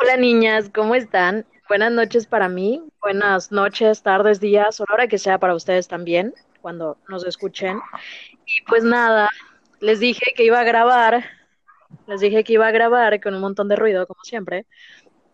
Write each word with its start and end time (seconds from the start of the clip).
Hola 0.00 0.16
niñas, 0.16 0.70
¿cómo 0.72 0.94
están? 0.94 1.44
Buenas 1.68 1.90
noches 1.90 2.26
para 2.26 2.48
mí, 2.48 2.84
buenas 3.00 3.50
noches, 3.50 4.00
tardes, 4.00 4.38
días, 4.38 4.80
o 4.80 4.84
la 4.88 4.94
hora 4.94 5.08
que 5.08 5.18
sea 5.18 5.38
para 5.38 5.56
ustedes 5.56 5.88
también, 5.88 6.34
cuando 6.60 6.98
nos 7.08 7.26
escuchen. 7.26 7.80
Y 8.46 8.62
pues 8.68 8.84
nada, 8.84 9.28
les 9.80 9.98
dije 9.98 10.34
que 10.36 10.44
iba 10.44 10.60
a 10.60 10.64
grabar, 10.64 11.24
les 12.06 12.20
dije 12.20 12.44
que 12.44 12.52
iba 12.52 12.68
a 12.68 12.70
grabar 12.70 13.20
con 13.20 13.34
un 13.34 13.40
montón 13.40 13.66
de 13.66 13.74
ruido, 13.74 14.06
como 14.06 14.22
siempre, 14.22 14.66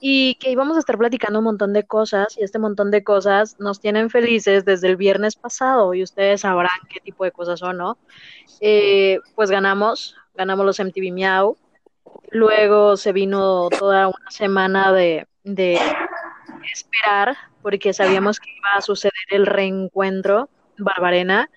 y 0.01 0.37
que 0.37 0.51
íbamos 0.51 0.79
a 0.79 0.81
estar 0.81 0.97
platicando 0.97 1.41
un 1.41 1.45
montón 1.45 1.75
de 1.75 1.85
cosas, 1.85 2.35
y 2.39 2.43
este 2.43 2.59
montón 2.59 2.91
de 2.91 3.05
cosas 3.05 3.61
nos 3.61 3.81
tienen 3.81 4.09
felices 4.09 4.65
desde 4.65 4.89
el 4.89 4.97
viernes 4.97 5.37
pasado, 5.37 5.93
y 5.93 6.03
ustedes 6.03 6.41
sabrán 6.41 6.71
qué 6.89 7.01
tipo 7.01 7.25
de 7.25 7.33
cosas 7.33 7.61
son, 7.61 7.77
¿no? 7.77 7.99
Eh, 8.61 9.21
pues 9.35 9.51
ganamos, 9.51 10.17
ganamos 10.35 10.65
los 10.65 10.81
MTV 10.81 11.13
Miau, 11.13 11.59
Luego 12.31 12.97
se 12.97 13.13
vino 13.13 13.69
toda 13.71 14.09
una 14.09 14.31
semana 14.31 14.93
de, 14.93 15.27
de 15.45 15.79
esperar, 16.73 17.37
porque 17.63 17.93
sabíamos 17.93 18.41
que 18.41 18.51
iba 18.51 18.71
a 18.77 18.83
suceder 18.83 19.13
el 19.31 19.47
reencuentro 19.47 20.49
Barbarena. 20.79 21.51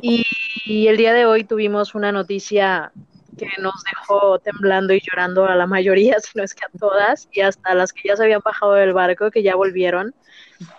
Y, 0.00 0.24
y 0.64 0.88
el 0.88 0.96
día 0.96 1.12
de 1.12 1.26
hoy 1.26 1.44
tuvimos 1.44 1.94
una 1.94 2.12
noticia 2.12 2.92
que 3.38 3.48
nos 3.60 3.74
dejó 3.84 4.38
temblando 4.40 4.92
y 4.92 5.00
llorando 5.00 5.46
a 5.46 5.54
la 5.54 5.66
mayoría, 5.66 6.18
si 6.20 6.36
no 6.36 6.44
es 6.44 6.54
que 6.54 6.64
a 6.64 6.78
todas, 6.78 7.28
y 7.32 7.40
hasta 7.40 7.74
las 7.74 7.92
que 7.92 8.08
ya 8.08 8.16
se 8.16 8.24
habían 8.24 8.42
bajado 8.44 8.74
del 8.74 8.92
barco, 8.92 9.30
que 9.30 9.42
ya 9.42 9.56
volvieron. 9.56 10.14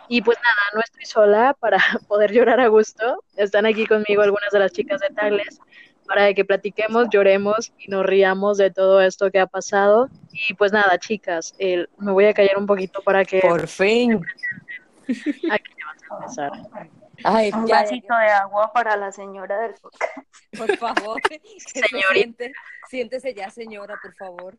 Y 0.09 0.21
pues 0.21 0.37
nada, 0.37 0.61
no 0.73 0.81
estoy 0.81 1.05
sola 1.05 1.55
para 1.59 1.77
poder 2.07 2.31
llorar 2.33 2.59
a 2.59 2.67
gusto. 2.67 3.23
Están 3.37 3.65
aquí 3.65 3.85
conmigo 3.85 4.21
algunas 4.21 4.51
de 4.51 4.59
las 4.59 4.71
chicas 4.71 4.99
de 4.99 5.09
Tagles 5.09 5.59
para 6.09 6.33
que 6.33 6.43
platiquemos, 6.43 7.07
lloremos 7.11 7.71
y 7.77 7.87
nos 7.87 8.03
riamos 8.03 8.57
de 8.57 8.71
todo 8.71 8.99
esto 8.99 9.29
que 9.29 9.39
ha 9.39 9.45
pasado. 9.45 10.09
Y 10.31 10.55
pues 10.55 10.73
nada, 10.73 10.97
chicas, 10.97 11.53
eh, 11.59 11.85
me 11.99 12.11
voy 12.11 12.25
a 12.25 12.33
callar 12.33 12.57
un 12.57 12.65
poquito 12.65 13.03
para 13.03 13.23
que... 13.23 13.39
Por 13.41 13.67
fin. 13.67 14.19
Aquí 15.51 15.71
vamos 16.09 16.39
a 16.39 16.47
empezar. 16.47 16.51
Ay, 17.23 17.51
un 17.53 17.67
ya, 17.67 17.81
vasito 17.81 18.07
ya. 18.09 18.19
de 18.21 18.29
agua 18.31 18.73
para 18.73 18.97
la 18.97 19.11
señora 19.11 19.59
del 19.59 19.75
podcast. 19.75 20.17
Por 20.57 20.77
favor. 20.77 21.21
Señorita. 21.57 22.45
siéntese 22.89 23.35
ya, 23.35 23.51
señora, 23.51 23.99
por 24.01 24.15
favor. 24.15 24.57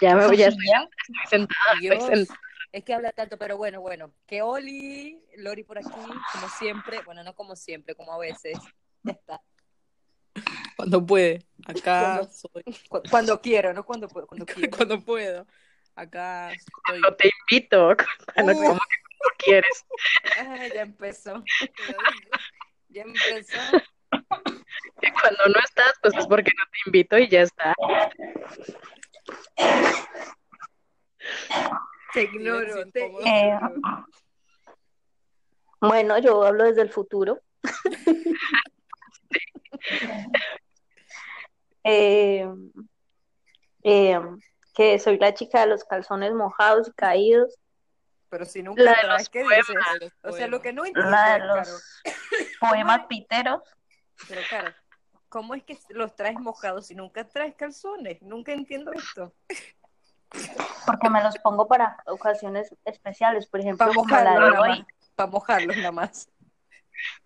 Ya 0.00 0.14
me 0.14 0.26
voy, 0.28 0.42
a 0.44 0.48
estoy, 0.48 0.64
estoy 0.64 1.26
sentada. 1.28 1.80
Dios, 1.80 1.96
estoy 1.96 2.16
sentada. 2.18 2.40
Es 2.70 2.84
que 2.84 2.94
habla 2.94 3.10
tanto, 3.10 3.36
pero 3.36 3.56
bueno, 3.56 3.80
bueno. 3.80 4.12
Que 4.26 4.42
Oli, 4.42 5.20
Lori 5.38 5.64
por 5.64 5.78
aquí, 5.78 5.88
como 5.90 6.48
siempre. 6.56 7.00
Bueno, 7.04 7.24
no 7.24 7.34
como 7.34 7.56
siempre, 7.56 7.96
como 7.96 8.12
a 8.12 8.18
veces. 8.18 8.58
Ya 9.02 9.12
está. 9.12 9.40
Cuando 10.76 11.04
puede. 11.06 11.44
Acá 11.66 12.16
Cuando- 12.18 12.32
soy. 12.32 12.62
Cu- 12.88 13.02
Cuando 13.10 13.40
quiero, 13.40 13.72
no 13.72 13.84
cuando 13.84 14.08
puedo, 14.08 14.26
cuando 14.26 14.44
quiero. 14.70 14.76
Cuando 14.76 15.00
puedo. 15.00 15.46
Acá 15.96 16.52
estoy. 16.52 16.72
Cuando 16.86 17.16
te 17.16 17.30
invito, 17.50 17.96
cuando 18.34 18.52
Uh. 18.52 18.56
como 18.56 18.80
que 18.80 18.96
no 19.24 19.30
quieres. 19.38 19.84
Ay, 20.38 20.70
ya 20.74 20.82
empezó. 20.82 21.42
Ya 22.88 23.02
empezó. 23.02 23.58
Y 25.02 25.10
cuando 25.12 25.46
no 25.48 25.58
estás, 25.64 25.92
pues 26.02 26.14
es 26.16 26.26
porque 26.26 26.50
no 26.56 26.64
te 26.70 26.78
invito 26.86 27.18
y 27.18 27.28
ya 27.28 27.42
está. 27.42 27.74
Te 32.12 32.22
ignoro, 32.22 32.90
te 32.90 33.06
incómodo. 33.06 33.26
Eh, 33.26 33.54
ignoro. 33.54 34.06
Bueno, 35.80 36.18
yo 36.18 36.42
hablo 36.44 36.64
desde 36.64 36.82
el 36.82 36.90
futuro. 36.90 37.40
Eh, 41.84 42.46
eh, 43.82 44.20
que 44.74 44.98
soy 44.98 45.18
la 45.18 45.34
chica 45.34 45.60
de 45.60 45.66
los 45.68 45.84
calzones 45.84 46.32
mojados 46.32 46.88
y 46.88 46.92
caídos, 46.92 47.54
Pero 48.30 48.44
si 48.46 48.62
nunca 48.62 48.82
La 48.82 48.90
de 48.92 48.96
traes, 49.02 49.18
los 49.20 49.28
¿qué 49.28 49.42
poemas. 49.42 49.66
dices? 50.00 50.12
O 50.24 50.32
sea, 50.32 50.46
lo 50.48 50.60
que 50.60 50.72
no 50.72 50.84
entiendo, 50.84 51.10
la 51.10 51.34
de 51.34 51.64
poemas 52.58 53.06
piteros. 53.08 53.62
pero 54.28 54.40
Caro, 54.50 54.72
¿cómo 55.28 55.54
es 55.54 55.62
que 55.62 55.78
los 55.90 56.16
traes 56.16 56.38
mojados 56.40 56.86
si 56.88 56.94
nunca 56.96 57.28
traes 57.28 57.54
calzones? 57.54 58.20
Nunca 58.22 58.52
entiendo 58.52 58.90
esto. 58.92 59.32
porque 60.86 61.08
me 61.10 61.22
los 61.22 61.36
pongo 61.38 61.68
para 61.68 61.96
ocasiones 62.06 62.74
especiales, 62.84 63.46
por 63.46 63.60
ejemplo, 63.60 63.86
Para 63.86 63.94
como 63.94 64.08
la 64.08 64.16
mojarlos 64.24 64.44
de 64.44 64.50
nada 64.50 64.60
hoy. 64.62 64.68
más. 64.80 64.86
Para 65.14 65.30
mojarlos 65.30 65.76
nada 65.76 65.92
más. 65.92 66.28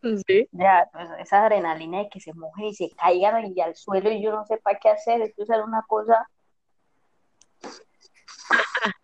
Sí. 0.27 0.49
Ya, 0.53 0.89
pues 0.93 1.09
esa 1.21 1.45
adrenalina 1.45 1.99
de 1.99 2.09
que 2.09 2.21
se 2.21 2.33
mojen 2.33 2.67
y 2.67 2.75
se 2.75 2.91
caigan 2.97 3.53
y 3.55 3.61
al 3.61 3.77
suelo 3.77 4.11
y 4.11 4.23
yo 4.23 4.33
no 4.33 4.45
sepa 4.47 4.79
qué 4.81 4.89
hacer, 4.89 5.21
esto 5.21 5.43
es 5.43 5.49
una 5.49 5.83
cosa, 5.87 6.27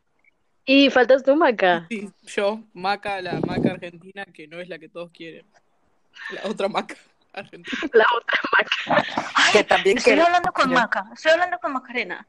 Y 0.66 0.88
faltas 0.90 1.22
tú, 1.22 1.36
Maca. 1.36 1.86
Sí, 1.90 2.10
yo, 2.22 2.60
Maca, 2.72 3.20
la 3.20 3.38
Maca 3.40 3.72
argentina, 3.72 4.24
que 4.24 4.48
no 4.48 4.60
es 4.60 4.68
la 4.68 4.78
que 4.78 4.88
todos 4.88 5.10
quieren. 5.10 5.46
La 6.30 6.48
otra 6.48 6.68
Maca 6.68 6.96
argentina. 7.34 7.76
La 7.92 8.06
otra 8.16 8.40
Maca. 8.56 9.04
Que 9.52 9.64
también 9.64 9.98
estoy 9.98 10.14
que 10.14 10.22
hablando 10.22 10.52
con. 10.52 10.72
Maca, 10.72 11.04
estoy 11.12 11.32
hablando 11.32 11.58
con 11.58 11.72
Macarena, 11.72 12.26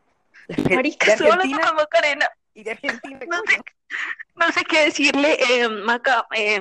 marica, 0.69 1.13
estoy 1.13 1.29
hablando 1.29 1.59
con 1.59 1.75
Macarena, 1.75 2.29
y 2.53 2.63
de 2.63 2.71
Argentina. 2.71 3.19
no 3.29 3.37
sé, 3.47 3.61
no 4.35 4.51
sé 4.51 4.63
qué 4.65 4.85
decirle, 4.85 5.37
eh, 5.39 5.69
Maca, 5.69 6.27
eh, 6.35 6.59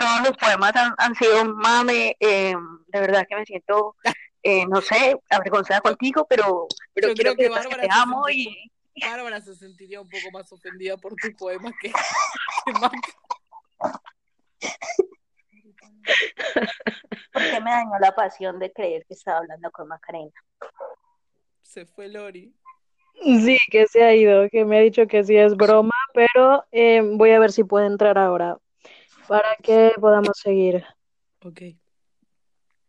todos 0.00 0.20
los 0.28 0.36
poemas 0.38 0.74
han, 0.74 0.94
han 0.98 1.14
sido 1.14 1.42
un 1.42 1.56
mame, 1.56 2.16
eh, 2.18 2.54
de 2.88 3.00
verdad 3.00 3.26
que 3.28 3.36
me 3.36 3.44
siento, 3.44 3.94
eh, 4.42 4.64
no 4.66 4.80
sé, 4.80 5.14
avergonzada 5.28 5.80
contigo, 5.82 6.26
pero, 6.28 6.66
pero 6.94 7.08
Yo 7.08 7.14
quiero 7.14 7.34
creo 7.34 7.36
que 7.36 7.42
que 7.54 7.76
te 7.76 7.80
se 7.82 7.88
amo 7.92 8.24
sintió- 8.26 8.50
y 8.50 8.70
Bárbara 9.06 9.40
se 9.40 9.54
sentiría 9.54 10.00
un 10.00 10.08
poco 10.08 10.30
más 10.32 10.50
ofendida 10.52 10.96
por 10.96 11.14
tus 11.16 11.34
poemas 11.38 11.72
que, 11.80 11.90
que 11.90 12.72
Maca. 12.80 12.98
¿por 17.32 17.42
qué 17.50 17.60
me 17.60 17.70
dañó 17.70 17.98
la 18.00 18.14
pasión 18.14 18.58
de 18.58 18.72
creer 18.72 19.04
que 19.06 19.14
estaba 19.14 19.38
hablando 19.38 19.70
con 19.70 19.88
Macarena? 19.88 20.32
Se 21.62 21.86
fue 21.86 22.08
Lori. 22.08 22.52
Sí, 23.22 23.58
que 23.70 23.86
se 23.86 24.02
ha 24.02 24.14
ido, 24.14 24.48
que 24.50 24.64
me 24.64 24.78
ha 24.78 24.80
dicho 24.80 25.06
que 25.06 25.22
sí 25.24 25.36
es 25.36 25.54
broma, 25.56 25.92
pero 26.14 26.64
eh, 26.72 27.02
voy 27.02 27.30
a 27.32 27.38
ver 27.38 27.52
si 27.52 27.64
puede 27.64 27.86
entrar 27.86 28.16
ahora 28.18 28.58
para 29.30 29.54
que 29.62 29.92
podamos 30.00 30.36
seguir. 30.36 30.84
Ok. 31.44 31.60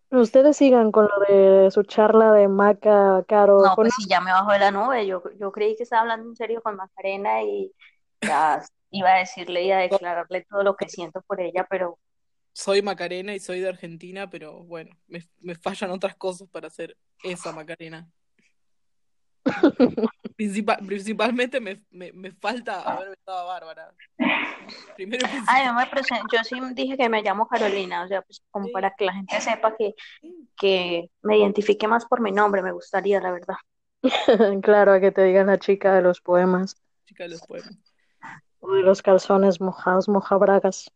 Ustedes 0.10 0.58
sigan 0.58 0.92
con 0.92 1.06
lo 1.08 1.20
de 1.20 1.70
su 1.70 1.84
charla 1.84 2.32
de 2.34 2.48
Maca, 2.48 3.24
Caro. 3.28 3.60
No, 3.62 3.76
con- 3.76 3.86
pues 3.86 3.94
si 3.96 4.10
ya 4.10 4.20
me 4.22 4.32
bajó 4.32 4.52
de 4.52 4.58
la 4.58 4.72
nube, 4.72 5.06
yo, 5.06 5.22
yo 5.40 5.52
creí 5.52 5.76
que 5.76 5.84
estaba 5.84 6.02
hablando 6.02 6.28
en 6.28 6.36
serio 6.36 6.64
con 6.64 6.76
Macarena 6.78 7.44
y 7.44 7.72
ya 8.20 8.60
iba 8.90 9.14
a 9.14 9.20
decirle 9.20 9.66
y 9.66 9.72
a 9.72 9.78
declararle 9.78 10.44
todo 10.50 10.64
lo 10.64 10.76
que 10.76 10.90
siento 10.90 11.22
por 11.22 11.40
ella, 11.40 11.68
pero 11.70 12.00
Soy 12.54 12.82
Macarena 12.82 13.36
y 13.36 13.40
soy 13.40 13.60
de 13.60 13.70
Argentina, 13.70 14.28
pero 14.28 14.64
bueno, 14.64 14.98
me, 15.08 15.24
me 15.42 15.54
fallan 15.54 15.92
otras 15.92 16.16
cosas 16.16 16.50
para 16.50 16.72
ser 16.72 16.98
esa 17.24 17.52
Macarena. 17.54 18.10
Principal- 20.36 20.86
principalmente 20.86 21.60
me, 21.60 21.84
me, 21.92 22.12
me 22.14 22.32
falta 22.32 22.82
haber 22.82 23.10
besado 23.10 23.40
a 23.40 23.44
Bárbara. 23.46 23.94
Primero 24.96 25.28
Ay, 25.48 25.66
no 25.68 25.74
me 25.76 25.84
presen- 25.90 26.24
yo 26.32 26.44
sí 26.44 26.60
dije 26.74 26.98
que 26.98 27.10
me 27.10 27.22
llamo 27.22 27.48
Carolina, 27.48 28.04
o 28.04 28.08
sea, 28.08 28.22
pues 28.22 28.42
como 28.52 28.66
Sí. 28.68 28.72
para 28.72 28.94
que 28.96 29.06
la 29.06 29.14
gente 29.14 29.40
sepa 29.42 29.76
que, 29.76 29.94
que 30.58 31.10
me 31.22 31.38
identifique 31.38 31.88
más 31.88 32.06
por 32.06 32.22
mi 32.22 32.32
nombre, 32.32 32.62
me 32.62 32.72
gustaría, 32.72 33.20
la 33.20 33.32
verdad. 33.32 33.56
Claro, 34.64 34.94
a 34.94 35.00
que 35.00 35.12
te 35.12 35.24
digan 35.24 35.48
la 35.48 35.60
chica 35.60 35.94
de 35.94 36.02
los 36.02 36.22
poemas 36.22 36.76
chica 37.06 37.24
de 37.24 37.30
los 37.30 37.42
poemas. 37.42 37.78
o 38.62 38.72
de 38.74 38.82
los 38.84 39.02
calzones 39.02 39.60
mojados, 39.60 40.08
mojabragas. 40.08 40.90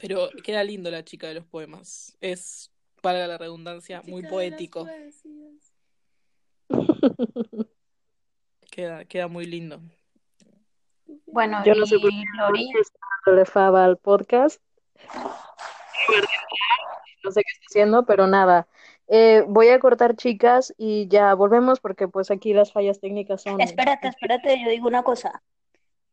Pero 0.00 0.28
queda 0.44 0.62
lindo 0.62 0.90
la 0.92 1.02
chica 1.04 1.26
de 1.26 1.34
los 1.34 1.44
poemas. 1.44 2.16
Es, 2.20 2.70
para 3.02 3.26
la 3.26 3.36
redundancia, 3.36 4.00
muy 4.06 4.22
poético. 4.22 4.86
Queda, 8.70 9.04
queda 9.06 9.28
muy 9.28 9.44
lindo. 9.44 9.80
Bueno, 11.26 11.64
Yo 11.64 11.74
no 11.74 11.86
sé 11.86 11.98
por 11.98 12.10
qué 12.10 12.22
Lori, 12.38 12.70
está 12.80 12.98
dándole 13.24 13.44
fava 13.44 13.84
al 13.84 13.96
podcast. 13.96 14.62
No 17.24 17.32
sé 17.32 17.42
qué 17.42 17.52
está 17.52 17.64
haciendo, 17.68 18.06
pero 18.06 18.26
nada. 18.26 18.68
Eh, 19.08 19.44
voy 19.48 19.68
a 19.68 19.80
cortar, 19.80 20.16
chicas, 20.16 20.74
y 20.76 21.08
ya 21.08 21.34
volvemos 21.34 21.80
porque 21.80 22.08
pues 22.08 22.30
aquí 22.30 22.52
las 22.52 22.72
fallas 22.72 23.00
técnicas 23.00 23.42
son... 23.42 23.60
espérate, 23.60 24.08
espérate, 24.08 24.62
yo 24.62 24.70
digo 24.70 24.86
una 24.86 25.02
cosa, 25.02 25.42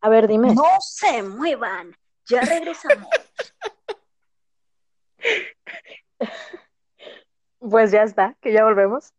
A 0.01 0.10
ver, 0.10 0.28
dime. 0.28 0.56
no 0.56 0.63
se 0.80 1.22
muevan, 1.22 1.96
ya 2.25 2.42
regresamos. 2.42 3.08
Pues 7.60 7.92
ya 7.92 8.04
está, 8.04 8.36
que 8.42 8.54
ya 8.54 8.63
volvemos. 8.63 9.12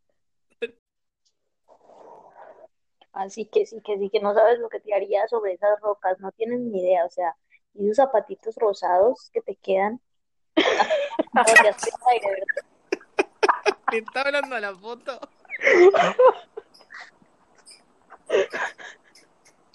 Así 3.16 3.46
que 3.46 3.64
sí, 3.64 3.80
que 3.80 3.98
sí, 3.98 4.10
que 4.10 4.20
no 4.20 4.34
sabes 4.34 4.58
lo 4.58 4.68
que 4.68 4.78
te 4.78 4.94
haría 4.94 5.26
sobre 5.26 5.54
esas 5.54 5.80
rocas, 5.80 6.20
no 6.20 6.32
tienes 6.32 6.60
ni 6.60 6.80
idea, 6.80 7.06
o 7.06 7.10
sea, 7.10 7.34
y 7.72 7.86
esos 7.86 7.96
zapatitos 7.96 8.54
rosados 8.56 9.30
que 9.32 9.40
te 9.40 9.56
quedan. 9.56 10.00
No, 11.32 11.42
ya 11.62 11.70
estoy 11.70 11.90
al 11.92 12.12
aire, 12.12 12.28
¿verdad? 12.30 13.78
¿Me 13.92 13.98
está 13.98 14.22
hablando 14.22 14.56
a 14.56 14.60
la 14.60 14.74
foto? 14.74 15.20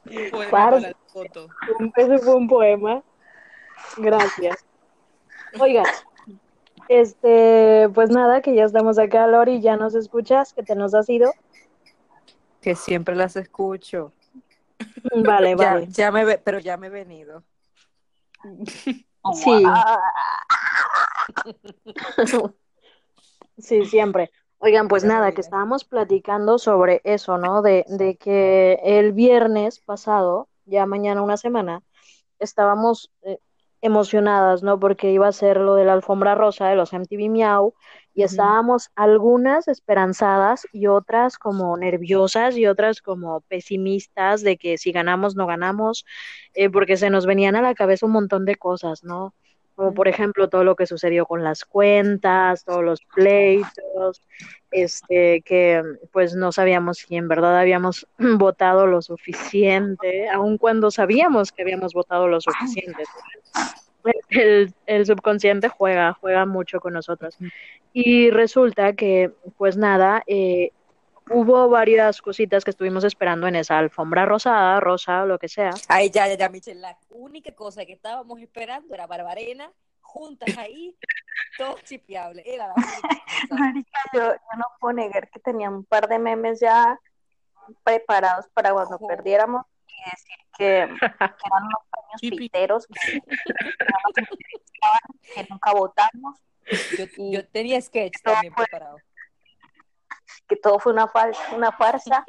Un 0.05 0.29
poema 0.31 0.51
Parce. 0.51 0.51
para 0.51 0.79
la 0.79 0.95
foto. 1.07 1.47
Ese 1.95 2.17
fue 2.17 2.35
un 2.35 2.47
poema. 2.47 3.03
Gracias. 3.97 4.65
Oigan, 5.59 5.85
este, 6.89 7.89
pues 7.93 8.09
nada, 8.09 8.41
que 8.41 8.55
ya 8.55 8.63
estamos 8.63 8.97
acá, 8.97 9.27
Lori, 9.27 9.61
ya 9.61 9.77
nos 9.77 9.93
escuchas, 9.93 10.53
que 10.53 10.63
te 10.63 10.75
nos 10.75 10.95
has 10.95 11.07
ido. 11.09 11.31
Que 12.61 12.75
siempre 12.75 13.15
las 13.15 13.35
escucho. 13.35 14.13
Vale, 15.15 15.49
Ya, 15.57 15.73
vale. 15.73 15.87
ya 15.89 16.11
me 16.11 16.25
ve, 16.25 16.37
pero 16.37 16.59
ya 16.59 16.77
me 16.77 16.87
he 16.87 16.89
venido. 16.89 17.43
Sí. 19.33 19.63
Sí, 23.57 23.85
siempre. 23.85 24.31
Oigan, 24.57 24.87
pues 24.87 25.03
nada, 25.03 25.31
que 25.31 25.41
estábamos 25.41 25.83
platicando 25.85 26.59
sobre 26.59 27.01
eso, 27.03 27.37
¿no? 27.37 27.61
De, 27.61 27.85
de 27.87 28.15
que 28.15 28.79
el 28.83 29.11
viernes 29.11 29.79
pasado, 29.79 30.49
ya 30.65 30.85
mañana 30.85 31.23
una 31.23 31.37
semana, 31.37 31.81
estábamos 32.39 33.11
eh, 33.23 33.39
emocionadas, 33.81 34.63
¿no? 34.63 34.79
Porque 34.79 35.11
iba 35.11 35.27
a 35.27 35.31
ser 35.31 35.57
lo 35.57 35.75
de 35.75 35.85
la 35.85 35.93
alfombra 35.93 36.35
rosa 36.35 36.67
de 36.69 36.75
los 36.75 36.93
MTV 36.93 37.29
Miau 37.29 37.73
y 38.13 38.23
estábamos 38.23 38.89
algunas 38.95 39.67
esperanzadas 39.67 40.67
y 40.71 40.87
otras 40.87 41.37
como 41.37 41.75
nerviosas 41.77 42.57
y 42.57 42.67
otras 42.67 43.01
como 43.01 43.41
pesimistas 43.41 44.41
de 44.43 44.57
que 44.57 44.77
si 44.77 44.91
ganamos 44.91 45.35
no 45.35 45.47
ganamos, 45.47 46.05
eh, 46.53 46.69
porque 46.69 46.97
se 46.97 47.09
nos 47.09 47.25
venían 47.25 47.55
a 47.55 47.61
la 47.61 47.75
cabeza 47.75 48.05
un 48.05 48.11
montón 48.13 48.45
de 48.45 48.55
cosas, 48.55 49.03
¿no? 49.03 49.33
Como 49.81 49.95
por 49.95 50.07
ejemplo 50.07 50.47
todo 50.47 50.63
lo 50.63 50.75
que 50.75 50.85
sucedió 50.85 51.25
con 51.25 51.43
las 51.43 51.65
cuentas, 51.65 52.63
todos 52.65 52.83
los 52.83 53.01
pleitos, 53.15 54.21
este, 54.69 55.41
que 55.41 55.81
pues 56.11 56.35
no 56.35 56.51
sabíamos 56.51 56.99
si 56.99 57.15
en 57.15 57.27
verdad 57.27 57.57
habíamos 57.57 58.07
votado 58.37 58.85
lo 58.85 59.01
suficiente, 59.01 60.29
aun 60.29 60.59
cuando 60.59 60.91
sabíamos 60.91 61.51
que 61.51 61.63
habíamos 61.63 61.93
votado 61.93 62.27
lo 62.27 62.39
suficiente. 62.41 63.05
El, 64.29 64.71
el 64.85 65.05
subconsciente 65.07 65.67
juega, 65.67 66.13
juega 66.13 66.45
mucho 66.45 66.79
con 66.79 66.93
nosotros. 66.93 67.35
Y 67.91 68.29
resulta 68.29 68.93
que, 68.93 69.31
pues 69.57 69.77
nada, 69.77 70.21
eh, 70.27 70.73
hubo 71.33 71.69
varias 71.69 72.21
cositas 72.21 72.63
que 72.63 72.71
estuvimos 72.71 73.03
esperando 73.03 73.47
en 73.47 73.55
esa 73.55 73.77
alfombra 73.77 74.25
rosada, 74.25 74.79
rosa, 74.79 75.25
lo 75.25 75.39
que 75.39 75.47
sea. 75.47 75.71
Ay, 75.87 76.09
ya, 76.09 76.27
ya, 76.27 76.35
ya, 76.35 76.49
Michelle. 76.49 76.79
La 76.79 76.97
única 77.09 77.53
cosa 77.53 77.85
que 77.85 77.93
estábamos 77.93 78.39
esperando 78.39 78.93
era 78.93 79.07
Barbarena, 79.07 79.71
juntas 80.01 80.57
ahí, 80.57 80.95
todo 81.57 81.77
chipeable. 81.83 82.43
Era 82.45 82.67
la 82.67 82.75
única 83.49 83.99
yo, 84.13 84.33
yo 84.33 84.57
no 84.57 84.65
puedo 84.79 84.93
negar 84.93 85.29
que 85.29 85.39
tenía 85.39 85.69
un 85.69 85.85
par 85.85 86.07
de 86.07 86.19
memes 86.19 86.59
ya 86.59 86.99
preparados 87.83 88.47
para 88.53 88.73
cuando 88.73 88.95
Ojo. 88.95 89.07
perdiéramos 89.07 89.65
y 89.87 90.09
decir 90.09 90.37
que, 90.57 90.57
que 90.57 91.05
eran 91.05 91.63
unos 91.63 91.83
premios 92.19 92.39
piteros 92.39 92.87
que, 92.87 93.21
que 95.35 95.47
nunca 95.49 95.71
votamos, 95.71 96.39
Yo, 96.97 97.05
yo 97.31 97.47
tenía 97.47 97.81
sketch 97.81 98.21
también 98.23 98.53
preparado. 98.53 98.97
Que 100.51 100.57
todo 100.57 100.79
fue 100.79 100.91
una, 100.91 101.07
fal- 101.07 101.33
una 101.55 101.71
farsa. 101.71 102.25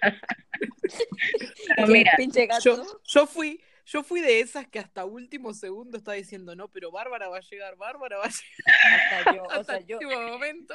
Pero 1.76 1.86
mira, 1.88 2.12
pinche 2.16 2.46
gato. 2.46 2.62
Yo, 2.64 3.00
yo 3.04 3.26
fui, 3.26 3.60
yo 3.84 4.02
fui 4.02 4.20
de 4.22 4.40
esas 4.40 4.66
que 4.66 4.78
hasta 4.78 5.04
último 5.04 5.52
segundo 5.52 5.98
estaba 5.98 6.14
diciendo, 6.16 6.56
no, 6.56 6.68
pero 6.68 6.90
Bárbara 6.90 7.28
va 7.28 7.36
a 7.36 7.40
llegar, 7.40 7.76
Bárbara 7.76 8.16
va 8.18 8.24
a 8.24 8.28
llegar 8.28 9.20
Hasta 9.20 9.34
yo, 9.36 9.42
o 9.44 9.50
hasta 9.50 9.64
sea, 9.64 9.76
el 9.76 9.86
yo. 9.86 9.98
último 9.98 10.22
momento. 10.22 10.74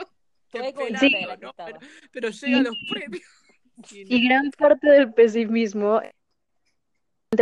Pero, 0.51 0.73
pero 2.11 2.29
llegan 2.29 2.63
los 2.63 2.77
premios. 2.89 3.23
Y 3.91 4.05
no. 4.05 4.15
Y 4.15 4.25
gran 4.29 4.51
parte 4.51 4.87
del 4.89 5.13
pesimismo 5.13 6.01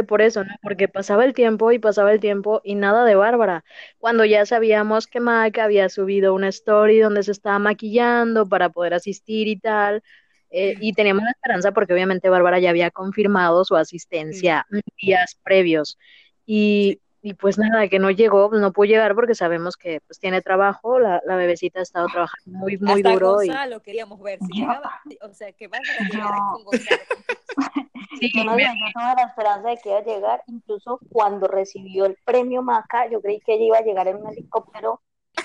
por 0.02 0.24
eso, 0.24 0.44
¿no? 0.44 0.56
Porque 0.62 0.88
pasaba 0.88 1.26
el 1.26 1.34
tiempo 1.34 1.72
y 1.72 1.78
pasaba 1.78 2.12
el 2.12 2.20
tiempo 2.20 2.62
y 2.64 2.76
nada 2.76 3.06
de 3.06 3.16
Bárbara. 3.16 3.64
Cuando 4.00 4.26
ya 4.26 4.46
sabíamos 4.46 5.06
que 5.06 5.20
Maca 5.20 5.66
había 5.66 5.90
subido 5.90 6.34
una 6.34 6.48
story 6.48 7.00
donde 7.00 7.22
se 7.22 7.32
estaba 7.32 7.60
maquillando 7.60 8.48
para 8.48 8.70
poder 8.70 8.94
asistir 8.96 9.48
y 9.48 9.58
tal, 9.60 10.02
eh, 10.50 10.76
y 10.80 10.94
teníamos 10.94 11.24
la 11.24 11.32
esperanza 11.32 11.72
porque 11.74 11.94
obviamente 11.94 12.30
Bárbara 12.30 12.60
ya 12.60 12.70
había 12.70 12.92
confirmado 12.92 13.66
su 13.66 13.76
asistencia 13.76 14.66
días 15.02 15.38
previos. 15.44 15.98
Y, 16.46 17.02
y 17.26 17.34
pues 17.36 17.58
nada, 17.58 17.88
que 17.88 18.00
no 18.00 18.12
llegó, 18.12 18.50
no 18.52 18.74
pudo 18.74 18.86
llegar 18.86 19.16
porque 19.16 19.34
sabemos 19.34 19.78
que 19.78 20.02
pues 20.06 20.20
tiene 20.20 20.42
trabajo, 20.42 21.00
la, 21.00 21.22
la 21.26 21.38
bebecita 21.38 21.80
ha 21.80 21.84
estado 21.84 22.08
trabajando 22.08 22.60
muy, 22.60 22.78
muy 22.78 23.00
Hasta 23.00 23.14
duro 23.14 23.42
y 23.42 23.48
Gonzalo 23.48 23.82
queríamos 23.82 24.22
ver. 24.22 24.40
Si 24.40 24.60
Yo- 24.60 24.68
llegaba, 24.68 25.02
o 25.22 25.34
sea, 25.34 25.52
que 25.54 25.68
Bárbara 25.70 25.94
Yo- 26.00 26.06
llegara 26.14 26.38
con 26.52 26.64
Gonzalo. 26.66 27.02
sí, 28.20 28.32
Yo 28.36 28.44
no 28.44 28.56
sé, 28.56 28.64
yo 28.64 28.92
tuve 28.94 29.16
la 29.16 29.24
esperanza 29.24 29.70
de 29.70 29.78
que 29.78 29.90
iba 29.90 29.98
a 30.00 30.04
llegar, 30.04 30.44
incluso 30.48 31.00
cuando 31.10 31.48
recibió 31.48 32.06
el 32.06 32.18
premio 32.26 32.62
Maca, 32.62 33.10
yo 33.10 33.22
creí 33.22 33.40
que 33.40 33.54
ella 33.54 33.64
iba 33.64 33.78
a 33.78 33.84
llegar 33.84 34.08
en 34.10 34.18
un 34.18 34.28
helicóptero 34.30 35.02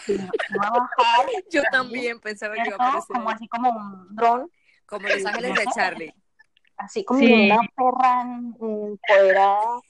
y 0.09 0.13
iba 0.15 0.25
a 0.67 0.71
bajar, 0.71 1.27
Yo 1.51 1.63
también 1.71 2.19
pensaba 2.19 2.55
que 2.55 2.63
iba 2.67 2.77
a 2.77 2.89
aparecer 2.89 3.15
Como 3.17 3.31
así 3.31 3.47
como 3.47 3.71
un 3.71 4.17
dron, 4.17 4.51
como 4.87 5.07
Los 5.09 5.25
Ángeles 5.25 5.55
de 5.55 5.65
Charlie. 5.75 6.15
Así 6.79 7.05
como 7.05 7.21
Sí. 7.21 7.33
una 7.33 7.61
perra 7.77 8.23
empoderada. 8.23 9.81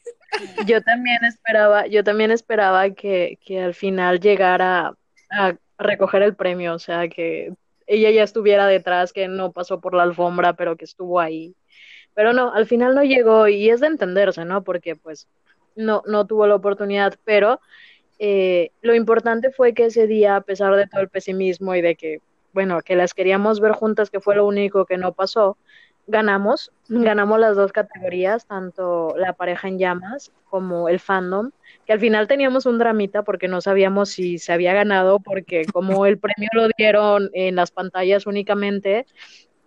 Yo 0.67 0.83
también 0.83 1.25
esperaba, 1.25 1.87
yo 1.87 2.03
también 2.05 2.31
esperaba 2.31 2.91
que, 2.91 3.39
que 3.45 3.61
al 3.63 3.75
final 3.75 4.21
llegara 4.21 4.95
a 5.31 5.55
recoger 5.79 6.23
el 6.23 6.35
premio, 6.35 6.75
o 6.75 6.79
sea, 6.79 7.09
que 7.09 7.53
ella 7.87 8.11
ya 8.11 8.23
estuviera 8.23 8.67
detrás, 8.67 9.13
que 9.13 9.29
no 9.29 9.53
pasó 9.53 9.81
por 9.81 9.95
la 9.95 10.03
alfombra, 10.03 10.55
pero 10.55 10.77
que 10.77 10.85
estuvo 10.85 11.21
ahí. 11.21 11.55
Pero 12.15 12.33
no, 12.33 12.53
al 12.53 12.67
final 12.67 12.95
no 12.95 13.03
llegó 13.05 13.49
y 13.49 13.71
es 13.71 13.81
de 13.81 13.87
entenderse, 13.87 14.45
¿no? 14.45 14.63
Porque 14.65 14.97
pues 14.97 15.29
no, 15.77 16.03
no 16.07 16.27
tuvo 16.27 16.47
la 16.47 16.57
oportunidad, 16.57 17.15
pero 17.25 17.61
eh, 18.19 18.71
lo 18.83 18.95
importante 18.95 19.51
fue 19.51 19.73
que 19.75 19.87
ese 19.87 20.07
día, 20.07 20.37
a 20.37 20.41
pesar 20.41 20.75
de 20.77 20.87
todo 20.87 21.01
el 21.01 21.09
pesimismo 21.09 21.75
y 21.75 21.81
de 21.81 21.95
que, 21.95 22.21
bueno, 22.53 22.81
que 22.83 22.97
las 22.97 23.15
queríamos 23.15 23.61
ver 23.61 23.73
juntas, 23.73 24.11
que 24.11 24.21
fue 24.21 24.35
lo 24.35 24.47
único 24.47 24.85
que 24.85 24.99
no 24.99 25.13
pasó, 25.13 25.57
ganamos, 26.09 26.73
ganamos 26.89 27.39
las 27.39 27.55
dos 27.55 27.71
categorías, 27.73 28.47
tanto 28.47 29.15
la 29.17 29.35
pareja 29.35 29.69
en 29.69 29.79
llamas 29.79 30.33
como 30.51 30.89
el 30.89 30.99
fandom, 30.99 31.51
que 31.87 31.93
al 31.93 32.01
final 32.01 32.27
teníamos 32.27 32.67
un 32.67 32.79
dramita 32.79 33.23
porque 33.23 33.47
no 33.47 33.61
sabíamos 33.61 34.09
si 34.09 34.39
se 34.39 34.53
había 34.53 34.73
ganado, 34.73 35.21
porque 35.21 35.65
como 35.73 36.07
el 36.07 36.19
premio 36.19 36.49
lo 36.53 36.69
dieron 36.77 37.31
en 37.35 37.55
las 37.55 37.71
pantallas 37.71 38.27
únicamente, 38.27 39.07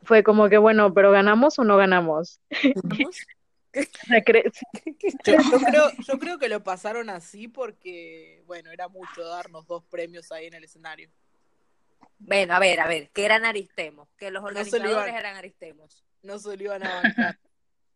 fue 0.04 0.24
como 0.24 0.50
que, 0.50 0.58
bueno, 0.58 0.94
pero 0.94 1.12
ganamos 1.12 1.58
o 1.60 1.63
no 1.63 1.77
ganamos. 1.77 2.42
Yo 3.74 4.22
creo, 4.24 5.92
yo 6.06 6.20
creo 6.20 6.38
que 6.38 6.50
lo 6.50 6.62
pasaron 6.62 7.10
así 7.10 7.48
porque, 7.48 8.44
bueno, 8.46 8.70
era 8.70 8.89
mucho 8.89 9.24
darnos 9.24 9.66
dos 9.66 9.82
premios 9.86 10.30
ahí 10.34 10.48
en 10.48 10.56
el 10.56 10.66
escenario. 10.66 11.10
Bueno, 12.24 12.54
a 12.54 12.60
ver, 12.60 12.80
a 12.80 12.88
ver, 12.88 13.10
que 13.10 13.25
eran 13.25 13.46
Aristemos, 13.46 14.08
que 14.16 14.30
los 14.32 14.44
organizadores 14.44 14.92
iban- 14.92 15.10
eran 15.16 15.36
Aristemos. 15.36 16.06
No 16.22 16.38
se 16.38 16.56
lo 16.56 16.63
iban 16.63 16.84
a 16.86 17.01
bancar. 17.01 17.40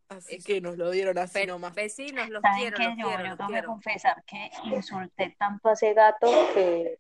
Así 0.10 0.36
Eso. 0.36 0.46
que 0.48 0.62
nos 0.62 0.78
lo 0.78 0.90
dieron 0.92 1.18
así 1.18 1.34
Pe- 1.40 1.48
nomás. 1.48 1.74
vecinos, 1.76 2.30
los 2.30 2.42
¿Saben 2.42 2.60
quiero, 2.60 2.78
qué? 2.78 2.84
los 2.86 2.98
Yo, 2.98 3.08
quiero, 3.08 3.26
yo 3.26 3.38
tengo 3.38 3.52
que 3.54 3.64
confesar 3.64 4.24
que 4.26 4.52
insulté 4.66 5.36
tanto 5.38 5.70
a 5.70 5.74
ese 5.74 5.94
gato 5.94 6.28
que 6.54 7.00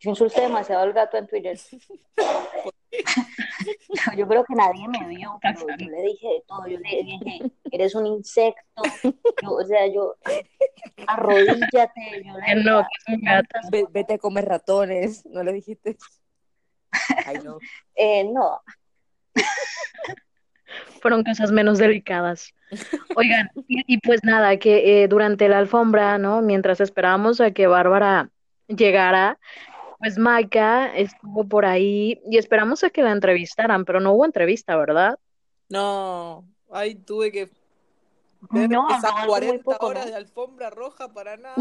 yo 0.00 0.10
insulté 0.10 0.42
demasiado 0.42 0.82
al 0.82 0.92
gato 0.92 1.16
en 1.16 1.26
Twitter. 1.26 1.58
Yo, 2.16 2.70
yo 4.16 4.28
creo 4.28 4.44
que 4.44 4.54
nadie 4.54 4.86
me 4.88 5.06
vio, 5.08 5.38
pero 5.42 5.60
yo 5.78 5.86
le 5.90 6.02
dije 6.02 6.26
de 6.28 6.42
todo. 6.46 6.66
Yo 6.66 6.78
le 6.78 7.02
dije, 7.02 7.52
eres 7.70 7.94
un 7.94 8.06
insecto. 8.06 8.82
Yo, 9.42 9.50
o 9.52 9.64
sea, 9.64 9.86
yo, 9.86 10.16
arrodíllate. 11.06 12.22
Yo 12.24 12.34
le 12.34 12.46
que 12.46 12.54
no, 12.56 12.86
vete 13.90 14.14
a 14.14 14.18
comer 14.18 14.44
ratones, 14.46 15.24
¿no 15.26 15.42
le 15.42 15.52
dijiste? 15.52 15.96
Ay, 17.26 17.38
no. 17.44 17.58
Eh, 17.98 18.24
no, 18.24 18.60
fueron 21.00 21.24
cosas 21.24 21.50
menos 21.50 21.78
delicadas. 21.78 22.52
Oigan, 23.16 23.50
y, 23.68 23.82
y 23.86 23.98
pues 23.98 24.20
nada, 24.22 24.56
que 24.58 25.02
eh, 25.02 25.08
durante 25.08 25.48
la 25.48 25.58
alfombra, 25.58 26.18
¿no? 26.18 26.42
Mientras 26.42 26.80
esperábamos 26.80 27.40
a 27.40 27.52
que 27.52 27.66
Bárbara 27.66 28.30
llegara, 28.68 29.38
pues 29.98 30.18
Maika 30.18 30.94
estuvo 30.94 31.44
por 31.44 31.64
ahí 31.64 32.20
y 32.28 32.38
esperamos 32.38 32.84
a 32.84 32.90
que 32.90 33.02
la 33.02 33.12
entrevistaran, 33.12 33.84
pero 33.84 34.00
no 34.00 34.12
hubo 34.12 34.24
entrevista, 34.24 34.76
¿verdad? 34.76 35.18
No, 35.68 36.44
ahí 36.70 36.94
tuve 36.94 37.32
que 37.32 37.50
ver 38.50 38.68
no, 38.68 38.88
esas 38.90 39.04
habló 39.04 39.34
algo 39.34 39.52
muy 39.52 39.62
40 39.62 39.64
poco, 39.64 39.86
horas 39.86 40.04
¿no? 40.04 40.10
de 40.10 40.16
alfombra 40.16 40.70
roja 40.70 41.12
para 41.12 41.36
nada. 41.36 41.56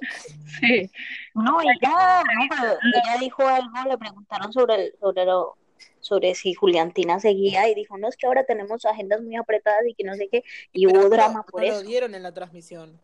Sí. 0.60 0.90
No, 1.34 1.60
ella, 1.62 2.22
no, 2.22 2.46
pero 2.50 2.72
ella 2.82 3.18
dijo 3.20 3.46
algo, 3.46 3.88
le 3.88 3.96
preguntaron 3.96 4.52
sobre 4.52 4.74
el, 4.74 4.94
sobre 5.00 5.24
lo, 5.24 5.56
sobre 6.00 6.34
si 6.34 6.54
Juliantina 6.54 7.18
seguía 7.20 7.68
y 7.68 7.74
dijo, 7.74 7.96
no, 7.96 8.08
es 8.08 8.16
que 8.16 8.26
ahora 8.26 8.44
tenemos 8.44 8.84
agendas 8.84 9.22
muy 9.22 9.36
apretadas 9.36 9.82
y 9.86 9.94
que 9.94 10.04
no 10.04 10.14
sé 10.16 10.28
qué, 10.30 10.42
y 10.72 10.86
Pero 10.86 10.98
hubo 10.98 11.08
no, 11.08 11.10
drama 11.10 11.42
por 11.44 11.62
no 11.62 11.66
eso. 11.66 11.76
lo 11.76 11.88
dieron 11.88 12.14
en 12.14 12.22
la 12.24 12.34
transmisión. 12.34 13.00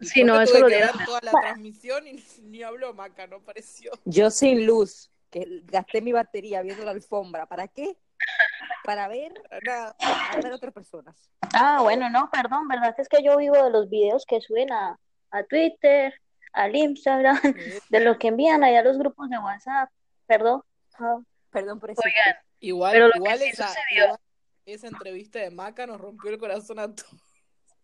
Sí, 0.00 0.20
Yo 0.20 0.26
no, 0.26 0.40
eso 0.40 0.58
lo 0.60 0.68
dieron 0.68 0.92
toda 1.04 1.20
la 1.22 1.32
transmisión 1.32 2.06
y 2.06 2.22
ni 2.42 2.62
habló 2.62 2.94
Maca, 2.94 3.26
no 3.26 3.36
apareció. 3.36 3.90
Yo 4.04 4.30
sin 4.30 4.66
luz, 4.66 5.10
que 5.30 5.62
gasté 5.64 6.00
mi 6.00 6.12
batería 6.12 6.62
viendo 6.62 6.84
la 6.84 6.92
alfombra. 6.92 7.46
¿Para 7.46 7.66
qué? 7.66 7.96
para 8.84 9.06
ver, 9.06 9.32
a 9.50 10.40
ver 10.42 10.52
otras 10.52 10.72
personas. 10.72 11.14
Ah, 11.52 11.80
bueno, 11.82 12.08
no, 12.08 12.30
perdón, 12.30 12.68
¿verdad? 12.68 12.94
Que 12.96 13.02
es 13.02 13.08
que 13.08 13.22
yo 13.22 13.36
vivo 13.36 13.62
de 13.62 13.70
los 13.70 13.90
videos 13.90 14.24
que 14.26 14.40
suben 14.40 14.72
a, 14.72 14.98
a 15.30 15.42
Twitter, 15.44 16.14
al 16.52 16.74
Instagram, 16.76 17.38
de 17.90 18.00
lo 18.00 18.18
que 18.18 18.28
envían 18.28 18.64
allá 18.64 18.80
a 18.80 18.82
los 18.82 18.98
grupos 18.98 19.28
de 19.30 19.38
WhatsApp. 19.38 19.90
Perdón. 20.26 20.62
Perdón 21.50 21.78
por 21.80 21.90
eso. 21.90 22.02
Oigan, 22.04 22.36
Igual, 22.60 22.92
Pero 22.92 23.06
lo 23.06 23.12
que 23.12 23.18
igual 23.18 23.38
sí 23.38 23.44
esa, 23.46 23.68
sucedió- 23.68 24.04
igual 24.04 24.20
esa 24.66 24.86
entrevista 24.88 25.38
de 25.38 25.50
Maca 25.50 25.86
nos 25.86 26.00
rompió 26.00 26.30
el 26.30 26.38
corazón 26.38 26.78
a 26.80 26.92
todos. 26.94 27.08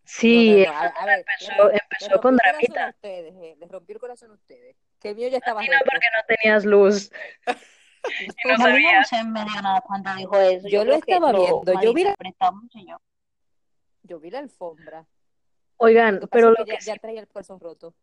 sí, 0.03 0.63
No, 0.67 0.73
no, 0.73 0.73
no, 0.73 0.79
a- 0.79 0.85
a 0.87 1.05
ver, 1.05 1.25
empezó- 1.39 1.69
les- 2.11 2.21
con 2.21 2.35
dramita. 2.35 2.85
a 2.85 2.89
ustedes, 2.89 3.33
eh, 3.41 3.55
les 3.57 3.69
rompió 3.71 3.93
el 3.95 3.99
corazón 4.01 4.31
a 4.31 4.33
ustedes. 4.33 4.75
Que 4.99 5.09
el 5.11 5.15
mío 5.15 5.29
ya 5.29 5.37
estaba 5.37 5.63
y 5.63 5.67
no 5.67 5.77
porque 5.85 6.07
no 6.15 6.35
tenías 6.35 6.65
luz. 6.65 7.11
Y 8.21 8.27
no 8.47 8.53
a 8.53 8.57
mí 8.57 8.63
no 8.63 8.69
sabías. 8.69 9.09
se 9.09 9.23
me 9.23 9.43
dio 9.45 9.61
nada 9.63 9.81
cuando 9.81 10.13
dijo 10.13 10.37
eso. 10.37 10.67
Yo 10.67 10.85
lo 10.85 10.93
estaba 10.93 11.31
viendo, 11.31 11.63
yo 11.81 11.91
vi 11.91 12.03
la-. 12.03 12.15
Yo 14.03 14.19
vi 14.19 14.29
la 14.29 14.39
alfombra. 14.39 15.07
Oigan, 15.77 16.19
Lo 16.21 16.27
pero 16.27 16.51
lo 16.51 16.65
que 16.65 16.65
que 16.65 16.77
ya, 16.79 16.93
ya 16.93 16.99
traía 16.99 17.21
el 17.21 17.27
corazón 17.27 17.59
roto. 17.59 17.93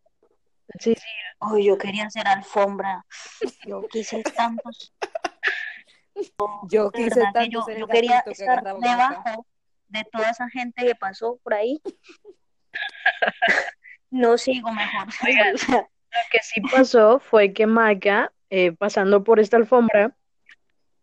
sí, 0.79 0.95
sí, 0.95 1.07
Oh, 1.38 1.59
yo 1.59 1.76
quería 1.76 2.07
hacer 2.07 2.26
alfombra. 2.29 3.05
Yo 3.67 3.87
quise 3.88 4.23
tantos. 4.23 4.93
Yo 6.69 6.91
quise 6.91 7.09
verdad 7.09 7.33
que 7.33 7.33
tanto 7.33 7.50
yo, 7.50 7.62
ser 7.62 7.75
el 7.75 7.81
yo 7.81 7.87
quería 7.88 8.23
que 8.23 8.33
estar 8.33 8.62
debajo 8.62 9.47
de 9.88 10.05
toda 10.05 10.31
esa 10.31 10.49
gente 10.49 10.87
que 10.87 10.95
pasó 10.95 11.38
por 11.43 11.55
ahí. 11.55 11.81
No 14.11 14.37
sigo 14.38 14.71
mejor. 14.73 15.09
Oigan. 15.26 15.55
Lo 15.69 16.21
que 16.31 16.43
sí 16.43 16.61
pasó 16.61 17.19
fue 17.19 17.55
que 17.55 17.67
Maca, 17.67 18.33
eh, 18.50 18.73
pasando 18.73 19.25
por 19.25 19.41
esta 19.41 19.57
alfombra, 19.57 20.14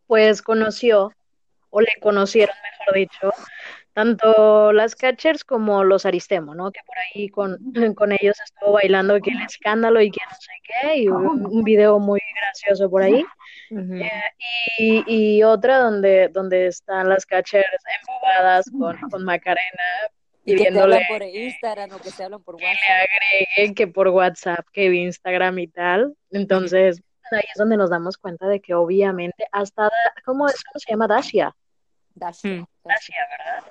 pues 0.06 0.42
conoció, 0.44 1.12
o 1.72 1.82
le 1.82 2.00
conocieron, 2.00 2.56
mejor 2.80 2.96
dicho, 2.96 3.34
tanto 4.04 4.72
las 4.72 4.96
catchers 4.96 5.44
como 5.44 5.84
los 5.84 6.06
Aristemo, 6.06 6.56
¿no? 6.56 6.72
Que 6.72 6.80
por 6.86 6.96
ahí 6.98 7.30
con, 7.30 7.58
con 7.96 8.12
ellos 8.14 8.38
estuvo 8.44 8.74
bailando 8.74 9.20
que 9.20 9.32
el 9.32 9.42
escándalo 9.42 10.02
y 10.02 10.10
que 10.10 10.22
no 10.30 10.36
sé 10.36 10.52
qué, 10.64 10.98
y 11.00 11.10
hubo 11.10 11.32
un, 11.32 11.46
un 11.46 11.64
video 11.64 12.00
muy 12.00 12.20
gracioso 12.42 12.90
por 12.90 13.04
ahí. 13.04 13.26
Eh, 13.72 14.12
y, 14.78 15.04
y 15.38 15.44
otra 15.44 15.80
donde, 15.80 16.30
donde 16.30 16.68
están 16.68 17.10
las 17.10 17.26
catchers 17.26 17.68
embobadas 18.00 18.66
con, 18.72 18.98
con 19.10 19.24
Macarena, 19.26 19.60
Y 20.46 20.56
que 20.56 20.72
te 20.72 20.80
hablan 20.80 21.02
por 21.08 21.22
Instagram 21.22 21.92
o 21.92 22.00
que 22.00 22.10
se 22.10 22.24
hablan 22.24 22.42
por 22.42 22.56
que 22.56 22.64
le 22.64 22.70
WhatsApp. 22.72 23.08
agregue 23.54 23.76
que 23.76 23.88
por 23.88 24.08
WhatsApp, 24.08 24.66
que 24.74 24.86
Instagram 24.86 25.60
y 25.60 25.68
tal. 25.68 26.16
Entonces, 26.32 27.04
ahí 27.32 27.42
es 27.42 27.58
donde 27.58 27.78
nos 27.78 27.92
damos 27.92 28.18
cuenta 28.18 28.48
de 28.48 28.60
que 28.60 28.74
obviamente 28.74 29.46
hasta, 29.52 29.84
Da- 29.84 29.92
¿cómo 30.26 30.48
es? 30.48 30.56
¿Cómo 30.64 30.80
se 30.80 30.90
llama? 30.92 31.08
Dacia. 31.08 31.54
Dasha, 32.16 32.48
Mm. 32.48 32.66
Dasha. 32.90 33.14
¿verdad? 33.38 33.64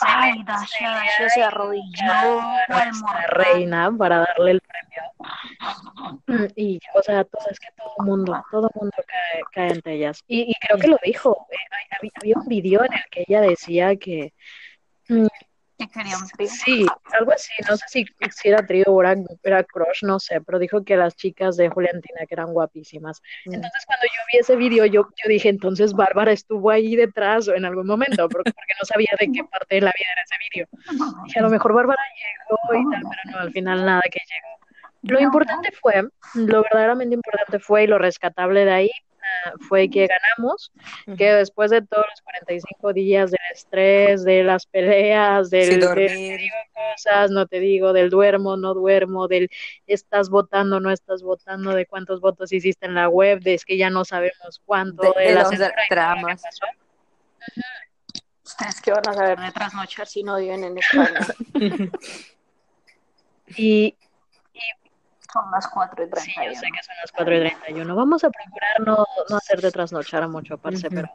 ay, 0.00 0.42
Dasha, 0.44 0.90
Dasha 0.90 1.28
se 1.30 1.42
arrodilló 1.42 2.12
a 2.12 2.66
nuestra 2.68 3.26
reina 3.28 3.90
para 3.96 4.18
darle 4.20 4.50
el 4.52 4.60
premio. 4.60 5.02
Mm, 6.26 6.46
Y, 6.56 6.80
o 6.94 7.02
sea, 7.02 7.24
todo, 7.24 7.42
es 7.50 7.58
que 7.60 7.68
todo 7.76 7.92
el 8.00 8.06
mundo, 8.06 8.44
todo 8.50 8.68
el 8.74 8.80
mundo 8.80 8.96
cae, 9.06 9.42
cae 9.52 9.70
ante 9.72 9.92
ellas. 9.94 10.22
Y, 10.26 10.42
y 10.50 10.54
creo 10.60 10.78
que 10.78 10.88
lo 10.88 10.98
dijo. 11.04 11.46
eh, 11.50 11.56
hay- 11.70 11.86
había, 11.98 12.10
había 12.20 12.34
un 12.36 12.46
video 12.48 12.84
en 12.84 12.92
el 12.92 13.04
que 13.10 13.24
ella 13.26 13.40
decía 13.42 13.96
que, 13.96 14.32
mm, 15.08 15.26
Que 15.78 15.88
quería 15.88 16.16
un 16.16 16.26
trío. 16.28 16.48
Sí, 16.48 16.86
algo 17.18 17.32
así, 17.32 17.52
no 17.68 17.76
sé 17.76 17.84
si, 17.88 18.06
si 18.30 18.48
era 18.48 18.64
trío 18.64 18.84
o 18.86 19.02
era, 19.02 19.14
era 19.42 19.62
crush, 19.62 20.02
no 20.02 20.18
sé, 20.18 20.40
pero 20.40 20.58
dijo 20.58 20.84
que 20.84 20.96
las 20.96 21.16
chicas 21.16 21.56
de 21.56 21.68
Juliantina 21.68 22.26
que 22.26 22.34
eran 22.34 22.52
guapísimas. 22.52 23.20
Mm. 23.44 23.54
Entonces 23.54 23.84
cuando 23.86 24.04
yo 24.06 24.22
vi 24.32 24.38
ese 24.38 24.56
video, 24.56 24.86
yo, 24.86 25.02
yo 25.02 25.28
dije, 25.28 25.48
entonces 25.48 25.92
Bárbara 25.92 26.32
estuvo 26.32 26.70
ahí 26.70 26.96
detrás 26.96 27.48
en 27.48 27.64
algún 27.64 27.86
momento, 27.86 28.28
porque, 28.28 28.52
porque 28.52 28.72
no 28.80 28.86
sabía 28.86 29.10
de 29.20 29.30
qué 29.32 29.44
parte 29.44 29.74
de 29.74 29.80
la 29.82 29.92
vida 29.98 30.08
era 30.12 30.22
ese 30.22 30.36
video. 30.50 30.66
Dije, 31.26 31.38
a 31.38 31.42
lo 31.42 31.50
mejor 31.50 31.74
Bárbara 31.74 32.02
llegó 32.16 32.80
y 32.80 32.90
tal, 32.90 33.02
pero 33.02 33.36
no, 33.36 33.38
al 33.38 33.52
final 33.52 33.84
nada 33.84 34.02
que 34.10 34.20
llegó. 34.20 34.56
Lo 35.02 35.20
importante 35.20 35.70
fue, 35.72 36.08
lo 36.34 36.62
verdaderamente 36.62 37.14
importante 37.14 37.58
fue 37.58 37.84
y 37.84 37.86
lo 37.86 37.98
rescatable 37.98 38.64
de 38.64 38.72
ahí 38.72 38.90
ah, 39.15 39.15
fue 39.68 39.88
que 39.88 40.06
ganamos, 40.08 40.72
que 41.16 41.32
después 41.32 41.70
de 41.70 41.82
todos 41.82 42.04
los 42.10 42.20
45 42.22 42.92
días 42.92 43.30
del 43.30 43.40
estrés, 43.52 44.24
de 44.24 44.42
las 44.42 44.66
peleas, 44.66 45.50
del, 45.50 45.62
Sin 45.68 45.80
del 45.80 45.88
dormir. 45.88 46.40
cosas, 46.74 47.30
no 47.30 47.46
te 47.46 47.60
digo, 47.60 47.92
del 47.92 48.10
duermo, 48.10 48.56
no 48.56 48.74
duermo, 48.74 49.28
del 49.28 49.48
estás 49.86 50.28
votando, 50.30 50.80
no 50.80 50.90
estás 50.90 51.22
votando, 51.22 51.72
de 51.74 51.86
cuántos 51.86 52.20
votos 52.20 52.52
hiciste 52.52 52.86
en 52.86 52.94
la 52.94 53.08
web, 53.08 53.40
de 53.40 53.54
es 53.54 53.64
que 53.64 53.76
ya 53.76 53.90
no 53.90 54.04
sabemos 54.04 54.60
cuánto, 54.64 55.02
De- 55.02 55.20
de, 55.20 55.28
de 55.28 55.34
la 55.34 55.40
los 55.40 55.48
censura 55.50 55.68
y 55.68 55.72
todo 55.72 55.78
lo 55.78 55.86
que 55.88 55.94
dramas. 55.94 56.42
pasó. 56.42 56.66
Ustedes 58.44 58.80
que 58.80 58.92
van 58.92 59.08
a 59.08 59.12
saber 59.12 59.38
de 59.40 59.50
trasnochar 59.52 60.06
si 60.06 60.22
no 60.22 60.36
viven 60.36 60.64
en 60.64 60.78
España. 60.78 61.20
Y 63.56 63.96
Son 65.32 65.50
las 65.50 65.66
4 65.68 66.04
y 66.04 66.06
sí, 66.20 66.32
yo 66.36 66.42
31. 66.42 66.54
sé 66.60 66.66
que 66.74 66.82
son 66.82 66.94
las 67.02 67.12
4 67.12 67.34
y 67.36 67.40
31. 67.40 67.96
Vamos 67.96 68.24
a 68.24 68.30
procurar 68.30 68.80
no, 68.80 69.06
no 69.28 69.36
hacerte 69.36 69.70
trasnochar 69.70 70.28
mucho, 70.28 70.58
parce, 70.58 70.86
Ujú. 70.86 70.94
pero 70.96 71.08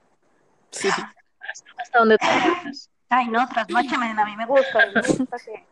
Sí. 0.72 0.88
hasta, 0.88 1.14
hasta 1.78 2.00
donde 2.00 2.18
tú. 2.18 2.26
Ay, 3.10 3.28
no, 3.28 3.48
trasnochame, 3.50 4.12
a 4.20 4.26
mí 4.26 4.36
me 4.38 4.46
gusta. 4.46 4.80
Me 4.94 5.02
gusta 5.02 5.38
que... 5.46 5.66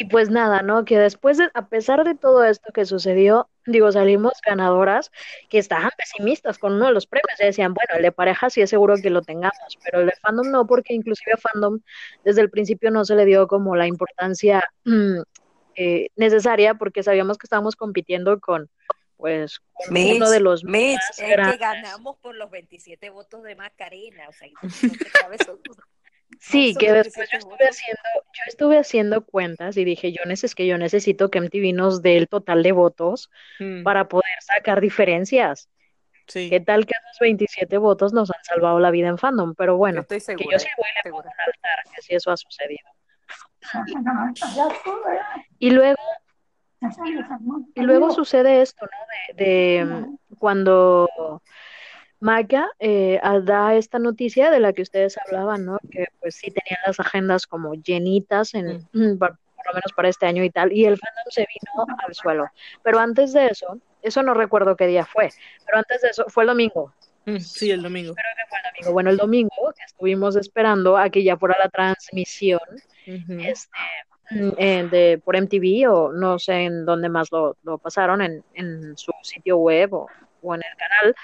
Y 0.00 0.04
pues 0.04 0.30
nada, 0.30 0.62
¿no? 0.62 0.84
Que 0.84 0.96
después 0.98 1.36
de, 1.38 1.50
a 1.52 1.66
pesar 1.66 2.04
de 2.04 2.14
todo 2.14 2.44
esto 2.44 2.72
que 2.72 2.84
sucedió, 2.84 3.48
digo, 3.66 3.90
salimos 3.90 4.34
ganadoras 4.46 5.10
que 5.50 5.58
estaban 5.58 5.90
pesimistas 5.98 6.58
con 6.58 6.74
uno 6.74 6.86
de 6.86 6.92
los 6.92 7.08
premios. 7.08 7.40
Y 7.40 7.44
decían, 7.44 7.74
bueno, 7.74 7.94
el 7.96 8.02
de 8.02 8.12
pareja 8.12 8.50
sí 8.50 8.60
es 8.60 8.70
seguro 8.70 8.94
que 9.02 9.10
lo 9.10 9.22
tengamos, 9.22 9.76
pero 9.82 10.00
el 10.02 10.06
de 10.06 10.14
fandom 10.22 10.48
no, 10.52 10.64
porque 10.68 10.94
inclusive 10.94 11.32
a 11.32 11.36
fandom 11.36 11.80
desde 12.24 12.40
el 12.42 12.50
principio 12.50 12.92
no 12.92 13.04
se 13.04 13.16
le 13.16 13.24
dio 13.24 13.48
como 13.48 13.74
la 13.74 13.88
importancia 13.88 14.62
mm, 14.84 15.18
eh, 15.78 16.08
necesaria, 16.16 16.74
porque 16.74 17.02
sabíamos 17.02 17.38
que 17.38 17.46
estábamos 17.46 17.76
compitiendo 17.76 18.40
con, 18.40 18.68
pues, 19.16 19.60
con 19.72 19.92
Mitch, 19.94 20.16
uno 20.16 20.30
de 20.30 20.40
los 20.40 20.64
Mitch, 20.64 20.96
más 20.96 21.10
es 21.10 21.24
que 21.24 21.30
grandes. 21.30 21.58
ganamos 21.60 22.16
por 22.18 22.34
los 22.34 22.50
27 22.50 23.10
votos 23.10 23.42
de 23.44 23.54
Macarena. 23.54 24.28
O 24.28 24.32
sea, 24.32 24.48
no 24.48 24.92
te 24.96 25.04
cabes. 25.10 25.40
Sí, 26.40 26.72
son 26.74 26.80
que 26.80 26.92
después 26.92 27.28
27 27.30 27.32
yo 27.32 27.38
estuve 27.38 27.50
votos. 27.52 27.68
haciendo, 27.70 28.02
yo 28.34 28.42
estuve 28.46 28.78
haciendo 28.78 29.24
cuentas 29.24 29.76
y 29.76 29.84
dije, 29.84 30.12
yo 30.12 30.24
neces 30.26 30.54
que 30.54 30.66
yo 30.66 30.76
necesito 30.78 31.30
que 31.30 31.38
MTV 31.40 31.72
nos 31.74 32.02
dé 32.02 32.16
el 32.16 32.28
total 32.28 32.62
de 32.62 32.72
votos 32.72 33.30
Mm, 33.58 33.82
para 33.82 34.08
poder 34.08 34.26
sacar 34.40 34.80
diferencias. 34.80 35.68
sí. 36.26 36.50
¿Qué 36.50 36.60
tal 36.60 36.84
que 36.86 36.92
esos 37.10 37.18
27 37.20 37.78
votos 37.78 38.12
nos 38.12 38.30
han 38.30 38.44
salvado 38.44 38.78
la 38.78 38.90
vida 38.90 39.08
en 39.08 39.16
fandom? 39.18 39.54
Pero 39.54 39.76
bueno, 39.78 40.02
estoy 40.02 40.20
que 40.36 40.44
yo 40.50 40.58
sí 40.58 40.68
voy 40.76 41.12
un 41.12 41.18
altar, 41.26 41.84
que 41.94 42.02
si 42.02 42.14
eso 42.14 42.30
ha 42.30 42.36
sucedido. 42.36 42.88
Y 45.58 45.70
luego, 45.70 45.98
y 47.74 47.82
luego 47.82 48.10
sucede 48.10 48.62
esto, 48.62 48.86
¿no? 48.86 49.36
De, 49.36 49.44
de 49.44 49.84
mm, 49.84 50.36
cuando 50.38 51.42
Maca 52.20 52.70
eh, 52.78 53.20
da 53.42 53.74
esta 53.74 53.98
noticia 53.98 54.50
de 54.50 54.60
la 54.60 54.72
que 54.72 54.82
ustedes 54.82 55.18
hablaban, 55.26 55.64
¿no? 55.64 55.78
Que 55.90 56.06
pues 56.20 56.36
sí 56.36 56.50
tenían 56.50 56.80
las 56.86 57.00
agendas 57.00 57.46
como 57.46 57.74
llenitas 57.74 58.54
en, 58.54 58.82
por, 59.18 59.38
por 59.38 59.66
lo 59.66 59.74
menos 59.74 59.92
para 59.94 60.08
este 60.08 60.26
año 60.26 60.44
y 60.44 60.50
tal, 60.50 60.72
y 60.72 60.84
el 60.84 60.98
fandom 60.98 61.24
se 61.30 61.46
vino 61.46 61.86
al 62.06 62.14
suelo. 62.14 62.46
Pero 62.82 62.98
antes 62.98 63.32
de 63.32 63.46
eso, 63.46 63.78
eso 64.02 64.22
no 64.22 64.34
recuerdo 64.34 64.76
qué 64.76 64.86
día 64.86 65.04
fue, 65.04 65.30
pero 65.66 65.78
antes 65.78 66.02
de 66.02 66.08
eso 66.08 66.24
fue 66.28 66.44
el 66.44 66.48
domingo, 66.48 66.92
Mm, 66.92 67.07
sí, 67.40 67.70
el 67.70 67.82
domingo. 67.82 68.14
que 68.14 68.22
fue 68.48 68.58
el 68.58 68.64
domingo. 68.72 68.92
Bueno, 68.92 69.10
el 69.10 69.16
domingo 69.16 69.72
que 69.76 69.84
estuvimos 69.84 70.36
esperando 70.36 70.96
a 70.96 71.10
que 71.10 71.22
ya 71.22 71.36
fuera 71.36 71.56
la 71.58 71.68
transmisión 71.68 72.60
Ujú. 73.06 73.40
este, 73.40 73.78
mm, 74.30 74.50
eh, 74.56 74.88
de, 74.90 75.22
por 75.24 75.36
MTV 75.36 75.90
o 75.90 76.12
no 76.12 76.38
sé 76.38 76.64
en 76.64 76.84
dónde 76.84 77.08
más 77.08 77.30
lo, 77.30 77.56
lo 77.62 77.78
pasaron, 77.78 78.22
en, 78.22 78.44
en 78.54 78.96
su 78.96 79.12
sitio 79.22 79.58
web 79.58 79.94
o, 79.94 80.06
o 80.42 80.54
en 80.54 80.62
el 80.62 80.76
canal. 80.76 81.14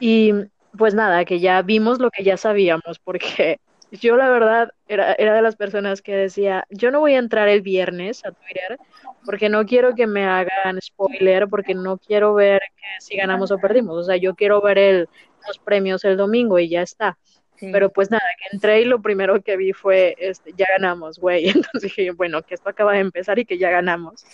Y 0.00 0.32
pues 0.76 0.94
nada, 0.94 1.24
que 1.24 1.40
ya 1.40 1.62
vimos 1.62 1.98
lo 1.98 2.10
que 2.10 2.22
ya 2.22 2.36
sabíamos, 2.36 2.98
porque 3.02 3.60
yo 3.92 4.16
la 4.16 4.28
verdad 4.28 4.72
era, 4.88 5.14
era 5.14 5.34
de 5.34 5.42
las 5.42 5.56
personas 5.56 6.02
que 6.02 6.14
decía, 6.14 6.66
yo 6.70 6.90
no 6.90 7.00
voy 7.00 7.14
a 7.14 7.18
entrar 7.18 7.48
el 7.48 7.62
viernes 7.62 8.24
a 8.24 8.32
Twitter 8.32 8.78
porque 9.24 9.48
no 9.48 9.66
quiero 9.66 9.94
que 9.94 10.06
me 10.06 10.24
hagan 10.24 10.80
spoiler, 10.80 11.48
porque 11.48 11.74
no 11.74 11.98
quiero 11.98 12.34
ver 12.34 12.60
que 12.76 13.00
si 13.00 13.16
ganamos 13.16 13.50
o 13.50 13.58
perdimos. 13.58 13.96
O 13.96 14.04
sea, 14.04 14.16
yo 14.16 14.34
quiero 14.34 14.60
ver 14.60 14.78
el, 14.78 15.08
los 15.46 15.58
premios 15.58 16.04
el 16.04 16.16
domingo 16.16 16.58
y 16.58 16.68
ya 16.68 16.82
está. 16.82 17.18
Pero 17.58 17.90
pues 17.90 18.10
nada, 18.10 18.22
que 18.38 18.54
entré 18.54 18.82
y 18.82 18.84
lo 18.84 19.00
primero 19.00 19.40
que 19.42 19.56
vi 19.56 19.72
fue, 19.72 20.14
este, 20.18 20.52
ya 20.56 20.66
ganamos, 20.68 21.18
güey. 21.18 21.48
Entonces 21.48 21.82
dije, 21.82 22.10
bueno, 22.10 22.42
que 22.42 22.54
esto 22.54 22.68
acaba 22.68 22.92
de 22.92 23.00
empezar 23.00 23.38
y 23.38 23.46
que 23.46 23.58
ya 23.58 23.70
ganamos. 23.70 24.24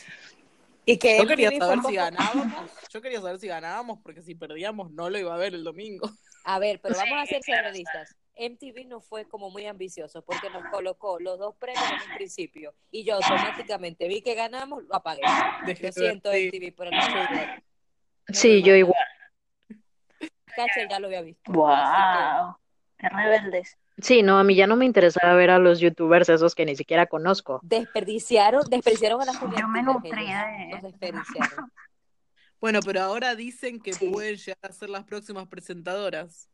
Y 0.85 0.99
que 0.99 1.18
Yo 1.18 1.26
quería 1.26 1.50
saber 1.56 1.78
si 1.87 1.94
ganábamos. 1.94 2.71
Yo 2.90 3.00
quería 3.00 3.21
saber 3.21 3.38
si 3.38 3.47
ganábamos, 3.47 4.00
porque 4.02 4.23
si 4.23 4.35
perdíamos 4.35 4.90
no 4.90 5.09
lo 5.09 5.18
iba 5.18 5.32
a 5.32 5.38
ver 5.38 5.54
el 5.54 5.62
domingo. 5.62 6.11
A 6.44 6.59
ver, 6.59 6.80
pero 6.82 6.97
vamos 6.97 7.23
a 7.23 7.26
ser 7.26 7.40
realistas. 7.47 8.16
MTV 8.37 8.87
no 8.87 9.01
fue 9.01 9.27
como 9.29 9.51
muy 9.51 9.67
ambicioso 9.67 10.23
porque 10.23 10.49
nos 10.51 10.65
colocó 10.71 11.19
los 11.21 11.39
dos 11.39 11.55
premios 11.57 11.85
en 12.03 12.11
un 12.11 12.17
principio 12.17 12.75
y 12.91 13.05
yo 13.05 13.17
automáticamente 13.17 14.09
vi 14.09 14.23
que 14.23 14.35
ganamos, 14.35 14.85
lo 14.85 14.95
apagué. 14.95 15.21
Lo 15.83 15.93
siento, 15.93 16.33
sí. 16.33 16.49
MTV, 16.53 16.75
pero 16.77 16.91
no, 16.91 16.97
no, 16.99 17.62
Sí, 18.29 18.62
yo 18.62 18.75
igual. 18.75 18.97
Catcher 20.57 20.89
ya 20.89 20.99
lo 21.01 21.07
había 21.09 21.23
visto. 21.23 21.53
Wow, 21.53 22.57
qué 22.99 23.09
rebeldes. 23.09 23.77
Sí, 23.99 24.23
no, 24.23 24.39
a 24.39 24.45
mí 24.45 24.55
ya 24.55 24.67
no 24.67 24.77
me 24.77 24.85
interesaba 24.87 25.35
ver 25.35 25.51
a 25.51 25.59
los 25.59 25.79
youtubers 25.81 26.29
esos 26.29 26.55
que 26.55 26.65
ni 26.65 26.75
siquiera 26.77 27.07
conozco. 27.07 27.61
desperdiciaron, 27.62 28.62
desperdiciaron 28.69 29.21
a 29.21 29.27
las 29.27 29.39
Yo 29.41 29.49
me 29.69 29.81
ellos. 29.81 30.03
de- 30.03 30.69
Los 30.73 30.83
desperdiciaron. 30.83 31.73
Bueno, 32.61 32.81
pero 32.85 33.03
ahora 33.03 33.35
dicen 33.35 33.81
que 33.81 33.93
Sí. 33.93 34.09
pueden 34.09 34.37
llegar 34.37 34.59
a 34.71 34.73
ser 34.73 34.89
las 34.89 35.05
próximas 35.05 35.47
presentadoras. 35.49 36.49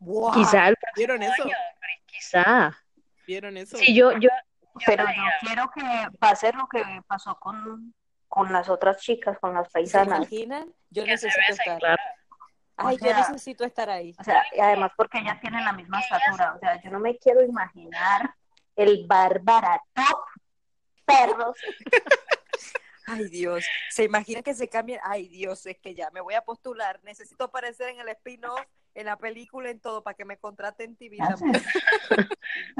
Wow. 0.00 0.32
Quizá 0.32 0.68
el 0.68 0.76
¿Vieron 0.94 1.22
eso? 1.22 1.44
quizá. 2.06 2.76
¿Vieron 3.26 3.56
eso? 3.56 3.76
Sí, 3.76 3.94
yo, 3.94 4.12
yo, 4.18 4.28
Pero 4.86 5.04
yo 5.04 5.22
quiero 5.40 5.70
que 5.74 5.82
pase 6.18 6.52
lo 6.52 6.68
que 6.68 6.82
pasó 7.06 7.38
con, 7.38 7.94
con 8.28 8.52
las 8.52 8.68
otras 8.68 8.98
chicas, 9.00 9.38
con 9.38 9.54
las 9.54 9.66
¿Se 9.66 9.72
paisanas. 9.72 10.18
imaginan? 10.18 10.72
Yo 10.90 11.02
se 11.04 11.08
necesito 11.10 11.40
estar. 11.52 11.78
claro. 11.78 12.02
Ay, 12.78 12.96
O 12.96 12.98
sea, 12.98 13.10
yo 13.10 13.18
necesito 13.32 13.64
estar 13.64 13.88
ahí. 13.88 14.14
O 14.18 14.22
sea, 14.24 14.44
y 14.54 14.60
además 14.60 14.92
porque 14.96 15.18
ellas 15.18 15.40
tienen 15.40 15.64
la 15.64 15.72
misma 15.72 15.98
estatura. 16.00 16.54
O 16.54 16.58
sea, 16.58 16.80
yo 16.82 16.90
no 16.90 17.00
me 17.00 17.16
quiero 17.16 17.42
imaginar 17.42 18.34
el 18.76 19.06
barbarato 19.06 20.24
perros. 21.06 21.56
Ay, 23.06 23.28
Dios. 23.28 23.64
¿Se 23.90 24.04
imagina 24.04 24.42
que 24.42 24.52
se 24.52 24.68
cambien? 24.68 25.00
Ay, 25.04 25.28
Dios, 25.28 25.64
es 25.66 25.78
que 25.78 25.94
ya 25.94 26.10
me 26.10 26.20
voy 26.20 26.34
a 26.34 26.42
postular. 26.42 27.00
Necesito 27.04 27.44
aparecer 27.44 27.88
en 27.90 28.00
el 28.00 28.08
spin-off, 28.10 28.60
en 28.96 29.06
la 29.06 29.16
película, 29.16 29.70
en 29.70 29.78
todo, 29.78 30.02
para 30.02 30.16
que 30.16 30.24
me 30.24 30.38
contraten 30.38 30.90
en 30.90 30.96
TV 30.96 31.18
también. 31.18 31.62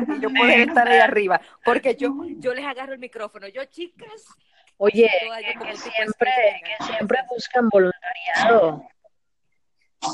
Y 0.08 0.20
yo 0.20 0.28
poder 0.35 0.61
estar 0.68 0.88
ahí 0.88 0.99
arriba. 0.99 1.40
Porque 1.64 1.94
yo, 1.94 2.14
yo 2.38 2.54
les 2.54 2.64
agarro 2.64 2.94
el 2.94 2.99
micrófono. 2.99 3.46
Yo, 3.49 3.64
chicas. 3.66 4.25
Oye, 4.78 5.11
yo 5.23 5.61
que, 5.61 5.76
siempre, 5.76 6.62
que 6.64 6.85
siempre 6.85 7.18
buscan 7.28 7.68
voluntariado. 7.68 8.82
Yo 10.00 10.08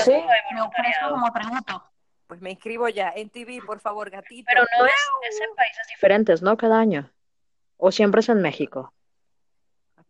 Sí, 0.00 0.12
todo. 0.12 0.26
me 0.52 0.62
ofrezco 0.62 1.10
como 1.10 1.32
tributo. 1.32 1.84
Pues 2.26 2.40
me 2.40 2.50
inscribo 2.50 2.88
ya 2.88 3.12
en 3.14 3.30
TV, 3.30 3.60
por 3.64 3.80
favor, 3.80 4.10
gatito. 4.10 4.46
Pero 4.48 4.62
no 4.78 4.86
es, 4.86 4.92
es 5.28 5.40
en 5.40 5.54
países 5.56 5.86
diferentes, 5.88 6.42
¿no? 6.42 6.56
Cada 6.56 6.78
año. 6.78 7.10
O 7.76 7.90
siempre 7.90 8.20
es 8.20 8.28
en 8.28 8.40
México. 8.42 8.92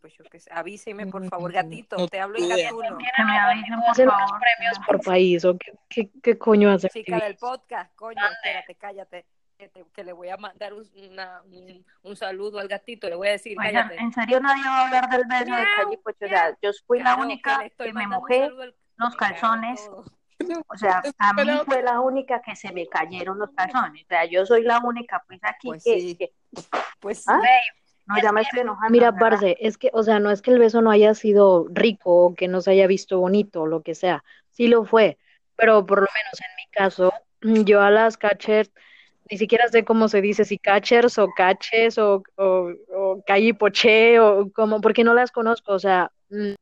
Ah, 0.00 0.02
Pues 0.02 0.14
yo 0.16 0.24
qué 0.30 0.40
sé, 0.40 0.50
avíseme, 0.52 1.06
por 1.06 1.28
favor, 1.28 1.52
gatito. 1.52 1.96
no 1.98 2.08
te 2.08 2.20
hablo 2.20 2.38
en 2.38 2.48
gatuno. 2.48 2.96
Que 2.98 3.22
me 3.24 3.38
avisen, 3.38 3.74
por 3.74 3.84
unos 3.84 3.96
favor. 4.16 4.40
premios 4.40 4.78
por 4.86 5.00
país, 5.02 5.44
o 5.44 5.58
qué, 5.58 5.72
qué, 5.90 6.10
qué 6.22 6.38
coño 6.38 6.70
hace 6.70 6.88
Chica 6.88 7.18
del 7.18 7.36
podcast, 7.36 7.94
coño, 7.96 8.20
espérate, 8.32 8.74
cállate. 8.76 9.26
Que, 9.58 9.68
te- 9.68 9.84
que 9.92 10.04
le 10.04 10.14
voy 10.14 10.30
a 10.30 10.38
mandar 10.38 10.72
un, 10.72 10.88
una- 11.10 11.42
un, 11.42 11.84
un 12.02 12.16
saludo 12.16 12.60
al 12.60 12.66
gatito, 12.68 13.10
le 13.10 13.14
voy 13.14 13.28
a 13.28 13.32
decir, 13.32 13.58
Oigan, 13.58 13.88
cállate. 13.88 14.02
en 14.02 14.12
serio 14.14 14.40
nadie 14.40 14.62
va 14.64 14.78
a 14.78 14.86
hablar 14.86 15.08
del 15.10 15.24
beso 15.28 15.44
de 15.44 15.50
Miau, 15.50 15.64
Callipocho. 15.76 16.24
O 16.24 16.28
sea, 16.28 16.56
yo 16.62 16.70
fui 16.86 16.98
la 16.98 17.04
Claro, 17.04 17.22
única 17.22 17.58
le 17.58 17.66
estoy 17.66 17.86
que 17.88 17.92
me 17.92 18.06
mojé 18.06 18.44
al- 18.44 18.74
los 18.96 19.16
calzones. 19.16 19.90
O 20.66 20.76
sea, 20.78 21.02
a 21.18 21.32
mí 21.34 21.50
fue 21.66 21.82
la 21.82 22.00
única 22.00 22.40
que 22.40 22.56
se 22.56 22.72
me 22.72 22.86
cayeron 22.88 23.38
los 23.38 23.50
calzones. 23.50 24.02
O 24.04 24.08
sea, 24.08 24.24
yo 24.24 24.46
soy 24.46 24.62
la 24.62 24.78
única, 24.78 25.22
pues 25.26 25.40
aquí 25.42 25.68
Pues 25.68 25.84
que, 25.84 26.00
sí. 26.00 26.16
que- 26.16 26.32
Pues 26.98 27.18
sí. 27.24 27.32
No, 28.10 28.20
ya 28.20 28.32
me 28.32 28.40
estoy 28.42 28.60
enojando. 28.60 28.90
Mira, 28.90 29.12
¿verdad? 29.12 29.30
Parce, 29.30 29.56
es 29.60 29.78
que, 29.78 29.90
o 29.92 30.02
sea, 30.02 30.18
no 30.18 30.30
es 30.30 30.42
que 30.42 30.50
el 30.50 30.58
beso 30.58 30.82
no 30.82 30.90
haya 30.90 31.14
sido 31.14 31.66
rico 31.70 32.26
o 32.26 32.34
que 32.34 32.48
no 32.48 32.60
se 32.60 32.72
haya 32.72 32.86
visto 32.86 33.20
bonito 33.20 33.62
o 33.62 33.66
lo 33.66 33.82
que 33.82 33.94
sea. 33.94 34.24
Sí 34.50 34.66
lo 34.66 34.84
fue, 34.84 35.16
pero 35.56 35.86
por 35.86 36.00
lo 36.00 36.08
menos 36.12 36.40
en 36.40 36.56
mi 36.56 36.70
caso, 36.72 37.12
yo 37.66 37.80
a 37.80 37.90
las 37.90 38.16
catchers 38.16 38.70
ni 39.30 39.38
siquiera 39.38 39.68
sé 39.68 39.84
cómo 39.84 40.08
se 40.08 40.20
dice, 40.20 40.44
si 40.44 40.58
catchers 40.58 41.16
o 41.18 41.28
caches 41.36 41.98
o, 41.98 42.24
o, 42.34 42.72
o 42.92 43.22
callipoche 43.24 44.18
o 44.18 44.50
como, 44.50 44.80
porque 44.80 45.04
no 45.04 45.14
las 45.14 45.30
conozco, 45.30 45.72
o 45.72 45.78
sea, 45.78 46.10
mm, 46.30 46.54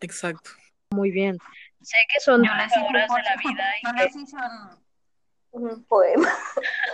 Exacto. 0.00 0.50
muy 0.90 1.10
bien. 1.10 1.38
Sé 1.82 1.96
que 2.12 2.20
son 2.20 2.42
un 2.42 2.46
trabajadoras 2.46 3.08
de 3.08 3.22
la 3.22 3.36
vida 3.36 3.64
y 3.82 3.98
les 3.98 4.16
hice 4.16 4.36
un, 5.50 5.62
un 5.74 5.84
poema. 5.84 6.28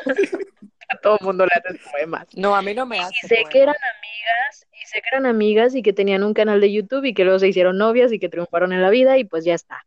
a 0.95 0.99
todo 1.01 1.19
el 1.21 1.27
mundo 1.27 1.47
le 1.47 1.53
hacen 1.55 1.79
poemas. 1.91 2.27
No, 2.37 2.55
a 2.57 2.63
mí 2.63 2.75
no 2.75 2.87
me 2.87 2.97
Y 2.97 3.01
hace. 3.01 3.29
sé 3.29 3.45
que 3.51 3.63
eran 3.63 3.75
amigas, 3.75 4.67
y 4.73 4.87
sé 4.87 5.01
que 5.01 5.09
eran 5.13 5.27
amigas 5.27 5.75
y 5.75 5.83
que 5.83 5.93
tenían 5.93 6.23
un 6.25 6.35
canal 6.35 6.61
de 6.61 6.73
YouTube 6.73 7.05
y 7.05 7.15
que 7.15 7.25
luego 7.25 7.39
se 7.39 7.49
hicieron 7.49 7.79
novias 7.79 8.13
y 8.13 8.19
que 8.19 8.29
triunfaron 8.29 8.73
en 8.73 8.83
la 8.83 8.91
vida 8.91 9.19
y 9.19 9.25
pues 9.25 9.45
ya 9.45 9.55
está. 9.55 9.85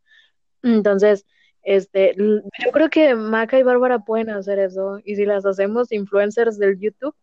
Entonces, 0.62 1.26
este, 1.62 2.14
yo 2.16 2.72
creo 2.72 2.88
que 2.90 3.14
Maca 3.14 3.58
y 3.58 3.62
Bárbara 3.62 3.98
pueden 4.00 4.30
hacer 4.30 4.58
eso. 4.58 5.00
Y 5.04 5.16
si 5.16 5.24
las 5.24 5.44
hacemos 5.44 5.92
influencers 5.92 6.58
del 6.58 6.78
YouTube, 6.78 7.14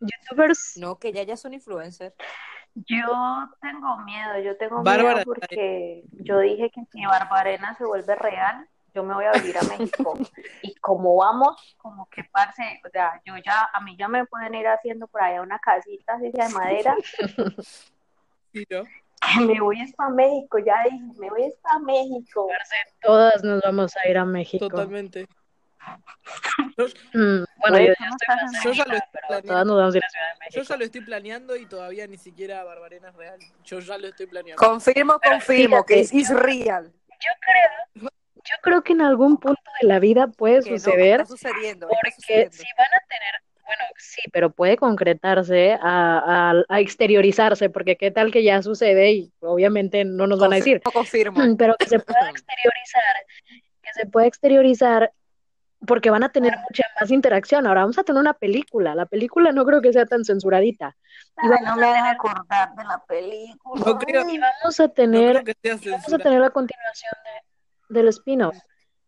YouTubers, 0.00 0.76
No, 0.76 0.98
que 0.98 1.12
ya 1.12 1.22
ya 1.22 1.36
son 1.36 1.54
influencers. 1.54 2.14
Yo 2.74 3.06
tengo 3.60 3.98
miedo, 4.04 4.38
yo 4.42 4.56
tengo 4.56 4.82
Bárbara, 4.82 5.14
miedo 5.16 5.24
porque 5.24 6.02
yo 6.12 6.40
dije 6.40 6.70
que 6.70 6.80
si 6.90 7.04
Barbarena 7.06 7.74
se 7.76 7.84
vuelve 7.84 8.14
real, 8.16 8.68
yo 8.94 9.02
me 9.02 9.14
voy 9.14 9.24
a 9.24 9.32
vivir 9.32 9.56
a 9.58 9.62
México. 9.62 10.16
Y 10.62 10.74
como 10.76 11.16
vamos, 11.16 11.74
como 11.78 12.08
que 12.08 12.24
parce, 12.24 12.80
o 12.86 12.88
sea, 12.90 13.20
yo 13.24 13.34
ya, 13.44 13.68
a 13.72 13.80
mí 13.80 13.96
ya 13.96 14.08
me 14.08 14.24
pueden 14.26 14.54
ir 14.54 14.66
haciendo 14.68 15.06
por 15.08 15.22
allá 15.22 15.42
una 15.42 15.58
casita 15.58 16.14
así 16.14 16.30
de 16.30 16.48
madera, 16.50 16.94
¿no? 17.38 17.46
que 18.52 18.84
me 19.40 19.60
voy 19.60 19.92
para 19.96 20.10
México, 20.10 20.58
ya 20.58 20.82
dije, 20.84 21.02
me 21.18 21.30
voy 21.30 21.52
para 21.62 21.78
México. 21.80 22.48
todas 23.00 23.42
nos 23.42 23.60
vamos 23.62 23.92
a 23.96 24.08
ir 24.08 24.16
a 24.18 24.24
México. 24.24 24.68
Totalmente. 24.68 25.26
Mm, 27.12 27.44
bueno, 27.58 27.78
yo, 27.78 27.92
¿cómo 27.98 28.16
yo 28.64 28.70
Yo 28.70 28.72
ya 28.72 28.82
estoy 28.84 29.00
pero 29.12 29.26
planeando. 29.28 29.48
todas 29.52 29.66
nos 29.66 29.76
vamos 29.76 29.94
a 29.94 29.98
ir 29.98 30.04
a 30.04 30.08
Ciudad 30.08 30.26
de 30.26 30.34
Yo 30.50 30.60
México. 30.60 30.62
ya 30.72 30.76
lo 30.78 30.84
estoy 30.84 31.00
planeando 31.02 31.56
y 31.56 31.66
todavía 31.66 32.06
ni 32.06 32.16
siquiera 32.16 32.64
Barbarena 32.64 33.08
es 33.10 33.14
real. 33.16 33.38
Yo 33.64 33.80
ya 33.80 33.98
lo 33.98 34.06
estoy 34.06 34.26
planeando. 34.26 34.64
Confirmo, 34.64 35.20
confirmo 35.20 35.84
fíjate. 35.84 35.94
que 36.10 36.20
es 36.20 36.30
real. 36.30 36.92
Yo 37.20 37.30
creo, 37.40 38.10
yo 38.44 38.56
creo 38.62 38.82
que 38.82 38.92
en 38.92 39.00
algún 39.02 39.38
punto 39.38 39.62
de 39.80 39.88
la 39.88 39.98
vida 39.98 40.26
puede 40.28 40.62
Que 40.62 40.70
no, 40.72 40.78
suceder. 40.78 41.20
está 41.22 41.26
sucediendo. 41.36 41.86
está 41.86 41.98
Porque 42.00 42.14
sucediendo. 42.16 42.52
si 42.56 42.64
van 42.76 42.86
a 42.86 43.06
tener, 43.08 43.34
bueno, 43.64 43.82
sí, 43.96 44.20
pero 44.32 44.50
puede 44.50 44.76
concretarse 44.76 45.72
a, 45.80 46.50
a- 46.52 46.64
a 46.68 46.80
exteriorizarse, 46.80 47.70
porque 47.70 47.96
qué 47.96 48.10
tal 48.10 48.30
que 48.30 48.42
ya 48.42 48.62
sucede 48.62 49.12
y 49.12 49.32
obviamente 49.40 50.04
no 50.04 50.26
nos 50.26 50.38
van 50.38 50.52
a 50.52 50.56
decir, 50.56 50.80
Confirmo, 50.82 51.34
confirmo. 51.38 51.56
pero 51.58 51.74
que 51.78 51.86
se 51.86 51.98
pueda 51.98 52.20
exteriorizar, 52.30 53.02
que 53.82 53.92
se 53.94 54.06
pueda 54.06 54.26
exteriorizar 54.26 55.12
porque 55.86 56.08
van 56.08 56.22
a 56.24 56.30
tener 56.30 56.56
mucha 56.56 56.84
más 56.98 57.10
interacción. 57.10 57.66
Ahora 57.66 57.82
vamos 57.82 57.98
a 57.98 58.04
tener 58.04 58.18
una 58.18 58.32
película, 58.32 58.94
la 58.94 59.04
película 59.04 59.52
no 59.52 59.66
creo 59.66 59.82
que 59.82 59.92
sea 59.92 60.06
tan 60.06 60.24
censuradita. 60.24 60.96
Y 61.42 61.48
vamos, 61.48 61.60
no 61.66 61.76
me 61.76 61.86
hagas 61.88 62.14
acordar 62.14 62.74
de 62.74 62.84
la 62.84 63.02
película. 63.06 63.82
No 63.86 63.98
creo, 63.98 64.28
y 64.30 64.38
vamos 64.38 64.80
a 64.80 64.84
no 64.86 64.90
tener 64.92 65.42
creo 65.42 65.44
que 65.44 65.54
sea 65.62 65.74
y 65.82 65.90
vamos 65.90 66.12
a 66.12 66.18
tener 66.18 66.40
la 66.40 66.50
continuación 66.50 67.12
de, 67.24 67.53
del 67.94 68.08
spin-off. 68.08 68.56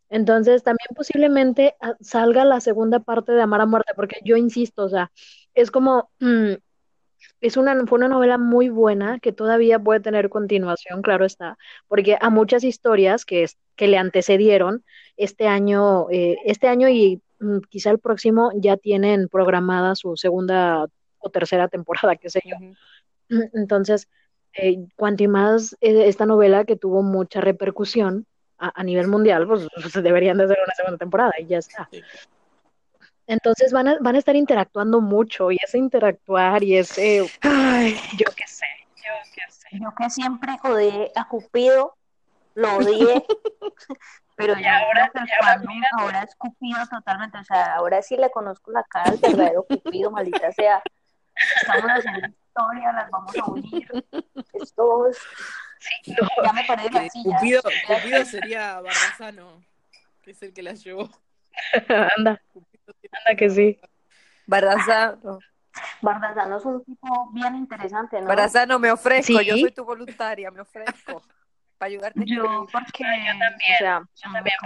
Entonces, 0.09 0.63
también 0.63 0.89
posiblemente 0.97 1.75
ah, 1.81 1.95
salga 2.01 2.45
la 2.45 2.61
segunda 2.61 3.01
parte 3.01 3.33
de 3.33 3.43
Amar 3.43 3.61
a 3.63 3.67
Muerte, 3.67 3.93
porque 3.97 4.17
yo 4.25 4.37
insisto, 4.37 4.85
o 4.85 4.89
sea, 4.89 5.11
es 5.55 5.71
como, 5.71 6.11
mm, 6.21 6.53
es 7.41 7.57
una, 7.57 7.87
fue 7.87 7.99
una 7.99 8.09
novela 8.09 8.39
muy 8.39 8.69
buena 8.69 9.19
que 9.21 9.33
todavía 9.33 9.79
puede 9.79 10.01
tener 10.01 10.29
continuación, 10.29 11.03
claro 11.03 11.25
está, 11.25 11.59
porque 11.89 12.17
a 12.21 12.31
muchas 12.31 12.65
historias 12.65 13.25
que, 13.25 13.43
es- 13.45 13.59
que 13.77 13.89
le 13.89 13.99
antecedieron 13.99 14.85
este 15.17 15.49
año, 15.49 16.09
eh, 16.11 16.37
este 16.45 16.69
año 16.69 16.89
y 16.89 17.21
mm, 17.41 17.59
quizá 17.69 17.91
el 17.91 17.99
próximo 17.99 18.51
ya 18.55 18.77
tienen 18.77 19.29
programada 19.29 19.95
su 19.97 20.17
segunda 20.17 20.87
o 21.19 21.31
tercera 21.31 21.69
temporada, 21.69 22.17
qué 22.17 22.31
sé 22.31 22.41
yo. 22.45 22.57
Entonces, 23.55 24.09
eh, 24.55 24.87
cuanto 24.97 25.29
más 25.29 25.75
eh, 25.81 26.07
esta 26.09 26.27
novela 26.27 26.65
que 26.65 26.77
tuvo 26.77 27.03
mucha 27.03 27.41
repercusión 27.41 28.27
a, 28.59 28.73
a 28.81 28.83
nivel 28.85 29.09
mundial, 29.09 29.47
pues, 29.47 29.67
pues, 29.75 29.93
deberían 30.03 30.39
de 30.39 30.45
hacer 30.45 30.59
una 30.65 30.75
segunda 30.75 30.99
temporada 30.99 31.33
y 31.39 31.47
ya 31.47 31.59
está. 31.59 31.89
Sí. 31.91 32.03
Entonces 33.27 33.73
van 33.73 33.89
a, 33.89 33.97
van 34.01 34.15
a 34.15 34.19
estar 34.19 34.37
interactuando 34.37 35.01
mucho 35.01 35.51
y 35.51 35.59
ese 35.63 35.79
interactuar 35.79 36.63
y 36.63 36.77
ese, 36.77 37.29
Ay, 37.43 37.99
yo 38.17 38.27
qué 38.37 38.47
sé, 38.47 38.67
yo 38.97 39.13
qué 39.35 39.43
sé. 39.51 39.69
Yo 39.73 39.93
que 39.99 40.09
siempre 40.11 40.57
odié 40.63 41.11
a 41.17 41.27
Cupido, 41.27 41.97
lo 42.55 42.77
odié, 42.77 43.25
pero 44.37 44.57
Y 44.59 44.63
ya 44.63 44.79
ahora- 44.79 45.11
ahora 45.43 45.63
ahora 45.99 46.23
es 46.23 46.37
Cupido 46.37 46.79
totalmente, 46.89 47.37
o 47.39 47.45
sea, 47.45 47.75
ahora 47.75 48.01
sí 48.01 48.17
le 48.17 48.31
conozco 48.31 48.71
la 48.71 48.85
cara 48.85 49.11
al 49.11 49.19
verdadero 49.19 49.65
Cupido, 49.65 50.11
maldita 50.13 50.53
sea. 50.53 50.81
Estamos 51.61 51.91
haciendo 51.91 52.29
historia, 52.29 52.93
las 52.93 53.11
vamos 53.11 53.37
a 53.37 53.45
unir. 53.51 53.89
Esto 54.55 55.09
es- 55.09 55.19
Sí, 55.79 56.13
no, 56.21 56.29
ya 56.45 56.53
me 56.53 56.65
paré 56.65 56.85
de 56.85 56.91
la 56.91 57.03
Que 57.03 57.11
silla. 57.11 57.37
Cupido, 57.39 57.63
Cupido 57.87 58.25
sería 58.25 58.75
Barbazano, 58.81 59.65
que 60.23 60.31
es 60.33 60.43
el 60.43 60.53
que 60.53 60.63
las 60.63 60.83
llevó. 60.83 61.11
anda, 62.17 62.41
anda 63.13 63.37
que 63.37 63.51
sí. 63.51 63.81
Bardazano, 64.47 65.39
Bardazano 66.01 66.57
es 66.59 66.65
un 66.65 66.85
tipo 66.85 67.31
bien 67.33 67.55
interesante, 67.57 68.21
¿no? 68.21 68.29
Bardazano, 68.29 68.79
me 68.79 68.91
ofrezco, 68.91 69.39
Sí. 69.39 69.45
yo 69.45 69.57
soy 69.57 69.73
tu 69.73 69.85
voluntaria, 69.85 70.51
me 70.51 70.61
ofrezco 70.61 71.23
para 71.79 71.89
ayudarte. 71.89 72.21
Yo, 72.25 72.67
porque, 72.73 73.05
yo 73.05 73.33
también, 73.39 73.75
o 73.75 73.79
sea, 73.79 74.03
yo 74.15 74.33
también, 74.33 74.57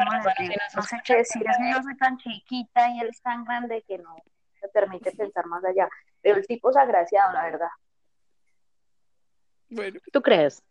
no 0.77 0.83
sé 0.83 0.97
qué 1.05 1.17
decir, 1.17 1.43
es 1.49 1.57
que 1.57 1.71
yo 1.73 1.83
soy 1.83 1.97
tan 1.97 2.19
chiquita 2.19 2.89
y 2.91 3.01
él 3.01 3.09
es 3.09 3.21
tan 3.23 3.45
grande 3.45 3.83
que 3.87 3.99
no 3.99 4.15
me 4.63 4.69
permite 4.69 5.11
pensar 5.13 5.47
más 5.47 5.65
allá. 5.65 5.89
Pero 6.23 6.37
el 6.37 6.47
tipo 6.47 6.71
es 6.71 6.77
agraciado, 6.77 7.33
la 7.33 7.45
verdad. 7.45 7.69
Bueno, 9.71 10.01
¿Tú 10.13 10.21
crees? 10.21 10.63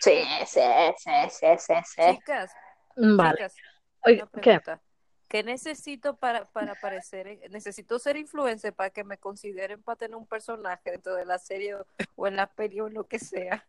Sí, 0.00 0.24
sí, 0.46 0.60
sí, 0.98 1.10
sí, 1.30 1.46
sí, 1.58 1.74
sí. 1.84 2.02
Chicas, 2.16 2.52
Vale. 2.96 3.36
chicas, 3.36 3.56
Oye, 4.04 4.16
una 4.16 4.26
¿qué? 4.26 4.40
pregunta. 4.40 4.80
¿Qué 5.28 5.42
necesito 5.42 6.16
para, 6.16 6.44
para 6.44 6.72
aparecer? 6.72 7.26
en- 7.26 7.52
necesito 7.52 7.98
ser 7.98 8.16
influencer 8.16 8.74
para 8.74 8.90
que 8.90 9.04
me 9.04 9.16
consideren 9.16 9.82
para 9.82 9.96
tener 9.96 10.16
un 10.16 10.26
personaje 10.26 10.90
dentro 10.90 11.14
de 11.14 11.24
la 11.24 11.38
serie 11.38 11.76
o, 11.76 11.86
o 12.16 12.26
en 12.26 12.36
la 12.36 12.46
peli 12.48 12.80
o 12.80 12.88
en 12.88 12.94
lo 12.94 13.04
que 13.06 13.18
sea. 13.18 13.64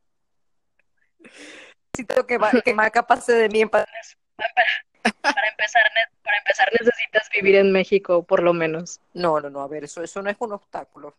Necesito 1.93 2.26
que, 2.28 2.38
que 2.63 2.73
Maca 2.73 3.06
pase 3.06 3.34
de 3.34 3.49
mí 3.49 3.62
en 3.62 3.69
pa- 3.69 3.86
Para 5.21 5.47
empezar, 5.47 5.84
para 6.23 6.38
empezar 6.39 6.69
necesitas 6.73 7.30
vivir 7.34 7.56
en 7.56 7.71
México, 7.71 8.23
por 8.23 8.41
lo 8.43 8.54
menos. 8.54 8.99
No, 9.13 9.39
no, 9.39 9.49
no, 9.49 9.62
a 9.62 9.67
ver, 9.67 9.84
eso, 9.86 10.02
eso 10.04 10.21
no 10.21 10.30
es 10.30 10.38
un 10.39 10.54
obstáculo. 10.54 11.15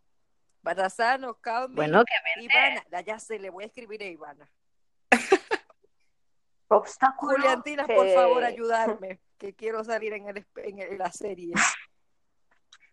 Barazano, 0.64 1.34
Calmi, 1.34 1.76
Bueno, 1.76 2.02
que. 2.06 2.14
Ivana, 2.42 2.82
ya, 3.02 3.18
sé, 3.18 3.38
le 3.38 3.50
voy 3.50 3.64
a 3.64 3.66
escribir 3.66 4.02
a 4.02 4.06
Ivana. 4.06 4.50
Obstáculo 6.68 7.36
Juliantina, 7.36 7.84
que- 7.84 7.94
por 7.94 8.08
favor, 8.08 8.42
ayudarme, 8.42 9.20
que 9.36 9.54
quiero 9.54 9.84
salir 9.84 10.14
en, 10.14 10.26
el, 10.26 10.46
en, 10.56 10.98
la 10.98 11.12
serie. 11.12 11.52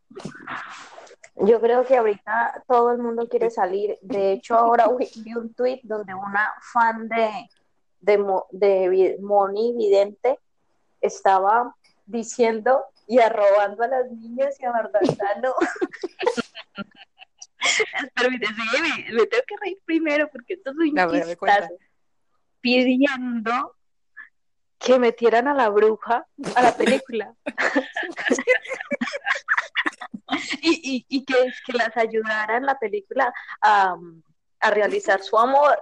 Yo 1.36 1.62
creo 1.62 1.86
que 1.86 1.95
ahorita 1.95 2.65
todo 2.67 2.91
el 2.91 2.97
mundo 2.97 3.29
quiere 3.29 3.49
salir. 3.49 3.97
De 4.01 4.34
hecho, 4.34 4.57
ahora 4.57 4.89
vi 5.23 5.34
un 5.34 5.53
tweet 5.53 5.79
donde 5.84 6.13
una 6.13 6.53
fan 6.73 7.07
de, 7.07 7.47
de, 8.01 8.17
de 8.51 9.17
Moni 9.21 9.73
Vidente 9.77 10.38
estaba 10.99 11.73
diciendo 12.05 12.84
y 13.07 13.19
arrobando 13.19 13.81
a 13.84 13.88
las 13.88 14.12
niñas 14.12 14.60
y 14.60 14.65
a 14.65 14.71
Bardazano. 14.71 15.55
Permíteme, 18.15 18.63
me, 18.82 19.12
me 19.13 19.28
tengo 19.28 19.43
que 19.47 19.56
reír 19.62 19.78
primero 19.86 20.30
porque 20.32 20.54
esto 20.56 20.71
es 20.71 20.78
un 20.78 20.91
cuenta. 20.93 21.26
chistazo. 21.28 21.69
Pidiendo 22.60 23.76
que 24.80 25.00
metieran 25.00 25.47
a 25.47 25.54
la 25.54 25.69
bruja 25.69 26.26
a 26.56 26.62
la 26.62 26.76
película. 26.76 27.34
y, 30.62 30.82
y, 30.84 31.06
y 31.08 31.26
que, 31.26 31.36
que 31.65 31.74
las 31.74 31.95
ayudara 31.97 32.58
en 32.58 32.65
la 32.65 32.78
película 32.80 33.34
a, 33.62 33.95
a 34.60 34.71
realizar 34.71 35.21
su 35.21 35.38
amor. 35.38 35.82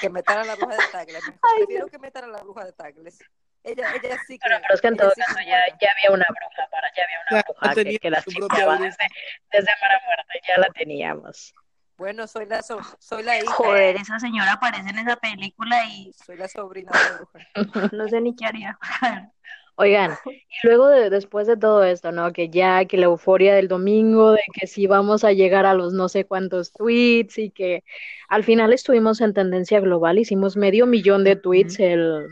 Que 0.00 0.08
metan 0.08 0.38
a 0.38 0.44
la 0.44 0.54
bruja 0.54 0.76
de 0.76 0.82
Tagles. 0.92 1.22
Ay, 1.26 1.66
Prefiero 1.66 1.86
que 1.88 1.98
metan 1.98 2.24
a 2.24 2.28
la 2.28 2.42
bruja 2.42 2.64
de 2.64 2.72
Tagles. 2.72 3.18
Ella, 3.64 3.92
ella 4.02 4.16
sí 4.26 4.38
que. 4.38 4.48
Bueno, 4.48 4.60
pero 4.62 4.74
es 4.74 4.80
que 4.80 4.88
en 4.88 4.96
todo 4.96 5.10
sí 5.10 5.20
caso 5.20 5.40
ya, 5.40 5.58
ya 5.80 5.90
había 5.90 6.14
una 6.14 6.24
bruja 6.28 6.68
para, 6.70 6.77
ya 6.96 7.02
había 7.04 7.18
una 7.30 7.42
bruja 7.42 7.74
que, 7.84 7.98
que 7.98 8.10
las 8.10 8.24
chingaba 8.24 8.78
desde, 8.78 9.04
desde 9.52 9.70
Mara 9.80 10.00
Muerte, 10.06 10.40
ya 10.48 10.58
la 10.60 10.68
teníamos. 10.70 11.54
Bueno, 11.96 12.28
soy 12.28 12.46
la, 12.46 12.62
so- 12.62 12.80
soy 13.00 13.24
la 13.24 13.38
hija. 13.38 13.52
Joder, 13.52 13.96
esa 13.96 14.20
señora 14.20 14.52
aparece 14.52 14.90
en 14.90 14.98
esa 14.98 15.16
película 15.16 15.84
y 15.86 16.12
Soy 16.12 16.36
la 16.36 16.46
sobrina 16.46 16.92
de 16.92 16.98
la 16.98 17.16
bruja. 17.16 17.90
no 17.96 18.08
sé 18.08 18.20
ni 18.20 18.36
qué 18.36 18.46
haría. 18.46 18.78
Oigan, 19.80 20.16
y 20.26 20.66
luego 20.66 20.88
de, 20.88 21.08
después 21.08 21.46
de 21.46 21.56
todo 21.56 21.84
esto, 21.84 22.10
¿no? 22.10 22.32
Que 22.32 22.50
ya, 22.50 22.84
que 22.86 22.96
la 22.96 23.04
euforia 23.06 23.54
del 23.54 23.68
domingo, 23.68 24.32
de 24.32 24.42
que 24.52 24.66
sí 24.66 24.88
vamos 24.88 25.22
a 25.22 25.30
llegar 25.32 25.66
a 25.66 25.74
los 25.74 25.92
no 25.92 26.08
sé 26.08 26.24
cuántos 26.24 26.72
tweets 26.72 27.38
y 27.38 27.50
que 27.50 27.84
al 28.28 28.42
final 28.42 28.72
estuvimos 28.72 29.20
en 29.20 29.34
tendencia 29.34 29.78
global, 29.78 30.18
hicimos 30.18 30.56
medio 30.56 30.84
millón 30.86 31.22
de 31.22 31.36
tweets 31.36 31.78
el, 31.78 32.00
el 32.00 32.26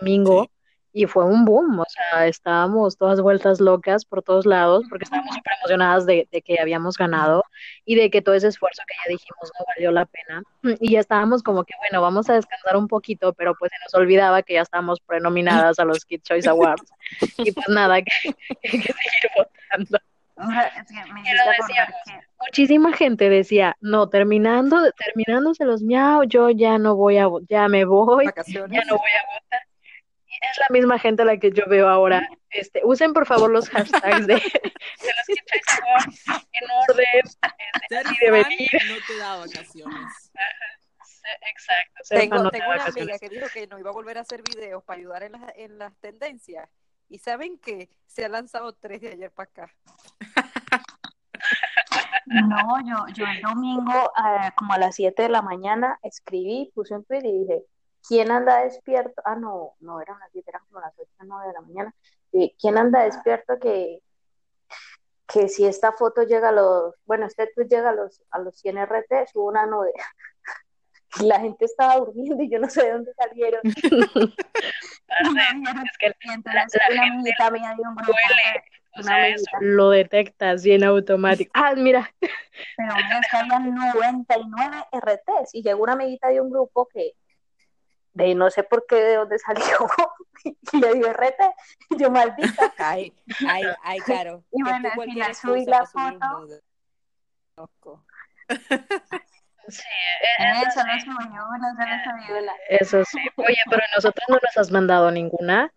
domingo 0.00 0.50
y 0.92 1.06
fue 1.06 1.24
un 1.24 1.44
boom, 1.44 1.80
o 1.80 1.84
sea, 1.88 2.26
estábamos 2.26 2.96
todas 2.96 3.20
vueltas 3.20 3.60
locas 3.60 4.04
por 4.04 4.22
todos 4.22 4.44
lados 4.46 4.84
porque 4.88 5.04
estábamos 5.04 5.34
súper 5.34 5.52
emocionadas 5.60 6.06
de, 6.06 6.28
de 6.30 6.42
que 6.42 6.60
habíamos 6.60 6.96
ganado 6.96 7.44
y 7.84 7.94
de 7.94 8.10
que 8.10 8.20
todo 8.20 8.34
ese 8.34 8.48
esfuerzo 8.48 8.82
que 8.86 8.94
ya 9.04 9.12
dijimos 9.12 9.50
no 9.58 9.64
valió 9.74 9.90
la 9.90 10.06
pena 10.06 10.42
y 10.80 10.92
ya 10.92 11.00
estábamos 11.00 11.42
como 11.42 11.64
que, 11.64 11.74
bueno, 11.78 12.02
vamos 12.02 12.28
a 12.28 12.34
descansar 12.34 12.76
un 12.76 12.88
poquito, 12.88 13.32
pero 13.32 13.54
pues 13.58 13.70
se 13.72 13.78
nos 13.84 13.94
olvidaba 13.94 14.42
que 14.42 14.54
ya 14.54 14.62
estábamos 14.62 15.00
prenominadas 15.00 15.78
a 15.78 15.84
los 15.84 16.04
Kids 16.04 16.24
Choice 16.24 16.48
Awards 16.48 16.92
y 17.38 17.52
pues 17.52 17.68
nada, 17.68 18.02
que, 18.02 18.10
que 18.12 18.34
hay 18.64 18.80
que 18.80 18.92
seguir 18.92 19.30
votando. 19.36 19.98
Es 20.36 20.88
que 20.88 20.94
decíamos. 20.94 21.94
que 22.04 22.12
Muchísima 22.46 22.92
gente 22.92 23.28
decía, 23.28 23.76
no, 23.80 24.08
terminando, 24.08 24.90
terminándose 24.92 25.64
los 25.64 25.82
miau, 25.82 26.24
yo 26.24 26.50
ya 26.50 26.78
no 26.78 26.96
voy 26.96 27.18
a, 27.18 27.28
ya 27.48 27.68
me 27.68 27.84
voy, 27.84 28.26
Vacaciones. 28.26 28.72
ya 28.72 28.84
no 28.84 28.96
voy 28.98 29.10
a 29.10 29.40
votar. 29.40 29.71
Y 30.42 30.46
es 30.50 30.58
la 30.58 30.66
misma 30.70 30.98
gente 30.98 31.22
a 31.22 31.24
la 31.24 31.36
que 31.38 31.52
yo 31.52 31.64
veo 31.68 31.88
ahora. 31.88 32.28
Este, 32.50 32.80
usen 32.84 33.12
por 33.12 33.26
favor 33.26 33.50
los 33.50 33.68
hashtags 33.70 34.26
de, 34.26 34.34
de 34.34 34.40
los 34.40 35.80
Awards 35.82 36.24
en 36.52 36.70
orden, 36.88 37.22
Ser 37.88 38.06
así 38.06 38.16
de 38.20 38.30
venir. 38.30 38.68
no 38.88 38.96
te 39.06 39.16
da 39.18 39.36
vacaciones. 39.36 40.32
Exacto. 41.48 42.02
ser 42.02 42.18
Tengo, 42.20 42.42
no 42.42 42.50
tengo 42.50 42.66
una 42.66 42.78
vacaciones. 42.78 43.02
amiga 43.02 43.18
que 43.20 43.28
dijo 43.28 43.46
que 43.54 43.66
no 43.68 43.78
iba 43.78 43.90
a 43.90 43.92
volver 43.92 44.18
a 44.18 44.22
hacer 44.22 44.42
videos 44.42 44.82
para 44.84 44.98
ayudar 44.98 45.22
en 45.22 45.32
las, 45.32 45.52
en 45.56 45.78
las 45.78 45.96
tendencias. 46.00 46.68
Y 47.08 47.18
saben 47.18 47.58
que 47.58 47.88
se 48.06 48.24
ha 48.24 48.28
lanzado 48.28 48.72
tres 48.74 49.00
de 49.00 49.12
ayer 49.12 49.30
para 49.30 49.48
acá. 49.50 49.74
No, 52.26 52.78
yo, 52.86 53.06
yo 53.14 53.26
el 53.26 53.42
domingo, 53.42 54.10
ah, 54.16 54.52
como 54.56 54.72
a 54.72 54.78
las 54.78 54.94
7 54.96 55.22
de 55.24 55.28
la 55.28 55.42
mañana, 55.42 55.98
escribí, 56.02 56.70
puse 56.74 56.94
un 56.94 57.04
tweet 57.04 57.20
y 57.24 57.38
dije, 57.40 57.62
¿quién 58.12 58.30
anda 58.30 58.62
despierto? 58.64 59.22
Ah, 59.24 59.36
no, 59.36 59.72
no 59.80 59.98
eran 60.02 60.18
las 60.18 60.28
7, 60.32 60.50
eran 60.50 60.62
como 60.66 60.80
las 60.80 60.92
8 60.98 61.08
o 61.20 61.24
9 61.24 61.46
de 61.46 61.52
la 61.54 61.60
mañana. 61.62 61.94
Eh, 62.34 62.54
¿quién 62.60 62.76
anda 62.76 63.04
despierto 63.04 63.58
que, 63.58 64.02
que 65.26 65.48
si 65.48 65.64
esta 65.64 65.92
foto 65.92 66.22
llega 66.24 66.50
a 66.50 66.52
los, 66.52 66.94
bueno, 67.06 67.24
este 67.24 67.46
tweet 67.54 67.68
llega 67.68 67.88
a 67.88 67.94
los, 67.94 68.22
a 68.30 68.38
los 68.40 68.54
100 68.58 68.76
RT, 68.76 69.28
subo 69.32 69.48
una 69.48 69.64
nube. 69.64 69.92
Y 71.20 71.24
la 71.26 71.40
gente 71.40 71.64
estaba 71.64 71.96
durmiendo 71.96 72.42
y 72.42 72.50
yo 72.50 72.58
no 72.58 72.68
sé 72.68 72.82
de 72.84 72.92
dónde 72.92 73.14
salieron. 73.14 73.62
Es 75.14 75.98
que 75.98 76.06
Y 76.24 76.32
entonces 76.32 76.80
La- 76.88 76.94
la 76.94 77.02
una 77.02 77.12
amiguita 77.14 77.50
mía 77.50 77.74
de 77.76 77.82
un 77.88 77.94
grupo, 77.94 78.12
o 78.98 79.02
sea, 79.02 79.28
eso 79.28 79.50
lo 79.60 79.88
detectas 79.88 80.66
y 80.66 80.72
en 80.72 80.84
automático. 80.84 81.50
Ah, 81.54 81.74
mira, 81.74 82.10
pero 82.76 82.94
que 83.30 83.36
habían 83.38 83.74
99 83.74 84.84
RTs 84.92 85.54
y 85.54 85.62
llegó 85.62 85.82
una 85.82 85.94
amiguita 85.94 86.28
de 86.28 86.42
un 86.42 86.50
grupo 86.50 86.86
que 86.88 87.14
de 88.14 88.34
no 88.34 88.50
sé 88.50 88.62
por 88.62 88.86
qué 88.86 88.96
de 88.96 89.16
dónde 89.16 89.38
salió 89.38 89.64
y 90.44 90.76
le 90.80 90.94
dio 90.94 91.06
RT 91.08 91.40
y 91.90 91.96
yo 92.02 92.10
maldita 92.10 92.72
Ay, 92.78 93.12
ay, 93.48 93.64
ay, 93.82 93.98
Caro. 94.00 94.44
Y 94.52 94.62
bueno, 94.62 94.88
al 94.92 95.02
final 95.02 95.34
subí 95.34 95.64
la 95.66 95.86
foto. 95.86 96.48
sí, 99.68 99.82
e- 100.38 100.62
eso 100.62 100.80
eso 100.80 100.84
no 100.84 100.92
sí, 100.94 101.00
soy 101.06 101.24
yo 101.26 101.40
no 101.40 101.48
una 101.48 102.52
eso 102.68 103.04
sí. 103.04 103.18
Oye, 103.36 103.56
pero 103.70 103.82
nosotros 103.94 104.24
no 104.28 104.34
nos 104.42 104.56
has 104.56 104.70
mandado 104.70 105.10
ninguna. 105.10 105.72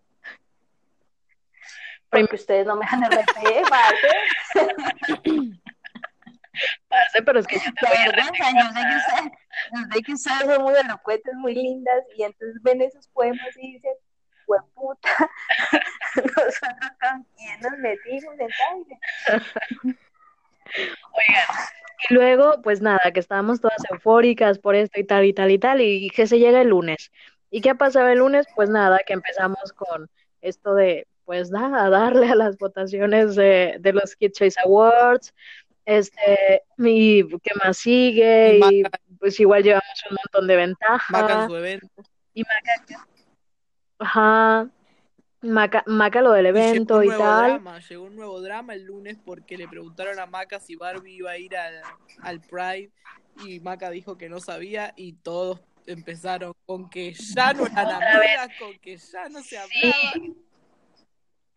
porque 2.09 2.35
ustedes 2.35 2.65
no 2.65 2.75
me 2.77 2.85
dan 2.89 3.03
RT 3.03 3.63
parce 3.69 4.07
Parce, 6.95 7.21
pero 7.23 7.39
es 7.39 7.47
que 7.47 7.57
yo 7.57 7.71
te 7.73 7.87
vergüenza 7.89 8.51
yo 8.51 8.67
sé 8.73 8.81
que 8.87 8.95
ustedes 8.95 9.31
yo 9.73 9.79
sé 9.91 10.01
que 10.01 10.13
ustedes 10.13 10.55
son 10.55 10.61
muy 10.63 10.73
elocuentes 10.75 11.33
muy 11.35 11.53
lindas 11.53 12.03
y 12.15 12.23
entonces 12.23 12.61
ven 12.63 12.81
esos 12.81 13.07
poemas 13.09 13.57
y 13.57 13.73
dicen 13.73 13.93
puta 14.73 15.09
nosotros 16.15 16.55
con 17.01 17.27
quién 17.35 17.59
nos 17.61 17.77
metimos 17.79 18.35
en 18.39 18.49
baile 18.61 19.97
Oigan, 20.65 21.45
y 22.09 22.13
luego, 22.13 22.61
pues 22.61 22.81
nada, 22.81 23.11
que 23.13 23.19
estábamos 23.19 23.61
todas 23.61 23.77
eufóricas 23.91 24.59
por 24.59 24.75
esto 24.75 24.99
y 24.99 25.03
tal 25.03 25.25
y 25.25 25.33
tal 25.33 25.51
y 25.51 25.59
tal, 25.59 25.81
y 25.81 26.09
que 26.09 26.27
se 26.27 26.39
llega 26.39 26.61
el 26.61 26.69
lunes. 26.69 27.11
¿Y 27.49 27.61
qué 27.61 27.71
ha 27.71 27.75
pasado 27.75 28.07
el 28.09 28.19
lunes? 28.19 28.47
Pues 28.55 28.69
nada, 28.69 28.99
que 29.05 29.13
empezamos 29.13 29.73
con 29.73 30.09
esto 30.41 30.75
de, 30.75 31.07
pues 31.25 31.51
nada, 31.51 31.89
darle 32.25 32.29
a 32.29 32.35
las 32.35 32.57
votaciones 32.57 33.35
de, 33.35 33.77
de 33.79 33.93
los 33.93 34.15
Kid 34.15 34.31
Choice 34.31 34.59
Awards, 34.65 35.33
este, 35.85 36.63
y 36.77 37.27
qué 37.39 37.51
más 37.63 37.77
sigue, 37.77 38.59
Y 38.59 38.83
pues 39.19 39.39
igual 39.39 39.63
llevamos 39.63 40.03
un 40.09 40.17
montón 40.17 40.47
de 40.47 40.55
ventaja. 40.55 41.05
Maca 41.11 41.47
su 41.47 41.55
evento. 41.55 41.87
Y 42.33 42.43
Maca, 42.43 43.07
ajá, 43.99 44.69
Maca, 45.41 45.83
Maca 45.87 46.21
lo 46.21 46.31
del 46.31 46.47
Y 46.47 46.49
llegó 46.49 46.59
evento 46.59 46.97
un 46.97 47.03
y 47.03 47.07
nuevo 47.07 47.23
tal. 47.23 47.51
drama, 47.51 47.79
llegó 47.79 48.03
un 48.03 48.15
nuevo 48.15 48.41
drama 48.41 48.73
el 48.73 48.83
lunes 48.83 49.17
porque 49.23 49.57
le 49.57 49.67
preguntaron 49.67 50.19
a 50.19 50.25
Maca 50.25 50.59
si 50.59 50.75
Barbie 50.75 51.15
iba 51.17 51.31
a 51.31 51.37
ir 51.37 51.55
al, 51.55 51.81
al 52.21 52.41
Pride 52.41 52.91
y 53.45 53.59
Maca 53.59 53.89
dijo 53.89 54.17
que 54.17 54.27
no 54.29 54.39
sabía 54.39 54.93
y 54.97 55.13
todos 55.13 55.61
empezaron 55.87 56.53
con 56.65 56.89
que 56.89 57.13
ya 57.13 57.53
no 57.53 57.67
eran 57.67 57.91
amigas, 57.91 58.49
con 58.59 58.77
que 58.79 58.97
ya 58.97 59.29
no 59.29 59.41
se 59.43 59.57
hablaban. 59.57 60.35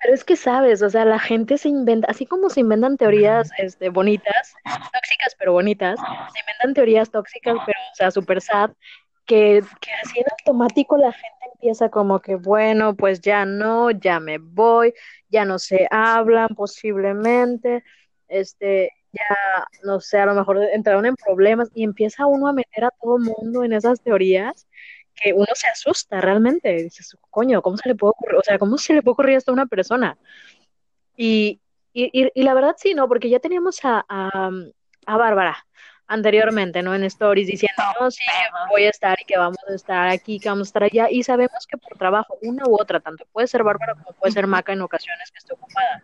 Pero 0.00 0.14
es 0.14 0.24
que 0.24 0.36
sabes, 0.36 0.82
o 0.82 0.90
sea, 0.90 1.04
la 1.04 1.18
gente 1.18 1.58
se 1.58 1.68
inventa, 1.68 2.06
así 2.08 2.24
como 2.24 2.50
se 2.50 2.60
inventan 2.60 2.96
teorías 2.96 3.50
este, 3.58 3.88
bonitas, 3.88 4.54
tóxicas 4.92 5.34
pero 5.38 5.52
bonitas, 5.52 5.98
se 5.98 6.40
inventan 6.40 6.74
teorías 6.74 7.10
tóxicas 7.10 7.56
pero, 7.66 7.78
o 7.92 7.94
sea, 7.94 8.10
súper 8.10 8.40
sad, 8.40 8.70
que, 9.26 9.62
que 9.80 9.90
así 10.02 10.20
en 10.20 10.26
automático 10.30 10.96
la 10.96 11.12
gente 11.12 11.36
empieza 11.52 11.88
como 11.90 12.20
que, 12.20 12.36
bueno, 12.36 12.94
pues 12.94 13.20
ya 13.20 13.44
no, 13.44 13.90
ya 13.90 14.20
me 14.20 14.38
voy, 14.38 14.94
ya 15.28 15.44
no 15.44 15.58
se 15.58 15.88
hablan 15.90 16.48
posiblemente, 16.48 17.82
este, 18.28 18.92
ya, 19.12 19.36
no 19.84 20.00
sé, 20.00 20.18
a 20.18 20.26
lo 20.26 20.34
mejor 20.34 20.58
entraron 20.72 21.06
en 21.06 21.16
problemas 21.16 21.70
y 21.74 21.82
empieza 21.84 22.26
uno 22.26 22.46
a 22.46 22.52
meter 22.52 22.84
a 22.84 22.90
todo 22.90 23.18
mundo 23.18 23.64
en 23.64 23.72
esas 23.72 24.00
teorías 24.00 24.68
que 25.22 25.32
uno 25.32 25.46
se 25.54 25.68
asusta 25.68 26.20
realmente. 26.20 26.72
Dices, 26.82 27.16
coño, 27.30 27.62
¿cómo 27.62 27.76
se 27.76 27.88
le 27.88 27.94
puede 27.94 28.10
ocurrir? 28.10 28.36
O 28.36 28.42
sea, 28.42 28.58
¿cómo 28.58 28.78
se 28.78 28.94
le 28.94 29.02
puede 29.02 29.12
ocurrir 29.12 29.36
esto 29.36 29.52
a 29.52 29.54
una 29.54 29.66
persona? 29.66 30.18
Y, 31.16 31.60
y, 31.92 32.10
y, 32.12 32.30
y 32.34 32.42
la 32.42 32.54
verdad 32.54 32.76
sí, 32.78 32.94
¿no? 32.94 33.08
Porque 33.08 33.28
ya 33.28 33.40
teníamos 33.40 33.84
a, 33.84 34.04
a, 34.08 34.50
a 35.06 35.16
Bárbara 35.16 35.66
anteriormente, 36.08 36.82
¿no? 36.82 36.94
En 36.94 37.04
stories 37.04 37.46
diciendo, 37.46 37.82
no, 38.00 38.10
sí, 38.10 38.22
voy 38.70 38.84
a 38.84 38.90
estar 38.90 39.18
y 39.20 39.24
que 39.24 39.36
vamos 39.36 39.58
a 39.68 39.74
estar 39.74 40.08
aquí, 40.08 40.40
que 40.40 40.48
vamos 40.48 40.68
a 40.68 40.70
estar 40.70 40.82
allá. 40.82 41.08
Y 41.10 41.22
sabemos 41.22 41.66
que 41.68 41.76
por 41.76 41.96
trabajo, 41.98 42.38
una 42.42 42.64
u 42.66 42.80
otra, 42.80 42.98
tanto 42.98 43.26
puede 43.30 43.46
ser 43.46 43.62
Bárbara 43.62 43.94
como 43.94 44.12
puede 44.14 44.32
ser 44.32 44.46
Maca 44.46 44.72
en 44.72 44.80
ocasiones 44.80 45.30
que 45.30 45.38
esté 45.38 45.52
ocupada. 45.52 46.02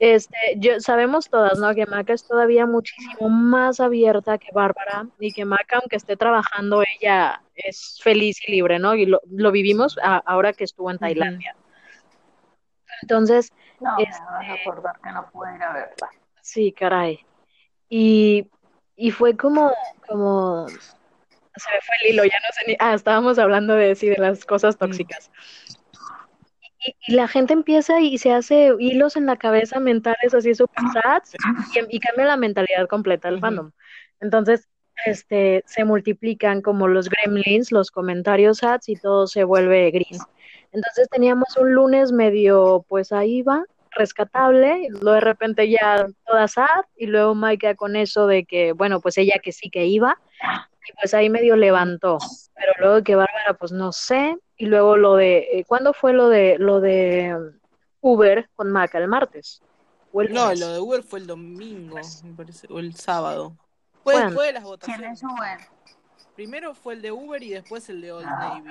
Este, 0.00 0.36
yo, 0.56 0.80
sabemos 0.80 1.28
todas, 1.28 1.58
¿no? 1.58 1.74
Que 1.74 1.86
Maca 1.86 2.12
es 2.12 2.26
todavía 2.26 2.66
muchísimo 2.66 3.28
más 3.28 3.80
abierta 3.80 4.38
que 4.38 4.48
Bárbara 4.52 5.08
y 5.18 5.32
que 5.32 5.44
Maca, 5.44 5.78
aunque 5.78 5.96
esté 5.96 6.16
trabajando, 6.16 6.82
ella 7.00 7.42
es 7.54 7.98
feliz 8.02 8.38
y 8.46 8.52
libre, 8.52 8.78
¿no? 8.78 8.94
Y 8.94 9.06
lo, 9.06 9.20
lo 9.30 9.50
vivimos 9.50 9.98
a, 10.02 10.18
ahora 10.18 10.52
que 10.52 10.64
estuvo 10.64 10.90
en 10.90 10.98
Tailandia. 10.98 11.56
Entonces, 13.02 13.52
No, 13.80 13.96
este, 13.98 14.20
me 14.22 14.26
vas 14.26 14.48
a 14.48 14.52
acordar 14.54 15.00
que 15.02 15.10
no 15.10 15.30
pude 15.30 15.56
ir 15.56 15.62
a 15.62 15.72
verla. 15.72 16.10
sí, 16.40 16.72
caray. 16.72 17.24
Y, 17.88 18.48
y 18.96 19.10
fue 19.10 19.36
como, 19.36 19.72
como, 20.06 20.68
se 20.68 21.70
me 21.70 21.80
fue 21.80 21.94
el 22.02 22.14
hilo, 22.14 22.24
ya 22.24 22.38
no 22.40 22.48
sé 22.52 22.64
ni, 22.66 22.76
ah, 22.78 22.94
estábamos 22.94 23.38
hablando 23.38 23.74
de, 23.74 23.94
sí, 23.94 24.08
de 24.08 24.18
las 24.18 24.44
cosas 24.44 24.76
tóxicas. 24.76 25.30
Y, 26.88 26.94
y 27.06 27.14
la 27.14 27.28
gente 27.28 27.52
empieza 27.52 28.00
y 28.00 28.18
se 28.18 28.32
hace 28.32 28.72
hilos 28.78 29.16
en 29.16 29.26
la 29.26 29.36
cabeza 29.36 29.80
mentales 29.80 30.34
así 30.34 30.54
súper 30.54 30.84
sads 30.92 31.34
y, 31.74 31.96
y 31.96 32.00
cambia 32.00 32.26
la 32.26 32.36
mentalidad 32.36 32.86
completa 32.88 33.30
del 33.30 33.40
fandom. 33.40 33.72
Entonces, 34.20 34.68
este, 35.04 35.62
se 35.66 35.84
multiplican 35.84 36.62
como 36.62 36.88
los 36.88 37.08
gremlins, 37.08 37.72
los 37.72 37.90
comentarios 37.90 38.62
ads 38.62 38.88
y 38.88 38.96
todo 38.96 39.26
se 39.26 39.44
vuelve 39.44 39.90
gris. 39.90 40.18
Entonces 40.72 41.08
teníamos 41.08 41.56
un 41.56 41.72
lunes 41.72 42.12
medio, 42.12 42.84
pues 42.88 43.12
ahí 43.12 43.42
va, 43.42 43.64
rescatable, 43.92 44.82
y 44.84 44.88
luego 44.88 45.12
de 45.12 45.20
repente 45.20 45.70
ya 45.70 46.06
toda 46.26 46.48
sad 46.48 46.84
y 46.96 47.06
luego 47.06 47.34
Maika 47.34 47.74
con 47.74 47.96
eso 47.96 48.26
de 48.26 48.44
que, 48.44 48.72
bueno, 48.72 49.00
pues 49.00 49.16
ella 49.18 49.40
que 49.42 49.52
sí 49.52 49.70
que 49.70 49.86
iba 49.86 50.18
y 50.88 50.92
pues 51.00 51.14
ahí 51.14 51.30
medio 51.30 51.56
levantó, 51.56 52.18
pero 52.54 52.72
luego 52.80 53.04
que 53.04 53.16
Bárbara, 53.16 53.54
pues 53.54 53.72
no 53.72 53.92
sé, 53.92 54.36
y 54.58 54.66
luego 54.66 54.96
lo 54.96 55.14
de, 55.16 55.38
eh, 55.52 55.64
¿cuándo 55.66 55.92
fue 55.94 56.12
lo 56.12 56.28
de, 56.28 56.56
lo 56.58 56.80
de 56.80 57.34
um, 57.34 57.58
Uber 58.00 58.50
con 58.54 58.70
Maca? 58.70 58.98
¿El 58.98 59.08
martes? 59.08 59.62
¿O 60.12 60.20
el 60.22 60.32
No, 60.32 60.52
lo 60.54 60.68
de 60.72 60.78
Uber 60.80 61.02
fue 61.02 61.20
el 61.20 61.26
domingo, 61.26 61.98
me 62.24 62.34
parece, 62.34 62.66
o 62.70 62.78
el 62.78 62.94
sábado. 62.94 63.56
Fue 64.04 64.14
¿Cuándo? 64.14 64.30
después 64.30 64.46
de 64.48 64.52
las 64.54 64.62
¿Quién 64.62 64.70
votaciones. 64.70 65.22
es 65.22 65.24
Uber? 65.24 65.58
Primero 66.34 66.74
fue 66.74 66.94
el 66.94 67.02
de 67.02 67.12
Uber 67.12 67.42
y 67.42 67.50
después 67.50 67.88
el 67.88 68.00
de 68.00 68.12
Old 68.12 68.26
Navy. 68.26 68.62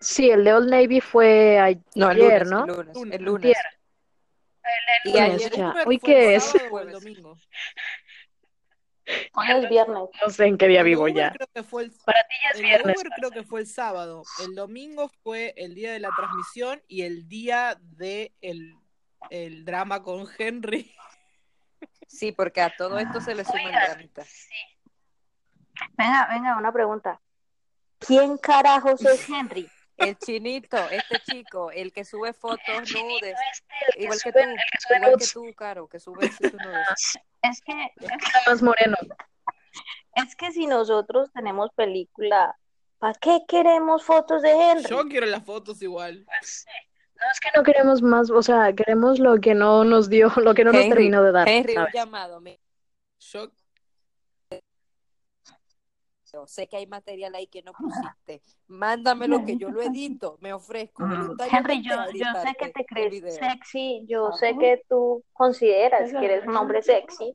Sí, 0.00 0.30
el 0.30 0.44
de 0.44 0.52
Old 0.54 0.70
Navy 0.70 1.00
fue 1.00 1.58
ayer, 1.58 1.82
No, 1.94 2.10
el 2.10 2.18
lunes, 2.18 2.48
¿no? 2.50 2.60
el 2.64 2.66
lunes, 2.66 2.94
Lunes. 2.94 3.14
el 3.18 3.24
lunes. 3.24 3.56
Antier. 3.56 3.66
Y 5.04 5.18
ayer 5.18 5.52
ya. 5.52 5.70
Uber 5.72 5.88
¿Hoy 5.88 5.98
fue 5.98 6.10
el 6.10 6.16
qué 6.16 6.34
es? 6.36 6.44
sábado 6.44 6.68
o 6.74 6.80
el 6.80 6.92
domingo. 6.92 7.36
Hoy 9.34 9.46
es 9.50 9.68
viernes. 9.68 10.02
No 10.22 10.30
sé 10.30 10.46
en 10.46 10.58
qué 10.58 10.68
día 10.68 10.82
vivo 10.82 11.08
ya. 11.08 11.32
creo 11.32 11.48
que 11.54 11.62
fue 11.62 11.84
el, 11.84 11.92
Para 12.04 12.20
ti 12.28 12.34
ya 12.44 12.50
es 12.50 12.56
el 12.56 12.62
viernes. 12.62 12.96
Uber 12.96 13.08
creo 13.16 13.30
que 13.30 13.42
fue 13.42 13.60
el 13.60 13.66
sábado. 13.66 14.22
El 14.44 14.54
domingo 14.54 15.08
fue 15.22 15.54
el 15.56 15.74
día 15.74 15.92
de 15.92 16.00
la 16.00 16.10
transmisión 16.14 16.82
y 16.88 17.02
el 17.02 17.26
día 17.28 17.78
de 17.80 18.32
el, 18.42 18.74
el 19.30 19.64
drama 19.64 20.02
con 20.02 20.26
Henry. 20.38 20.92
Sí, 22.06 22.32
porque 22.32 22.60
a 22.60 22.74
todo 22.76 22.98
esto 22.98 23.20
se 23.20 23.34
le 23.34 23.44
suma 23.44 23.62
el 23.64 23.72
dramita. 23.72 24.24
Venga, 25.96 26.26
venga, 26.30 26.56
una 26.58 26.72
pregunta. 26.72 27.20
¿Quién 27.98 28.36
carajos 28.38 29.04
es 29.04 29.28
Henry? 29.28 29.68
El 29.96 30.16
chinito, 30.16 30.88
este 30.90 31.18
chico, 31.20 31.70
el 31.72 31.92
que 31.92 32.04
sube 32.04 32.32
fotos 32.32 32.92
nudes, 32.92 33.34
Este, 33.52 33.98
el 33.98 34.02
igual 34.04 34.20
que 34.22 34.30
sube- 34.30 34.42
tú, 34.44 34.48
el 34.50 34.56
que 34.56 34.78
sube 34.80 34.96
igual 34.96 35.10
que 35.10 35.16
nudes. 35.16 35.32
tú, 35.32 35.54
Caro, 35.56 35.88
que 35.88 35.98
sube 35.98 36.30
sus 36.30 36.52
nudes. 36.54 37.18
Es 37.42 37.60
que, 37.62 37.72
Está 37.96 38.40
más 38.46 38.62
moreno. 38.62 38.96
es 40.14 40.34
que 40.36 40.50
si 40.52 40.66
nosotros 40.66 41.30
tenemos 41.32 41.70
película, 41.74 42.56
¿para 42.98 43.14
qué 43.14 43.40
queremos 43.46 44.04
fotos 44.04 44.42
de 44.42 44.50
Henry? 44.50 44.88
Yo 44.90 45.08
quiero 45.08 45.26
las 45.26 45.44
fotos 45.44 45.80
igual. 45.82 46.24
Pues, 46.26 46.66
no 47.14 47.30
es 47.32 47.40
que 47.40 47.48
no 47.56 47.62
queremos 47.62 48.02
más, 48.02 48.30
o 48.30 48.42
sea, 48.42 48.72
queremos 48.74 49.18
lo 49.18 49.38
que 49.40 49.54
no 49.54 49.84
nos 49.84 50.08
dio, 50.08 50.32
lo 50.36 50.54
que 50.54 50.64
no 50.64 50.72
nos 50.72 50.82
terminó 50.88 51.22
de 51.22 51.32
dar, 51.32 51.48
Henry, 51.48 51.76
un 51.76 51.86
llamado. 51.92 52.40
me- 52.40 52.60
Yo 53.20 53.50
Sé 56.46 56.66
que 56.68 56.76
hay 56.76 56.86
material 56.86 57.34
ahí 57.34 57.46
que 57.46 57.62
no 57.62 57.72
pusiste. 57.72 58.42
Mándamelo 58.66 59.44
que 59.44 59.56
yo 59.56 59.70
lo 59.70 59.80
edito. 59.82 60.36
Me 60.40 60.52
ofrezco 60.52 61.02
Henry, 61.04 61.16
voluntariamente 61.16 61.82
yo, 61.82 61.96
yo 62.12 62.40
sé 62.40 62.54
que 62.58 62.68
te 62.68 62.84
crees 62.84 63.34
sexy, 63.34 64.04
yo 64.06 64.32
sé 64.32 64.56
que 64.58 64.82
tú 64.88 65.24
consideras 65.32 66.10
que 66.12 66.24
eres 66.24 66.46
un 66.46 66.56
hombre 66.56 66.82
sexy, 66.82 67.34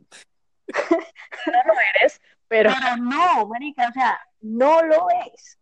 No 1.47 1.59
lo 1.65 1.73
eres, 1.95 2.21
pero 2.47 2.71
pero 2.71 2.97
no, 2.97 3.47
marica, 3.47 3.89
o 3.89 3.91
sea, 3.93 4.19
no 4.41 4.81
lo 4.83 5.07
es. 5.33 5.57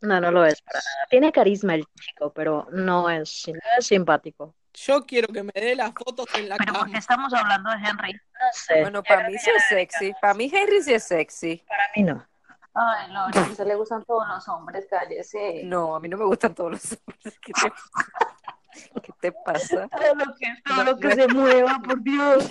no, 0.00 0.20
no 0.20 0.30
lo 0.30 0.44
es 0.44 0.62
para 0.62 0.78
nada. 0.78 1.06
Tiene 1.10 1.32
carisma 1.32 1.74
el 1.74 1.84
chico, 2.00 2.32
pero 2.32 2.68
no 2.70 3.10
es, 3.10 3.48
no 3.48 3.60
es 3.78 3.86
simpático. 3.86 4.54
Yo 4.72 5.04
quiero 5.04 5.28
que 5.32 5.42
me 5.42 5.52
dé 5.52 5.74
las 5.74 5.92
fotos 5.92 6.26
en 6.34 6.48
la 6.48 6.56
Pero 6.56 6.72
¿por 6.74 6.90
qué 6.90 6.98
estamos 6.98 7.34
hablando 7.34 7.70
de 7.70 7.76
Henry? 7.76 8.12
No 8.12 8.46
sé, 8.52 8.80
Bueno, 8.80 9.02
para 9.02 9.28
mí 9.28 9.36
sí 9.36 9.50
es 9.50 9.64
sexy. 9.68 10.12
Para 10.20 10.34
mí 10.34 10.50
Henry 10.52 10.82
sí 10.82 10.92
es 10.94 11.04
sexy. 11.04 11.62
para 11.66 11.82
mí 11.96 12.04
no. 12.04 12.24
Ay, 12.74 13.12
Lori, 13.12 13.32
a 13.38 13.42
usted 13.50 13.66
le 13.66 13.74
gustan 13.74 14.04
todos 14.04 14.26
los 14.28 14.48
hombres, 14.48 14.86
cállese. 14.88 15.62
No, 15.64 15.96
a 15.96 16.00
mí 16.00 16.08
no 16.08 16.16
me 16.16 16.24
gustan 16.24 16.54
todos 16.54 16.70
los 16.72 16.84
hombres. 16.92 17.38
¿Qué 17.42 17.52
te, 17.52 19.00
¿Qué 19.02 19.12
te 19.20 19.32
pasa? 19.32 19.88
Todo 19.88 20.14
lo 20.14 20.34
que, 20.36 20.46
todo 20.64 20.76
No, 20.76 20.84
lo 20.84 20.96
que 20.98 21.08
no. 21.08 21.14
se 21.14 21.28
mueva, 21.28 21.80
por 21.84 22.00
Dios. 22.02 22.48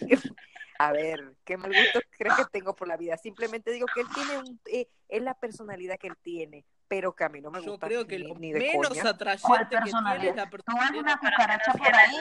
A 0.78 0.92
ver, 0.92 1.34
¿qué 1.46 1.56
mal 1.56 1.72
gusto 1.72 2.00
crees 2.18 2.34
que 2.36 2.44
tengo 2.52 2.76
por 2.76 2.86
la 2.86 2.98
vida? 2.98 3.16
Simplemente 3.16 3.70
digo 3.70 3.86
que 3.94 4.02
él 4.02 4.06
tiene 4.14 4.38
un, 4.38 4.60
eh, 4.66 4.86
es 5.16 5.22
la 5.22 5.34
personalidad 5.34 5.98
que 5.98 6.08
él 6.08 6.16
tiene, 6.22 6.64
pero 6.88 7.14
que 7.14 7.24
a 7.24 7.28
mí 7.28 7.40
no 7.40 7.50
me 7.50 7.62
Yo 7.62 7.72
gusta 7.72 7.86
creo 7.88 8.06
que 8.06 8.18
ni, 8.18 8.24
lo 8.24 8.34
ni 8.34 8.52
de 8.52 8.60
menos 8.60 9.00
coña. 9.00 9.02
¿Cuál 9.40 9.66
atrayente 9.66 9.68
que 9.68 9.92
tiene 9.92 10.00
personalidad? 10.00 10.30
es 10.30 10.36
la 10.36 10.50
Tú 10.66 10.74
personalidad. 10.74 11.00
una 11.00 11.18
cucaracha 11.18 11.72
por 11.72 11.94
ahí 11.94 12.16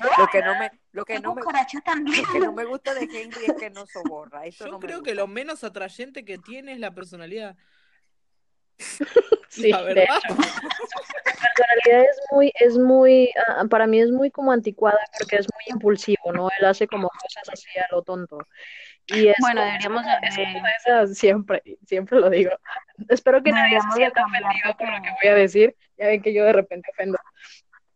tú 0.00 0.08
Lo 0.18 0.28
que 0.28 0.42
no 0.42 0.54
me, 0.56 0.70
lo 0.92 1.04
que 1.04 1.20
no 1.20 1.34
me, 1.34 1.42
lo 2.14 2.26
que 2.32 2.40
no 2.40 2.52
me 2.52 2.64
gusta 2.64 2.94
de 2.94 3.02
Henry 3.04 3.46
es 3.46 3.54
que 3.54 3.70
no 3.70 3.86
soborra. 3.86 4.46
Eso 4.46 4.66
Yo 4.66 4.72
no 4.72 4.78
creo 4.78 5.02
que 5.02 5.14
lo 5.14 5.26
menos 5.26 5.64
atrayente 5.64 6.24
que 6.24 6.38
tiene 6.38 6.72
es 6.72 6.78
la 6.80 6.94
personalidad. 6.94 7.56
Sí, 9.48 9.70
la 9.70 9.82
de 9.82 9.94
verdad. 9.94 10.20
personalidad 11.24 12.02
es 12.10 12.20
muy, 12.30 12.52
es 12.60 12.78
muy, 12.78 13.30
ah, 13.48 13.64
para 13.68 13.86
mí 13.86 14.00
es 14.00 14.10
muy 14.12 14.30
como 14.30 14.52
anticuada 14.52 14.98
porque 15.18 15.36
es 15.36 15.46
muy 15.54 15.62
impulsivo, 15.74 16.32
¿no? 16.32 16.48
Él 16.58 16.66
hace 16.66 16.86
como 16.86 17.08
cosas 17.08 17.48
así 17.50 17.68
a 17.78 17.86
lo 17.94 18.02
tonto. 18.02 18.38
Y 19.08 19.28
es 19.28 19.36
Bueno, 19.40 19.62
deberíamos 19.64 20.02
es 20.22 20.36
de- 20.36 20.52
como 20.52 20.66
esa, 20.66 21.06
siempre, 21.14 21.62
siempre 21.86 22.20
lo 22.20 22.30
digo. 22.30 22.50
Espero 23.08 23.42
que 23.42 23.52
nadie 23.52 23.80
se 23.80 23.90
sienta 23.96 24.24
ofendido 24.24 24.76
por 24.76 24.88
lo 24.90 25.02
que 25.02 25.10
voy 25.22 25.30
a 25.30 25.34
decir. 25.34 25.76
Ya 25.96 26.06
ven 26.06 26.22
que 26.22 26.32
yo 26.34 26.44
de 26.44 26.52
repente 26.52 26.90
ofendo. 26.92 27.18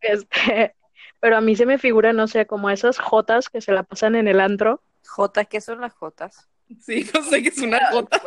Este, 0.01 0.75
pero 1.19 1.37
a 1.37 1.41
mí 1.41 1.55
se 1.55 1.65
me 1.65 1.77
figura, 1.77 2.13
no 2.13 2.27
sé, 2.27 2.45
como 2.45 2.69
esas 2.69 2.99
jotas 2.99 3.49
que 3.49 3.61
se 3.61 3.71
la 3.71 3.83
pasan 3.83 4.15
en 4.15 4.27
el 4.27 4.39
antro. 4.39 4.81
Jotas, 5.07 5.47
¿qué 5.47 5.61
son 5.61 5.81
las 5.81 5.93
jotas? 5.93 6.49
Sí, 6.81 7.07
no 7.13 7.21
sé 7.23 7.43
qué 7.43 7.49
es 7.49 7.57
una 7.59 7.89
jota. 7.91 8.21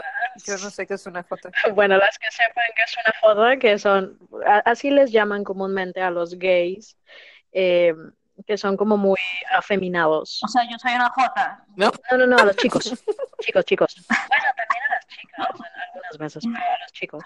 Yo 0.46 0.53
no 0.59 0.70
sé 0.70 0.87
qué 0.87 0.94
es 0.94 1.07
una 1.07 1.22
jota. 1.22 1.51
Bueno, 1.75 1.96
las 1.96 2.18
que 2.18 2.31
sepan 2.31 2.64
que 2.77 2.83
es 2.83 2.96
una 3.05 3.14
joda, 3.20 3.57
que 3.57 3.79
son, 3.79 4.18
a- 4.46 4.59
así 4.59 4.90
les 4.90 5.11
llaman 5.11 5.42
comúnmente 5.42 6.01
a 6.03 6.11
los 6.11 6.38
gays, 6.38 6.96
eh, 7.53 7.94
que 8.46 8.59
son 8.59 8.77
como 8.77 8.96
muy 8.96 9.18
afeminados. 9.53 10.42
O 10.44 10.49
sea, 10.49 10.62
yo 10.68 10.79
soy 10.79 10.94
una 10.94 11.09
jota. 11.11 11.64
¿No? 11.77 11.90
No, 12.11 12.18
no, 12.18 12.27
no, 12.27 12.37
a 12.38 12.44
los 12.44 12.57
chicos, 12.57 12.85
chicos, 13.40 13.64
chicos. 13.64 13.96
Bueno, 14.29 14.44
también 14.57 14.83
a 14.85 14.94
las 14.94 15.07
chicas, 15.07 15.46
algunas 15.49 16.18
veces, 16.18 16.44
pero 16.44 16.64
a 16.64 16.79
los 16.83 16.92
chicos. 16.92 17.25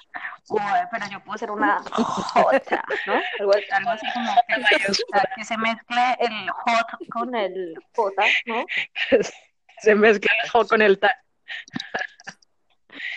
Uy, 0.49 0.61
pero 0.90 1.07
yo 1.11 1.20
puedo 1.25 1.38
ser 1.38 1.51
una 1.51 1.79
jota, 1.83 2.85
¿no? 3.07 3.14
Algo, 3.40 3.53
algo 3.73 3.90
así 3.90 4.07
como 4.12 4.33
que, 4.46 4.90
o 4.90 4.94
sea, 4.94 5.31
que 5.37 5.44
se 5.44 5.57
mezcle 5.57 6.16
el 6.20 6.51
hot 6.51 7.09
con 7.11 7.35
el 7.35 7.75
jota, 7.94 8.25
¿no? 8.46 8.64
Se 9.79 9.94
mezcla 9.94 10.31
el 10.44 10.51
jo 10.51 10.66
con 10.66 10.83
el 10.83 10.99
ta. 10.99 11.16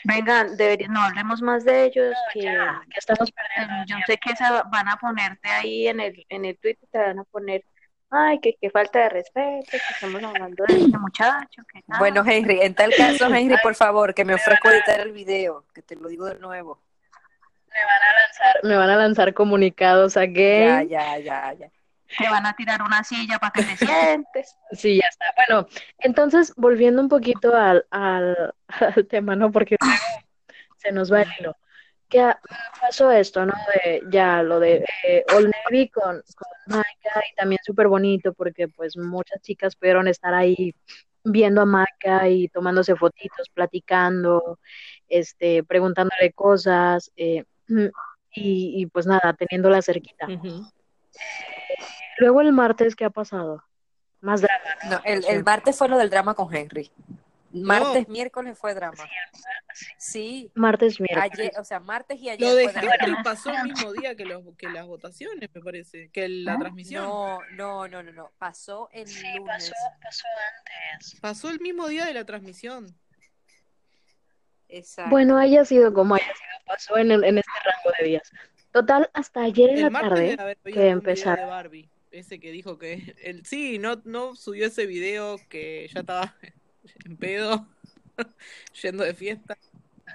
Vengan, 0.04 0.58
debería, 0.58 0.88
no 0.88 1.02
hablemos 1.02 1.42
más 1.42 1.64
de 1.64 1.86
ellos, 1.86 2.16
que 2.34 2.42
Ya, 2.44 2.82
que 2.92 3.00
estamos 3.00 3.32
perdiendo. 3.32 3.86
yo 3.88 3.96
sé 4.06 4.18
que 4.18 4.36
se 4.36 4.44
van 4.44 4.88
a 4.88 4.98
ponerte 4.98 5.50
ahí 5.50 5.88
en 5.88 6.00
el, 6.00 6.26
en 6.30 6.46
el 6.46 6.58
Twitter, 6.58 6.88
te 6.92 6.98
van 6.98 7.20
a 7.20 7.24
poner, 7.24 7.64
ay, 8.14 8.40
que, 8.40 8.56
que 8.62 8.70
falta 8.70 9.00
de 9.00 9.10
respeto, 9.10 9.72
que 9.72 9.78
estamos 9.78 10.24
hablando 10.24 10.64
de 10.68 10.76
este 10.82 10.98
muchacho, 10.98 11.62
que 11.72 11.82
tal. 11.82 12.00
Bueno, 12.00 12.24
Henry, 12.26 12.62
en 12.62 12.76
tal 12.76 12.92
caso, 12.96 13.26
Henry, 13.34 13.58
por 13.64 13.76
favor, 13.76 14.14
que 14.14 14.24
me 14.26 14.36
ofrezco 14.36 14.70
editar 14.70 15.00
el 15.02 15.12
video, 15.12 15.66
que 15.74 15.82
te 15.82 15.96
lo 15.96 16.08
digo 16.08 16.26
de 16.26 16.36
nuevo. 16.40 16.80
Me 17.68 17.84
van 17.86 18.02
a 18.04 18.22
lanzar, 18.22 18.64
me 18.64 18.78
van 18.78 18.90
a 18.92 18.96
lanzar 18.98 19.34
comunicados 19.34 20.16
a 20.18 20.26
Ya, 20.26 20.32
gay. 20.32 20.88
ya, 20.90 21.18
ya, 21.18 21.54
ya. 21.54 21.72
te 22.18 22.30
van 22.30 22.46
a 22.46 22.56
tirar 22.56 22.84
una 22.84 23.04
silla 23.04 23.40
para 23.40 23.52
que 23.52 23.64
te 23.64 23.78
sientes. 23.78 24.56
Sí, 24.72 25.00
ya 25.02 25.08
está. 25.10 25.26
Bueno, 25.36 25.68
entonces, 26.00 26.54
volviendo 26.56 27.02
un 27.02 27.10
poquito 27.10 27.56
al, 27.56 27.86
al, 27.92 28.54
al 28.96 29.08
tema, 29.08 29.36
¿no? 29.36 29.52
Porque 29.52 29.76
se 30.78 30.92
nos 30.92 31.12
va 31.12 31.22
el 31.24 31.30
hilo. 31.40 31.56
Que 32.14 32.32
pasó 32.80 33.10
esto, 33.10 33.44
¿no? 33.44 33.54
De 33.74 34.04
ya 34.12 34.44
lo 34.44 34.60
de 34.60 34.86
eh, 35.04 35.26
Old 35.36 35.52
Navy 35.52 35.90
con, 35.90 36.22
con 36.36 36.52
Maca 36.68 37.24
y 37.32 37.36
también 37.36 37.60
súper 37.66 37.88
bonito 37.88 38.34
porque 38.34 38.68
pues 38.68 38.96
muchas 38.96 39.42
chicas 39.42 39.76
pudieron 39.76 40.08
estar 40.08 40.32
ahí 40.32 40.76
viendo 41.24 41.62
a 41.62 41.66
Maca 41.66 42.30
y 42.30 42.50
tomándose 42.50 42.96
fotitos, 42.96 43.50
platicando, 43.50 44.60
este, 45.10 45.64
preguntándole 45.64 46.34
cosas 46.34 47.12
eh, 47.16 47.46
y, 47.68 48.82
y 48.82 48.86
pues 48.86 49.08
nada, 49.08 49.34
teniéndola 49.34 49.82
cerquita. 49.82 50.28
Luego 52.20 52.42
el 52.42 52.54
martes, 52.54 52.96
¿qué 52.96 53.06
ha 53.06 53.10
pasado? 53.10 53.64
Más 54.22 54.42
drama. 54.42 54.64
No, 54.88 55.02
el, 55.04 55.26
el 55.28 55.44
martes 55.44 55.76
fue 55.76 55.90
lo 55.90 55.98
del 55.98 56.12
drama 56.12 56.36
con 56.36 56.54
Henry. 56.54 56.92
Martes, 57.54 58.08
miércoles 58.10 58.58
fue 58.58 58.74
drama. 58.74 58.98
Sí, 59.98 60.52
Martes, 60.56 61.00
miércoles. 61.00 61.32
ayer, 61.34 61.52
o 61.60 61.64
sea, 61.64 61.80
martes 61.80 62.20
y 62.20 62.30
ayer 62.30 62.48
Lo 62.50 62.56
de 62.56 62.64
fue 62.66 62.74
drama. 62.74 62.96
Henry 63.00 63.16
pasó 63.24 63.52
el 63.52 63.64
mismo 63.64 63.94
día 63.94 64.16
que, 64.16 64.26
los, 64.26 64.44
que 64.58 64.70
las 64.70 64.86
votaciones, 64.88 65.50
me 65.54 65.62
parece, 65.62 66.10
que 66.10 66.28
la 66.28 66.58
transmisión. 66.58 67.04
No, 67.06 67.40
no, 67.52 67.88
no, 67.88 68.02
no, 68.04 68.12
no. 68.12 68.32
Pasó 68.40 68.90
el 68.92 69.08
Sí, 69.08 69.24
lunes. 69.38 69.46
pasó, 69.46 69.74
pasó 70.02 70.26
antes. 70.90 71.20
Pasó 71.22 71.50
el 71.50 71.60
mismo 71.60 71.88
día 71.88 72.06
de 72.06 72.14
la 72.14 72.26
transmisión. 72.26 72.88
Exacto. 74.70 75.12
Bueno, 75.12 75.38
haya 75.38 75.66
sido 75.66 75.94
como 75.94 76.16
haya 76.16 76.26
sido, 76.26 76.66
pasó 76.66 76.98
en, 76.98 77.12
el- 77.12 77.24
en 77.24 77.38
este 77.38 77.52
rango 77.64 77.96
de 78.00 78.06
días. 78.08 78.32
Total, 78.72 79.10
hasta 79.14 79.44
ayer 79.44 79.70
en 79.70 79.78
El 79.86 79.94
la 79.94 80.00
tarde, 80.02 80.58
que 80.64 80.90
empezaron. 80.90 81.48
Barbie, 81.50 81.90
ese 82.10 82.40
que 82.40 82.52
dijo 82.52 82.80
que 82.80 83.16
él 83.24 83.46
sí, 83.46 83.78
no, 83.78 84.02
no 84.06 84.36
subió 84.36 84.66
ese 84.66 84.88
video 84.88 85.38
que 85.50 85.88
ya 85.94 86.00
estaba 86.00 86.36
en 87.06 87.18
pedo, 87.18 87.68
yendo 88.82 89.04
de 89.04 89.14
fiesta, 89.14 89.58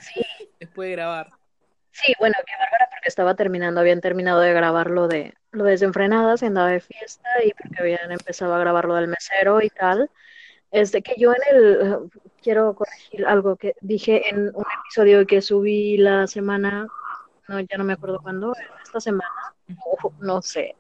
Sí, 0.01 0.23
después 0.61 0.89
de 0.89 0.93
grabar. 0.93 1.29
sí, 1.93 2.13
bueno, 2.19 2.35
que 2.47 2.53
Bárbara 2.59 2.89
porque 2.91 3.09
estaba 3.09 3.35
terminando, 3.35 3.81
habían 3.81 4.01
terminado 4.01 4.41
de 4.41 4.53
grabar 4.53 4.91
lo 4.91 5.09
de, 5.09 5.35
lo 5.53 5.65
de 5.65 5.73
Desenfrenadas, 5.73 6.43
y 6.43 6.47
andaba 6.47 6.69
de 6.71 6.81
fiesta 6.81 7.29
y 7.45 7.53
porque 7.55 7.81
habían 7.81 8.13
empezado 8.13 8.55
a 8.55 8.59
grabar 8.61 8.85
lo 8.87 8.95
del 8.95 9.09
mesero 9.09 9.63
y 9.63 9.71
tal. 9.71 10.11
Este, 10.71 11.03
que 11.03 11.15
yo 11.19 11.33
en 11.33 11.57
el, 11.57 12.11
quiero 12.43 12.75
corregir 12.75 13.27
algo 13.27 13.57
que 13.57 13.75
dije 13.81 14.29
en 14.31 14.49
un 14.55 14.65
episodio 14.81 15.27
que 15.27 15.43
subí 15.43 15.97
la 15.99 16.27
semana, 16.27 16.87
no, 17.49 17.61
ya 17.61 17.79
no 17.79 17.85
me 17.85 17.95
acuerdo 17.95 18.21
cuándo, 18.23 18.55
esta 18.85 19.01
semana, 19.01 19.55
no 20.21 20.43
sé, 20.43 20.77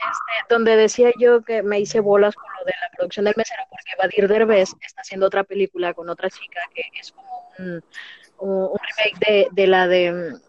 este, 0.00 0.54
donde 0.54 0.76
decía 0.76 1.12
yo 1.18 1.42
que 1.42 1.62
me 1.62 1.78
hice 1.78 2.00
bolas 2.00 2.34
con 2.34 2.46
lo 2.58 2.64
de 2.64 2.72
la 2.80 2.90
producción 2.96 3.24
del 3.24 3.34
mesero, 3.36 3.62
porque 3.70 3.92
Badir 3.98 4.28
Derbez 4.28 4.74
está 4.80 5.02
haciendo 5.02 5.26
otra 5.26 5.44
película 5.44 5.94
con 5.94 6.08
otra 6.08 6.30
chica 6.30 6.60
que 6.74 6.82
es 6.98 7.12
como 7.12 7.52
un, 7.58 7.84
un 8.38 8.78
remake 8.78 9.18
de, 9.26 9.48
de 9.52 9.66
la 9.66 9.86
de 9.86 10.12
mm, 10.12 10.40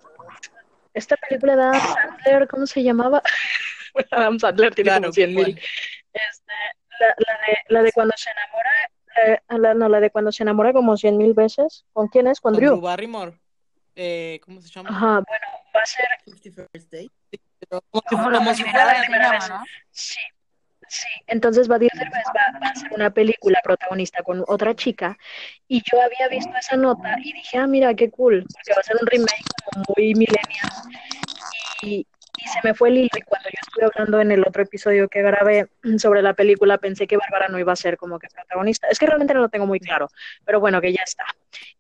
esta 0.93 1.15
película 1.17 1.55
de 1.55 1.63
Adam 1.63 1.81
Sandler, 1.81 2.47
¿cómo 2.47 2.65
se 2.65 2.83
llamaba? 2.83 3.21
Bueno, 3.93 4.07
Adam 4.11 4.39
Sandler 4.39 4.73
tiene 4.73 4.89
Claro, 4.89 5.01
como 5.01 5.11
100 5.13 5.35
mil. 5.35 5.59
Este, 6.13 6.53
la, 6.97 7.07
la 7.07 7.33
de, 7.45 7.57
la 7.67 7.83
de 7.83 7.91
cuando 7.91 8.13
se 8.15 8.29
enamora, 8.29 8.71
eh, 9.25 9.39
la, 9.49 9.73
no, 9.73 9.89
la 9.89 9.99
de 9.99 10.09
cuando 10.09 10.31
se 10.31 10.43
enamora 10.43 10.71
como 10.71 10.95
100 10.95 11.17
mil 11.17 11.33
veces. 11.33 11.83
¿Con 11.91 12.07
quién 12.07 12.27
es? 12.27 12.39
Con 12.39 12.53
Con 12.53 12.61
Drew. 12.61 12.71
Drew 12.71 12.81
Barrymore. 12.81 13.37
Eh, 13.95 14.39
¿Cómo 14.45 14.61
se 14.61 14.69
llama? 14.69 14.91
Ajá, 14.91 15.23
bueno, 15.27 15.45
va 15.75 15.81
a 15.81 15.85
ser, 15.85 16.05
51st 16.25 16.89
Date. 16.89 17.11
Pero 17.71 17.81
como 17.89 18.01
si 18.03 18.09
Como 18.09 18.23
fuera- 18.23 18.31
la 18.31 18.37
como 18.43 18.53
si 18.53 18.63
primera 18.63 18.83
fuera 18.85 19.31
vez 19.31 19.49
la 19.49 19.57
¿no? 19.59 19.63
sí, 19.91 20.19
sí. 20.89 21.07
Entonces 21.27 21.67
Badir 21.69 21.89
Derbez 21.93 22.23
va, 22.35 22.59
va 22.59 22.67
a 22.67 22.69
hacer 22.71 22.91
una 22.93 23.09
película 23.11 23.61
protagonista 23.63 24.21
con 24.23 24.43
otra 24.47 24.75
chica 24.75 25.17
y 25.69 25.81
yo 25.89 26.01
había 26.01 26.27
visto 26.27 26.51
esa 26.57 26.75
nota 26.75 27.15
y 27.23 27.31
dije, 27.31 27.57
ah, 27.57 27.67
mira, 27.67 27.93
qué 27.93 28.09
cool, 28.11 28.45
porque 28.53 28.73
va 28.75 28.81
a 28.81 28.83
ser 28.83 28.97
un 28.99 29.07
remake 29.07 29.45
como 29.71 29.85
muy 29.95 30.13
millennial 30.15 30.69
y, 31.83 32.05
y 32.37 32.47
se 32.49 32.59
me 32.63 32.73
fue 32.73 32.89
el 32.89 32.97
hilo 32.97 33.09
y 33.17 33.21
cuando 33.21 33.47
yo 33.49 33.57
estuve 33.61 33.85
hablando 33.85 34.19
en 34.19 34.31
el 34.33 34.45
otro 34.45 34.63
episodio 34.63 35.07
que 35.07 35.21
grabé 35.21 35.69
sobre 35.97 36.21
la 36.21 36.33
película 36.33 36.77
pensé 36.77 37.07
que 37.07 37.15
Bárbara 37.17 37.47
no 37.47 37.57
iba 37.57 37.71
a 37.71 37.75
ser 37.77 37.95
como 37.97 38.19
que 38.19 38.27
protagonista. 38.27 38.87
Es 38.89 38.99
que 38.99 39.05
realmente 39.07 39.33
no 39.33 39.39
lo 39.41 39.49
tengo 39.49 39.65
muy 39.65 39.79
claro, 39.79 40.09
pero 40.43 40.59
bueno, 40.59 40.81
que 40.81 40.91
ya 40.91 41.03
está. 41.03 41.23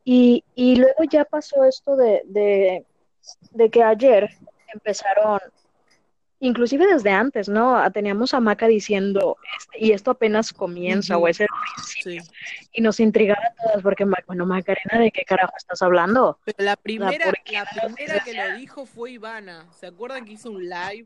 Y, 0.05 0.43
y 0.55 0.77
luego 0.77 1.03
ya 1.09 1.25
pasó 1.25 1.65
esto 1.65 1.95
de, 1.97 2.21
de, 2.25 2.85
de 3.51 3.69
que 3.69 3.83
ayer 3.83 4.29
empezaron, 4.73 5.39
inclusive 6.41 6.85
desde 6.87 7.11
antes, 7.11 7.47
¿no? 7.47 7.77
Ah, 7.77 7.89
Teníamos 7.91 8.33
a 8.33 8.39
Maca 8.41 8.67
diciendo, 8.67 9.37
este, 9.57 9.85
y 9.85 9.91
esto 9.93 10.11
apenas 10.11 10.51
comienza 10.51 11.17
o 11.17 11.27
es 11.27 11.39
el 11.39 11.47
principio, 11.75 12.23
Sí. 12.23 12.29
y 12.73 12.81
nos 12.81 12.99
intrigaba 12.99 13.39
a 13.45 13.53
todas 13.63 13.81
porque, 13.81 14.05
bueno, 14.27 14.45
Macarena, 14.45 14.99
¿de 14.99 15.11
qué 15.11 15.23
carajo 15.23 15.53
estás 15.55 15.81
hablando? 15.81 16.39
Pero 16.43 16.57
la 16.65 16.75
primera, 16.75 17.25
¿por 17.25 17.37
qué 17.43 17.53
la 17.53 17.65
primera 17.65 18.19
que 18.23 18.33
lo 18.33 18.57
dijo 18.57 18.85
fue 18.85 19.11
Ivana. 19.11 19.65
¿Se 19.71 19.87
acuerdan 19.87 20.25
que 20.25 20.33
hizo 20.33 20.51
un 20.51 20.67
live 20.67 21.05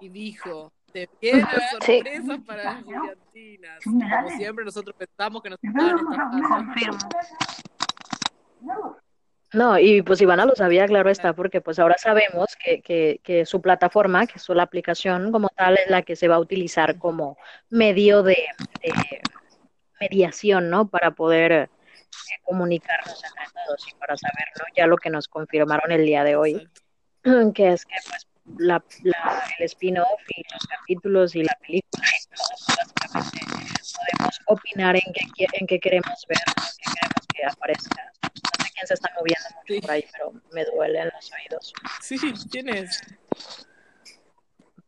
y 0.00 0.08
dijo, 0.10 0.70
te 0.92 1.08
vienen 1.20 1.46
Sí. 1.80 1.98
sorpresas 2.00 2.38
para 2.46 2.64
las 2.64 2.84
brillantinas? 2.84 3.82
Como 3.84 4.28
siempre 4.36 4.64
nosotros 4.64 4.94
pensamos 4.96 5.42
que 5.42 5.50
nos 5.50 5.58
estaban 5.62 5.98
estafando. 5.98 7.08
No, 9.52 9.78
y 9.78 10.02
pues 10.02 10.20
Ivana 10.20 10.44
lo 10.44 10.56
sabía, 10.56 10.86
claro 10.86 11.08
está, 11.08 11.32
porque 11.32 11.60
pues 11.60 11.78
ahora 11.78 11.96
sabemos 11.98 12.56
que, 12.62 12.82
que, 12.82 13.20
que 13.22 13.46
su 13.46 13.62
plataforma, 13.62 14.26
que 14.26 14.38
su 14.38 14.54
la 14.54 14.64
aplicación 14.64 15.30
como 15.30 15.48
tal, 15.50 15.78
es 15.78 15.88
la 15.88 16.02
que 16.02 16.16
se 16.16 16.28
va 16.28 16.34
a 16.34 16.40
utilizar 16.40 16.98
como 16.98 17.38
medio 17.70 18.22
de, 18.22 18.36
de 18.82 18.92
mediación, 20.00 20.68
¿no? 20.68 20.88
Para 20.88 21.12
poder 21.12 21.52
eh, 21.52 21.68
comunicarnos 22.42 23.22
entre 23.24 23.44
todos 23.66 23.88
y 23.88 23.94
para 23.94 24.16
saber, 24.16 24.46
¿no? 24.58 24.64
Ya 24.76 24.86
lo 24.86 24.96
que 24.96 25.10
nos 25.10 25.28
confirmaron 25.28 25.92
el 25.92 26.04
día 26.04 26.24
de 26.24 26.36
hoy, 26.36 26.68
Exacto. 27.22 27.52
que 27.54 27.68
es 27.72 27.84
que 27.84 27.94
pues 28.08 28.26
la, 28.58 28.82
la- 29.02 29.44
el 29.58 29.64
spin-off 29.66 30.20
y 30.28 30.42
los 30.52 30.66
capítulos 30.66 31.34
y 31.36 31.42
la 31.42 31.56
película 31.60 32.04
pues, 32.28 33.10
básicamente 33.12 33.80
podemos 34.18 34.40
opinar 34.46 34.96
en 34.96 35.12
qué, 35.12 35.46
en 35.52 35.66
qué 35.66 35.80
queremos 35.80 36.24
ver, 36.28 36.38
¿no? 36.46 36.54
qué 36.78 36.90
queremos 36.92 37.26
que 37.34 37.44
aparezca. 37.46 38.02
No 38.22 38.64
sé 38.64 38.70
quién 38.74 38.86
se 38.86 38.94
está 38.94 39.10
moviendo 39.18 39.48
mucho 39.56 39.74
Sí. 39.74 39.80
por 39.80 39.90
ahí, 39.90 40.04
pero 40.12 40.32
me 40.52 40.64
duelen 40.64 41.10
los 41.14 41.30
oídos. 41.32 41.72
Sí, 42.00 42.16
¿quién 42.50 42.68
es? 42.68 43.00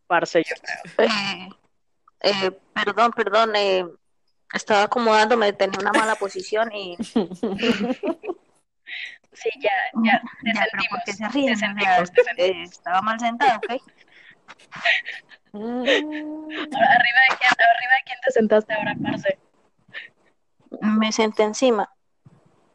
Parce, 0.06 0.42
yo 0.42 0.54
creo. 0.96 1.08
Eh, 1.08 1.48
eh, 2.22 2.50
perdón, 2.74 3.12
perdón, 3.12 3.54
eh, 3.56 3.86
estaba 4.54 4.84
acomodándome, 4.84 5.52
tenía 5.52 5.78
una 5.80 5.92
mala 5.92 6.14
posición 6.16 6.72
y 6.72 6.96
Sí, 9.42 9.50
ya, 9.60 9.70
ya, 10.04 10.20
te 10.42 10.52
ya, 10.52 10.66
pero 10.70 10.84
¿por 10.88 11.00
sentimos, 11.00 11.02
qué 11.04 11.12
se 11.12 11.24
te 11.24 11.28
ríen? 11.28 11.56
Sea, 11.56 11.68
sentimos, 11.68 12.12
te 12.12 12.22
sentimos. 12.24 12.56
eh, 12.56 12.62
estaba 12.64 13.02
mal 13.02 13.20
sentada, 13.20 13.56
¿ok? 13.58 13.82
Mm, 15.52 15.88
Ahora, 16.74 16.92
¿Arriba 16.92 17.20
de 17.30 17.36
quién, 17.38 17.50
arriba 17.52 17.94
de 17.94 18.02
quién 18.04 18.18
te 18.24 18.30
sentaste 18.32 18.74
ahora, 18.74 18.94
parce? 19.02 19.38
Me 20.80 21.12
senté 21.12 21.42
encima. 21.44 21.88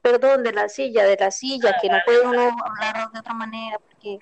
Perdón, 0.02 0.44
de 0.44 0.52
la 0.54 0.70
silla, 0.70 1.06
de 1.06 1.18
la 1.18 1.32
silla, 1.32 1.78
que 1.82 1.90
no 1.90 1.98
puede 2.06 2.28
uno 2.28 2.56
hablar 2.66 3.12
de 3.12 3.20
otra 3.20 3.34
manera, 3.34 3.78
porque 3.80 4.20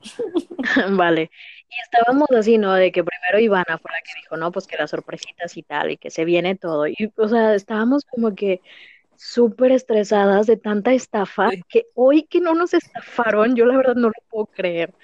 Vale. 0.96 1.30
Y 1.70 1.80
estábamos 1.82 2.30
así, 2.30 2.58
¿no? 2.58 2.72
De 2.74 2.92
que 2.92 3.04
primero 3.04 3.38
Ivana 3.40 3.78
fue 3.78 3.90
la 3.92 4.00
que 4.00 4.12
dijo, 4.20 4.36
no, 4.36 4.52
pues 4.52 4.66
que 4.66 4.76
las 4.76 4.90
sorpresitas 4.90 5.56
y 5.56 5.62
tal, 5.62 5.90
y 5.90 5.96
que 5.98 6.10
se 6.10 6.24
viene 6.24 6.56
todo. 6.56 6.86
Y, 6.86 7.12
o 7.16 7.28
sea, 7.28 7.54
estábamos 7.54 8.04
como 8.04 8.34
que 8.34 8.60
súper 9.20 9.72
estresadas 9.72 10.46
de 10.46 10.56
tanta 10.56 10.92
estafa, 10.92 11.50
Sí. 11.50 11.62
que 11.68 11.86
hoy 11.94 12.22
que 12.22 12.40
no 12.40 12.54
nos 12.54 12.72
estafaron, 12.72 13.56
yo 13.56 13.66
la 13.66 13.76
verdad 13.76 13.96
no 13.96 14.08
lo 14.08 14.14
puedo 14.30 14.46
creer. 14.46 14.94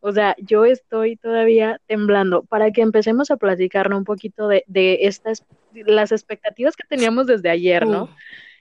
O 0.00 0.10
sea, 0.12 0.34
yo 0.38 0.64
estoy 0.64 1.16
todavía 1.16 1.80
temblando 1.86 2.42
para 2.42 2.72
que 2.72 2.82
empecemos 2.82 3.30
a 3.30 3.36
platicarnos 3.36 3.98
un 3.98 4.04
poquito 4.04 4.48
de, 4.48 4.64
de 4.66 4.98
estas, 5.02 5.44
las 5.72 6.10
expectativas 6.10 6.74
que 6.76 6.86
teníamos 6.88 7.26
desde 7.28 7.48
ayer, 7.48 7.86
¿no? 7.86 8.04
Uh, 8.04 8.08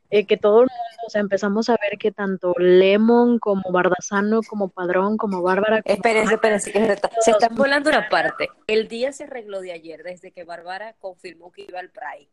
eh, 0.10 0.26
que 0.26 0.38
todo 0.38 0.62
el 0.62 0.68
mundo, 0.70 1.04
o 1.06 1.10
sea, 1.10 1.22
empezamos 1.22 1.70
a 1.70 1.78
ver 1.82 1.98
que 1.98 2.12
tanto 2.12 2.54
Lemon 2.58 3.40
como 3.40 3.64
Bardazano, 3.72 4.42
como 4.48 4.70
Padrón, 4.70 5.18
como 5.18 5.42
Bárbara, 5.42 5.82
como 5.82 5.96
Espérense, 5.96 6.36
espérense, 6.36 6.72
que 6.72 6.86
se, 6.86 6.94
está- 6.94 7.10
se 7.20 7.32
están 7.32 7.56
volando 7.56 7.90
una 7.90 8.08
parte. 8.10 8.48
El 8.68 8.88
día 8.88 9.12
se 9.12 9.24
arregló 9.26 9.60
de 9.60 9.72
ayer, 9.74 10.04
desde 10.04 10.32
que 10.32 10.44
Bárbara 10.44 10.94
confirmó 11.00 11.52
que 11.52 11.64
iba 11.68 11.80
al 11.80 11.90
Pride. 11.90 12.30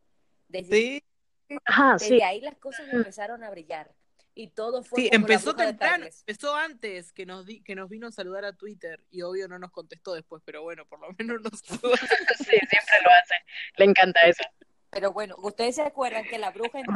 Desde, 0.48 0.74
sí, 0.76 1.02
Ajá, 1.64 1.94
desde 1.94 2.06
sí, 2.06 2.22
ahí 2.22 2.40
las 2.40 2.56
cosas 2.56 2.88
empezaron 2.92 3.42
a 3.44 3.50
brillar. 3.50 3.94
Y 4.36 4.48
todo 4.48 4.82
fue 4.82 5.02
sí, 5.02 5.10
como 5.10 5.22
empezó 5.22 5.54
temprano, 5.54 6.06
empezó 6.06 6.56
antes 6.56 7.12
que 7.12 7.24
nos 7.24 7.46
di, 7.46 7.62
que 7.62 7.76
nos 7.76 7.88
vino 7.88 8.08
a 8.08 8.12
saludar 8.12 8.44
a 8.44 8.52
Twitter 8.52 9.00
y 9.12 9.22
obvio 9.22 9.46
no 9.46 9.60
nos 9.60 9.70
contestó 9.70 10.12
después, 10.12 10.42
pero 10.44 10.62
bueno, 10.62 10.84
por 10.86 11.00
lo 11.00 11.08
menos 11.18 11.40
nos 11.40 11.60
saludó. 11.64 11.96
sí, 12.38 12.44
siempre 12.44 12.96
lo 13.04 13.10
hace. 13.10 13.34
Le 13.76 13.84
encanta 13.84 14.20
eso. 14.22 14.42
Pero 14.90 15.12
bueno, 15.12 15.36
ustedes 15.38 15.76
se 15.76 15.82
acuerdan 15.82 16.24
que 16.24 16.38
la 16.38 16.50
bruja 16.50 16.80
en 16.80 16.86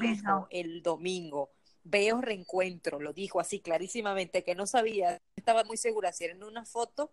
dijo 0.00 0.48
el 0.50 0.82
domingo, 0.82 1.50
veo 1.82 2.20
reencuentro, 2.20 3.00
lo 3.00 3.12
dijo 3.12 3.40
así 3.40 3.60
clarísimamente, 3.60 4.44
que 4.44 4.54
no 4.54 4.66
sabía, 4.66 5.20
estaba 5.36 5.64
muy 5.64 5.76
segura 5.76 6.12
si 6.12 6.24
era 6.24 6.34
en 6.34 6.44
una 6.44 6.64
foto 6.64 7.12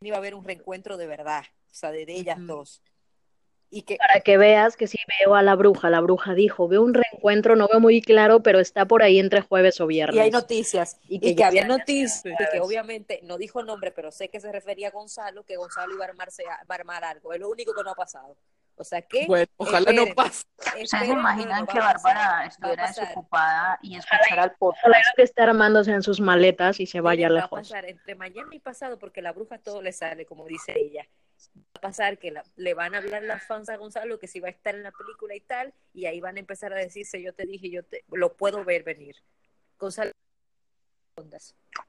iba 0.00 0.16
a 0.16 0.18
haber 0.18 0.34
un 0.34 0.44
reencuentro 0.44 0.96
de 0.96 1.06
verdad, 1.06 1.44
o 1.70 1.74
sea, 1.74 1.90
de, 1.90 2.06
de 2.06 2.14
ellas 2.14 2.38
dos. 2.40 2.82
Y 3.76 3.82
que, 3.82 3.96
Para 3.96 4.20
que 4.20 4.36
veas 4.36 4.76
que 4.76 4.86
sí 4.86 4.98
veo 5.18 5.34
a 5.34 5.42
la 5.42 5.56
bruja, 5.56 5.90
la 5.90 6.00
bruja 6.00 6.32
dijo, 6.34 6.68
veo 6.68 6.80
un 6.82 6.94
reencuentro, 6.94 7.56
no 7.56 7.66
veo 7.66 7.80
muy 7.80 8.00
claro, 8.00 8.40
pero 8.40 8.60
está 8.60 8.86
por 8.86 9.02
ahí 9.02 9.18
entre 9.18 9.40
jueves 9.40 9.80
o 9.80 9.90
y 9.90 10.20
hay 10.20 10.30
viernes. 10.30 10.32
noticias, 10.32 11.00
Y 11.08 11.16
y 11.16 11.20
que 11.20 11.34
que, 11.34 11.42
ya 11.42 11.48
había 11.48 11.62
está 11.62 11.76
noticias, 11.78 12.22
que 12.52 12.60
obviamente 12.60 13.18
no 13.24 13.36
dijo 13.36 13.58
el 13.58 13.66
nombre, 13.66 13.90
pero 13.90 14.12
sé 14.12 14.28
que 14.28 14.38
se 14.38 14.52
refería 14.52 14.88
a 14.88 14.90
Gonzalo, 14.92 15.44
que 15.44 15.56
Gonzalo 15.56 15.92
iba 15.92 16.04
a, 16.04 16.08
armarse, 16.08 16.44
va 16.44 16.58
a 16.68 16.74
armar 16.74 17.04
algo. 17.04 17.32
Es 17.32 17.40
lo 17.40 17.48
único 17.50 17.74
que 17.74 17.82
no 17.82 17.90
ha 17.90 17.94
pasado. 17.96 18.36
O 18.76 18.84
sea 18.84 19.02
que, 19.02 19.26
Bueno, 19.26 19.46
ojalá 19.56 19.92
no 19.92 20.04
esperen, 20.04 20.14
pase. 20.14 20.44
¿Ustedes 20.82 21.08
imaginan 21.08 21.60
no, 21.60 21.66
que 21.66 21.78
Bárbara 21.78 22.46
estuviera 22.46 22.86
desocupada 22.88 23.78
y 23.82 23.96
escuchara 23.96 24.44
el 24.44 24.52
Ojalá 24.58 24.58
podcast? 24.58 25.16
que 25.16 25.22
esté 25.22 25.42
armándose 25.42 25.92
en 25.92 26.02
sus 26.02 26.20
maletas 26.20 26.80
y 26.80 26.86
se 26.86 27.00
vaya 27.00 27.28
va 27.28 27.32
a 27.34 27.40
lejos. 27.42 27.60
pasar 27.60 27.84
entre 27.86 28.14
mañana 28.14 28.54
y 28.54 28.58
pasado, 28.60 28.98
porque 28.98 29.22
la 29.22 29.32
bruja 29.32 29.58
todo 29.58 29.80
le 29.82 29.92
sale, 29.92 30.26
como 30.26 30.46
dice 30.46 30.72
ella. 30.76 31.06
Va 31.56 31.78
a 31.78 31.80
pasar 31.80 32.18
que 32.18 32.30
la- 32.30 32.44
le 32.56 32.74
van 32.74 32.94
a 32.94 32.98
hablar 32.98 33.22
las 33.22 33.46
fans 33.46 33.68
a 33.68 33.76
Gonzalo 33.76 34.18
que 34.18 34.26
si 34.26 34.40
va 34.40 34.48
a 34.48 34.50
estar 34.50 34.74
en 34.74 34.82
la 34.82 34.92
película 34.92 35.34
y 35.34 35.40
tal, 35.40 35.74
y 35.92 36.06
ahí 36.06 36.20
van 36.20 36.36
a 36.36 36.40
empezar 36.40 36.72
a 36.72 36.76
decirse, 36.76 37.22
yo 37.22 37.32
te 37.34 37.44
dije, 37.46 37.70
yo 37.70 37.84
te 37.84 38.04
lo 38.12 38.34
puedo 38.36 38.64
ver 38.64 38.82
venir. 38.84 39.16
Gonzalo. 39.78 40.12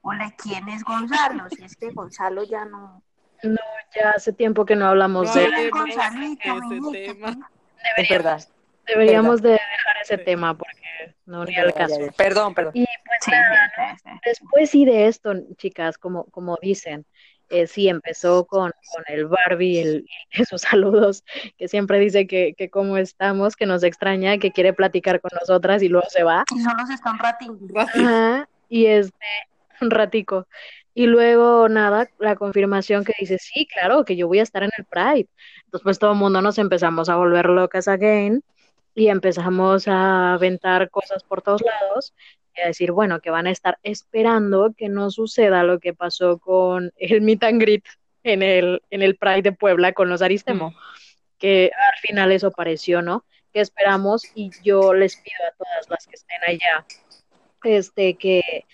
Hola, 0.02 0.34
¿quién 0.40 0.68
es 0.68 0.84
Gonzalo? 0.84 1.48
Si 1.50 1.64
es 1.64 1.76
que 1.76 1.90
Gonzalo 1.90 2.44
ya 2.44 2.64
no. 2.64 3.02
Ya 3.42 4.10
hace 4.14 4.32
tiempo 4.32 4.64
que 4.64 4.76
no 4.76 4.86
hablamos 4.86 5.26
No 5.26 5.34
de 5.34 5.40
de 5.40 5.68
ese 5.68 7.12
tema. 7.12 7.50
Es 7.98 8.08
verdad. 8.08 8.48
Deberíamos 8.86 9.42
de 9.42 9.50
dejar 9.50 9.96
ese 10.02 10.18
tema 10.18 10.56
porque 10.56 11.16
no 11.24 11.44
ni 11.44 11.56
al 11.56 11.74
caso. 11.74 11.98
ya, 11.98 12.06
ya. 12.06 12.12
Perdón, 12.12 12.54
perdón. 12.54 12.72
Y 12.76 12.84
pues 12.84 13.18
Sí, 13.22 13.30
nada, 13.32 13.72
sí, 13.74 13.82
sí, 13.96 14.10
sí. 14.10 14.20
después 14.24 14.70
sí 14.70 14.84
de 14.84 15.08
esto, 15.08 15.32
chicas, 15.56 15.98
como, 15.98 16.24
como 16.26 16.56
dicen, 16.62 17.04
eh, 17.50 17.66
sí 17.66 17.88
empezó 17.88 18.44
con, 18.44 18.72
con 18.94 19.04
el 19.08 19.26
Barbie, 19.26 19.78
el, 19.78 20.06
esos 20.30 20.62
saludos, 20.62 21.24
que 21.56 21.68
siempre 21.68 21.98
dice 21.98 22.26
que, 22.26 22.54
que 22.56 22.70
cómo 22.70 22.96
estamos, 22.96 23.56
que 23.56 23.66
nos 23.66 23.82
extraña, 23.82 24.38
que 24.38 24.52
quiere 24.52 24.72
platicar 24.72 25.20
con 25.20 25.30
nosotras 25.38 25.82
y 25.82 25.88
luego 25.88 26.06
se 26.10 26.22
va. 26.22 26.44
Y 26.54 26.60
solo 26.60 26.86
se 26.86 26.94
está 26.94 27.12
un. 27.12 27.78
Ajá, 27.78 28.48
y 28.68 28.86
este, 28.86 29.26
un 29.80 29.90
ratico. 29.90 30.46
Y 30.94 31.06
luego 31.06 31.68
nada, 31.68 32.08
la 32.18 32.36
confirmación 32.36 33.04
que 33.04 33.12
dice, 33.18 33.38
sí, 33.38 33.66
claro, 33.66 34.04
que 34.04 34.16
yo 34.16 34.28
voy 34.28 34.38
a 34.38 34.42
estar 34.42 34.62
en 34.62 34.70
el 34.78 34.84
Pride. 34.84 35.28
Entonces 35.66 35.82
pues 35.82 35.98
todo 35.98 36.12
el 36.12 36.18
mundo 36.18 36.40
nos 36.40 36.58
empezamos 36.58 37.08
a 37.08 37.16
volver 37.16 37.50
locas 37.50 37.86
again 37.86 38.42
y 38.94 39.08
empezamos 39.08 39.88
a 39.88 40.34
aventar 40.34 40.88
cosas 40.90 41.22
por 41.22 41.42
todos 41.42 41.60
lados 41.60 42.14
a 42.62 42.68
decir, 42.68 42.92
bueno, 42.92 43.20
que 43.20 43.30
van 43.30 43.46
a 43.46 43.50
estar 43.50 43.78
esperando 43.82 44.74
que 44.76 44.88
no 44.88 45.10
suceda 45.10 45.62
lo 45.62 45.78
que 45.80 45.94
pasó 45.94 46.38
con 46.38 46.92
el 46.96 47.20
meet 47.22 47.42
and 47.44 47.60
greet 47.60 47.84
en 48.22 48.42
el, 48.42 48.82
en 48.90 49.02
el 49.02 49.16
Pride 49.16 49.42
de 49.42 49.52
Puebla 49.52 49.92
con 49.92 50.08
los 50.08 50.22
Aristemo, 50.22 50.74
que 51.38 51.70
al 51.74 51.98
final 52.00 52.32
eso 52.32 52.50
pareció, 52.50 53.02
¿no? 53.02 53.24
Que 53.52 53.60
esperamos 53.60 54.24
y 54.34 54.50
yo 54.62 54.94
les 54.94 55.16
pido 55.16 55.38
a 55.48 55.56
todas 55.56 55.88
las 55.88 56.06
que 56.06 56.16
estén 56.16 56.42
allá, 56.46 56.84
este, 57.62 58.14
que 58.14 58.64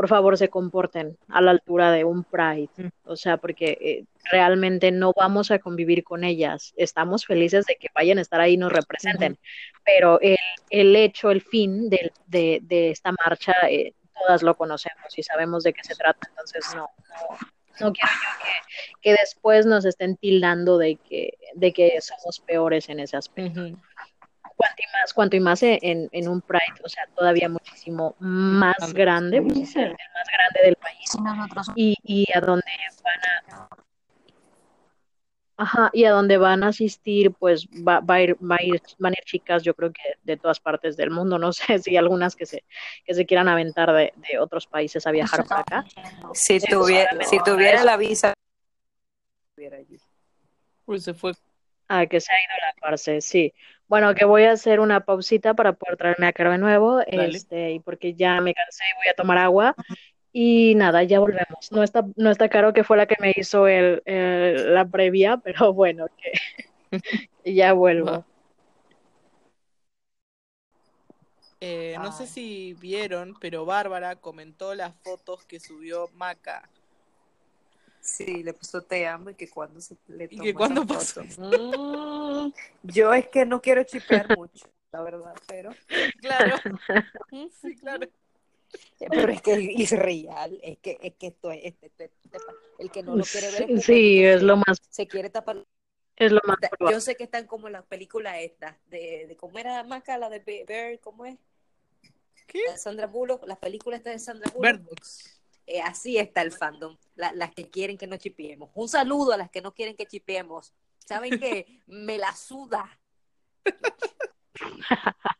por 0.00 0.08
favor 0.08 0.38
se 0.38 0.48
comporten 0.48 1.18
a 1.28 1.42
la 1.42 1.50
altura 1.50 1.92
de 1.92 2.04
un 2.04 2.24
Pride, 2.24 2.90
o 3.04 3.16
sea, 3.16 3.36
porque 3.36 3.76
eh, 3.82 4.04
realmente 4.32 4.90
no 4.92 5.12
vamos 5.14 5.50
a 5.50 5.58
convivir 5.58 6.04
con 6.04 6.24
ellas, 6.24 6.72
estamos 6.78 7.26
felices 7.26 7.66
de 7.66 7.76
que 7.76 7.88
vayan 7.94 8.16
a 8.16 8.22
estar 8.22 8.40
ahí 8.40 8.54
y 8.54 8.56
nos 8.56 8.72
representen, 8.72 9.36
pero 9.84 10.18
el, 10.22 10.38
el 10.70 10.96
hecho, 10.96 11.30
el 11.30 11.42
fin 11.42 11.90
de, 11.90 12.12
de, 12.28 12.60
de 12.62 12.92
esta 12.92 13.12
marcha, 13.12 13.52
eh, 13.68 13.92
todas 14.14 14.42
lo 14.42 14.56
conocemos 14.56 15.18
y 15.18 15.22
sabemos 15.22 15.64
de 15.64 15.74
qué 15.74 15.84
se 15.84 15.94
trata, 15.94 16.28
entonces 16.30 16.64
no, 16.74 16.88
no, 17.10 17.36
no 17.80 17.92
quiero 17.92 18.10
yo 18.10 18.42
que, 18.42 19.10
que 19.10 19.16
después 19.20 19.66
nos 19.66 19.84
estén 19.84 20.16
tildando 20.16 20.78
de 20.78 20.96
que, 20.96 21.34
de 21.54 21.74
que 21.74 22.00
somos 22.00 22.40
peores 22.40 22.88
en 22.88 23.00
ese 23.00 23.18
aspecto. 23.18 23.66
Cuanto 24.60 24.82
y 24.82 24.92
más, 24.92 25.14
cuanto 25.14 25.36
y 25.36 25.40
más 25.40 25.62
en, 25.62 26.08
en 26.12 26.28
un 26.28 26.42
Pride, 26.42 26.82
o 26.84 26.88
sea, 26.88 27.06
todavía 27.16 27.48
muchísimo 27.48 28.14
más 28.18 28.92
grande, 28.92 29.40
pues, 29.40 29.56
es 29.56 29.76
el, 29.76 29.84
el 29.84 29.90
más 29.90 30.28
grande 30.30 30.60
del 30.64 30.76
país. 30.76 31.16
Nosotros 31.18 31.68
y, 31.74 31.96
y 32.02 32.26
a 32.34 32.40
donde 32.40 32.70
van 33.02 33.58
a 33.58 33.68
ajá, 35.56 35.90
y 35.94 36.04
a 36.04 36.10
donde 36.10 36.36
van 36.36 36.62
a 36.62 36.68
asistir 36.68 37.32
pues 37.32 37.66
va, 37.68 38.00
va 38.00 38.16
a 38.16 38.20
ir, 38.20 38.36
va 38.36 38.56
a 38.56 38.62
ir, 38.62 38.82
van 38.98 39.12
a 39.12 39.16
ir 39.18 39.24
chicas 39.24 39.62
yo 39.62 39.74
creo 39.74 39.92
que 39.92 40.02
de 40.22 40.36
todas 40.36 40.60
partes 40.60 40.94
del 40.96 41.10
mundo 41.10 41.38
no 41.38 41.52
sé 41.54 41.78
si 41.78 41.96
algunas 41.96 42.36
que 42.36 42.44
se 42.44 42.64
que 43.06 43.14
se 43.14 43.24
quieran 43.24 43.48
aventar 43.48 43.92
de, 43.94 44.12
de 44.16 44.38
otros 44.38 44.66
países 44.66 45.06
a 45.06 45.10
viajar 45.10 45.46
para 45.46 45.62
acá. 45.62 45.84
Si 46.34 46.60
tuviera, 46.60 47.10
si 47.24 47.38
tuviera 47.42 47.82
la 47.82 47.96
visa, 47.96 48.34
estuviera 49.48 49.78
allí. 49.78 49.98
Uy, 50.84 51.00
se 51.00 51.14
fue. 51.14 51.32
a 51.88 52.04
que 52.04 52.20
se 52.20 52.30
ha 52.30 52.36
ido 52.36 52.54
la 52.60 52.74
parce 52.78 53.22
sí 53.22 53.54
bueno 53.90 54.14
que 54.14 54.24
voy 54.24 54.44
a 54.44 54.52
hacer 54.52 54.80
una 54.80 55.00
pausita 55.04 55.54
para 55.54 55.72
poder 55.74 55.96
traerme 55.98 56.28
a 56.28 56.32
Caro 56.32 56.52
de 56.52 56.58
nuevo 56.58 57.00
Dale. 57.00 57.36
este 57.36 57.72
y 57.72 57.80
porque 57.80 58.14
ya 58.14 58.40
me 58.40 58.54
cansé 58.54 58.84
y 58.84 58.96
voy 58.98 59.08
a 59.10 59.14
tomar 59.14 59.38
agua 59.38 59.74
y 60.32 60.74
nada 60.76 61.02
ya 61.02 61.18
volvemos 61.18 61.72
no 61.72 61.82
está 61.82 62.06
no 62.16 62.30
está 62.30 62.48
Caro 62.48 62.72
que 62.72 62.84
fue 62.84 62.96
la 62.96 63.06
que 63.06 63.16
me 63.20 63.32
hizo 63.36 63.66
el, 63.68 64.02
el- 64.06 64.74
la 64.74 64.84
previa 64.86 65.38
pero 65.44 65.72
bueno 65.74 66.06
que 66.16 66.32
ya 67.54 67.72
vuelvo. 67.72 68.24
Eh, 71.60 71.96
no 72.00 72.10
sé 72.10 72.26
si 72.26 72.72
vieron, 72.74 73.34
pero 73.38 73.66
Bárbara 73.66 74.16
comentó 74.16 74.74
las 74.74 74.94
fotos 75.02 75.44
que 75.44 75.60
subió 75.60 76.08
Maca. 76.14 76.68
Sí, 78.00 78.42
le 78.42 78.54
puso 78.54 78.82
te 78.82 79.06
amo 79.06 79.30
y 79.30 79.34
que 79.34 79.48
cuando 79.48 79.80
se 79.80 79.96
le 80.08 80.24
¿Y 80.24 80.36
toma 80.36 80.44
que 80.44 80.54
cuándo 80.54 80.82
esa 80.82 80.94
pasó? 80.94 81.22
Mm, 81.38 82.52
yo 82.82 83.12
es 83.14 83.28
que 83.28 83.44
no 83.44 83.60
quiero 83.60 83.82
chipear 83.84 84.36
mucho, 84.36 84.68
la 84.90 85.02
verdad, 85.02 85.34
pero, 85.46 85.70
Claro. 86.20 86.56
Sí, 87.60 87.76
claro. 87.76 88.08
pero 88.98 89.28
es 89.32 89.42
que 89.42 89.74
es 89.76 89.90
real, 89.92 90.58
es 90.62 90.78
que, 90.78 90.98
es 91.02 91.14
que 91.14 91.26
esto 91.28 91.50
es, 91.50 91.64
este- 91.64 91.86
este- 91.86 92.10
este- 92.32 92.38
el 92.78 92.90
que 92.90 93.02
no 93.02 93.16
lo 93.16 93.24
quiere 93.24 93.50
ver 93.50 93.70
es 93.70 93.84
Sí, 93.84 94.24
es 94.24 94.42
lo 94.42 94.56
más, 94.56 94.80
se 94.88 95.06
quiere 95.06 95.28
tapar. 95.30 95.64
es 96.16 96.32
lo 96.32 96.40
más 96.46 96.56
probable. 96.58 96.94
Yo 96.96 97.00
sé 97.00 97.16
que 97.16 97.24
están 97.24 97.46
como 97.46 97.66
en 97.66 97.74
la 97.74 97.82
película 97.82 98.40
esta, 98.40 98.78
de, 98.86 99.26
de 99.28 99.36
cómo 99.36 99.58
era 99.58 99.82
Maca, 99.84 100.16
la 100.18 100.30
de 100.30 100.38
Be- 100.38 100.64
Bear, 100.66 100.98
¿cómo 101.00 101.26
es? 101.26 101.36
¿Qué? 102.46 102.60
La 102.68 102.78
Sandra 102.78 103.06
Bullock, 103.06 103.46
la 103.46 103.56
película 103.56 103.96
esta 103.96 104.10
de 104.10 104.18
Sandra 104.18 104.50
Bullock. 104.52 104.72
Bird 104.72 104.84
Box. 104.84 105.39
Eh, 105.72 105.80
así 105.82 106.18
está 106.18 106.42
el 106.42 106.50
fandom, 106.50 106.96
la- 107.14 107.32
las 107.32 107.52
que 107.54 107.70
quieren 107.70 107.96
que 107.96 108.08
no 108.08 108.16
chipiemos. 108.16 108.70
Un 108.74 108.88
saludo 108.88 109.32
a 109.32 109.36
las 109.36 109.50
que 109.50 109.62
no 109.62 109.72
quieren 109.72 109.94
que 109.94 110.04
chipiemos. 110.04 110.74
¿Saben 110.98 111.38
qué? 111.38 111.80
Me 111.86 112.18
la 112.18 112.34
suda. 112.34 112.98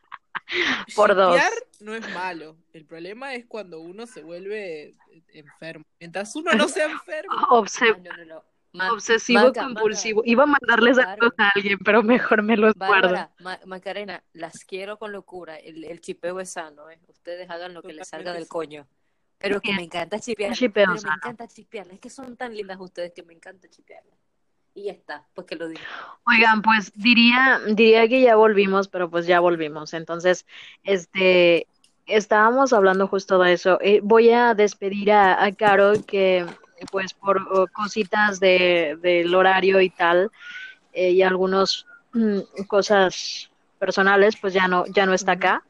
Por 0.96 1.14
dos. 1.14 1.40
No 1.80 1.94
es 1.94 2.08
malo. 2.14 2.56
El 2.72 2.84
problema 2.84 3.34
es 3.34 3.46
cuando 3.46 3.80
uno 3.80 4.06
se 4.06 4.22
vuelve 4.22 4.96
enfermo. 5.32 5.84
Mientras 5.98 6.34
uno 6.36 6.52
no 6.52 6.68
sea 6.68 6.86
enfermo. 6.86 7.32
Obse- 7.50 7.96
Ah, 8.10 8.24
no, 8.26 8.44
no, 8.86 8.92
obsesivo 8.94 9.52
compulsivo. 9.52 10.22
Iba 10.24 10.44
a 10.44 10.46
mandarles 10.46 10.96
a 10.98 11.16
alguien, 11.56 11.78
pero 11.80 12.04
mejor 12.04 12.42
me 12.44 12.56
los 12.56 12.74
guardo. 12.74 13.08
Bárbara, 13.08 13.32
Ma- 13.40 13.58
Macarena, 13.66 14.22
las 14.32 14.64
quiero 14.64 14.96
con 14.96 15.10
locura. 15.10 15.56
El, 15.56 15.82
el 15.84 16.00
chipeo 16.00 16.38
es 16.38 16.50
sano, 16.50 16.88
¿eh? 16.88 17.00
Ustedes 17.08 17.50
hagan 17.50 17.74
lo 17.74 17.82
que 17.82 17.94
les 17.94 18.08
salga 18.08 18.32
del 18.32 18.46
coño. 18.46 18.86
Pero 19.40 19.60
que 19.60 19.72
me 19.72 19.84
encanta 19.84 20.20
chipear. 20.20 20.54
Pero 20.72 20.92
me 20.92 20.98
encanta 20.98 21.48
chipearlas. 21.48 21.94
Es 21.94 22.00
que 22.00 22.10
son 22.10 22.36
tan 22.36 22.54
lindas 22.54 22.78
ustedes 22.78 23.12
que 23.12 23.22
me 23.22 23.32
encanta 23.32 23.68
chipearlas. 23.68 24.18
Y 24.74 24.84
ya 24.84 24.92
está, 24.92 25.26
pues 25.34 25.46
que 25.46 25.56
lo 25.56 25.66
digo. 25.66 25.80
Oigan, 26.26 26.62
pues 26.62 26.92
diría, 26.94 27.60
diría 27.66 28.06
que 28.06 28.20
ya 28.20 28.36
volvimos, 28.36 28.88
pero 28.88 29.10
pues 29.10 29.26
ya 29.26 29.40
volvimos. 29.40 29.94
Entonces, 29.94 30.46
este, 30.84 31.66
estábamos 32.06 32.72
hablando 32.72 33.08
justo 33.08 33.38
de 33.38 33.54
eso. 33.54 33.78
Eh, 33.80 34.00
voy 34.02 34.30
a 34.30 34.54
despedir 34.54 35.10
a, 35.10 35.42
a 35.42 35.52
Caro, 35.52 35.94
que 36.06 36.46
pues 36.90 37.14
por 37.14 37.38
oh, 37.50 37.66
cositas 37.72 38.40
de, 38.40 38.98
del 39.02 39.34
horario 39.34 39.80
y 39.80 39.90
tal, 39.90 40.30
eh, 40.92 41.10
y 41.10 41.22
algunas 41.22 41.86
cosas 42.66 43.50
personales, 43.78 44.36
pues 44.36 44.52
ya 44.52 44.68
no, 44.68 44.84
ya 44.86 45.06
no 45.06 45.14
está 45.14 45.32
acá. 45.32 45.62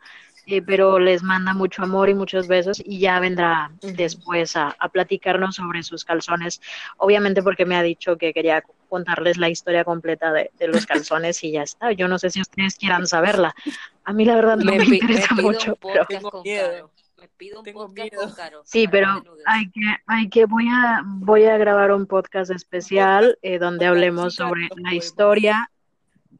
Eh, 0.50 0.62
pero 0.62 0.98
les 0.98 1.22
manda 1.22 1.54
mucho 1.54 1.84
amor 1.84 2.08
y 2.08 2.14
muchos 2.14 2.48
besos 2.48 2.82
y 2.84 2.98
ya 2.98 3.20
vendrá 3.20 3.70
después 3.80 4.56
a, 4.56 4.74
a 4.80 4.88
platicarnos 4.88 5.54
sobre 5.54 5.84
sus 5.84 6.04
calzones. 6.04 6.60
Obviamente 6.96 7.40
porque 7.40 7.64
me 7.64 7.76
ha 7.76 7.82
dicho 7.82 8.16
que 8.16 8.32
quería 8.32 8.64
contarles 8.88 9.36
la 9.36 9.48
historia 9.48 9.84
completa 9.84 10.32
de, 10.32 10.50
de 10.58 10.66
los 10.66 10.86
calzones 10.86 11.44
y 11.44 11.52
ya 11.52 11.62
está. 11.62 11.92
Yo 11.92 12.08
no 12.08 12.18
sé 12.18 12.30
si 12.30 12.40
ustedes 12.40 12.74
quieran 12.74 13.06
saberla. 13.06 13.54
A 14.02 14.12
mí 14.12 14.24
la 14.24 14.34
verdad 14.34 14.56
no 14.56 14.74
me, 14.74 14.84
interesa 14.84 15.36
mucho, 15.36 15.76
pero 15.76 16.04
Tengo 16.06 16.42
miedo. 16.42 16.90
Me 17.20 17.28
pido 17.28 17.60
un 17.60 17.64
Tengo 17.64 17.86
podcast 17.86 18.12
miedo. 18.12 18.22
con 18.24 18.32
Caro. 18.32 18.62
sí, 18.64 18.88
pero 18.88 19.22
hay 19.46 19.70
que, 19.70 19.80
hay 20.06 20.28
que 20.30 20.46
voy 20.46 20.66
a, 20.68 21.02
voy 21.04 21.44
a 21.44 21.56
grabar 21.58 21.92
un 21.92 22.06
podcast 22.06 22.50
especial 22.50 23.38
eh, 23.42 23.60
donde 23.60 23.86
hablemos 23.86 24.34
sobre 24.34 24.68
la 24.74 24.94
historia, 24.94 25.70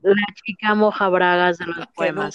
la 0.02 0.26
chica 0.44 0.74
moja 0.74 1.08
bragas 1.08 1.58
de 1.58 1.66
los 1.66 1.86
poemas. 1.94 2.34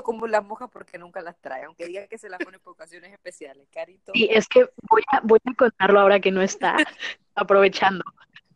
Como 0.00 0.26
las 0.26 0.42
mojas 0.42 0.70
porque 0.72 0.96
nunca 0.96 1.20
las 1.20 1.38
trae, 1.38 1.64
aunque 1.64 1.86
diga 1.86 2.06
que 2.06 2.16
se 2.16 2.30
las 2.30 2.42
pone 2.42 2.58
por 2.58 2.72
ocasiones 2.72 3.12
especiales, 3.12 3.68
Carito. 3.70 4.12
Y 4.14 4.30
es 4.32 4.48
que 4.48 4.70
voy 4.88 5.02
a, 5.12 5.20
voy 5.20 5.38
a 5.44 5.54
contarlo 5.54 6.00
ahora 6.00 6.20
que 6.20 6.30
no 6.30 6.40
está, 6.40 6.76
aprovechando. 7.34 8.02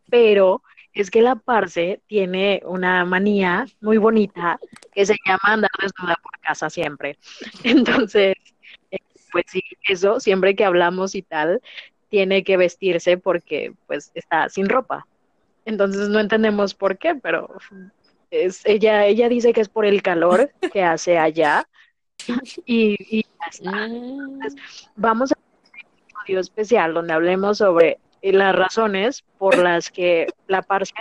pero 0.08 0.62
es 0.94 1.10
que 1.10 1.20
la 1.20 1.36
Parce 1.36 2.00
tiene 2.06 2.62
una 2.64 3.04
manía 3.04 3.66
muy 3.82 3.98
bonita 3.98 4.58
que 4.94 5.04
se 5.04 5.14
llama 5.26 5.40
andar 5.42 5.70
desnuda 5.78 6.16
por 6.22 6.40
casa 6.40 6.70
siempre. 6.70 7.18
Entonces, 7.64 8.34
eh, 8.90 8.98
pues 9.30 9.44
sí, 9.48 9.62
eso, 9.86 10.20
siempre 10.20 10.56
que 10.56 10.64
hablamos 10.64 11.14
y 11.14 11.20
tal, 11.20 11.60
tiene 12.08 12.44
que 12.44 12.56
vestirse 12.56 13.18
porque 13.18 13.74
pues 13.86 14.10
está 14.14 14.48
sin 14.48 14.70
ropa. 14.70 15.06
Entonces 15.66 16.08
no 16.08 16.18
entendemos 16.18 16.74
por 16.74 16.96
qué, 16.96 17.14
pero 17.14 17.50
es, 18.30 18.64
ella, 18.64 19.06
ella 19.06 19.28
dice 19.28 19.52
que 19.52 19.60
es 19.60 19.68
por 19.68 19.86
el 19.86 20.02
calor 20.02 20.50
que 20.72 20.82
hace 20.82 21.18
allá. 21.18 21.68
Y, 22.64 22.96
y 22.98 23.22
ya 23.22 23.46
está. 23.50 23.84
Entonces, 23.84 24.56
vamos 24.96 25.32
a 25.32 25.36
un 25.38 25.78
episodio 25.78 26.40
especial 26.40 26.94
donde 26.94 27.12
hablemos 27.12 27.58
sobre 27.58 27.98
las 28.22 28.56
razones 28.56 29.22
por 29.38 29.56
las 29.58 29.90
que 29.90 30.26
la 30.48 30.62
parce 30.62 30.92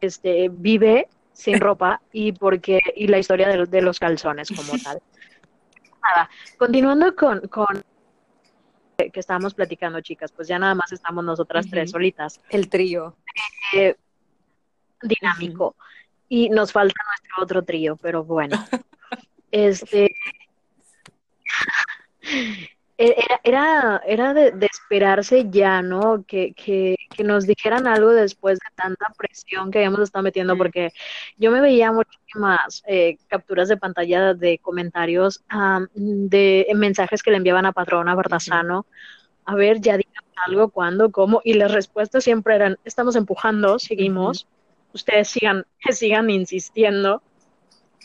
este, 0.00 0.48
vive 0.50 1.06
sin 1.32 1.60
ropa 1.60 2.00
y 2.12 2.32
porque 2.32 2.80
y 2.96 3.06
la 3.06 3.18
historia 3.18 3.48
de, 3.48 3.66
de 3.66 3.82
los 3.82 4.00
calzones 4.00 4.48
como 4.48 4.72
tal. 4.82 5.00
Nada, 6.02 6.30
continuando 6.58 7.14
con, 7.14 7.40
con 7.48 7.84
que 8.96 9.20
estábamos 9.20 9.54
platicando, 9.54 10.00
chicas, 10.00 10.32
pues 10.32 10.48
ya 10.48 10.58
nada 10.58 10.74
más 10.74 10.92
estamos 10.92 11.24
nosotras 11.24 11.66
tres 11.70 11.90
solitas. 11.90 12.40
El 12.50 12.68
trío. 12.68 13.16
Eh, 13.72 13.96
dinámico. 15.02 15.76
Y 16.30 16.48
nos 16.48 16.72
falta 16.72 16.94
nuestro 17.06 17.42
otro 17.42 17.62
trío, 17.62 17.96
pero 17.96 18.24
bueno. 18.24 18.56
Este 19.52 20.14
era, 22.96 23.40
era, 23.42 24.02
era 24.06 24.34
de, 24.34 24.50
de 24.52 24.66
esperarse 24.66 25.48
ya, 25.50 25.82
¿no? 25.82 26.24
Que, 26.26 26.52
que, 26.52 26.96
que 27.10 27.24
nos 27.24 27.46
dijeran 27.46 27.86
algo 27.86 28.10
después 28.10 28.58
de 28.58 28.66
tanta 28.74 29.06
presión 29.16 29.70
que 29.70 29.78
habíamos 29.78 30.00
estado 30.00 30.22
metiendo, 30.22 30.56
porque 30.56 30.90
yo 31.36 31.50
me 31.50 31.60
veía 31.60 31.92
muchísimas 31.92 32.82
eh, 32.86 33.16
capturas 33.28 33.68
de 33.68 33.76
pantalla 33.78 34.34
de 34.34 34.58
comentarios 34.58 35.42
am, 35.48 35.88
de 35.94 36.66
mensajes 36.74 37.22
que 37.22 37.30
le 37.30 37.38
enviaban 37.38 37.66
a 37.66 37.72
Patrona 37.72 38.14
Bardazano. 38.14 38.86
A 39.46 39.54
ver, 39.54 39.80
ya 39.80 39.96
digan 39.96 40.24
algo, 40.46 40.68
cuándo, 40.68 41.10
cómo, 41.10 41.40
y 41.44 41.54
las 41.54 41.72
respuestas 41.72 42.24
siempre 42.24 42.54
eran, 42.54 42.78
estamos 42.84 43.16
empujando, 43.16 43.78
seguimos, 43.78 44.46
ustedes 44.92 45.28
sigan, 45.28 45.64
sigan 45.90 46.30
insistiendo, 46.30 47.22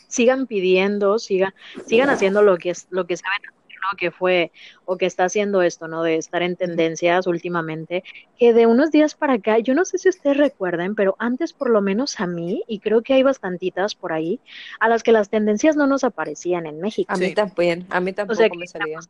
sigan 0.08 0.46
pidiendo, 0.46 1.18
sigan, 1.18 1.52
sigan 1.84 2.10
haciendo 2.10 2.42
lo 2.42 2.56
que 2.58 2.70
es, 2.70 2.86
lo 2.90 3.06
que 3.06 3.16
saben 3.16 3.38
hacer, 3.48 3.76
¿no? 3.92 3.96
que 3.98 4.10
fue 4.10 4.52
o 4.84 4.96
que 4.96 5.06
está 5.06 5.24
haciendo 5.24 5.62
esto, 5.62 5.88
¿no? 5.88 6.02
De 6.02 6.16
estar 6.16 6.42
en 6.42 6.56
tendencias 6.56 7.26
últimamente, 7.26 8.04
que 8.38 8.52
de 8.52 8.66
unos 8.66 8.90
días 8.90 9.14
para 9.14 9.34
acá, 9.34 9.58
yo 9.58 9.74
no 9.74 9.84
sé 9.84 9.98
si 9.98 10.08
ustedes 10.08 10.36
recuerden, 10.36 10.94
pero 10.94 11.16
antes 11.18 11.52
por 11.52 11.70
lo 11.70 11.80
menos 11.82 12.20
a 12.20 12.26
mí, 12.26 12.62
y 12.68 12.80
creo 12.80 13.02
que 13.02 13.14
hay 13.14 13.22
bastantitas 13.22 13.94
por 13.94 14.12
ahí, 14.12 14.40
a 14.80 14.88
las 14.88 15.02
que 15.02 15.12
las 15.12 15.28
tendencias 15.28 15.76
no 15.76 15.86
nos 15.86 16.04
aparecían 16.04 16.66
en 16.66 16.80
México. 16.80 17.12
A 17.12 17.16
mí 17.16 17.28
Sí. 17.28 17.34
también, 17.34 17.86
a 17.90 18.00
mí 18.00 18.12
tampoco 18.12 18.36
sea, 18.36 18.48
me 18.56 18.66
salía. 18.66 19.00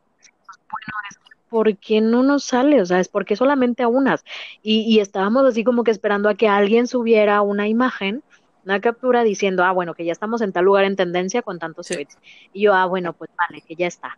¿Por 1.49 1.77
qué 1.77 2.01
no 2.01 2.23
nos 2.23 2.43
sale? 2.43 2.81
O 2.81 2.85
sea, 2.85 2.99
es 2.99 3.07
porque 3.09 3.35
solamente 3.35 3.83
a 3.83 3.87
unas. 3.87 4.23
Y, 4.61 4.81
y 4.81 4.99
estábamos 4.99 5.45
así 5.45 5.63
como 5.63 5.83
que 5.83 5.91
esperando 5.91 6.29
a 6.29 6.35
que 6.35 6.47
alguien 6.47 6.87
subiera 6.87 7.41
una 7.41 7.67
imagen, 7.67 8.23
una 8.65 8.81
captura 8.81 9.23
diciendo, 9.23 9.63
ah, 9.63 9.71
bueno, 9.71 9.93
que 9.93 10.05
ya 10.05 10.11
estamos 10.11 10.41
en 10.41 10.51
tal 10.51 10.65
lugar 10.65 10.85
en 10.85 10.95
tendencia 10.95 11.41
con 11.41 11.59
tantos 11.59 11.87
Sí. 11.87 11.93
tweets. 11.95 12.17
Y 12.53 12.61
yo, 12.63 12.73
ah, 12.73 12.85
bueno, 12.85 13.13
pues 13.13 13.29
vale, 13.37 13.61
que 13.61 13.75
ya 13.75 13.87
está. 13.87 14.17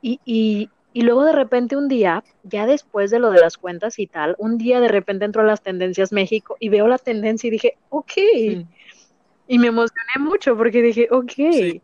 Y, 0.00 0.20
y, 0.24 0.70
y 0.94 1.02
luego 1.02 1.24
de 1.24 1.32
repente 1.32 1.76
un 1.76 1.88
día, 1.88 2.24
ya 2.42 2.66
después 2.66 3.10
de 3.10 3.18
lo 3.18 3.30
de 3.30 3.40
las 3.40 3.56
cuentas 3.58 3.98
y 3.98 4.06
tal, 4.06 4.34
un 4.38 4.58
día 4.58 4.80
de 4.80 4.88
repente 4.88 5.24
entró 5.24 5.42
a 5.42 5.46
las 5.46 5.62
tendencias 5.62 6.12
México 6.12 6.56
y 6.60 6.68
veo 6.70 6.88
la 6.88 6.98
tendencia 6.98 7.48
y 7.48 7.50
dije, 7.50 7.76
ok. 7.90 8.12
Mm. 8.56 8.62
Y 9.48 9.58
me 9.58 9.68
emocioné 9.68 10.12
mucho 10.20 10.56
porque 10.56 10.82
dije, 10.82 11.08
ok. 11.10 11.32
Sí. 11.36 11.82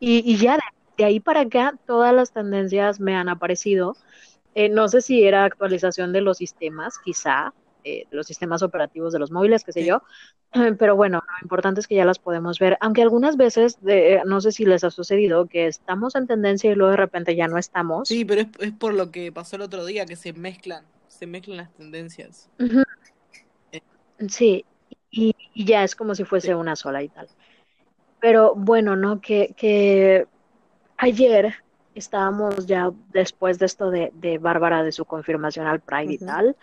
Y, 0.00 0.32
y 0.32 0.36
ya 0.36 0.54
de, 0.54 0.62
de 0.98 1.04
ahí 1.04 1.20
para 1.20 1.40
acá, 1.40 1.74
todas 1.86 2.14
las 2.14 2.32
tendencias 2.32 3.00
me 3.00 3.14
han 3.16 3.28
aparecido. 3.28 3.96
Eh, 4.58 4.68
no 4.68 4.88
sé 4.88 5.00
si 5.02 5.22
era 5.22 5.44
actualización 5.44 6.12
de 6.12 6.20
los 6.20 6.38
sistemas, 6.38 6.98
quizá, 6.98 7.54
eh, 7.84 8.06
de 8.10 8.16
los 8.16 8.26
sistemas 8.26 8.60
operativos 8.62 9.12
de 9.12 9.20
los 9.20 9.30
móviles, 9.30 9.62
qué 9.62 9.72
sé 9.72 9.84
yo. 9.84 10.02
Pero 10.80 10.96
bueno, 10.96 11.22
lo 11.28 11.36
importante 11.42 11.80
es 11.80 11.86
que 11.86 11.94
ya 11.94 12.04
las 12.04 12.18
podemos 12.18 12.58
ver. 12.58 12.76
Aunque 12.80 13.02
algunas 13.02 13.36
veces, 13.36 13.80
de, 13.82 14.20
no 14.26 14.40
sé 14.40 14.50
si 14.50 14.64
les 14.64 14.82
ha 14.82 14.90
sucedido, 14.90 15.46
que 15.46 15.68
estamos 15.68 16.16
en 16.16 16.26
tendencia 16.26 16.72
y 16.72 16.74
luego 16.74 16.90
de 16.90 16.96
repente 16.96 17.36
ya 17.36 17.46
no 17.46 17.56
estamos. 17.56 18.08
Sí, 18.08 18.24
pero 18.24 18.40
es, 18.40 18.48
es 18.58 18.72
por 18.72 18.94
lo 18.94 19.12
que 19.12 19.30
pasó 19.30 19.54
el 19.54 19.62
otro 19.62 19.84
día, 19.86 20.06
que 20.06 20.16
se 20.16 20.32
mezclan, 20.32 20.84
se 21.06 21.28
mezclan 21.28 21.58
las 21.58 21.72
tendencias. 21.74 22.50
Eh. 23.70 23.80
Sí, 24.28 24.64
y, 25.12 25.36
y 25.54 25.64
ya 25.64 25.84
es 25.84 25.94
como 25.94 26.16
si 26.16 26.24
fuese 26.24 26.48
Sí. 26.48 26.54
una 26.54 26.74
sola 26.74 27.00
y 27.04 27.08
tal. 27.10 27.28
Pero 28.20 28.54
bueno, 28.56 28.96
¿no? 28.96 29.20
Que, 29.20 29.54
que 29.56 30.26
ayer 30.96 31.54
estábamos 31.98 32.66
ya 32.66 32.90
después 33.12 33.58
de 33.58 33.66
esto 33.66 33.90
de, 33.90 34.10
de 34.14 34.38
Bárbara, 34.38 34.82
de 34.82 34.92
su 34.92 35.04
confirmación 35.04 35.66
al 35.66 35.80
Pride 35.80 36.12
y 36.14 36.18
tal, 36.18 36.56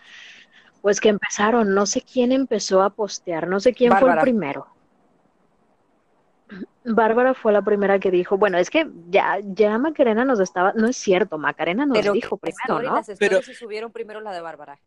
pues 0.81 0.99
que 0.99 1.09
empezaron, 1.09 1.73
no 1.73 1.85
sé 1.85 2.01
quién 2.01 2.31
empezó 2.31 2.81
a 2.81 2.89
postear, 2.91 3.47
no 3.47 3.59
sé 3.59 3.73
quién 3.73 3.91
fue 3.97 4.11
el 4.11 4.19
primero. 4.19 4.67
Bárbara 6.83 7.33
fue 7.33 7.51
la 7.51 7.63
primera 7.63 7.97
que 7.99 8.11
dijo, 8.11 8.37
bueno, 8.37 8.59
es 8.59 8.69
que 8.69 8.87
ya, 9.09 9.39
ya 9.41 9.77
Macarena 9.79 10.23
nos 10.23 10.39
estaba, 10.39 10.73
no 10.73 10.87
es 10.87 10.95
cierto, 10.95 11.39
Macarena 11.39 11.85
nos 11.87 11.97
Pero 11.97 12.13
dijo 12.13 12.37
primero, 12.37 12.81
¿no? 12.81 12.95
las 12.95 13.09
Pero- 13.17 13.41
se 13.41 13.55
subieron 13.55 13.91
primero 13.91 14.21
la 14.21 14.31
de 14.31 14.41
Bárbara. 14.41 14.79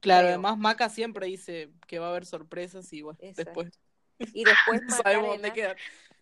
Claro, 0.00 0.28
además 0.28 0.58
Maca 0.58 0.88
siempre 0.90 1.26
dice 1.26 1.70
que 1.86 1.98
va 1.98 2.06
a 2.06 2.10
haber 2.10 2.26
sorpresas 2.26 2.92
y 2.92 3.02
bueno, 3.02 3.18
Exacto. 3.22 3.62
después 3.62 3.80
Y 4.34 4.44
después 4.44 4.82
no 4.82 4.90
sabemos 5.02 5.28
dónde 5.28 5.52
quedan. 5.52 5.76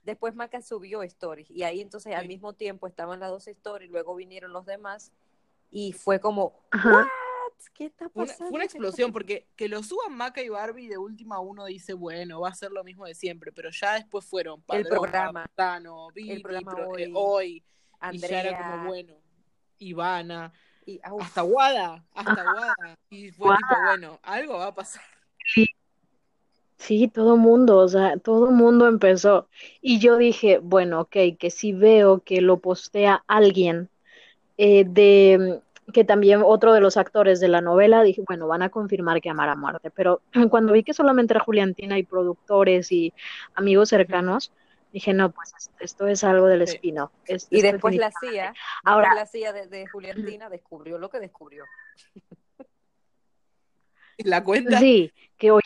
Después 0.04 0.34
Maca 0.34 0.60
subió 0.62 1.02
stories. 1.02 1.50
Y 1.50 1.62
ahí 1.62 1.80
entonces 1.80 2.14
al 2.14 2.22
Sí. 2.22 2.28
mismo 2.28 2.52
tiempo 2.52 2.86
estaban 2.86 3.20
las 3.20 3.30
dos 3.30 3.46
stories, 3.48 3.90
luego 3.90 4.14
vinieron 4.14 4.52
los 4.52 4.66
demás. 4.66 5.12
Y 5.70 5.92
fue 5.92 6.20
como, 6.20 6.60
Ajá. 6.70 6.90
¿what? 6.92 7.06
¿Qué 7.72 7.86
está 7.86 8.10
una, 8.14 8.26
pasando? 8.26 8.36
fue 8.50 8.56
una 8.56 8.58
¿Qué 8.60 8.66
está 8.66 8.78
explosión 8.78 9.12
porque 9.12 9.46
que 9.56 9.68
lo 9.68 9.82
suban 9.82 10.14
Maca 10.16 10.42
y 10.42 10.48
Barbie 10.48 10.88
de 10.88 10.98
última 10.98 11.40
uno 11.40 11.64
dice, 11.64 11.94
bueno, 11.94 12.40
va 12.40 12.50
a 12.50 12.54
ser 12.54 12.70
lo 12.72 12.84
mismo 12.84 13.06
de 13.06 13.14
siempre, 13.14 13.52
pero 13.52 13.70
ya 13.70 13.94
después 13.94 14.24
fueron 14.26 14.58
El 14.60 14.64
Padrón, 14.84 14.88
programa. 14.90 15.46
Tano, 15.54 16.08
Vivi, 16.12 16.40
programa 16.42 16.72
pro- 16.72 16.98
eh, 16.98 17.10
hoy, 17.12 17.12
hoy, 17.14 17.64
y 18.12 18.18
ya 18.18 18.26
era 18.28 18.50
Andrea 18.50 18.58
como, 18.70 18.88
bueno, 18.88 19.14
Ivana, 19.78 20.52
y 20.84 21.00
hasta 21.02 21.40
Guada, 21.42 22.04
hasta 22.12 22.42
Guada, 22.42 22.98
y 23.08 23.30
fue 23.30 23.56
tipo, 23.56 23.82
bueno, 23.86 24.18
algo 24.22 24.58
va 24.58 24.66
a 24.66 24.74
pasar. 24.74 25.02
Sí, 25.54 25.66
todo 27.12 27.36
mundo, 27.36 27.78
o 27.78 27.88
sea, 27.88 28.16
todo 28.18 28.50
mundo 28.50 28.86
empezó. 28.86 29.48
Y 29.80 29.98
yo 30.00 30.16
dije, 30.16 30.58
bueno, 30.58 31.02
ok, 31.02 31.16
que 31.38 31.50
si 31.50 31.72
veo 31.72 32.20
que 32.20 32.40
lo 32.40 32.58
postea 32.58 33.24
alguien 33.26 33.88
eh, 34.58 34.84
de 34.86 35.60
que 35.92 36.04
también 36.04 36.42
otro 36.44 36.72
de 36.72 36.80
los 36.80 36.96
actores 36.96 37.40
de 37.40 37.48
la 37.48 37.60
novela, 37.60 38.02
dije, 38.02 38.22
bueno, 38.26 38.46
van 38.48 38.62
a 38.62 38.70
confirmar 38.70 39.20
que 39.20 39.30
amar 39.30 39.48
a 39.50 39.54
muerte. 39.56 39.90
Pero 39.90 40.22
cuando 40.50 40.72
vi 40.72 40.82
que 40.82 40.94
solamente 40.94 41.32
era 41.34 41.40
Juliantina 41.44 41.98
y 41.98 42.02
productores 42.04 42.90
y 42.92 43.12
amigos 43.54 43.88
cercanos, 43.90 44.52
dije, 44.92 45.12
no, 45.12 45.30
pues 45.30 45.52
es- 45.58 45.70
esto 45.80 46.06
es 46.06 46.22
algo 46.24 46.46
del 46.46 46.66
Sí. 46.66 46.74
espino. 46.74 47.12
Es- 47.26 47.46
Y 47.50 47.56
esto 47.58 47.72
después 47.72 47.96
la. 47.96 48.10
CIA, 48.20 48.54
Ahora- 48.84 49.14
la 49.14 49.26
CIA 49.26 49.52
de, 49.52 49.66
de 49.66 49.86
Juliantina 49.88 50.48
descubrió 50.48 50.98
lo 50.98 51.08
que 51.10 51.20
descubrió. 51.20 51.64
La 54.18 54.44
cuenta, 54.44 54.78
Sí, 54.78 55.12
que 55.36 55.50
hoy 55.50 55.60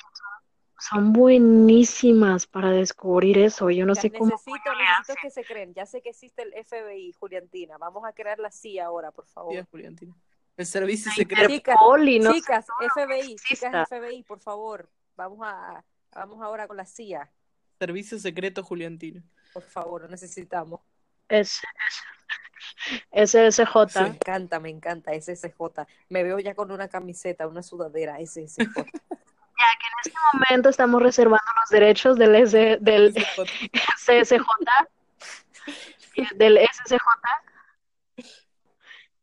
son 0.78 1.12
buenísimas 1.12 2.46
para 2.46 2.70
descubrir 2.70 3.38
eso. 3.38 3.70
Yo 3.70 3.84
no 3.84 3.94
Ya, 3.94 4.02
sé 4.02 4.10
cómo 4.10 4.30
necesito, 4.30 4.74
necesito 4.74 5.14
que 5.20 5.30
se 5.30 5.44
creen. 5.44 5.74
Ya 5.74 5.86
sé 5.86 6.00
que 6.00 6.10
existe 6.10 6.42
el 6.42 6.52
FBI, 6.64 7.12
Juliantina. 7.18 7.78
Vamos 7.78 8.04
a 8.04 8.12
crear 8.12 8.38
la 8.38 8.50
CIA 8.50 8.86
ahora, 8.86 9.10
por 9.10 9.26
favor. 9.26 9.54
Sí, 9.54 9.60
Juliantina. 9.70 10.14
El 10.56 10.66
servicio 10.66 11.10
secreto. 11.12 11.48
Chicas, 11.48 11.76
y 12.06 12.18
no 12.20 12.32
sé 12.32 12.38
chicas, 12.38 12.66
FBI, 12.94 13.36
chicas 13.36 13.88
FBI, 13.88 14.22
por 14.22 14.40
favor. 14.40 14.88
Vamos 15.16 15.40
a, 15.42 15.84
vamos 16.12 16.40
ahora 16.42 16.66
con 16.68 16.76
la 16.76 16.84
CIA. 16.84 17.30
Servicio 17.78 18.18
secreto 18.18 18.62
Juliantina. 18.62 19.22
Por 19.52 19.62
favor, 19.62 20.02
lo 20.02 20.08
necesitamos. 20.08 20.80
Es, 21.28 21.60
es 23.10 23.30
SSJ. 23.30 23.88
Sí. 23.88 24.00
Me 24.00 24.08
encanta, 24.08 24.60
me 24.60 24.70
encanta 24.70 25.12
SSJ. 25.12 25.86
Me 26.08 26.22
veo 26.22 26.38
ya 26.38 26.54
con 26.54 26.70
una 26.70 26.88
camiseta, 26.88 27.46
una 27.46 27.62
sudadera 27.62 28.18
SSJ. 28.24 28.58
En 29.60 30.06
este 30.06 30.18
momento 30.32 30.68
estamos 30.68 31.02
reservando 31.02 31.44
los 31.60 31.68
derechos 31.70 32.16
del, 32.16 32.34
S, 32.36 32.78
del 32.80 33.12
CSJ, 33.14 34.44
del 36.36 36.58
SSJ. 36.58 36.96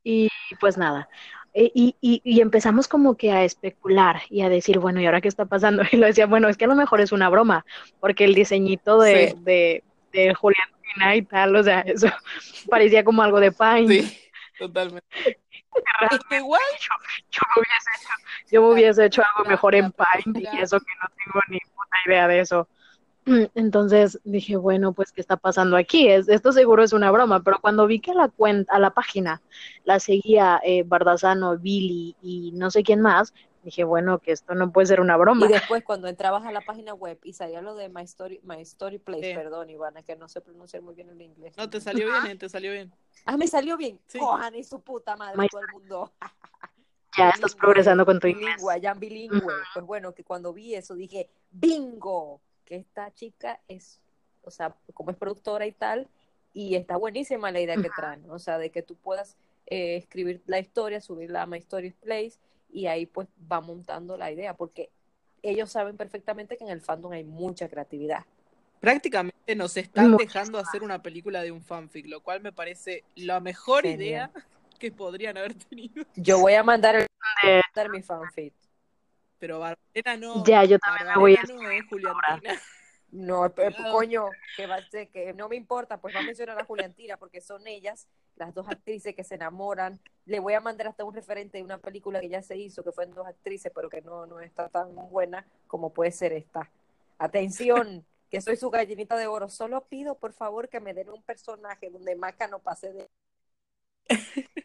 Y 0.04 0.30
pues 0.60 0.78
nada. 0.78 1.10
E- 1.54 1.72
Y, 1.74 1.96
y, 2.02 2.22
y 2.24 2.42
empezamos 2.42 2.88
como 2.88 3.16
que 3.16 3.32
a 3.32 3.44
especular 3.44 4.22
y 4.30 4.42
a 4.42 4.50
decir, 4.50 4.80
bueno, 4.80 5.00
¿y 5.02 5.06
ahora 5.06 5.22
qué 5.22 5.28
está 5.30 5.46
pasando? 5.46 5.84
Y 5.92 5.98
lo 5.98 6.06
decía, 6.08 6.26
bueno, 6.28 6.50
es 6.50 6.58
que 6.58 6.66
a 6.66 6.68
lo 6.68 6.76
mejor 6.76 7.02
es 7.02 7.12
una 7.12 7.30
broma, 7.30 7.66
porque 8.00 8.26
el 8.26 8.36
diseñito 8.36 9.00
de, 9.00 9.30
Sí. 9.30 9.36
de, 9.40 9.84
de 10.12 10.34
Juliantina 10.34 11.16
y 11.16 11.22
tal, 11.24 11.56
o 11.56 11.64
sea, 11.64 11.80
eso 11.82 12.08
parecía 12.70 13.04
como 13.04 13.22
algo 13.24 13.40
de 13.40 13.52
Pine. 13.52 13.88
Sí, 14.04 14.20
totalmente. 14.60 15.40
Igual, 16.32 16.61
yo 17.32 17.41
me 17.55 17.61
hubiese 17.61 17.89
hecho, 17.97 18.09
yo 18.51 18.61
me 18.61 18.73
hubiese 18.73 19.05
hecho 19.05 19.23
algo 19.36 19.49
mejor 19.49 19.76
en 19.76 19.91
Paint 19.91 20.38
y 20.38 20.61
eso 20.61 20.80
que 20.80 20.93
no 21.01 21.09
tengo 21.17 21.39
ni 21.49 21.59
puta 21.59 21.97
idea 22.05 22.28
de 22.28 22.39
eso. 22.39 22.67
Entonces 23.55 24.19
dije, 24.23 24.55
bueno, 24.55 24.93
pues, 24.93 25.11
¿qué 25.11 25.21
está 25.21 25.38
pasando 25.38 25.78
aquí? 25.78 26.07
Es, 26.07 26.30
esto 26.30 26.51
seguro 26.51 26.84
es 26.84 26.93
una 26.93 27.11
broma, 27.11 27.41
pero 27.41 27.59
cuando 27.59 27.88
vi 27.88 27.99
que 27.99 28.11
a 28.11 28.15
la 28.15 28.28
cuenta, 28.30 28.73
a 28.73 28.80
la 28.80 28.91
página 28.91 29.41
la 29.84 29.99
seguía 29.99 30.59
eh, 30.63 30.84
Bardazano, 30.86 31.57
Billy 31.57 32.15
y 32.21 32.51
no 32.53 32.69
sé 32.69 32.84
quién 32.84 33.01
más, 33.01 33.34
dije, 33.66 33.84
bueno, 33.84 34.20
que 34.20 34.32
esto 34.32 34.53
no 34.55 34.72
puede 34.72 34.88
ser 34.88 35.01
una 35.01 35.18
broma. 35.18 35.45
Y 35.47 35.49
después 35.49 35.84
cuando 35.84 36.07
entrabas 36.07 36.45
a 36.45 36.51
la 36.51 36.61
página 36.61 36.93
web 36.93 37.20
y 37.24 37.34
salía 37.34 37.61
lo 37.61 37.76
de 37.76 37.89
My 37.89 38.03
Story, 38.03 38.39
My 38.43 38.61
Story 38.61 38.99
Place, 38.99 39.30
Sí. 39.32 39.36
perdón, 39.36 39.70
Ivana, 39.72 40.03
que 40.03 40.16
no 40.16 40.30
sé 40.30 40.39
pronunciar 40.39 40.84
muy 40.84 40.93
bien 40.95 41.09
el 41.09 41.20
inglés. 41.22 41.57
no 41.57 41.70
te 41.70 41.82
salió 41.82 42.07
bien, 42.07 42.26
eh, 42.28 42.36
te 42.38 42.47
salió 42.47 42.72
bien. 42.72 42.93
Ah, 43.26 43.36
me 43.38 43.47
salió 43.47 43.76
bien. 43.76 43.99
Sí. 44.07 44.20
Cojan 44.20 44.55
y 44.55 44.63
su 44.63 44.80
puta 44.82 45.16
madre 45.18 45.38
My 45.38 45.49
todo 45.49 45.61
el 45.61 45.68
mundo. 45.74 46.11
Ya 47.18 47.30
estás 47.30 47.53
Bilingüe, 47.53 47.59
progresando 47.61 48.05
con 48.05 48.20
tu 48.20 48.28
inglés. 48.28 48.55
bilingüe, 48.57 48.82
ya 48.82 48.93
bilingüe. 48.93 49.53
Pues 49.74 49.86
bueno, 49.86 50.13
que 50.13 50.26
cuando 50.26 50.51
vi 50.51 50.76
eso 50.76 50.95
dije, 50.95 51.30
bingo, 51.49 52.41
que 52.66 52.76
esta 52.76 53.13
chica 53.13 53.61
es, 53.70 54.01
o 54.43 54.51
sea, 54.51 54.76
como 54.93 55.11
es 55.11 55.18
productora 55.18 55.66
y 55.66 55.72
tal, 55.72 56.09
y 56.51 56.76
está 56.76 56.97
buenísima 56.97 57.51
la 57.51 57.61
idea 57.61 57.78
que 57.78 57.89
traen, 57.95 58.30
o 58.30 58.38
sea, 58.38 58.57
de 58.57 58.70
que 58.70 58.82
tú 58.82 58.95
puedas 58.95 59.38
eh, 59.68 59.95
escribir 59.95 60.41
la 60.45 60.59
historia, 60.59 60.99
subirla 60.99 61.43
a 61.43 61.45
My 61.45 61.57
Story 61.59 61.91
Place, 61.91 62.34
y 62.76 62.88
ahí 62.88 63.05
pues 63.05 63.28
va 63.51 63.61
montando 63.61 64.17
la 64.17 64.32
idea, 64.32 64.53
porque 64.53 64.89
ellos 65.41 65.71
saben 65.71 65.95
perfectamente 65.95 66.57
que 66.57 66.65
en 66.65 66.71
el 66.71 66.82
fandom 66.82 67.13
hay 67.13 67.23
mucha 67.23 67.69
creatividad. 67.69 68.26
Prácticamente 68.82 69.55
nos 69.55 69.78
están 69.78 70.17
dejando 70.17 70.59
hacer 70.59 70.84
una 70.84 71.01
película 71.01 71.41
de 71.41 71.51
un 71.51 71.61
fanfic, 71.61 72.05
lo 72.07 72.21
cual 72.21 72.41
me 72.41 72.51
parece 72.51 73.03
la 73.15 73.39
mejor 73.39 73.84
Genial. 73.84 74.01
idea 74.01 74.32
que 74.78 74.91
podrían 74.91 75.38
haber 75.38 75.53
tenido. 75.53 76.03
Yo 76.15 76.39
voy 76.39 76.55
a 76.55 76.63
mandar, 76.63 76.95
el, 76.95 77.07
mandar 77.43 77.89
mi 77.89 78.01
fanfic. 78.01 78.53
Pero 79.39 79.59
Barbarena 79.59 80.17
no. 80.17 80.43
Ya, 80.43 80.65
yo 80.65 80.78
también 80.78 81.07
me 81.07 81.17
voy 81.17 81.36
a 81.36 81.43
no. 81.43 81.55
No, 83.16 83.49
pe- 83.53 83.74
Cuidado. 83.74 83.93
coño, 83.93 84.26
que, 84.57 84.68
va 84.68 84.76
a 84.76 84.82
ser- 84.82 85.07
que 85.09 85.34
no 85.34 85.47
me 85.47 85.55
importa, 85.55 85.97
pues 86.01 86.13
va 86.13 86.20
a 86.20 86.24
mencionar 86.24 86.59
a 86.59 86.66
Juliantina 86.66 87.16
porque 87.18 87.39
son 87.39 87.66
ellas, 87.66 88.07
las 88.36 88.53
dos 88.53 88.68
actrices 88.68 89.16
que 89.16 89.24
se 89.24 89.36
enamoran. 89.36 89.99
Le 90.26 90.39
voy 90.39 90.53
a 90.53 90.59
mandar 90.59 90.88
hasta 90.88 91.05
un 91.05 91.13
referente 91.13 91.57
de 91.57 91.63
una 91.63 91.78
película 91.78 92.20
que 92.20 92.28
ya 92.28 92.41
se 92.41 92.57
hizo, 92.57 92.84
que 92.84 92.91
fue 92.91 93.05
en 93.05 93.11
dos 93.11 93.26
actrices, 93.26 93.72
pero 93.74 93.89
que 93.89 94.01
no, 94.01 94.26
no 94.26 94.41
está 94.41 94.68
tan 94.68 94.93
buena 95.09 95.47
como 95.68 95.93
puede 95.93 96.11
ser 96.11 96.34
esta. 96.34 96.70
Atención, 97.18 98.05
que 98.30 98.41
soy 98.41 98.57
su 98.57 98.70
gallinita 98.70 99.16
de 99.16 99.28
oro. 99.28 99.47
Solo 99.47 99.86
pido, 99.86 100.16
por 100.18 100.34
favor, 100.34 100.68
que 100.68 100.82
me 100.82 100.93
den 100.93 101.09
un 101.09 101.22
personaje 101.24 101.89
donde 101.89 102.16
Maca 102.16 102.47
no 102.47 102.59
pase 102.59 102.91
de... 102.91 103.07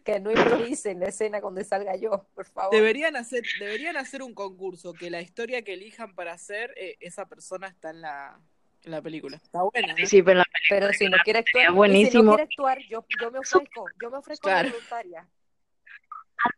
Que 0.04 0.20
no 0.20 0.30
improvise 0.30 0.90
en 0.90 1.00
la 1.00 1.06
escena 1.08 1.40
donde 1.40 1.64
salga 1.64 1.96
yo, 1.96 2.26
por 2.34 2.46
favor. 2.46 2.74
Deberían 2.74 3.16
hacer, 3.16 3.42
deberían 3.58 3.96
hacer 3.96 4.22
un 4.22 4.34
concurso, 4.34 4.92
que 4.92 5.10
la 5.10 5.20
historia 5.20 5.62
que 5.62 5.74
elijan 5.74 6.14
para 6.14 6.32
hacer, 6.32 6.72
eh, 6.76 6.96
esa 7.00 7.26
persona 7.26 7.68
está 7.68 7.90
en 7.90 8.00
la, 8.02 8.38
en 8.84 8.90
la 8.90 9.00
película. 9.02 9.36
Está 9.36 9.62
buena, 9.62 9.94
¿eh? 9.94 10.06
sí, 10.06 10.22
pero 10.22 10.38
la- 10.38 10.46
Pero 10.68 10.92
si 10.92 11.08
no 11.08 11.16
quiere 11.24 11.40
actuar, 11.40 11.64
y 11.64 11.68
si 11.68 11.72
buenísimo. 11.74 12.22
no 12.24 12.30
quiere 12.32 12.42
actuar, 12.44 12.78
yo, 12.88 13.04
yo 13.20 13.30
me 13.30 13.38
ofrezco, 13.38 13.84
yo 14.02 14.10
me 14.10 14.16
ofrezco 14.18 14.48
Claro. 14.48 14.70
voluntaria. 14.70 15.26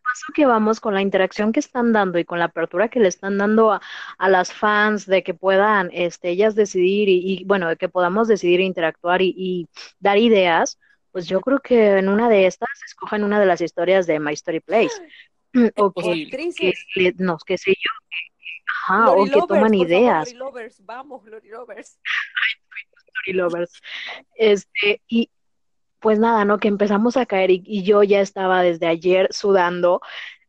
paso 0.05 0.27
que 0.35 0.47
vamos 0.47 0.79
con 0.79 0.95
la 0.95 1.03
interacción 1.03 1.53
que 1.53 1.59
están 1.61 1.93
dando 1.93 2.19
y 2.19 2.25
con 2.25 2.39
la 2.39 2.45
apertura 2.47 2.89
que 2.89 3.01
le 3.01 3.09
están 3.09 3.39
dando 3.39 3.73
a, 3.73 3.81
a 4.19 4.29
las 4.29 4.53
fans 4.53 5.07
de 5.07 5.23
que 5.25 5.35
puedan 5.35 5.91
este, 5.93 6.29
ellas 6.31 6.55
decidir 6.55 7.09
y, 7.09 7.41
y, 7.41 7.45
bueno, 7.45 7.69
de 7.69 7.77
que 7.77 7.89
podamos 7.89 8.29
decidir 8.29 8.61
interactuar 8.61 9.23
y, 9.23 9.35
y 9.37 9.69
dar 9.99 10.19
ideas, 10.19 10.79
pues 11.13 11.29
yo 11.29 11.41
creo 11.41 11.61
que 11.61 11.99
en 11.99 12.09
una 12.09 12.29
de 12.29 12.47
estas 12.47 12.69
escojan 12.85 13.23
una 13.23 13.39
de 13.39 13.47
las 13.47 13.61
historias 13.61 14.07
de 14.07 14.19
My 14.19 14.33
Story 14.33 14.61
Place. 14.61 14.91
O 15.77 15.93
que, 15.93 16.31
que 16.95 17.15
no, 17.19 17.37
que 17.47 17.59
sé 17.59 17.73
yo, 17.73 17.91
que- 18.09 18.63
ajá, 18.67 19.11
o 19.11 19.25
que 19.25 19.31
Lovers, 19.33 19.47
toman 19.49 19.71
favor, 19.73 19.87
ideas. 19.87 20.33
Glory 20.33 20.39
Lovers, 20.39 20.87
vamos, 20.87 21.23
Glory 21.25 21.49
Lovers. 21.51 21.99
Story 23.07 23.37
Lovers. 23.37 23.83
Este, 24.35 25.03
y 25.07 25.29
pues 26.01 26.19
nada, 26.19 26.47
¿no? 26.47 26.59
Que 26.59 26.69
empezamos 26.69 27.19
a 27.19 27.27
caer 27.27 27.51
y, 27.51 27.63
y 27.67 27.83
yo 27.83 28.03
ya 28.03 28.23
estaba 28.23 28.63
desde 28.63 28.87
ayer 28.87 29.29
sudando, 29.31 30.01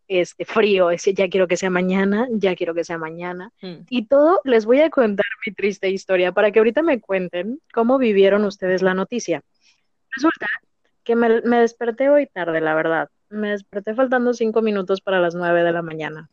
este, 0.07 0.45
frío, 0.45 0.89
ese, 0.89 1.13
ya 1.13 1.27
quiero 1.27 1.47
que 1.47 1.57
sea 1.57 1.69
mañana, 1.69 2.27
ya 2.31 2.55
quiero 2.55 2.73
que 2.73 2.85
sea 2.85 2.97
mañana. 2.97 3.51
Mm. 3.61 3.85
Y 3.89 4.05
todo, 4.07 4.39
les 4.45 4.65
voy 4.65 4.79
a 4.79 4.89
contar 4.89 5.25
mi 5.45 5.53
triste 5.53 5.89
historia 5.89 6.31
para 6.31 6.51
que 6.51 6.59
ahorita 6.59 6.81
me 6.81 7.01
cuenten 7.01 7.59
cómo 7.73 7.97
vivieron 7.97 8.45
ustedes 8.45 8.81
la 8.81 8.93
noticia. 8.93 9.43
Resulta 10.15 10.47
que 11.03 11.15
me, 11.15 11.41
me 11.41 11.59
desperté 11.59 12.09
hoy 12.09 12.27
tarde, 12.27 12.61
la 12.61 12.75
verdad. 12.75 13.09
Me 13.29 13.49
desperté 13.51 13.93
faltando 13.95 14.33
cinco 14.33 14.61
minutos 14.61 15.01
para 15.01 15.19
las 15.19 15.35
nueve 15.35 15.63
de 15.63 15.71
la 15.71 15.81
mañana. 15.81 16.29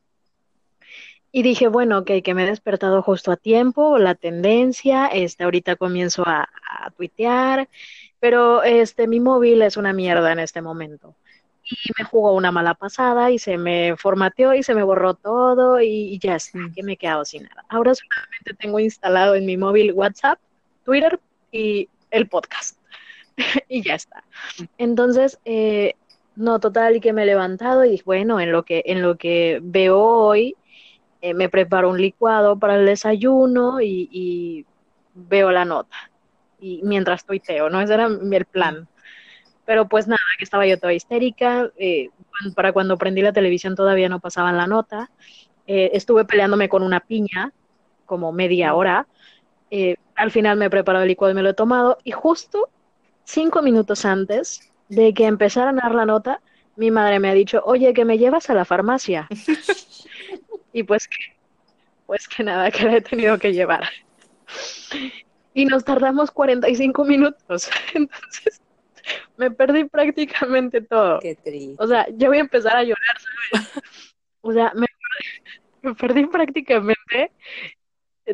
Y 1.32 1.42
dije, 1.42 1.68
bueno, 1.68 1.98
ok, 1.98 2.10
que 2.24 2.34
me 2.34 2.42
he 2.42 2.46
despertado 2.46 3.02
justo 3.02 3.30
a 3.30 3.36
tiempo, 3.36 3.98
la 3.98 4.16
tendencia, 4.16 5.06
este, 5.06 5.44
ahorita 5.44 5.76
comienzo 5.76 6.24
a, 6.26 6.48
a 6.68 6.90
tuitear, 6.90 7.68
pero 8.18 8.64
este, 8.64 9.06
mi 9.06 9.20
móvil 9.20 9.62
es 9.62 9.76
una 9.76 9.92
mierda 9.92 10.32
en 10.32 10.40
este 10.40 10.60
momento. 10.60 11.14
Y 11.62 11.76
me 11.96 12.04
jugó 12.04 12.34
una 12.34 12.50
mala 12.50 12.74
pasada 12.74 13.30
y 13.30 13.38
se 13.38 13.56
me 13.58 13.96
formateó 13.96 14.54
y 14.54 14.64
se 14.64 14.74
me 14.74 14.82
borró 14.82 15.14
todo 15.14 15.80
y, 15.80 15.86
y 15.86 16.18
ya 16.18 16.34
está, 16.34 16.58
que 16.74 16.82
me 16.82 16.94
he 16.94 16.96
quedado 16.96 17.24
sin 17.24 17.44
nada. 17.44 17.64
Ahora 17.68 17.94
solamente 17.94 18.54
tengo 18.58 18.80
instalado 18.80 19.36
en 19.36 19.46
mi 19.46 19.56
móvil 19.56 19.92
WhatsApp, 19.92 20.40
Twitter 20.84 21.20
y 21.52 21.88
el 22.10 22.28
podcast. 22.28 22.79
y 23.68 23.82
ya 23.82 23.94
está. 23.94 24.24
Entonces, 24.78 25.38
eh, 25.44 25.94
no, 26.36 26.60
total, 26.60 27.00
que 27.00 27.12
me 27.12 27.22
he 27.22 27.26
levantado 27.26 27.84
y 27.84 28.00
bueno, 28.04 28.40
en 28.40 28.52
lo 28.52 28.64
que, 28.64 28.82
en 28.86 29.02
lo 29.02 29.16
que 29.16 29.60
veo 29.62 30.00
hoy, 30.00 30.56
eh, 31.20 31.34
me 31.34 31.48
preparo 31.48 31.90
un 31.90 32.00
licuado 32.00 32.58
para 32.58 32.76
el 32.76 32.86
desayuno 32.86 33.80
y, 33.80 34.66
veo 35.12 35.50
la 35.50 35.64
nota. 35.64 35.96
Y 36.60 36.80
mientras 36.84 37.26
tuiteo, 37.26 37.68
¿no? 37.68 37.80
Ese 37.80 37.94
era 37.94 38.06
el 38.06 38.44
plan. 38.46 38.88
Pero 39.66 39.88
pues 39.88 40.06
nada, 40.06 40.20
que 40.38 40.44
estaba 40.44 40.66
yo 40.66 40.78
toda 40.78 40.92
histérica. 40.92 41.70
eh, 41.76 42.10
para 42.54 42.72
cuando 42.72 42.96
prendí 42.96 43.22
la 43.22 43.32
televisión 43.32 43.74
todavía 43.74 44.08
no 44.08 44.20
pasaban 44.20 44.56
la 44.56 44.66
nota. 44.66 45.10
Eh, 45.66 45.90
estuve 45.94 46.24
peleándome 46.24 46.68
con 46.68 46.82
una 46.82 47.00
piña 47.00 47.52
como 48.06 48.32
media 48.32 48.74
hora. 48.74 49.06
Eh, 49.70 49.96
al 50.16 50.30
final 50.30 50.56
me 50.56 50.66
he 50.66 50.70
preparado 50.70 51.04
el 51.04 51.08
licuado 51.08 51.32
y 51.32 51.34
me 51.34 51.42
lo 51.42 51.50
he 51.50 51.54
tomado. 51.54 51.98
Y 52.04 52.10
justo 52.10 52.68
cinco 53.24 53.62
minutos 53.62 54.04
antes 54.04 54.70
de 54.88 55.14
que 55.14 55.26
empezaran 55.26 55.78
a 55.78 55.82
dar 55.84 55.94
la 55.94 56.06
nota, 56.06 56.40
mi 56.76 56.90
madre 56.90 57.20
me 57.20 57.28
ha 57.30 57.34
dicho, 57.34 57.62
oye, 57.64 57.92
que 57.92 58.04
me 58.04 58.18
llevas 58.18 58.50
a 58.50 58.54
la 58.54 58.64
farmacia. 58.64 59.28
Y 60.72 60.84
pues 60.84 61.08
que, 61.08 61.16
pues 62.06 62.28
que 62.28 62.44
nada, 62.44 62.70
que 62.70 62.84
la 62.84 62.96
he 62.96 63.00
tenido 63.00 63.38
que 63.38 63.52
llevar. 63.52 63.88
Y 65.52 65.64
nos 65.64 65.84
tardamos 65.84 66.30
45 66.30 67.04
minutos. 67.04 67.68
Entonces, 67.94 68.60
me 69.36 69.50
perdí 69.50 69.84
prácticamente 69.84 70.80
todo. 70.80 71.18
Qué 71.20 71.34
triste. 71.34 71.82
O 71.82 71.86
sea, 71.86 72.06
ya 72.14 72.28
voy 72.28 72.38
a 72.38 72.40
empezar 72.40 72.76
a 72.76 72.84
llorar, 72.84 73.16
¿sabes? 73.52 73.70
O 74.42 74.52
sea, 74.52 74.72
me, 74.74 74.86
me 75.82 75.94
perdí 75.94 76.26
prácticamente 76.26 77.32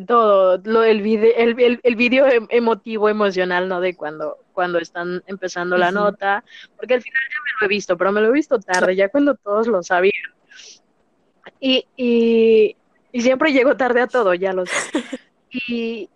todo, 0.01 0.59
lo, 0.65 0.83
el 0.83 1.03
video, 1.03 1.33
el, 1.37 1.61
el, 1.61 1.81
el 1.83 1.97
video 1.97 2.27
em- 2.27 2.47
emotivo, 2.51 3.09
emocional, 3.09 3.69
¿no? 3.69 3.81
De 3.81 3.95
cuando, 3.95 4.39
cuando 4.53 4.79
están 4.79 5.23
empezando 5.27 5.77
la 5.77 5.93
nota, 5.93 6.45
porque 6.77 6.95
al 6.95 7.03
final 7.03 7.21
ya 7.31 7.37
me 7.45 7.61
lo 7.61 7.67
he 7.67 7.69
visto, 7.69 7.97
pero 7.97 8.13
me 8.13 8.21
lo 8.21 8.29
he 8.29 8.33
visto 8.33 8.59
tarde, 8.59 8.97
ya 8.97 9.09
cuando 9.09 9.35
todos 9.35 9.67
lo 9.67 9.83
sabían. 9.83 10.13
Y, 11.61 11.87
y, 11.97 12.77
y 13.13 13.21
siempre 13.23 13.53
llego 13.53 13.77
tarde 13.77 14.01
a 14.01 14.07
todo, 14.07 14.35
ya 14.35 14.53
lo 14.53 14.67
sé. 14.67 14.73
Y, 15.69 16.11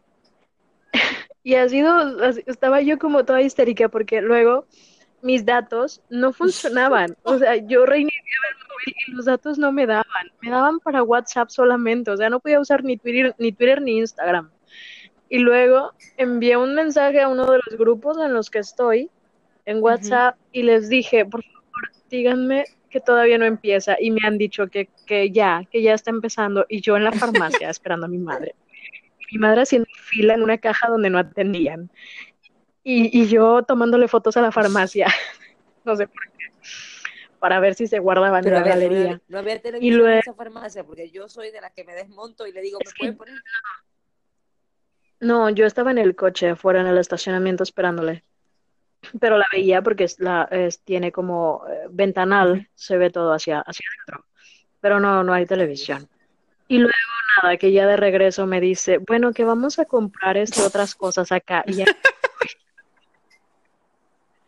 y 1.45 1.55
ha 1.55 1.67
sido, 1.69 2.23
estaba 2.47 2.83
yo 2.83 2.99
como 2.99 3.25
toda 3.25 3.41
histérica 3.41 3.89
porque 3.89 4.21
luego 4.21 4.67
mis 5.23 5.45
datos 5.45 6.03
no 6.11 6.33
funcionaban. 6.33 7.17
O 7.23 7.39
sea, 7.39 7.57
yo 7.57 7.87
reiniciaba 7.87 8.47
el 8.51 8.69
móvil 8.69 8.95
y 9.07 9.11
los 9.13 9.25
datos 9.27 9.59
no 9.59 9.73
me 9.73 9.87
daban. 9.87 10.33
Me 10.41 10.51
daban 10.51 10.81
para 10.81 11.03
WhatsApp 11.03 11.51
solamente. 11.51 12.11
O 12.11 12.17
sea, 12.17 12.31
no 12.31 12.41
podía 12.41 12.61
usar 12.61 12.85
ni 12.85 12.97
Twitter, 12.97 13.35
ni 13.39 13.53
Twitter 13.53 13.81
ni 13.83 13.99
Instagram. 13.99 14.51
Y 15.29 15.39
luego 15.39 15.93
envié 16.17 16.57
un 16.57 16.75
mensaje 16.75 17.21
a 17.21 17.29
uno 17.29 17.51
de 17.51 17.61
los 17.65 17.79
grupos 17.79 18.19
en 18.19 18.33
los 18.33 18.51
que 18.51 18.59
estoy 18.59 19.11
en 19.65 19.83
WhatsApp 19.83 20.37
y 20.53 20.65
les 20.65 20.89
dije, 20.89 21.25
por 21.25 21.45
favor, 21.45 21.93
díganme 22.11 22.65
que 22.91 23.01
todavía 23.01 23.39
no 23.39 23.45
empieza. 23.45 23.97
Y 24.01 24.11
me 24.11 24.21
han 24.25 24.39
dicho 24.39 24.67
que, 24.67 24.89
que 25.07 25.31
ya, 25.31 25.65
que 25.71 25.83
ya 25.83 25.95
está 25.95 26.11
empezando. 26.11 26.67
Y 26.69 26.81
yo 26.81 26.97
en 26.97 27.05
la 27.05 27.13
farmacia 27.13 27.71
esperando 27.71 28.07
a 28.07 28.09
mi 28.09 28.19
madre. 28.19 28.55
Mi 29.33 29.39
madre 29.39 29.63
haciendo 29.63 29.89
fila 29.95 30.35
en 30.35 30.43
una 30.43 30.59
caja 30.59 30.89
donde 30.89 31.11
no 31.11 31.19
atendían. 31.19 31.91
Y, 32.83 33.21
y 33.23 33.29
yo 33.29 33.63
tomándole 33.63 34.09
fotos 34.09 34.37
a 34.37 34.43
la 34.43 34.53
farmacia, 34.53 35.07
no 35.85 35.97
sé 35.97 36.07
por 36.07 36.23
qué, 36.39 36.47
para 37.39 37.61
ver 37.61 37.75
si 37.75 37.87
se 37.87 37.99
guardaban 37.99 38.47
en 38.47 38.55
la 38.55 38.61
ver, 38.63 38.69
no 38.69 38.75
galería. 38.75 39.01
había, 39.03 39.21
no 39.29 39.39
había 39.39 39.61
televisión 39.63 39.99
luego- 39.99 40.13
en 40.15 40.19
esa 40.21 40.35
farmacia, 40.35 40.85
porque 40.85 41.11
yo 41.11 41.29
soy 41.29 41.51
de 41.51 41.61
las 41.61 41.73
que 41.73 41.85
me 41.85 41.95
desmonto 41.95 42.47
y 42.47 42.53
le 42.53 42.61
digo, 42.63 42.79
¿me 42.79 42.85
Es 42.85 42.95
que- 42.95 42.99
pueden 43.01 43.17
poner? 43.17 43.35
No, 45.21 45.51
yo 45.51 45.67
estaba 45.67 45.91
en 45.91 45.99
el 45.99 46.17
coche, 46.17 46.51
afuera 46.51 46.81
en 46.81 46.87
el 46.87 46.97
estacionamiento 46.99 47.63
esperándole. 47.63 48.25
pero 49.19 49.39
la 49.39 49.47
veía 49.51 49.81
porque 49.83 50.05
es 50.05 50.19
la, 50.21 50.47
es- 50.51 50.83
tiene 50.83 51.11
como 51.13 51.65
eh, 51.69 51.87
ventanal, 51.91 52.69
se 52.75 52.97
ve 52.99 53.11
todo 53.11 53.33
hacia, 53.33 53.61
hacia 53.61 53.85
adentro, 53.97 54.27
pero 54.81 55.01
no, 55.01 55.25
no 55.25 55.33
hay 55.33 55.47
televisión. 55.47 56.07
Y 56.69 56.79
luego 56.79 56.93
nada, 57.43 57.57
que 57.57 57.73
ya 57.73 57.87
de 57.87 57.97
regreso 57.97 58.47
me 58.47 58.61
dice, 58.61 58.99
bueno, 58.99 59.33
que 59.33 59.45
vamos 59.45 59.79
a 59.79 59.87
comprar 59.87 60.37
este, 60.37 60.63
otras 60.63 60.95
cosas 60.95 61.33
acá. 61.33 61.65
Y, 61.67 61.75
ya- 61.77 61.87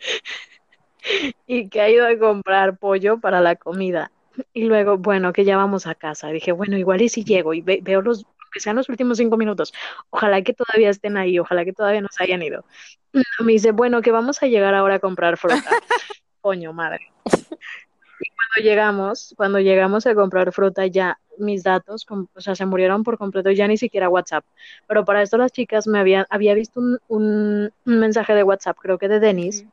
y 1.47 1.69
que 1.69 1.81
ha 1.81 1.91
ido 1.91 2.07
a 2.07 2.19
comprar 2.19 2.77
pollo 2.79 3.19
para 3.21 3.41
la 3.41 3.57
comida. 3.57 4.11
Y 4.55 4.65
luego, 4.65 4.97
bueno, 4.99 5.33
que 5.33 5.45
ya 5.45 5.57
vamos 5.57 5.87
a 5.87 5.95
casa. 5.95 6.29
Dije, 6.29 6.53
bueno, 6.53 6.79
igual 6.79 7.03
y 7.03 7.09
si 7.09 7.25
llego 7.25 7.53
y 7.55 7.61
ve- 7.61 7.81
veo 7.83 8.01
los, 8.01 8.25
que 8.53 8.61
sean 8.61 8.77
los 8.77 8.89
últimos 8.89 9.19
cinco 9.19 9.37
minutos. 9.37 9.73
Ojalá 10.11 10.43
que 10.43 10.55
todavía 10.55 10.91
estén 10.91 11.17
ahí, 11.17 11.39
ojalá 11.39 11.65
que 11.65 11.73
todavía 11.73 12.01
no 12.01 12.09
se 12.11 12.25
hayan 12.25 12.43
ido. 12.43 12.65
Me 13.41 13.53
dice, 13.53 13.73
bueno, 13.73 14.01
que 14.01 14.11
vamos 14.11 14.43
a 14.43 14.47
llegar 14.47 14.75
ahora 14.75 14.95
a 14.97 15.01
comprar 15.01 15.37
fruta. 15.37 15.71
Coño, 16.41 16.73
madre. 16.73 17.13
Cuando 18.55 18.69
llegamos, 18.69 19.35
cuando 19.37 19.61
llegamos 19.61 20.07
a 20.07 20.15
comprar 20.15 20.53
fruta, 20.53 20.87
ya 20.87 21.19
mis 21.39 21.63
datos, 21.63 22.07
o 22.09 22.41
sea, 22.41 22.55
se 22.55 22.67
murieron 22.67 23.03
por 23.03 23.17
completo, 23.17 23.51
ya 23.51 23.67
ni 23.67 23.77
siquiera 23.79 24.09
WhatsApp. 24.09 24.45
Pero 24.87 25.05
para 25.05 25.23
esto 25.23 25.39
las 25.39 25.53
chicas 25.53 25.87
me 25.87 25.99
habían, 25.99 26.27
había 26.29 26.55
visto 26.55 26.81
un, 26.81 26.99
un, 27.09 27.73
un 27.87 27.99
mensaje 27.99 28.35
de 28.35 28.43
WhatsApp, 28.43 28.77
creo 28.81 28.99
que 28.99 29.09
de 29.09 29.21
Denis, 29.21 29.65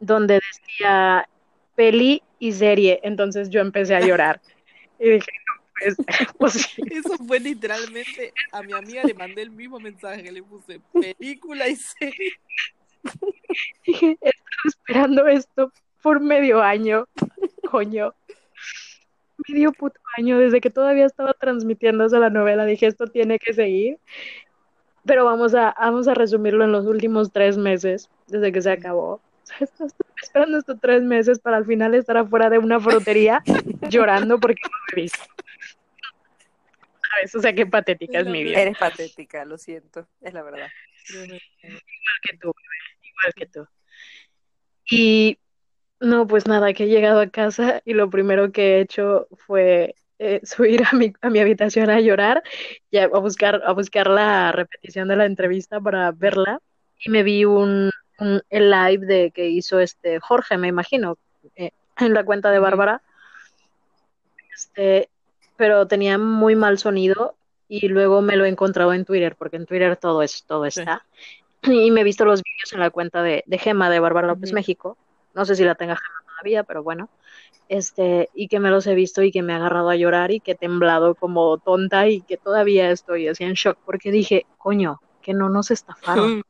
donde 0.00 0.40
decía 0.40 1.28
peli 1.76 2.22
y 2.38 2.52
serie. 2.52 3.00
Entonces 3.02 3.50
yo 3.50 3.60
empecé 3.60 3.94
a 3.94 4.00
llorar. 4.00 4.40
Y 4.98 5.10
dije, 5.10 5.30
no, 5.46 5.62
pues, 5.78 5.96
posible. 6.38 6.96
Eso 6.96 7.18
fue 7.26 7.38
literalmente, 7.38 8.32
a 8.50 8.62
mi 8.62 8.72
amiga 8.72 9.02
le 9.04 9.12
mandé 9.12 9.42
el 9.42 9.50
mismo 9.50 9.78
mensaje, 9.78 10.32
le 10.32 10.42
puse 10.42 10.80
película 10.90 11.68
y 11.68 11.76
serie. 11.76 12.32
Dije, 13.86 14.18
esperando 14.64 15.26
esto 15.26 15.70
por 16.02 16.20
medio 16.20 16.62
año, 16.62 17.04
coño. 17.70 18.14
Medio 19.48 19.72
puto 19.72 20.00
año, 20.16 20.38
desde 20.38 20.60
que 20.60 20.70
todavía 20.70 21.04
estaba 21.04 21.34
transmitiéndose 21.34 22.18
la 22.18 22.30
novela, 22.30 22.64
dije, 22.64 22.86
esto 22.86 23.06
tiene 23.06 23.38
que 23.38 23.52
seguir. 23.52 23.98
Pero 25.04 25.24
vamos 25.24 25.54
a, 25.54 25.74
vamos 25.78 26.08
a 26.08 26.14
resumirlo 26.14 26.64
en 26.64 26.72
los 26.72 26.86
últimos 26.86 27.32
tres 27.32 27.56
meses, 27.56 28.08
desde 28.26 28.50
que 28.50 28.62
se 28.62 28.72
acabó. 28.72 29.20
Estoy 29.60 29.88
esperando 30.20 30.58
estos 30.58 30.80
tres 30.80 31.02
meses 31.02 31.38
para 31.38 31.58
al 31.58 31.66
final 31.66 31.94
estar 31.94 32.16
afuera 32.16 32.50
de 32.50 32.58
una 32.58 32.80
frutería 32.80 33.42
llorando 33.88 34.40
porque 34.40 34.60
no 34.64 34.70
me 34.70 35.00
he 35.00 35.02
visto. 35.02 35.24
¿Sabes? 37.10 37.34
O 37.36 37.40
sea, 37.40 37.52
qué 37.52 37.66
patética 37.66 38.20
es 38.20 38.26
mi 38.26 38.42
vida. 38.42 38.60
Eres 38.60 38.78
patética, 38.78 39.44
lo 39.44 39.58
siento, 39.58 40.08
es 40.20 40.34
la 40.34 40.42
verdad. 40.42 40.68
igual 41.10 41.40
que 42.22 42.36
tú, 42.38 42.52
bebé, 42.52 43.00
igual 43.02 43.34
que 43.36 43.46
tú. 43.46 43.66
Y 44.90 45.38
no, 46.00 46.26
pues 46.26 46.46
nada, 46.46 46.72
que 46.72 46.84
he 46.84 46.88
llegado 46.88 47.20
a 47.20 47.28
casa 47.28 47.80
y 47.84 47.94
lo 47.94 48.10
primero 48.10 48.52
que 48.52 48.76
he 48.76 48.80
hecho 48.80 49.28
fue 49.46 49.94
eh, 50.18 50.40
subir 50.44 50.82
a 50.90 50.94
mi, 50.96 51.12
a 51.20 51.30
mi 51.30 51.40
habitación 51.40 51.90
a 51.90 52.00
llorar 52.00 52.42
y 52.90 52.98
a, 52.98 53.04
a 53.04 53.18
buscar, 53.18 53.62
a 53.64 53.72
buscar 53.72 54.08
la 54.08 54.52
repetición 54.52 55.08
de 55.08 55.16
la 55.16 55.26
entrevista 55.26 55.80
para 55.80 56.12
verla. 56.12 56.60
Y 56.98 57.10
me 57.10 57.22
vi 57.22 57.44
un, 57.44 57.90
un- 58.18 58.42
el 58.50 58.70
live 58.70 59.06
de 59.06 59.30
que 59.30 59.48
hizo 59.48 59.78
este 59.80 60.18
Jorge, 60.20 60.56
me 60.58 60.68
imagino, 60.68 61.18
eh, 61.56 61.70
en 61.98 62.14
la 62.14 62.24
cuenta 62.24 62.50
de. 62.50 62.58
Bárbara. 62.58 63.02
Este, 64.54 65.08
pero 65.56 65.86
tenía 65.86 66.18
muy 66.18 66.56
mal 66.56 66.78
sonido 66.78 67.34
y 67.68 67.88
luego 67.88 68.22
me 68.22 68.36
lo 68.36 68.44
he 68.44 68.48
encontrado 68.48 68.92
en 68.92 69.04
Twitter, 69.04 69.36
porque 69.36 69.56
en 69.56 69.66
Twitter 69.66 69.96
todo 69.96 70.22
es, 70.22 70.44
todo 70.44 70.70
Sí. 70.70 70.80
está. 70.80 71.04
Y 71.62 71.90
me 71.90 72.02
he 72.02 72.04
visto 72.04 72.24
los 72.24 72.42
vídeos 72.42 72.72
en 72.72 72.80
la 72.80 72.90
cuenta 72.90 73.22
de, 73.22 73.42
de 73.46 73.58
Gema 73.58 73.90
de 73.90 73.98
Bárbara 74.00 74.28
López. 74.28 74.52
México. 74.52 74.96
No 75.36 75.44
sé 75.44 75.54
si 75.54 75.64
la 75.64 75.74
tenga 75.74 75.98
todavía, 76.26 76.64
pero 76.64 76.82
bueno. 76.82 77.10
Este, 77.68 78.30
y 78.32 78.48
que 78.48 78.58
me 78.58 78.70
los 78.70 78.86
he 78.86 78.94
visto 78.94 79.22
y 79.22 79.30
que 79.30 79.42
me 79.42 79.52
he 79.52 79.56
agarrado 79.56 79.90
a 79.90 79.96
llorar 79.96 80.30
y 80.30 80.40
que 80.40 80.52
he 80.52 80.54
temblado 80.54 81.14
como 81.14 81.58
tonta 81.58 82.08
y 82.08 82.22
que 82.22 82.38
todavía 82.38 82.90
estoy 82.90 83.28
así 83.28 83.44
en 83.44 83.52
shock 83.52 83.76
porque 83.84 84.10
dije, 84.10 84.46
coño, 84.56 84.98
que 85.20 85.34
no 85.34 85.50
nos 85.50 85.70
estafaron. 85.70 86.42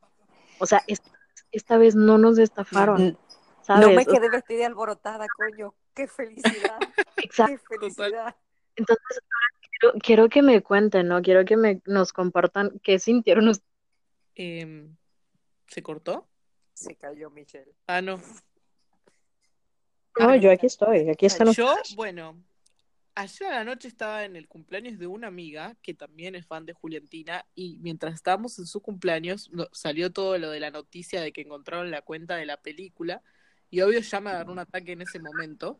O 0.57 0.65
sea, 0.65 0.83
esta, 0.87 1.11
esta 1.51 1.77
vez 1.77 1.95
no 1.95 2.17
nos 2.17 2.37
estafaron, 2.37 3.17
¿sabes? 3.61 3.87
No 3.87 3.93
me 3.93 4.05
quedé 4.05 4.29
vestida 4.29 4.61
y 4.61 4.63
alborotada, 4.63 5.25
coño. 5.35 5.73
¡Qué 5.93 6.07
felicidad! 6.07 6.79
exacto. 7.17 7.61
¡Qué 7.69 7.77
felicidad! 7.77 8.35
Entonces, 8.77 9.19
ahora 9.19 9.69
quiero, 9.69 9.99
quiero 9.99 10.29
que 10.29 10.41
me 10.43 10.63
cuenten, 10.63 11.09
¿no? 11.09 11.21
Quiero 11.21 11.43
que 11.43 11.57
me, 11.57 11.81
nos 11.85 12.13
compartan 12.13 12.79
qué 12.81 12.99
sintieron 12.99 13.49
ustedes. 13.49 13.69
Em, 14.35 14.95
¿Se 15.67 15.83
cortó? 15.83 16.25
Se 16.73 16.95
cayó 16.95 17.29
Michelle. 17.31 17.73
Ah, 17.87 18.01
no. 18.01 18.21
No, 20.19 20.35
yo 20.35 20.51
aquí 20.51 20.65
estoy, 20.65 21.09
aquí 21.09 21.25
están 21.25 21.51
Yo, 21.51 21.69
ustedes. 21.69 21.95
bueno, 21.95 22.35
ayer 23.15 23.47
a 23.47 23.55
la 23.55 23.63
noche 23.63 23.87
estaba 23.87 24.25
en 24.25 24.35
el 24.35 24.47
cumpleaños 24.47 24.99
de 24.99 25.07
una 25.07 25.27
amiga 25.27 25.75
que 25.81 25.93
también 25.93 26.35
es 26.35 26.45
fan 26.45 26.65
de 26.65 26.73
Juliantina 26.73 27.45
y 27.55 27.77
mientras 27.81 28.13
estábamos 28.13 28.57
en 28.59 28.67
su 28.67 28.81
cumpleaños 28.81 29.49
salió 29.71 30.11
todo 30.11 30.37
lo 30.37 30.51
de 30.51 30.59
la 30.59 30.71
noticia 30.71 31.21
de 31.21 31.31
que 31.31 31.41
encontraron 31.41 31.91
la 31.91 32.01
cuenta 32.01 32.35
de 32.35 32.45
la 32.45 32.57
película 32.57 33.21
y 33.69 33.81
obvio 33.81 33.99
ya 33.99 34.21
me 34.21 34.29
agarró 34.29 34.51
un 34.51 34.59
ataque 34.59 34.93
en 34.93 35.01
ese 35.01 35.19
momento. 35.19 35.79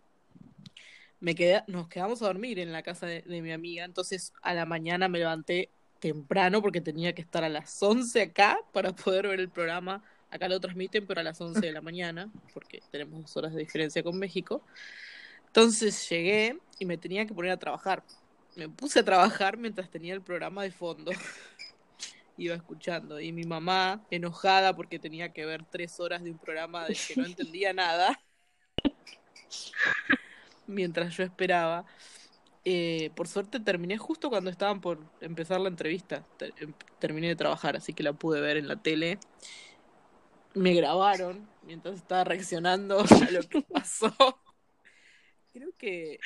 Me 1.20 1.34
quedé, 1.34 1.64
nos 1.68 1.88
quedamos 1.88 2.22
a 2.22 2.28
dormir 2.28 2.60
en 2.60 2.72
la 2.72 2.84
casa 2.84 3.08
de, 3.08 3.22
de 3.22 3.42
mi 3.42 3.52
amiga, 3.52 3.86
entonces 3.86 4.34
a 4.42 4.54
la 4.54 4.66
mañana 4.66 5.08
me 5.08 5.20
levanté 5.20 5.70
temprano 6.00 6.62
porque 6.62 6.82
tenía 6.82 7.14
que 7.14 7.22
estar 7.22 7.44
a 7.44 7.50
las 7.50 7.82
11 7.82 8.22
acá 8.22 8.60
para 8.72 8.94
poder 8.94 9.28
ver 9.28 9.40
el 9.40 9.50
programa. 9.50 10.04
Acá 10.30 10.48
lo 10.48 10.60
transmiten, 10.60 11.06
pero 11.08 11.22
a 11.22 11.24
las 11.24 11.40
11 11.40 11.62
de 11.62 11.72
la 11.72 11.82
mañana, 11.82 12.30
porque 12.54 12.82
tenemos 12.92 13.22
dos 13.22 13.38
horas 13.38 13.54
de 13.54 13.60
diferencia 13.60 14.04
con 14.04 14.18
México. 14.18 14.62
Entonces 15.48 16.10
llegué 16.10 16.60
y 16.80 16.86
me 16.86 16.98
tenía 16.98 17.26
que 17.26 17.34
poner 17.34 17.52
a 17.52 17.58
trabajar. 17.58 18.04
Me 18.56 18.68
puse 18.68 19.00
a 19.00 19.06
trabajar 19.06 19.58
mientras 19.58 19.90
tenía 19.90 20.14
el 20.14 20.22
programa 20.22 20.64
de 20.64 20.72
fondo. 20.72 21.12
Iba 22.38 22.56
escuchando. 22.56 23.20
Y 23.20 23.32
mi 23.32 23.44
mamá, 23.44 24.06
enojada 24.12 24.76
porque 24.76 25.00
tenía 25.00 25.32
que 25.32 25.46
ver 25.46 25.64
tres 25.66 26.00
horas 26.00 26.24
de 26.24 26.32
un 26.32 26.38
programa 26.38 26.86
del 26.86 26.98
que 26.98 27.16
no 27.16 27.26
entendía 27.26 27.74
nada, 27.74 28.20
mientras 30.68 31.16
yo 31.16 31.24
esperaba. 31.24 31.86
Eh, 32.66 33.12
por 33.16 33.30
suerte 33.30 33.62
terminé 33.62 33.98
justo 33.98 34.30
cuando 34.30 34.50
estaban 34.50 34.82
por 34.82 35.00
empezar 35.22 35.62
la 35.62 35.70
entrevista. 35.70 36.26
Em- 36.58 36.74
terminé 37.00 37.30
de 37.30 37.36
trabajar, 37.36 37.78
así 37.78 37.94
que 37.94 38.04
la 38.04 38.14
pude 38.14 38.42
ver 38.42 38.58
en 38.58 38.68
la 38.68 38.76
tele. 38.76 39.20
Me 40.58 40.74
grabaron 40.74 41.48
mientras 41.64 41.96
estaba 41.96 42.24
reaccionando 42.24 43.00
a 43.30 43.32
lo 43.32 43.42
que 43.48 43.62
pasó. 43.62 44.14
Creo 45.54 45.70
que 45.78 46.20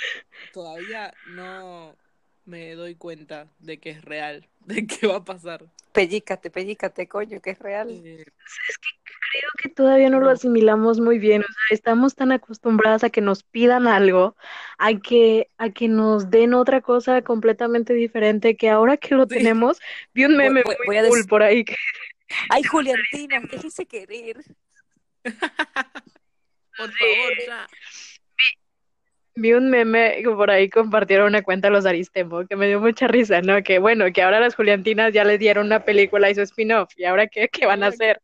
todavía 0.54 1.14
no 1.30 1.96
me 2.46 2.74
doy 2.76 2.96
cuenta 2.96 3.48
de 3.60 3.78
que 3.80 3.92
es 3.92 4.04
real, 4.04 4.48
de 4.66 4.86
que 4.88 5.08
va 5.08 5.18
a 5.18 5.26
pasar. 5.26 5.66
Pellícate, 5.94 6.50
pellícate, 6.50 7.08
coño, 7.08 7.42
que 7.42 7.52
es 7.52 7.60
real. 7.60 7.90
Eh, 7.92 8.26
Creo 9.34 9.50
que 9.62 9.70
todavía 9.70 10.10
no 10.10 10.20
lo 10.20 10.30
asimilamos 10.30 11.00
muy 11.00 11.18
bien, 11.18 11.42
o 11.42 11.46
sea, 11.46 11.54
estamos 11.76 12.16
tan 12.16 12.34
acostumbradas 12.34 13.06
a 13.06 13.10
que 13.10 13.22
nos 13.22 13.44
pidan 13.44 13.88
algo, 13.88 14.36
a 14.78 14.94
que, 15.00 15.50
a 15.58 15.70
que 15.70 15.88
nos 15.88 16.30
den 16.30 16.54
otra 16.54 16.82
cosa 16.82 17.22
completamente 17.22 17.94
diferente, 17.94 18.58
que 18.58 18.70
ahora 18.70 18.98
que 18.98 19.16
lo 19.16 19.24
Sí. 19.24 19.30
tenemos, 19.38 19.80
vi 20.14 20.26
un 20.26 20.32
Voy- 20.36 20.38
meme 20.50 20.64
voy- 20.64 20.76
muy 20.80 20.86
voy 20.88 20.98
a 20.98 21.08
cool 21.08 21.26
por 21.28 21.44
ahí 21.44 21.64
que 21.64 21.76
Ay, 22.50 22.64
Juliantina, 22.64 23.40
déjese 23.50 23.86
querer. 23.86 24.38
por 26.78 26.92
favor, 26.92 27.34
ya. 27.48 27.68
vi 29.36 29.54
un 29.54 29.70
meme 29.70 30.18
que 30.24 30.30
por 30.30 30.50
ahí 30.52 30.70
compartieron 30.70 31.28
una 31.28 31.42
cuenta 31.44 31.70
los 31.70 31.86
Aristemo, 31.86 32.46
que 32.48 32.56
me 32.56 32.68
dio 32.68 32.80
mucha 32.80 33.08
risa, 33.08 33.42
¿no? 33.42 33.62
Que 33.64 33.80
bueno, 33.80 34.06
que 34.14 34.22
ahora 34.22 34.40
las 34.40 34.56
Juliantinas 34.56 35.14
ya 35.14 35.24
les 35.24 35.40
dieron 35.40 35.66
una 35.68 35.84
película 35.86 36.30
y 36.30 36.36
su 36.36 36.42
spin-off, 36.42 36.92
y 36.98 37.06
ahora 37.06 37.28
qué, 37.28 37.48
qué 37.50 37.66
van 37.66 37.84
a 37.84 37.88
hacer. 37.88 38.22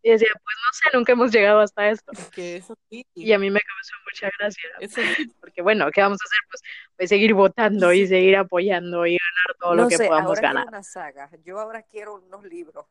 Y 0.00 0.10
decía, 0.10 0.28
pues 0.32 0.56
no 0.64 0.72
sé, 0.72 0.96
nunca 0.96 1.12
hemos 1.12 1.32
llegado 1.32 1.58
hasta 1.60 1.90
esto. 1.90 2.12
Es 2.12 2.30
que 2.30 2.56
eso 2.56 2.74
sí. 2.88 3.04
Y 3.14 3.32
a 3.32 3.38
mí 3.38 3.50
me 3.50 3.60
causó 3.60 3.94
mucha 4.06 4.30
gracia, 4.38 4.62
Eso 4.78 5.00
sí. 5.16 5.26
porque 5.40 5.60
bueno, 5.60 5.90
¿qué 5.90 6.00
vamos 6.00 6.18
a 6.22 6.24
hacer? 6.24 6.38
Pues, 6.50 6.62
pues 6.96 7.08
seguir 7.08 7.34
votando 7.34 7.92
y 7.92 8.06
seguir 8.06 8.36
apoyando 8.36 9.04
y 9.06 9.18
ganar 9.18 9.56
todo 9.60 9.74
lo 9.74 9.82
No 9.82 9.88
que 9.88 9.96
sé, 9.96 10.06
podamos 10.06 10.28
ahora 10.28 10.40
quiero 10.40 10.54
ganar. 10.54 10.68
una 10.68 10.82
saga. 10.84 11.30
Yo 11.44 11.58
ahora 11.58 11.82
quiero 11.82 12.14
unos 12.14 12.44
libros. 12.44 12.86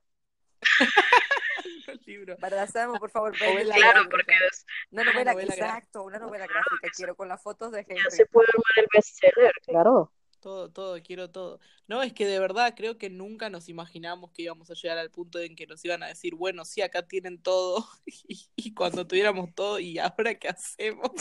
Los. 2.38 3.00
Por 3.00 3.10
favor, 3.10 3.32
ven. 3.40 3.54
Novela 3.54 3.76
Claro, 3.76 3.92
gráfica. 3.94 4.10
porque 4.10 4.34
es- 4.52 4.66
Una 4.92 5.04
novela, 5.04 5.32
novela 5.34 5.54
exacto, 5.54 6.04
una 6.04 6.20
novela 6.20 6.48
gráfica. 6.48 6.90
Quiero 6.96 7.16
con 7.16 7.28
las 7.28 7.42
fotos 7.42 7.72
de 7.72 7.86
ya 7.88 7.94
Henry. 7.96 8.12
se 8.12 8.26
puede 8.26 8.48
armar 8.54 8.72
el 8.78 8.88
bestseller, 8.94 9.54
claro. 9.66 10.12
Todo, 10.40 10.70
todo, 10.72 11.02
quiero 11.02 11.32
todo. 11.32 11.60
No, 11.88 12.04
es 12.04 12.14
que 12.14 12.26
de 12.28 12.40
verdad 12.40 12.74
creo 12.78 12.98
que 12.98 13.10
nunca 13.10 13.50
nos 13.50 13.70
imaginamos 13.70 14.32
que 14.32 14.44
íbamos 14.44 14.70
a 14.70 14.76
llegar 14.76 14.98
al 15.00 15.10
punto 15.10 15.40
en 15.40 15.56
que 15.56 15.66
nos 15.66 15.84
iban 15.84 16.04
a 16.04 16.08
decir, 16.08 16.36
bueno, 16.36 16.64
sí, 16.64 16.82
acá 16.82 17.06
tienen 17.08 17.42
todo. 17.42 17.86
Y, 18.28 18.48
y 18.56 18.74
cuando 18.74 19.06
tuviéramos 19.08 19.54
todo, 19.56 19.80
¿y 19.80 19.98
ahora 20.00 20.36
qué 20.36 20.50
hacemos? 20.50 21.12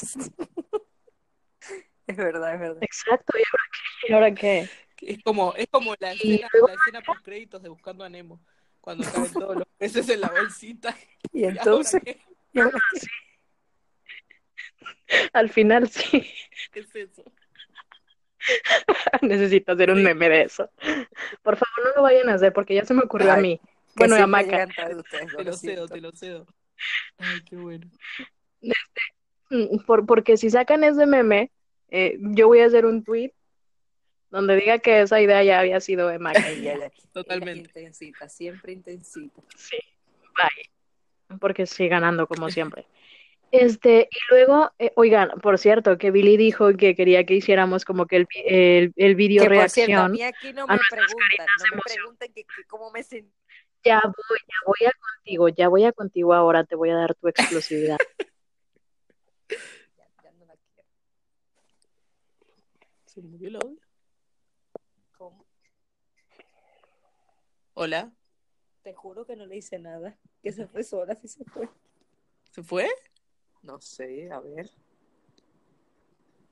Es 2.06 2.16
verdad, 2.16 2.54
es 2.54 2.60
verdad. 2.60 2.82
Exacto, 2.82 3.32
¿y 3.36 3.42
ahora 3.42 3.64
qué? 3.72 4.06
¿Y 4.08 4.12
ahora 4.12 4.34
qué? 4.34 4.68
Es 5.00 5.22
como, 5.22 5.54
es 5.56 5.66
como 5.70 5.94
la 5.98 6.12
escena, 6.12 6.48
luego 6.52 6.68
la 6.68 6.74
escena 6.74 7.00
post 7.02 7.22
créditos 7.24 7.62
de 7.62 7.68
Buscando 7.68 8.04
a 8.04 8.08
Nemo, 8.08 8.40
cuando 8.86 9.04
caen 9.12 9.32
todos 9.32 9.56
los 9.56 9.68
peces 9.78 10.08
en 10.10 10.20
la 10.20 10.28
bolsita. 10.28 10.96
Y 11.32 11.40
¿Y 11.40 11.44
ahora 11.44 11.56
entonces, 11.58 12.02
qué? 12.04 12.20
Al 15.32 15.50
final 15.50 15.88
sí. 15.88 16.24
¿Qué 16.70 16.80
es 16.80 16.94
eso? 16.94 17.24
Necesito 19.22 19.72
hacer 19.72 19.90
un 19.90 20.04
meme 20.04 20.28
de 20.28 20.42
eso. 20.42 20.70
Por 21.42 21.56
favor, 21.56 21.84
no 21.84 21.96
lo 21.96 22.02
vayan 22.02 22.28
a 22.28 22.34
hacer 22.34 22.52
porque 22.52 22.76
ya 22.76 22.84
se 22.84 22.94
me 22.94 23.02
ocurrió 23.02 23.32
a 23.32 23.36
mí. 23.38 23.60
Bueno, 23.96 24.14
a 24.14 24.26
Maca. 24.28 24.68
Te 24.68 25.44
lo 25.44 25.52
cedo, 25.52 25.88
te 25.88 26.00
lo 26.00 26.12
cedo. 26.12 26.46
Ay, 27.18 27.40
qué 27.44 27.56
bueno. 27.56 27.90
Mm, 29.50 29.78
Por, 29.84 30.06
porque 30.06 30.36
si 30.36 30.48
sacan 30.48 30.84
ese 30.84 31.06
meme, 31.06 31.50
eh, 31.88 32.18
yo 32.20 32.46
voy 32.46 32.60
a 32.60 32.66
hacer 32.66 32.86
un 32.86 33.02
tweet 33.02 33.32
donde 34.36 34.56
diga 34.56 34.78
que 34.78 35.00
esa 35.00 35.20
idea 35.20 35.42
ya 35.42 35.60
había 35.60 35.80
sido 35.80 36.08
de 36.08 36.18
Maca 36.18 36.40
y. 36.52 36.68
Ella 36.68 36.90
Totalmente. 37.12 37.68
intensita, 37.80 38.28
siempre 38.28 38.72
intensita. 38.72 39.40
Sí, 39.56 39.78
bye. 40.36 41.38
Porque 41.38 41.66
sí, 41.66 41.88
ganando 41.88 42.26
como 42.26 42.50
siempre. 42.50 42.86
Este, 43.50 44.08
y 44.10 44.18
luego, 44.30 44.72
eh, 44.78 44.92
oigan, 44.96 45.30
por 45.40 45.58
cierto, 45.58 45.96
que 45.98 46.10
Billy 46.10 46.36
dijo 46.36 46.76
que 46.76 46.94
quería 46.94 47.24
que 47.24 47.34
hiciéramos 47.34 47.84
como 47.84 48.06
que 48.06 48.16
el, 48.16 48.26
el, 48.44 48.92
el 48.96 49.14
video 49.14 49.44
Que 49.44 49.54
por 49.54 49.70
cierto, 49.70 49.92
a 49.92 50.08
reacción. 50.08 50.12
mí 50.12 50.22
aquí 50.22 50.52
no 50.52 50.64
a 50.64 50.66
me 50.66 50.74
nuestras 50.76 51.06
preguntan, 51.06 51.28
caritas 51.28 51.46
no 51.70 51.76
me 51.76 51.82
pregunten 51.82 52.32
que, 52.34 52.42
que 52.44 52.64
cómo 52.68 52.90
me 52.90 53.02
sentí. 53.02 53.32
Ya 53.84 54.00
voy, 54.04 54.38
ya 54.48 54.54
voy 54.66 54.88
a 54.88 54.92
contigo, 54.92 55.48
ya 55.48 55.68
voy 55.68 55.84
a 55.84 55.92
contigo 55.92 56.34
ahora, 56.34 56.64
te 56.64 56.74
voy 56.74 56.90
a 56.90 56.96
dar 56.96 57.14
tu 57.14 57.28
exclusividad. 57.28 57.98
Ya, 59.48 60.06
ya 60.24 60.32
no 60.32 60.44
la 60.44 60.54
quiero. 60.56 60.88
¿Se 63.06 63.20
el 63.20 63.56
audio? 63.56 63.78
¿Cómo? 65.16 65.46
Hola. 67.78 68.10
Te 68.82 68.94
juro 68.94 69.26
que 69.26 69.36
no 69.36 69.44
le 69.44 69.58
hice 69.58 69.78
nada. 69.78 70.16
Que 70.42 70.50
se 70.50 70.66
fue 70.66 70.82
sola, 70.82 71.14
sí 71.14 71.28
se 71.28 71.44
fue. 71.44 71.68
¿Se 72.50 72.62
fue? 72.62 72.88
No 73.62 73.78
sé, 73.82 74.30
a 74.32 74.40
ver. 74.40 74.70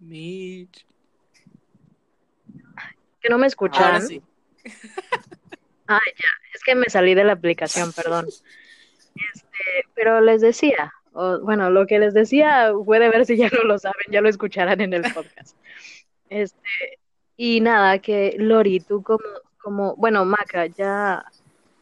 Mitch. 0.01 0.87
¿Que 3.23 3.31
no 3.31 3.39
me 3.39 3.45
Ahora 3.45 3.47
escuchan? 3.47 4.07
sí. 4.07 4.23
Es 6.55 6.63
que 6.63 6.75
me 6.75 6.91
salí 6.91 7.15
de 7.15 7.25
la 7.25 7.33
aplicación, 7.33 7.93
perdón. 7.93 8.27
Este, 8.27 9.89
pero 9.95 10.21
les 10.21 10.43
decía, 10.43 10.93
o, 11.13 11.41
bueno, 11.41 11.71
lo 11.71 11.87
que 11.87 11.99
les 11.99 12.13
decía, 12.13 12.73
puede 12.85 13.09
ver 13.09 13.25
si 13.25 13.37
ya 13.39 13.49
no 13.49 13.63
lo 13.65 13.79
saben, 13.79 14.05
ya 14.11 14.21
lo 14.21 14.29
escucharán 14.29 14.83
en 14.83 14.93
el 14.93 15.03
podcast. 15.13 15.57
Este, 16.29 16.99
y 17.37 17.61
nada, 17.61 17.99
que 17.99 18.35
Lori, 18.39 18.81
tú 18.81 19.03
como, 19.03 19.25
como, 19.65 19.97
bueno, 19.97 20.25
Maca, 20.27 20.67
ya, 20.67 21.25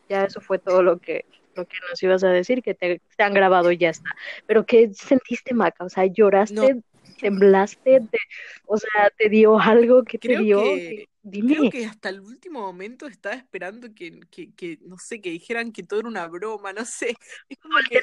ya 0.08 0.24
eso 0.24 0.40
fue 0.40 0.58
todo 0.58 0.82
lo 0.82 0.98
que, 0.98 1.24
lo 1.54 1.66
que 1.66 1.76
nos 1.90 2.02
ibas 2.02 2.24
a 2.24 2.28
decir, 2.30 2.62
que 2.62 2.74
te, 2.74 3.02
te 3.16 3.22
han 3.22 3.34
grabado 3.34 3.72
y 3.72 3.78
ya 3.78 3.90
está. 3.90 4.10
Pero 4.46 4.64
¿qué 4.66 4.90
sentiste, 4.94 5.54
Maca? 5.54 5.84
O 5.84 5.88
sea, 5.88 6.06
lloraste, 6.06 6.74
No. 6.74 6.82
temblaste, 7.20 8.00
te- 8.10 8.18
o 8.66 8.76
sea, 8.78 9.10
te 9.16 9.28
dio 9.28 9.58
algo 9.58 10.04
que 10.04 10.18
te 10.18 10.36
dio. 10.36 10.62
que- 10.62 11.08
Dime. 11.24 11.54
Creo 11.54 11.70
que 11.70 11.84
hasta 11.86 12.08
el 12.08 12.20
último 12.20 12.60
momento 12.60 13.06
estaba 13.06 13.36
esperando 13.36 13.94
que, 13.94 14.20
que, 14.30 14.52
que, 14.54 14.78
no 14.82 14.98
sé, 14.98 15.20
que 15.20 15.30
dijeran 15.30 15.70
que 15.72 15.84
todo 15.84 16.00
era 16.00 16.08
una 16.08 16.26
broma, 16.26 16.72
no 16.72 16.84
sé. 16.84 17.14
Es 17.48 17.58
como 17.58 17.78
que, 17.88 18.00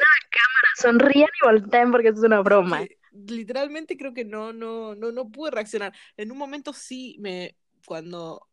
Sonrían 0.78 1.28
y 1.42 1.46
volteen 1.46 1.92
porque 1.92 2.10
es 2.10 2.20
una 2.20 2.42
broma. 2.42 2.86
literalmente 3.12 3.98
creo 3.98 4.14
que 4.14 4.26
no, 4.26 4.54
no, 4.54 4.96
no, 4.96 5.12
no 5.12 5.30
pude 5.30 5.52
reaccionar. 5.52 5.94
En 6.18 6.32
un 6.32 6.38
momento 6.38 6.74
sí 6.74 7.18
me, 7.20 7.56
cuando, 7.86 8.48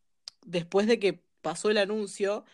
después 0.47 0.87
de 0.87 0.99
que 0.99 1.21
pasó 1.43 1.71
el 1.71 1.79
anuncio, 1.79 2.45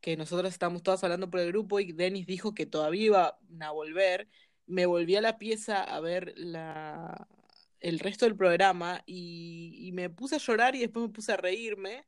que 0.00 0.16
nosotros 0.16 0.52
estábamos 0.52 0.82
todas 0.82 1.02
hablando 1.04 1.30
por 1.30 1.40
el 1.40 1.48
grupo 1.48 1.80
y 1.80 1.92
Denis 1.92 2.26
dijo 2.26 2.54
que 2.54 2.66
todavía 2.66 3.04
iban 3.06 3.32
a 3.62 3.70
volver, 3.72 4.28
me 4.66 4.86
volví 4.86 5.16
a 5.16 5.20
la 5.20 5.38
pieza 5.38 5.82
a 5.82 6.00
ver 6.00 6.32
la, 6.36 7.26
el 7.80 7.98
resto 7.98 8.24
del 8.26 8.36
programa 8.36 9.02
y, 9.06 9.90
me 9.92 10.08
puse 10.08 10.36
a 10.36 10.38
llorar 10.38 10.76
y 10.76 10.80
después 10.80 11.06
me 11.06 11.12
puse 11.12 11.32
a 11.32 11.36
reírme. 11.36 12.06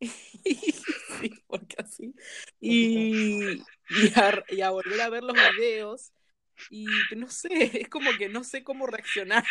porque 1.46 1.76
así. 1.78 2.14
Y, 2.60 3.56
y, 3.56 4.12
a, 4.16 4.44
y 4.48 4.60
a 4.60 4.70
volver 4.70 5.00
a 5.00 5.08
ver 5.08 5.24
los 5.24 5.36
videos. 5.56 6.12
Y 6.70 6.86
no 7.16 7.28
sé, 7.28 7.80
es 7.80 7.88
como 7.88 8.10
que 8.18 8.28
no 8.28 8.44
sé 8.44 8.62
cómo 8.62 8.86
reaccionar. 8.86 9.44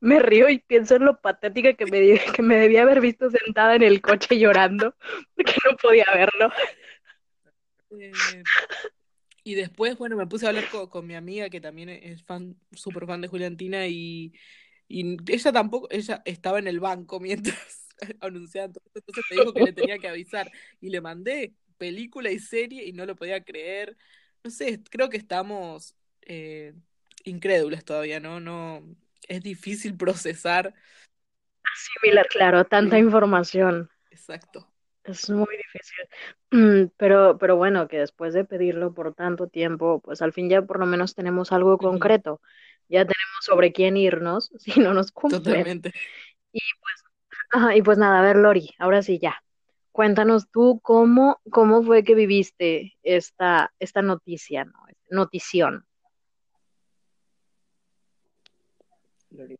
Me 0.00 0.18
río 0.20 0.48
y 0.48 0.58
pienso 0.58 0.96
en 0.96 1.04
lo 1.04 1.20
patética 1.20 1.74
que 1.74 1.86
me, 1.86 2.00
que 2.36 2.42
me 2.42 2.56
debía 2.56 2.82
haber 2.82 3.00
visto 3.00 3.30
sentada 3.30 3.74
en 3.74 3.82
el 3.82 4.00
coche 4.00 4.38
llorando 4.38 4.94
porque 5.36 5.54
no 5.64 5.76
podía 5.76 6.06
verlo. 6.14 6.52
Eh, 7.90 8.12
y 9.44 9.54
después, 9.54 9.96
bueno, 9.96 10.16
me 10.16 10.26
puse 10.26 10.46
a 10.46 10.48
hablar 10.48 10.68
con, 10.70 10.88
con 10.88 11.06
mi 11.06 11.14
amiga 11.14 11.48
que 11.48 11.60
también 11.60 11.88
es 11.88 12.24
fan, 12.24 12.56
súper 12.72 13.06
fan 13.06 13.20
de 13.20 13.28
Juliantina 13.28 13.86
y, 13.86 14.32
y 14.88 15.16
ella 15.32 15.52
tampoco, 15.52 15.88
ella 15.90 16.22
estaba 16.24 16.58
en 16.58 16.66
el 16.66 16.80
banco 16.80 17.20
mientras 17.20 17.86
anunciaban 18.20 18.72
todo 18.72 18.82
esto, 18.86 18.98
entonces 19.06 19.24
me 19.30 19.36
dijo 19.36 19.52
que 19.54 19.62
le 19.62 19.72
tenía 19.72 19.98
que 19.98 20.08
avisar 20.08 20.50
y 20.80 20.90
le 20.90 21.00
mandé 21.00 21.54
película 21.78 22.30
y 22.30 22.38
serie 22.38 22.84
y 22.84 22.92
no 22.92 23.06
lo 23.06 23.16
podía 23.16 23.42
creer. 23.42 23.96
No 24.42 24.50
sé, 24.50 24.82
creo 24.90 25.08
que 25.08 25.16
estamos 25.16 25.94
eh, 26.22 26.74
incrédulas 27.24 27.84
todavía, 27.84 28.20
¿no? 28.20 28.40
No, 28.40 28.82
es 29.28 29.42
difícil 29.42 29.96
procesar. 29.96 30.74
Similar, 31.74 32.26
claro, 32.28 32.64
tanta 32.64 32.98
información. 32.98 33.90
Exacto. 34.10 34.68
Es 35.04 35.30
muy 35.30 35.56
difícil. 35.56 36.06
Mm, 36.50 36.90
Pero, 36.96 37.38
pero 37.38 37.56
bueno, 37.56 37.86
que 37.88 37.98
después 37.98 38.34
de 38.34 38.44
pedirlo 38.44 38.92
por 38.92 39.14
tanto 39.14 39.46
tiempo, 39.46 40.00
pues 40.00 40.22
al 40.22 40.32
fin 40.32 40.48
ya 40.50 40.62
por 40.62 40.80
lo 40.80 40.86
menos 40.86 41.14
tenemos 41.14 41.52
algo 41.52 41.78
concreto. 41.78 42.40
Ya 42.88 43.00
tenemos 43.04 43.38
sobre 43.42 43.72
quién 43.72 43.96
irnos 43.96 44.50
si 44.58 44.80
no 44.80 44.94
nos 44.94 45.12
cumplen. 45.12 45.42
Totalmente. 45.42 45.92
Ajá, 47.52 47.76
y 47.76 47.82
pues 47.82 47.98
nada, 47.98 48.18
a 48.20 48.22
ver, 48.22 48.36
Lori, 48.36 48.74
ahora 48.78 49.02
sí 49.02 49.18
ya. 49.18 49.42
Cuéntanos 49.92 50.50
tú 50.50 50.80
cómo, 50.82 51.40
cómo 51.50 51.82
fue 51.82 52.04
que 52.04 52.14
viviste 52.14 52.94
esta, 53.02 53.72
esta 53.78 54.02
noticia, 54.02 54.64
¿no? 54.64 54.72
Notición. 55.10 55.85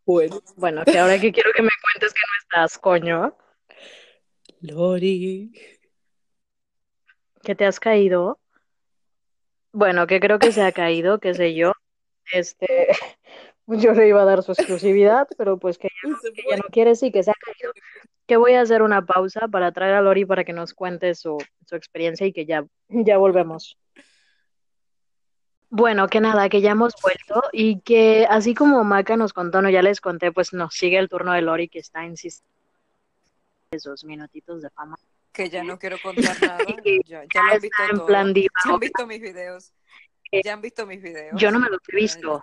Bueno. 0.04 0.40
Bueno, 0.56 0.84
que 0.84 0.98
ahora 0.98 1.20
que 1.20 1.32
quiero 1.32 1.50
que 1.54 1.62
me 1.62 1.70
cuentes 1.82 2.12
que 2.12 2.20
no 2.20 2.34
estás, 2.42 2.78
coño, 2.78 3.36
Lori. 4.60 5.52
que 7.42 7.54
te 7.54 7.66
has 7.66 7.80
caído. 7.80 8.38
Bueno, 9.72 10.06
que 10.06 10.20
creo 10.20 10.38
que 10.38 10.52
se 10.52 10.62
ha 10.62 10.72
caído, 10.72 11.18
qué 11.18 11.34
sé 11.34 11.54
yo. 11.54 11.72
Este, 12.32 12.66
yo 13.66 13.92
le 13.92 14.08
iba 14.08 14.22
a 14.22 14.24
dar 14.24 14.42
su 14.42 14.52
exclusividad, 14.52 15.28
pero 15.36 15.58
pues 15.58 15.78
que 15.78 15.88
ya, 15.88 16.16
Se 16.22 16.32
que 16.32 16.42
ya 16.48 16.56
no 16.56 16.64
quiere, 16.70 16.96
sí, 16.96 17.12
que 17.12 17.22
se 17.22 17.30
ha 17.30 17.34
caído. 17.34 17.72
Que 18.26 18.36
voy 18.36 18.54
a 18.54 18.62
hacer 18.62 18.82
una 18.82 19.04
pausa 19.04 19.48
para 19.48 19.72
traer 19.72 19.94
a 19.94 20.00
Lori 20.00 20.24
para 20.24 20.44
que 20.44 20.52
nos 20.52 20.74
cuente 20.74 21.14
su, 21.14 21.38
su 21.66 21.76
experiencia 21.76 22.26
y 22.26 22.32
que 22.32 22.46
ya, 22.46 22.66
ya 22.88 23.18
volvemos. 23.18 23.78
Bueno, 25.76 26.08
que 26.08 26.22
nada, 26.22 26.48
que 26.48 26.62
ya 26.62 26.70
hemos 26.70 26.94
vuelto 27.02 27.42
y 27.52 27.80
que 27.80 28.26
así 28.30 28.54
como 28.54 28.82
Maca 28.82 29.18
nos 29.18 29.34
contó, 29.34 29.60
no, 29.60 29.68
ya 29.68 29.82
les 29.82 30.00
conté, 30.00 30.32
pues 30.32 30.54
nos 30.54 30.72
sigue 30.72 30.96
el 30.96 31.10
turno 31.10 31.32
de 31.34 31.42
Lori 31.42 31.68
que 31.68 31.80
está 31.80 32.02
insistiendo 32.02 32.50
esos 33.70 34.02
minutitos 34.02 34.62
de 34.62 34.70
fama. 34.70 34.96
Que 35.34 35.50
ya 35.50 35.62
no 35.62 35.78
quiero 35.78 35.98
contar 36.02 36.34
nada. 36.40 36.58
Ya, 37.04 37.24
ya 37.24 37.42
lo 37.42 37.52
han 37.52 37.60
visto 37.60 37.82
en 37.90 37.96
todo. 37.98 38.06
plan 38.06 38.34
Ya 38.34 38.48
han 38.64 38.80
visto 38.80 39.06
mis 39.06 39.20
videos. 39.20 39.72
Ya 40.32 40.52
han 40.54 40.62
visto 40.62 40.86
mis 40.86 41.02
videos. 41.02 41.38
Yo 41.38 41.50
no 41.50 41.60
me 41.60 41.68
los 41.68 41.80
he 41.88 41.96
visto. 41.96 42.42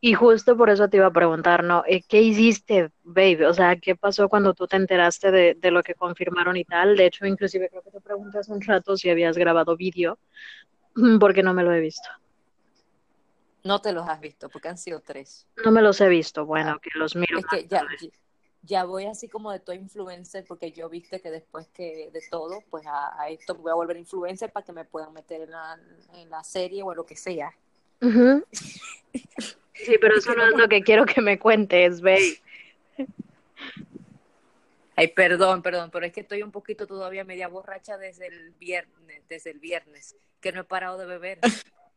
Y 0.00 0.14
justo 0.14 0.56
por 0.56 0.70
eso 0.70 0.88
te 0.88 0.98
iba 0.98 1.06
a 1.06 1.12
preguntar, 1.12 1.64
¿no? 1.64 1.82
Eh, 1.84 2.04
¿Qué 2.08 2.22
hiciste, 2.22 2.90
babe? 3.02 3.44
O 3.48 3.54
sea, 3.54 3.74
¿qué 3.74 3.96
pasó 3.96 4.28
cuando 4.28 4.54
tú 4.54 4.68
te 4.68 4.76
enteraste 4.76 5.32
de, 5.32 5.54
de 5.54 5.70
lo 5.72 5.82
que 5.82 5.96
confirmaron 5.96 6.56
y 6.56 6.64
tal? 6.64 6.96
De 6.96 7.06
hecho, 7.06 7.26
inclusive 7.26 7.68
creo 7.70 7.82
que 7.82 7.90
te 7.90 8.00
pregunté 8.00 8.38
hace 8.38 8.52
un 8.52 8.62
rato 8.62 8.96
si 8.96 9.10
habías 9.10 9.36
grabado 9.36 9.76
vídeo, 9.76 10.20
porque 11.18 11.42
no 11.42 11.54
me 11.54 11.64
lo 11.64 11.72
he 11.72 11.80
visto. 11.80 12.08
No 13.68 13.82
te 13.82 13.92
los 13.92 14.08
has 14.08 14.18
visto 14.18 14.48
porque 14.48 14.68
han 14.68 14.78
sido 14.78 15.00
tres. 15.00 15.46
No 15.62 15.70
me 15.70 15.82
los 15.82 16.00
he 16.00 16.08
visto, 16.08 16.46
bueno, 16.46 16.80
que 16.80 16.88
los 16.94 17.14
miro 17.14 17.38
Es 17.38 17.44
que 17.44 17.68
ya, 17.68 17.86
ya 18.62 18.84
voy 18.84 19.04
así 19.04 19.28
como 19.28 19.52
de 19.52 19.60
todo 19.60 19.76
influencer 19.76 20.46
porque 20.48 20.72
yo 20.72 20.88
viste 20.88 21.20
que 21.20 21.30
después 21.30 21.68
que 21.74 22.08
de 22.10 22.22
todo, 22.30 22.62
pues 22.70 22.86
a, 22.86 23.20
a 23.20 23.28
esto 23.28 23.54
voy 23.56 23.70
a 23.70 23.74
volver 23.74 23.98
influencer 23.98 24.50
para 24.50 24.64
que 24.64 24.72
me 24.72 24.86
puedan 24.86 25.12
meter 25.12 25.42
en 25.42 25.50
la, 25.50 25.78
en 26.14 26.30
la 26.30 26.42
serie 26.44 26.82
o 26.82 26.92
en 26.92 26.96
lo 26.96 27.04
que 27.04 27.14
sea. 27.16 27.52
Sí, 29.74 29.96
pero 30.00 30.16
eso 30.16 30.34
no 30.34 30.44
es 30.44 30.56
lo 30.56 30.68
que 30.68 30.82
quiero 30.82 31.06
que 31.06 31.20
me 31.20 31.38
cuentes, 31.38 32.00
babe. 32.00 32.40
Ay, 34.96 35.06
perdón, 35.06 35.62
perdón, 35.62 35.90
pero 35.92 36.04
es 36.04 36.12
que 36.12 36.22
estoy 36.22 36.42
un 36.42 36.50
poquito 36.50 36.84
todavía 36.84 37.22
media 37.22 37.46
borracha 37.46 37.96
desde 37.96 38.26
el 38.26 38.50
viernes, 38.58 39.22
desde 39.28 39.50
el 39.50 39.60
viernes, 39.60 40.16
que 40.40 40.50
no 40.50 40.62
he 40.62 40.64
parado 40.64 40.98
de 40.98 41.06
beber. 41.06 41.38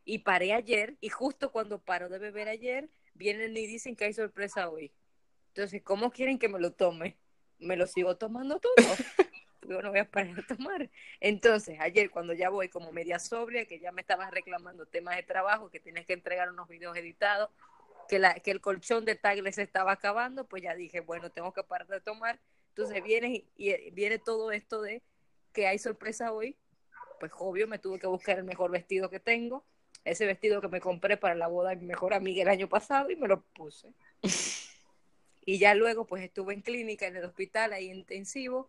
Y 0.04 0.20
paré 0.20 0.52
ayer, 0.52 0.96
y 1.00 1.08
justo 1.08 1.52
cuando 1.52 1.80
paro 1.80 2.08
de 2.08 2.18
beber 2.18 2.48
ayer, 2.48 2.90
vienen 3.14 3.56
y 3.56 3.66
dicen 3.66 3.96
que 3.96 4.04
hay 4.06 4.12
sorpresa 4.12 4.68
hoy. 4.68 4.92
Entonces, 5.48 5.82
¿cómo 5.82 6.10
quieren 6.10 6.38
que 6.38 6.48
me 6.48 6.58
lo 6.58 6.72
tome? 6.72 7.18
Me 7.58 7.76
lo 7.76 7.86
sigo 7.86 8.16
tomando 8.16 8.58
todo. 8.58 8.74
yo 9.68 9.80
no 9.82 9.90
voy 9.90 10.00
a 10.00 10.10
parar 10.10 10.34
de 10.34 10.42
tomar. 10.42 10.90
Entonces, 11.20 11.78
ayer 11.80 12.10
cuando 12.10 12.32
ya 12.32 12.50
voy 12.50 12.68
como 12.68 12.92
media 12.92 13.18
sobria, 13.18 13.66
que 13.66 13.78
ya 13.78 13.92
me 13.92 14.00
estabas 14.00 14.30
reclamando 14.30 14.86
temas 14.86 15.16
de 15.16 15.22
trabajo, 15.22 15.70
que 15.70 15.80
tienes 15.80 16.06
que 16.06 16.12
entregar 16.14 16.50
unos 16.50 16.68
videos 16.68 16.96
editados, 16.96 17.50
que, 18.08 18.18
la, 18.18 18.34
que 18.34 18.50
el 18.50 18.60
colchón 18.60 19.04
de 19.04 19.14
Tagle 19.14 19.52
se 19.52 19.62
estaba 19.62 19.92
acabando, 19.92 20.46
pues 20.46 20.62
ya 20.62 20.74
dije, 20.74 21.00
bueno, 21.00 21.30
tengo 21.30 21.52
que 21.52 21.62
parar 21.62 21.86
de 21.86 22.00
tomar. 22.00 22.40
Entonces 22.68 23.02
viene 23.02 23.44
y, 23.56 23.90
viene 23.90 24.18
todo 24.18 24.50
esto 24.52 24.82
de 24.82 25.02
que 25.52 25.66
hay 25.66 25.78
sorpresa 25.78 26.32
hoy, 26.32 26.56
pues 27.20 27.32
obvio 27.38 27.68
me 27.68 27.78
tuve 27.78 27.98
que 27.98 28.06
buscar 28.06 28.38
el 28.38 28.44
mejor 28.44 28.70
vestido 28.70 29.10
que 29.10 29.20
tengo, 29.20 29.64
ese 30.04 30.26
vestido 30.26 30.60
que 30.60 30.68
me 30.68 30.80
compré 30.80 31.16
para 31.16 31.34
la 31.34 31.48
boda 31.48 31.70
de 31.70 31.76
mi 31.76 31.86
mejor 31.86 32.14
amiga 32.14 32.42
el 32.42 32.48
año 32.48 32.68
pasado 32.68 33.10
y 33.10 33.16
me 33.16 33.28
lo 33.28 33.42
puse. 33.42 33.92
y 35.44 35.58
ya 35.58 35.74
luego 35.74 36.06
pues 36.06 36.22
estuve 36.22 36.54
en 36.54 36.62
clínica 36.62 37.06
en 37.06 37.16
el 37.16 37.24
hospital 37.24 37.72
ahí 37.72 37.90
intensivo 37.90 38.68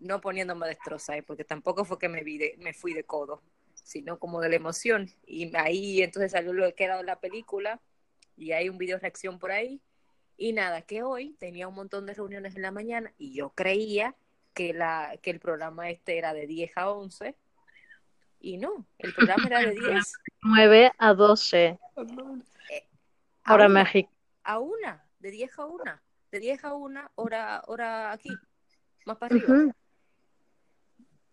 no 0.00 0.20
poniéndome 0.20 0.66
destroza, 0.66 1.16
¿eh? 1.16 1.22
porque 1.22 1.44
tampoco 1.44 1.84
fue 1.84 1.98
que 1.98 2.08
me, 2.08 2.22
vi 2.22 2.52
me 2.58 2.72
fui 2.72 2.92
de 2.92 3.04
codo, 3.04 3.42
sino 3.74 4.18
como 4.18 4.40
de 4.40 4.48
la 4.48 4.56
emoción. 4.56 5.10
Y 5.26 5.54
ahí 5.56 6.02
entonces 6.02 6.32
salió 6.32 6.52
lo 6.52 6.74
que 6.74 6.84
era 6.84 7.02
la 7.02 7.20
película 7.20 7.80
y 8.36 8.52
hay 8.52 8.68
un 8.68 8.78
video 8.78 8.98
reacción 8.98 9.38
por 9.38 9.52
ahí. 9.52 9.80
Y 10.36 10.52
nada, 10.52 10.82
que 10.82 11.02
hoy 11.02 11.34
tenía 11.38 11.66
un 11.66 11.74
montón 11.74 12.04
de 12.04 12.14
reuniones 12.14 12.56
en 12.56 12.62
la 12.62 12.70
mañana 12.70 13.12
y 13.16 13.32
yo 13.32 13.50
creía 13.50 14.14
que, 14.52 14.74
la, 14.74 15.16
que 15.22 15.30
el 15.30 15.40
programa 15.40 15.88
este 15.90 16.18
era 16.18 16.34
de 16.34 16.46
10 16.46 16.72
a 16.76 16.90
11. 16.90 17.34
Y 18.40 18.58
no, 18.58 18.86
el 18.98 19.14
programa 19.14 19.46
era 19.46 19.60
de 19.60 19.70
10. 19.80 20.12
9 20.46 20.92
a 20.98 21.14
12. 21.14 21.64
Eh, 21.66 21.78
Ahora 23.44 23.68
México. 23.68 24.10
A 24.44 24.58
una, 24.60 25.04
de 25.18 25.30
10 25.30 25.58
a 25.58 25.64
1. 25.66 25.84
De 26.30 26.40
10 26.40 26.64
a 26.64 26.74
1, 26.74 27.10
hora, 27.16 27.62
hora 27.66 28.12
aquí, 28.12 28.30
más 29.04 29.16
para 29.16 29.34
arriba. 29.34 29.74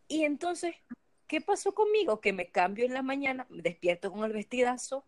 Y 0.07 0.23
entonces, 0.23 0.75
¿qué 1.27 1.41
pasó 1.41 1.73
conmigo? 1.73 2.21
Que 2.21 2.33
me 2.33 2.49
cambio 2.49 2.85
en 2.85 2.93
la 2.93 3.01
mañana, 3.01 3.45
me 3.49 3.61
despierto 3.61 4.11
con 4.11 4.23
el 4.23 4.33
vestidazo 4.33 5.05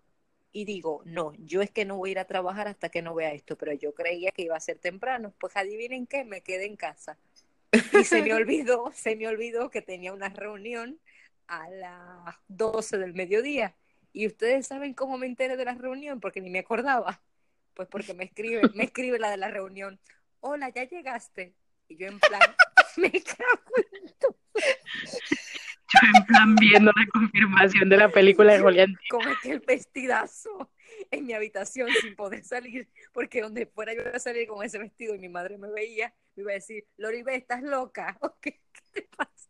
y 0.52 0.66
digo, 0.66 1.02
no, 1.06 1.34
yo 1.38 1.62
es 1.62 1.70
que 1.70 1.86
no 1.86 1.98
voy 1.98 2.10
a 2.10 2.12
ir 2.12 2.20
a 2.20 2.26
trabajar 2.26 2.68
hasta 2.68 2.90
que 2.90 3.02
no 3.02 3.14
vea 3.14 3.34
esto, 3.34 3.58
pero 3.58 3.74
yo 3.74 3.94
creía 3.94 4.32
que 4.32 4.44
iba 4.44 4.56
a 4.56 4.60
ser 4.60 4.80
temprano. 4.80 5.34
Pues 5.40 5.56
adivinen 5.58 6.08
qué, 6.08 6.24
me 6.24 6.42
quedé 6.42 6.66
en 6.66 6.76
casa. 6.76 7.18
Y 7.72 8.04
se 8.04 8.22
me 8.22 8.34
olvidó, 8.34 8.92
se 8.94 9.16
me 9.16 9.28
olvidó 9.28 9.70
que 9.70 9.82
tenía 9.82 10.14
una 10.14 10.30
reunión 10.30 11.00
a 11.48 11.70
las 11.70 12.36
12 12.48 12.98
del 12.98 13.14
mediodía. 13.14 13.76
Y 14.16 14.28
ustedes 14.28 14.68
saben 14.68 14.94
cómo 14.94 15.18
me 15.18 15.26
enteré 15.26 15.58
de 15.58 15.66
la 15.66 15.74
reunión, 15.74 16.22
porque 16.22 16.40
ni 16.40 16.50
me 16.50 16.60
acordaba. 16.60 17.22
Pues 17.74 17.90
porque 17.90 18.14
me 18.14 18.24
escribe, 18.24 18.62
me 18.74 18.86
escribe 18.86 19.20
la 19.20 19.30
de 19.30 19.36
la 19.36 19.52
reunión. 19.52 20.00
Hola, 20.40 20.70
ya 20.70 20.86
llegaste. 20.86 21.54
Y 21.90 21.98
yo 21.98 22.08
en 22.08 22.18
plan, 22.22 22.40
me 22.96 23.12
cago 23.12 23.74
en 23.92 24.14
todo. 24.18 24.38
Yo 24.54 26.00
en 26.16 26.26
plan 26.28 26.56
viendo 26.56 26.94
la 26.96 27.06
confirmación 27.12 27.90
de 27.90 27.98
la 27.98 28.08
película 28.08 28.54
de 28.54 28.62
Julián. 28.62 28.96
Como 29.10 29.30
el 29.44 29.60
vestidazo 29.60 30.72
en 31.12 31.26
mi 31.26 31.34
habitación 31.34 31.90
sin 32.00 32.16
poder 32.16 32.46
salir, 32.46 32.88
porque 33.12 33.42
donde 33.42 33.66
fuera 33.66 33.94
yo 33.94 34.00
iba 34.00 34.12
a 34.12 34.20
salir 34.20 34.48
con 34.48 34.64
ese 34.64 34.80
vestido 34.80 35.14
y 35.14 35.20
mi 35.20 35.28
madre 35.28 35.58
me 35.58 35.70
veía, 35.70 36.16
me 36.38 36.44
iba 36.44 36.52
a 36.52 36.56
decir, 36.56 36.88
Loribe, 36.96 37.36
¿estás 37.36 37.64
loca? 37.64 38.18
¿Qué, 38.42 38.62
¿Qué 38.72 38.82
te 38.94 39.02
pasa? 39.02 39.50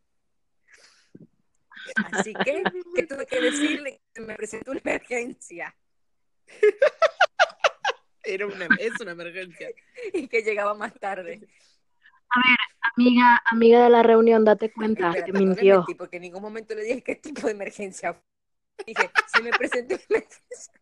Así 2.12 2.34
que, 2.34 2.64
que 2.96 3.08
tuve 3.08 3.26
que 3.26 3.42
decirle 3.42 4.02
que 4.14 4.22
me 4.22 4.36
presentó 4.36 4.72
una 4.72 4.80
emergencia. 4.80 5.76
Era 8.24 8.48
una, 8.48 8.68
es 8.80 9.00
una 9.00 9.12
emergencia. 9.12 9.70
Y 10.14 10.28
que 10.28 10.42
llegaba 10.42 10.74
más 10.74 10.94
tarde. 10.94 11.48
A 12.30 12.40
ver, 12.40 12.58
amiga, 12.96 13.42
amiga 13.46 13.84
de 13.84 13.90
la 13.90 14.04
reunión, 14.04 14.44
date 14.44 14.72
cuenta, 14.72 15.14
que 15.24 15.32
mintió. 15.32 15.86
porque 15.98 16.18
en 16.18 16.24
ningún 16.24 16.42
momento 16.42 16.76
le 16.76 16.84
dije 16.84 17.04
qué 17.04 17.16
tipo 17.16 17.48
de 17.48 17.54
emergencia. 17.54 18.22
Dije, 18.86 19.10
se 19.34 19.42
me 19.42 19.52
presentó 19.52 19.96
una 19.96 20.04
emergencia. 20.10 20.74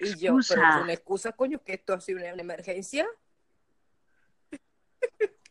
y 0.00 0.18
yo, 0.18 0.36
pero 0.48 0.62
una 0.82 0.92
excusa, 0.92 1.32
coño, 1.32 1.62
que 1.62 1.74
esto 1.74 1.92
ha 1.92 2.00
sido 2.00 2.18
una, 2.18 2.30
emergencia. 2.30 3.06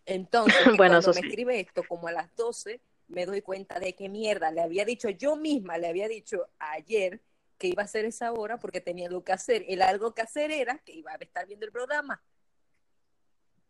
Entonces, 0.05 0.55
bueno, 0.77 1.01
cuando 1.01 1.13
me 1.13 1.27
escribe 1.27 1.59
esto 1.59 1.83
como 1.83 2.07
a 2.07 2.11
las 2.11 2.35
12, 2.35 2.81
me 3.13 3.25
doy 3.25 3.41
cuenta 3.41 3.79
de 3.79 3.95
que 3.95 4.09
mierda, 4.09 4.51
le 4.51 4.61
había 4.61 4.85
dicho 4.85 5.09
yo 5.09 5.35
misma, 5.35 5.77
le 5.77 5.87
había 5.87 6.07
dicho 6.07 6.49
ayer 6.59 7.21
que 7.57 7.67
iba 7.67 7.83
a 7.83 7.85
hacer 7.85 8.05
esa 8.05 8.33
hora 8.33 8.59
porque 8.59 8.81
tenía 8.81 9.07
algo 9.07 9.23
que 9.23 9.31
hacer. 9.31 9.63
El 9.67 9.81
algo 9.81 10.13
que 10.13 10.21
hacer 10.21 10.51
era 10.51 10.79
que 10.79 10.93
iba 10.93 11.11
a 11.11 11.15
estar 11.15 11.47
viendo 11.47 11.65
el 11.65 11.71
programa 11.71 12.21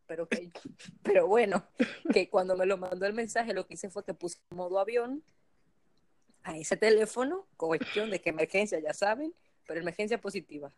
pero 0.06 0.28
que, 0.28 0.52
pero 1.02 1.28
bueno, 1.28 1.66
que 2.14 2.30
cuando 2.30 2.56
me 2.56 2.66
lo 2.66 2.78
mandó 2.78 3.06
el 3.06 3.14
mensaje 3.14 3.54
lo 3.54 3.66
que 3.66 3.76
hice 3.76 3.90
fue 3.90 4.04
que 4.04 4.14
puse 4.14 4.40
modo 4.52 4.80
avión 4.80 5.24
a 6.44 6.58
ese 6.58 6.76
teléfono, 6.76 7.48
cuestión 7.56 8.10
de 8.10 8.20
que 8.20 8.30
emergencia, 8.30 8.80
ya 8.80 8.94
saben, 8.94 9.34
pero 9.66 9.80
emergencia 9.80 10.20
positiva. 10.20 10.74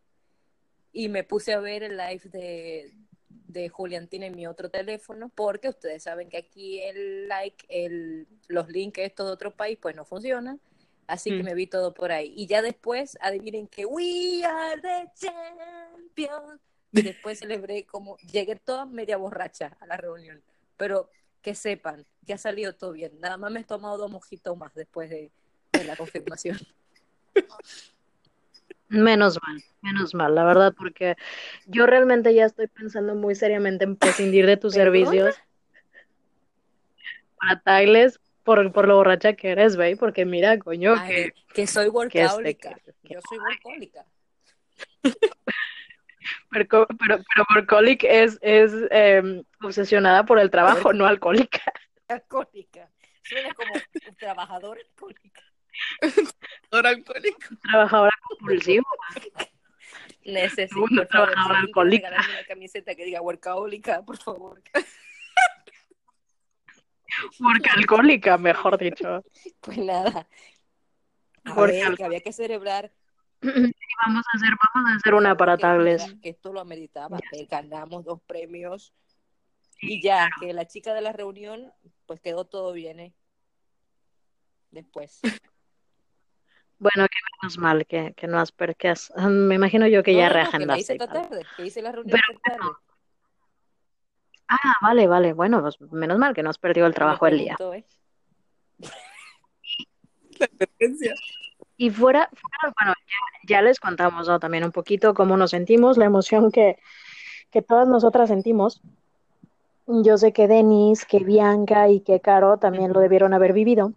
Y 0.91 1.09
me 1.09 1.23
puse 1.23 1.53
a 1.53 1.59
ver 1.59 1.83
el 1.83 1.97
live 1.97 2.21
de, 2.25 2.93
de 3.55 3.69
Juliantina 3.69 4.25
en 4.25 4.35
mi 4.35 4.45
otro 4.45 4.69
teléfono, 4.69 5.29
porque 5.29 5.69
ustedes 5.69 6.03
saben 6.03 6.29
que 6.29 6.37
aquí 6.37 6.81
el 6.81 7.27
like, 7.27 7.65
el, 7.69 8.27
los 8.47 8.67
links 8.69 8.99
estos 8.99 9.27
de 9.27 9.33
otro 9.33 9.51
país, 9.51 9.77
pues 9.81 9.95
no 9.95 10.05
funcionan. 10.05 10.59
Así 11.07 11.29
que 11.29 11.43
mm. 11.43 11.45
me 11.45 11.53
vi 11.53 11.67
todo 11.67 11.93
por 11.93 12.11
ahí. 12.11 12.33
Y 12.35 12.47
ya 12.47 12.61
después, 12.61 13.17
adivinen 13.21 13.67
que 13.67 13.85
We 13.85 14.43
are 14.43 14.81
the 14.81 15.09
champions 15.15 16.59
y 16.91 17.01
después 17.01 17.39
celebré 17.39 17.85
como, 17.85 18.17
llegué 18.17 18.55
toda 18.55 18.85
media 18.85 19.17
borracha 19.17 19.77
a 19.79 19.85
la 19.85 19.97
reunión, 19.97 20.41
pero 20.77 21.09
que 21.41 21.53
sepan 21.53 22.05
que 22.25 22.33
ha 22.33 22.37
salido 22.37 22.73
todo 22.73 22.93
bien. 22.93 23.19
Nada 23.19 23.37
más 23.37 23.51
me 23.51 23.61
he 23.61 23.63
tomado 23.63 23.97
dos 23.97 24.09
mojitos 24.09 24.57
más 24.57 24.73
después 24.73 25.09
de, 25.09 25.31
la 25.85 25.95
confirmación. 25.95 26.57
Menos 28.87 29.39
mal, 29.41 29.63
menos 29.81 30.13
mal, 30.13 30.35
la 30.35 30.43
verdad, 30.43 30.73
porque 30.77 31.15
yo 31.65 31.85
realmente 31.87 32.33
ya 32.33 32.45
estoy 32.45 32.67
pensando 32.67 33.15
muy 33.15 33.35
seriamente 33.35 33.83
en 33.83 33.95
prescindir 33.95 34.45
de 34.45 34.57
tus 34.57 34.73
servicios 34.73 35.35
para 37.39 37.59
tagles 37.59 38.19
por, 38.43 38.71
por 38.71 38.87
lo 38.87 38.97
borracha 38.97 39.33
que 39.33 39.49
eres, 39.49 39.75
¿ve? 39.75 39.97
Porque 39.97 40.23
mira, 40.23 40.59
coño, 40.59 40.93
que, 41.07 41.33
que 41.53 41.65
soy 41.65 41.85
este, 41.85 41.97
workahólica. 41.97 42.77
Yo 43.03 43.19
soy 43.27 43.39
workahólica. 43.39 44.05
Pero, 46.49 46.87
pero, 46.97 47.19
pero 47.35 47.79
es, 48.01 48.39
es 48.41 48.73
eh, 48.89 49.43
obsesionada 49.61 50.25
por 50.25 50.39
el 50.39 50.49
trabajo, 50.49 50.91
no 50.91 51.05
alcohólica. 51.05 51.61
Alcohólica. 52.07 52.89
Suena 53.21 53.53
como 53.53 53.73
un 53.73 54.15
trabajador 54.15 54.79
alcohólica. 54.79 55.41
Alcohólico. 56.71 57.55
Trabajadora 57.61 58.13
compulsiva. 58.29 58.85
Necesito 60.25 60.81
una 60.81 61.05
trabajadora 61.05 61.59
alcohólica. 61.59 62.09
una 62.09 62.45
camiseta 62.47 62.95
que 62.95 63.05
diga 63.05 63.21
workahólica, 63.21 64.03
por 64.03 64.17
favor. 64.17 64.61
alcohólica, 67.75 68.37
mejor 68.37 68.77
dicho. 68.77 69.23
Pues 69.61 69.77
nada. 69.77 70.27
A 71.45 71.61
ver, 71.61 71.95
que 71.95 72.03
había 72.03 72.21
que 72.21 72.33
celebrar 72.33 72.91
vamos 73.41 74.25
a 74.31 74.37
hacer, 74.37 74.49
vamos 74.73 74.91
a 74.91 74.95
hacer 74.95 75.13
una 75.13 75.37
para 75.37 75.57
tablets. 75.57 76.15
Que 76.21 76.29
esto 76.29 76.53
lo 76.53 76.63
meditaba, 76.65 77.19
ganamos 77.49 78.03
dos 78.03 78.21
premios 78.25 78.93
y 79.81 80.01
ya, 80.01 80.29
que 80.39 80.53
la 80.53 80.65
chica 80.65 80.93
de 80.93 81.01
la 81.01 81.11
reunión, 81.11 81.71
pues 82.05 82.19
quedó 82.19 82.45
todo 82.45 82.73
bien, 82.73 82.99
¿eh? 82.99 83.13
Después. 84.71 85.19
Bueno, 86.85 87.07
que 87.09 87.17
menos 87.41 87.57
mal 87.57 87.87
que, 87.87 88.13
que 88.13 88.27
no 88.27 88.39
has 88.39 88.51
perdido. 88.51 88.93
Me 89.27 89.55
imagino 89.55 89.87
yo 89.87 90.03
que 90.03 90.13
ya 90.13 90.29
reagendaste. 90.29 90.99
Que 90.99 91.07
tarde, 91.07 91.41
que 91.57 91.65
hice 91.65 91.81
la 91.81 91.91
reunión 91.91 92.19
tarde. 92.43 92.59
Ah, 94.47 94.75
vale, 94.83 95.07
vale. 95.07 95.33
Bueno, 95.33 95.63
pues 95.63 95.81
menos 95.91 96.19
mal 96.19 96.35
que 96.35 96.43
no 96.43 96.51
has 96.51 96.59
perdido 96.59 96.85
el 96.85 96.93
trabajo 96.93 97.25
el 97.25 97.39
día. 97.39 97.57
¿eh? 97.73 97.83
La 100.37 100.47
emergencia. 100.59 101.15
Y 101.75 101.89
fuera, 101.89 102.29
bueno, 102.79 102.93
ya, 103.47 103.63
les 103.63 103.79
contamos 103.79 104.29
también 104.39 104.63
un 104.63 104.71
poquito 104.71 105.15
cómo 105.15 105.37
nos 105.37 105.51
sentimos, 105.51 105.97
la 105.97 106.05
emoción 106.05 106.51
que, 106.51 106.77
que 107.49 107.63
todas 107.63 107.87
nosotras 107.87 108.29
sentimos. 108.29 108.83
Yo 109.87 110.19
sé 110.19 110.33
que 110.33 110.47
Denis, 110.47 111.05
que 111.05 111.17
Bianca 111.17 111.89
y 111.89 112.01
que 112.01 112.19
Caro 112.19 112.57
también 112.57 112.93
lo 112.93 112.99
debieron 112.99 113.33
haber 113.33 113.53
vivido 113.53 113.93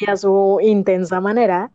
muy 0.00 0.12
a 0.12 0.16
su 0.16 0.58
intensa 0.62 1.20
manera. 1.20 1.70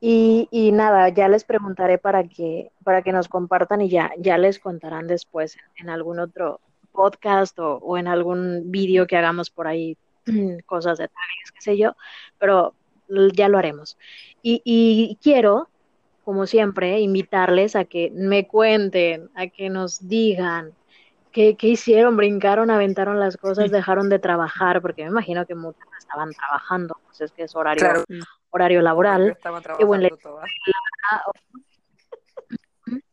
Y, 0.00 0.48
y, 0.50 0.72
nada, 0.72 1.08
ya 1.10 1.28
les 1.28 1.44
preguntaré 1.44 1.96
para 1.98 2.24
que, 2.24 2.72
para 2.82 3.02
que 3.02 3.12
nos 3.12 3.28
compartan 3.28 3.82
y 3.82 3.88
ya, 3.88 4.10
ya 4.18 4.36
les 4.36 4.58
contarán 4.58 5.06
después 5.06 5.56
en 5.76 5.90
algún 5.90 6.18
otro 6.18 6.60
podcast 6.90 7.58
o, 7.60 7.76
o 7.76 7.96
en 7.98 8.08
algún 8.08 8.70
vídeo 8.72 9.06
que 9.06 9.16
hagamos 9.16 9.50
por 9.50 9.68
ahí, 9.68 9.96
cosas 10.66 10.98
de 10.98 11.08
qué 11.08 11.60
sé 11.60 11.78
yo, 11.78 11.94
pero 12.38 12.74
ya 13.34 13.48
lo 13.48 13.58
haremos. 13.58 13.96
Y, 14.42 15.18
quiero, 15.22 15.68
como 16.24 16.46
siempre, 16.46 17.00
invitarles 17.00 17.76
a 17.76 17.84
que 17.84 18.10
me 18.14 18.46
cuenten, 18.46 19.30
a 19.34 19.46
que 19.46 19.70
nos 19.70 20.08
digan 20.08 20.72
¿qué, 21.32 21.56
qué 21.56 21.68
hicieron? 21.68 22.16
Brincaron, 22.16 22.70
aventaron 22.70 23.20
las 23.20 23.36
cosas, 23.36 23.70
dejaron 23.70 24.08
de 24.08 24.18
trabajar, 24.18 24.82
porque 24.82 25.04
me 25.04 25.10
imagino 25.10 25.46
que 25.46 25.54
estaban 26.12 26.32
trabajando, 26.32 26.96
pues 27.06 27.20
es 27.22 27.32
que 27.32 27.44
es 27.44 27.56
horario, 27.56 27.80
Claro. 27.80 28.04
horario 28.50 28.82
laboral. 28.82 29.30
Estaban 29.30 29.62
Y 29.78 29.84
bueno, 29.84 30.08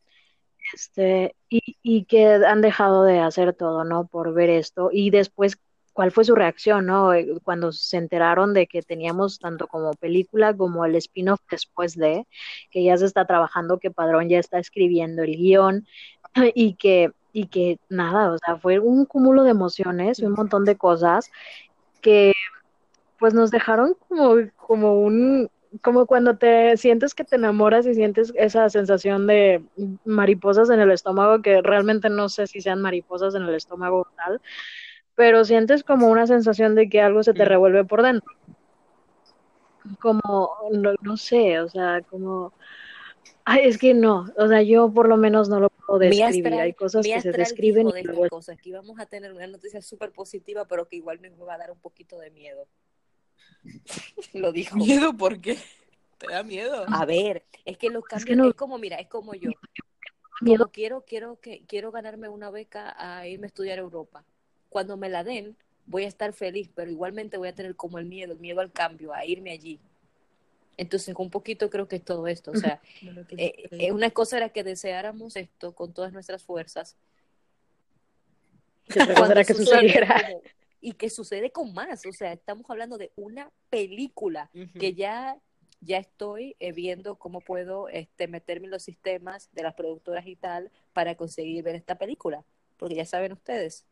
este, 0.73 1.35
y, 1.49 1.77
y 1.81 2.03
que 2.05 2.27
han 2.27 2.61
dejado 2.61 3.03
de 3.03 3.19
hacer 3.19 3.53
todo, 3.53 3.83
¿no? 3.85 4.05
Por 4.07 4.33
ver 4.33 4.49
esto. 4.49 4.89
Y 4.91 5.09
después, 5.11 5.57
¿cuál 5.93 6.11
fue 6.11 6.25
su 6.25 6.35
reacción, 6.35 6.85
¿no? 6.87 7.13
Eh, 7.13 7.39
Cuando 7.43 7.71
se 7.71 7.97
enteraron 7.97 8.53
de 8.53 8.67
que 8.67 8.81
teníamos 8.81 9.39
tanto 9.39 9.67
como 9.67 9.93
película 9.93 10.55
como 10.55 10.83
el 10.85 10.95
spin-off 10.95 11.39
después 11.49 11.95
de, 11.95 12.27
que 12.69 12.83
ya 12.83 12.97
se 12.97 13.05
está 13.05 13.25
trabajando, 13.25 13.79
que 13.79 13.91
Padrón 13.91 14.27
ya 14.29 14.39
está 14.39 14.59
escribiendo 14.59 15.23
el 15.23 15.37
guion 15.37 15.87
y 16.53 16.75
que, 16.75 17.11
y 17.31 17.47
que 17.47 17.79
nada, 17.87 18.33
o 18.33 18.37
sea, 18.37 18.57
fue 18.57 18.79
un 18.79 19.05
cúmulo 19.05 19.43
de 19.43 19.51
emociones 19.51 20.19
y 20.19 20.25
un 20.25 20.33
montón 20.33 20.65
de 20.65 20.75
cosas 20.75 21.31
que 22.01 22.33
pues 23.19 23.33
nos 23.33 23.51
dejaron 23.51 23.95
como, 24.07 24.35
como 24.55 25.01
un, 25.01 25.49
como 25.81 26.05
cuando 26.05 26.37
te 26.37 26.77
sientes 26.77 27.13
que 27.13 27.23
te 27.23 27.35
enamoras 27.35 27.85
y 27.85 27.93
sientes 27.93 28.31
esa 28.35 28.69
sensación 28.69 29.27
de 29.27 29.63
mariposas 30.05 30.69
en 30.69 30.79
el 30.79 30.91
estómago, 30.91 31.41
que 31.41 31.61
realmente 31.61 32.09
no 32.09 32.29
sé 32.29 32.47
si 32.47 32.61
sean 32.61 32.81
mariposas 32.81 33.35
en 33.35 33.43
el 33.43 33.53
estómago 33.55 34.01
o 34.01 34.07
tal, 34.15 34.41
pero 35.15 35.43
sientes 35.45 35.83
como 35.83 36.07
una 36.07 36.25
sensación 36.27 36.75
de 36.75 36.89
que 36.89 37.01
algo 37.01 37.23
se 37.23 37.33
te 37.33 37.45
revuelve 37.45 37.83
por 37.83 38.01
dentro. 38.03 38.31
Como, 40.01 40.21
no, 40.71 40.93
no 41.01 41.17
sé, 41.17 41.59
o 41.61 41.69
sea, 41.69 42.01
como, 42.09 42.53
ay, 43.45 43.61
es 43.63 43.77
que 43.77 43.93
no, 43.93 44.27
o 44.37 44.47
sea, 44.47 44.61
yo 44.61 44.91
por 44.93 45.07
lo 45.07 45.17
menos 45.17 45.49
no 45.49 45.59
lo 45.59 45.69
puedo 45.69 45.99
describir. 45.99 46.53
Astral- 46.53 46.59
Hay 46.61 46.73
cosas 46.73 47.05
que 47.07 47.21
se 47.21 47.31
describen 47.31 47.87
y 47.89 47.93
de 48.03 48.29
cosas, 48.29 48.57
que 48.61 48.69
íbamos 48.69 48.99
a 48.99 49.05
tener 49.05 49.33
una 49.33 49.47
noticia 49.47 49.81
súper 49.81 50.11
positiva, 50.11 50.65
pero 50.65 50.87
que 50.87 50.97
igual 50.97 51.19
nos 51.21 51.47
va 51.47 51.55
a 51.55 51.57
dar 51.57 51.71
un 51.71 51.79
poquito 51.79 52.19
de 52.19 52.29
miedo. 52.29 52.67
Lo 54.33 54.51
dijo. 54.51 54.75
¿Miedo 54.77 55.15
por 55.15 55.39
qué? 55.41 55.57
¿Te 56.17 56.27
da 56.27 56.43
miedo? 56.43 56.85
A 56.87 57.05
ver, 57.05 57.43
es 57.65 57.77
que 57.77 57.89
los 57.89 58.03
cambios, 58.03 58.25
que 58.25 58.31
es, 58.33 58.37
no- 58.37 58.53
como, 58.55 58.77
mira, 58.77 58.97
es 58.97 59.07
como 59.07 59.33
yo. 59.35 59.51
miedo. 60.41 60.57
Como 60.65 60.71
quiero, 60.71 61.01
quiero 61.05 61.39
que, 61.39 61.63
quiero 61.67 61.91
ganarme 61.91 62.29
una 62.29 62.49
beca 62.49 62.95
a 62.97 63.27
irme 63.27 63.45
a 63.45 63.49
estudiar 63.49 63.77
a 63.79 63.81
Europa. 63.81 64.23
Cuando 64.69 64.97
me 64.97 65.09
la 65.09 65.23
den, 65.23 65.55
voy 65.85 66.03
a 66.05 66.07
estar 66.07 66.31
feliz, 66.33 66.69
pero 66.73 66.91
igualmente 66.91 67.37
voy 67.37 67.47
a 67.49 67.55
tener 67.55 67.75
como 67.75 67.97
el 67.99 68.05
miedo, 68.05 68.33
el 68.33 68.39
miedo 68.39 68.61
al 68.61 68.71
cambio, 68.71 69.13
a 69.13 69.25
irme 69.25 69.51
allí. 69.51 69.79
Entonces, 70.77 71.13
un 71.17 71.29
poquito 71.29 71.69
creo 71.69 71.87
que 71.87 71.97
es 71.97 72.05
todo 72.05 72.27
esto. 72.27 72.51
O 72.51 72.55
sea, 72.55 72.79
eh, 73.37 73.67
eh, 73.71 73.91
una 73.91 74.11
cosa 74.11 74.37
era 74.37 74.49
que 74.49 74.63
deseáramos 74.63 75.35
esto 75.35 75.73
con 75.73 75.93
todas 75.93 76.13
nuestras 76.13 76.43
fuerzas. 76.43 76.95
Que 78.87 79.05
Cuando 79.13 79.31
era 79.33 79.43
que 79.43 79.53
sucediera. 79.53 80.21
como- 80.27 80.41
y 80.81 80.93
que 80.93 81.09
sucede 81.09 81.51
con 81.51 81.73
más. 81.73 82.05
O 82.05 82.11
sea, 82.11 82.33
estamos 82.33 82.65
hablando 82.69 82.97
de 82.97 83.11
una 83.15 83.51
película 83.69 84.49
que 84.79 84.93
ya, 84.93 85.37
ya 85.81 85.97
estoy 85.97 86.55
eh, 86.59 86.71
viendo 86.71 87.15
cómo 87.15 87.41
puedo 87.41 87.89
este, 87.89 88.27
meterme 88.27 88.65
en 88.65 88.71
los 88.71 88.83
sistemas 88.83 89.49
de 89.53 89.63
las 89.63 89.73
productoras 89.75 90.25
y 90.27 90.35
tal 90.35 90.71
para 90.93 91.15
conseguir 91.15 91.63
ver 91.63 91.75
esta 91.75 91.95
película. 91.97 92.43
Porque 92.77 92.95
ya 92.95 93.05
saben 93.05 93.33
ustedes. 93.33 93.85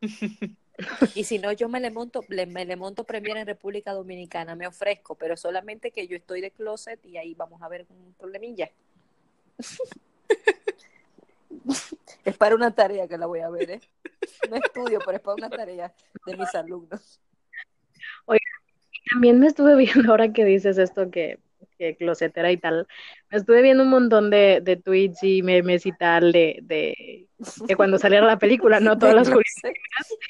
Y 1.14 1.24
si 1.24 1.38
no, 1.38 1.52
yo 1.52 1.68
me 1.68 1.78
le 1.78 1.90
monto, 1.90 2.24
le- 2.28 2.46
me 2.46 2.64
le 2.64 2.74
monto 2.74 3.04
Premier 3.04 3.36
en 3.36 3.46
República 3.46 3.92
Dominicana, 3.92 4.54
me 4.56 4.66
ofrezco, 4.66 5.14
pero 5.14 5.36
solamente 5.36 5.90
que 5.90 6.06
yo 6.08 6.16
estoy 6.16 6.40
de 6.40 6.52
closet 6.52 7.04
y 7.04 7.18
ahí 7.18 7.34
vamos 7.34 7.60
a 7.60 7.68
ver 7.68 7.84
un 7.90 8.14
problemilla. 8.14 8.70
es 12.24 12.36
para 12.36 12.54
una 12.54 12.74
tarea 12.74 13.08
que 13.08 13.18
la 13.18 13.26
voy 13.26 13.40
a 13.40 13.50
ver, 13.50 13.70
¿eh? 13.70 13.80
No 14.48 14.56
estudio, 14.56 14.98
pero 15.04 15.16
es 15.16 15.22
para 15.22 15.34
una 15.34 15.50
tarea 15.50 15.92
de 16.26 16.36
mis 16.36 16.54
alumnos. 16.54 17.20
También 19.10 19.40
me 19.40 19.46
estuve 19.46 19.76
viendo, 19.76 20.10
ahora 20.10 20.32
que 20.32 20.44
dices 20.44 20.78
esto 20.78 21.10
que, 21.10 21.40
que 21.78 21.96
closetera 21.96 22.52
y 22.52 22.58
tal, 22.58 22.86
me 23.30 23.38
estuve 23.38 23.62
viendo 23.62 23.82
un 23.82 23.90
montón 23.90 24.30
de, 24.30 24.60
de 24.62 24.76
tweets 24.76 25.22
y 25.22 25.42
memes 25.42 25.84
y 25.86 25.92
tal 25.92 26.30
de, 26.30 26.60
de 26.62 27.28
que 27.66 27.76
cuando 27.76 27.98
saliera 27.98 28.24
la 28.26 28.38
película, 28.38 28.78
no 28.78 28.98
todas 28.98 29.14
las 29.14 29.28
De 29.28 29.34
Julián 29.34 29.44
closet. 29.96 30.20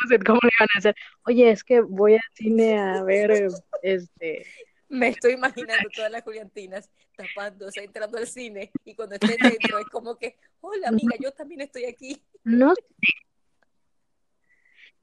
Closet, 0.00 0.24
¿cómo 0.24 0.38
le 0.42 0.50
iban 0.58 0.68
a 0.74 0.78
hacer? 0.78 0.94
Oye, 1.26 1.50
es 1.50 1.64
que 1.64 1.80
voy 1.80 2.14
al 2.14 2.20
cine 2.34 2.78
a 2.78 3.02
ver 3.02 3.48
este 3.82 4.46
Me 4.90 5.08
estoy 5.08 5.34
imaginando 5.34 5.88
todas 5.94 6.10
las 6.10 6.22
Juliantinas 6.24 6.90
tapándose, 7.16 7.84
entrando 7.84 8.18
al 8.18 8.26
cine 8.26 8.72
y 8.84 8.94
cuando 8.96 9.14
estén 9.14 9.36
dentro 9.40 9.78
es 9.78 9.86
como 9.86 10.16
que, 10.16 10.36
hola 10.60 10.88
amiga, 10.88 11.14
yo 11.20 11.30
también 11.30 11.60
estoy 11.60 11.84
aquí. 11.84 12.20
no 12.42 12.74
sé. 12.74 12.82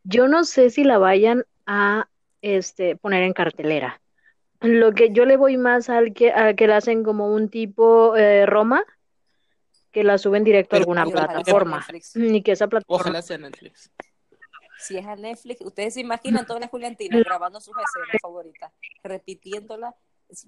Yo 0.03 0.27
no 0.27 0.43
sé 0.43 0.69
si 0.69 0.83
la 0.83 0.97
vayan 0.97 1.45
a 1.65 2.09
este 2.41 2.95
poner 2.95 3.23
en 3.23 3.33
cartelera. 3.33 4.01
Lo 4.59 4.93
que 4.93 5.11
yo 5.11 5.25
le 5.25 5.37
voy 5.37 5.57
más 5.57 5.89
al 5.89 6.13
que 6.13 6.31
a 6.31 6.53
que 6.53 6.67
la 6.67 6.77
hacen 6.77 7.03
como 7.03 7.33
un 7.33 7.49
tipo 7.49 8.15
eh, 8.15 8.45
Roma, 8.45 8.83
que 9.91 10.03
la 10.03 10.17
suben 10.17 10.43
directo 10.43 10.75
a 10.75 10.79
alguna 10.79 11.05
plataforma. 11.05 11.85
Ni 12.15 12.41
que 12.41 12.53
esa 12.53 12.67
plataforma 12.67 13.01
Ojalá 13.01 13.21
sea 13.21 13.37
Netflix. 13.37 13.91
Si 14.79 14.97
es 14.97 15.05
a 15.05 15.15
Netflix, 15.15 15.61
ustedes 15.61 15.93
se 15.95 16.01
imaginan 16.01 16.45
todas 16.45 16.61
las 16.61 16.69
Juliantinas 16.69 17.23
grabando 17.23 17.59
sus 17.59 17.73
escenas 17.75 18.17
favoritas, 18.21 18.71
repitiéndolas. 19.03 19.95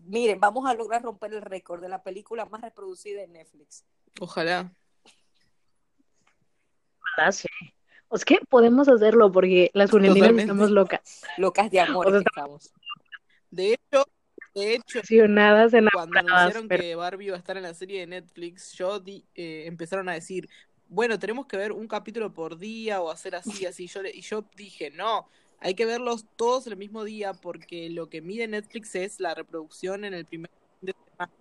Miren, 0.05 0.39
vamos 0.39 0.69
a 0.69 0.73
lograr 0.73 1.01
romper 1.01 1.33
el 1.33 1.41
récord 1.41 1.81
de 1.81 1.89
la 1.89 2.03
película 2.03 2.45
más 2.45 2.61
reproducida 2.61 3.23
en 3.23 3.33
Netflix. 3.33 3.85
Ojalá. 4.19 4.71
Ojalá 7.01 7.31
sí. 7.31 7.47
O 8.07 8.15
es 8.15 8.25
que 8.25 8.39
podemos 8.49 8.87
hacerlo 8.89 9.31
porque 9.31 9.69
las 9.73 9.91
Juliantinas 9.91 10.31
estamos 10.31 10.71
locas, 10.71 11.21
Locas 11.37 11.69
de 11.69 11.79
amor 11.79 12.07
O 12.07 12.11
sea, 12.11 12.19
estamos. 12.19 12.73
De 13.51 13.73
hecho, 13.73 14.05
de 14.55 14.73
hecho, 14.75 15.01
cuando 15.93 16.19
anunciaron 16.19 16.67
pero 16.67 16.81
que 16.81 16.95
Barbie 16.95 17.27
iba 17.27 17.35
a 17.35 17.39
estar 17.39 17.55
en 17.57 17.63
la 17.63 17.73
serie 17.73 17.99
de 18.01 18.07
Netflix, 18.07 18.73
yo 18.73 18.99
di- 18.99 19.25
eh, 19.35 19.63
empezaron 19.67 20.09
a 20.09 20.13
decir, 20.13 20.49
bueno, 20.89 21.17
tenemos 21.19 21.45
que 21.47 21.55
ver 21.57 21.71
un 21.71 21.87
capítulo 21.87 22.33
por 22.33 22.57
día 22.57 23.01
o 23.01 23.09
hacer 23.11 23.35
así, 23.35 23.65
así. 23.65 23.87
Yo 23.87 24.01
le- 24.01 24.11
y 24.11 24.21
yo 24.21 24.43
dije, 24.55 24.89
no, 24.91 25.27
hay 25.59 25.73
que 25.75 25.85
verlos 25.85 26.25
todos 26.35 26.67
el 26.67 26.75
mismo 26.77 27.03
día 27.03 27.33
porque 27.33 27.89
lo 27.89 28.09
que 28.09 28.21
mide 28.21 28.47
Netflix 28.47 28.95
es 28.95 29.19
la 29.19 29.33
reproducción 29.35 30.03
en 30.05 30.13
el 30.13 30.25
primer 30.25 30.49
fin 30.79 30.87
de 30.87 30.93
semana. 31.11 31.31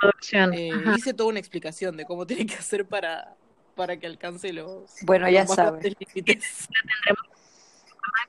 producción. 0.00 0.54
Eh, 0.54 0.70
hice 0.96 1.14
toda 1.14 1.28
una 1.28 1.38
explicación 1.38 1.96
de 1.96 2.04
cómo 2.04 2.26
tiene 2.26 2.46
que 2.46 2.54
hacer 2.54 2.84
para, 2.86 3.36
para 3.76 3.96
que 3.98 4.06
alcance 4.06 4.52
los, 4.52 4.96
Bueno, 5.02 5.26
los 5.30 5.34
ya 5.34 5.44
grandes 5.44 5.94
límites. 5.98 6.68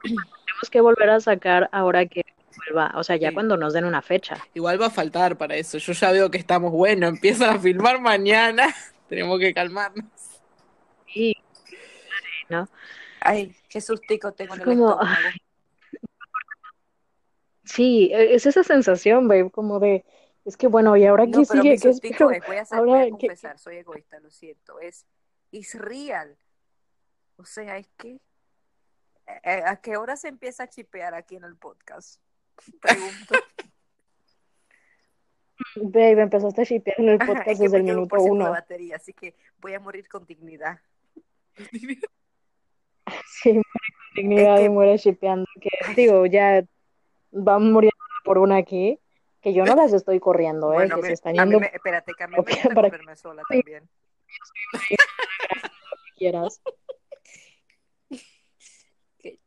Tenemos 0.03 0.69
que 0.69 0.81
volver 0.81 1.09
a 1.09 1.19
sacar 1.19 1.69
ahora 1.71 2.05
que 2.05 2.23
vuelva, 2.57 2.91
o 2.95 3.03
sea, 3.03 3.15
ya 3.15 3.29
Sí. 3.29 3.33
cuando 3.33 3.57
nos 3.57 3.73
den 3.73 3.85
una 3.85 4.01
fecha. 4.01 4.37
Igual 4.53 4.79
va 4.81 4.87
a 4.87 4.89
faltar 4.91 5.37
para 5.37 5.55
eso. 5.55 5.77
Yo 5.77 5.93
ya 5.93 6.11
veo 6.11 6.29
que 6.31 6.37
estamos 6.37 6.71
bueno, 6.71 7.07
empiezan 7.47 7.55
a 7.55 7.59
filmar 7.59 7.99
mañana. 7.99 8.73
Tenemos 9.13 9.39
que 9.39 9.53
calmarnos. 9.53 10.41
Sí, 11.05 11.35
¿no? 12.49 12.67
Ay, 13.21 13.55
qué 13.69 13.79
sustico 13.79 14.31
tengo 14.33 14.55
en 14.55 14.61
Es 14.61 14.67
el 14.67 14.73
como, 14.73 14.89
estómago. 14.89 15.17
Sí, 17.63 18.09
e- 18.11 18.33
es 18.33 18.47
esa 18.47 18.63
sensación, 18.63 19.27
babe, 19.27 19.51
como 19.51 19.79
de, 19.79 20.03
es 20.45 20.57
que 20.57 20.65
bueno, 20.65 20.97
¿y 20.97 21.05
ahora 21.05 21.27
No, 21.27 21.37
qué 21.37 21.45
sigue? 21.45 21.69
¿Qué 21.73 21.77
sustico 21.93 22.31
espero? 22.31 22.31
es, 22.31 22.47
voy 22.47 22.57
a, 22.57 22.61
hacer, 22.63 22.77
Ahora, 22.79 22.91
voy 22.91 23.01
a 23.01 23.05
¿qué- 23.05 23.27
confesar, 23.27 23.59
soy 23.59 23.77
egoísta, 23.77 24.19
lo 24.19 24.31
siento, 24.31 24.79
es, 24.79 25.05
es 25.51 25.75
real. 25.75 26.35
O 27.37 27.45
sea, 27.45 27.77
es 27.77 27.87
que, 27.95 28.19
eh, 29.27 29.63
¿a 29.63 29.75
qué 29.79 29.95
hora 29.95 30.17
se 30.17 30.27
empieza 30.27 30.63
a 30.63 30.69
chipear 30.69 31.13
aquí 31.13 31.35
en 31.35 31.43
el 31.43 31.55
podcast? 31.55 32.19
Pregunto. 32.81 33.35
Babe, 35.75 36.21
empezaste 36.21 36.61
a 36.61 36.63
shipear 36.65 36.99
en 36.99 37.09
el 37.09 37.15
Ajá, 37.21 37.25
podcast 37.33 37.47
es 37.49 37.57
que 37.57 37.63
desde 37.63 37.77
el 37.77 37.83
minuto 37.83 38.15
ciento 38.15 38.23
de 38.25 38.31
uno. 38.31 38.49
batería, 38.51 38.95
así 38.97 39.13
que 39.13 39.33
voy 39.59 39.73
a 39.73 39.79
morir 39.79 40.07
con 40.07 40.25
dignidad. 40.25 40.79
Sí, 43.27 43.51
muere 43.51 43.63
con 43.65 44.15
dignidad 44.15 44.53
Es 44.55 44.59
que- 44.59 44.65
y 44.65 44.69
muere 44.69 44.97
shipeando. 44.97 45.45
Que 45.59 45.69
digo, 45.95 46.25
ya 46.25 46.63
van 47.31 47.71
muriendo 47.73 47.97
por 48.23 48.37
una 48.37 48.55
aquí, 48.57 48.97
que 49.41 49.53
yo 49.53 49.65
no 49.65 49.75
las 49.75 49.91
estoy 49.93 50.19
corriendo, 50.21 50.71
¿eh? 50.71 50.75
Bueno, 50.75 50.95
Que 50.95 51.01
me- 51.01 51.07
se 51.09 51.13
están 51.13 51.33
yendo 51.33 51.59
me, 51.59 51.67
espérate, 51.67 52.13
que 52.17 52.23
a 52.23 52.27
mí 52.27 52.35
Ok, 52.37 52.47
me 52.69 52.75
para- 52.75 52.89
correrme 52.89 53.15
sola 53.17 53.43
también. 53.49 53.89
quieras. 56.15 56.61
Que- 59.19 59.39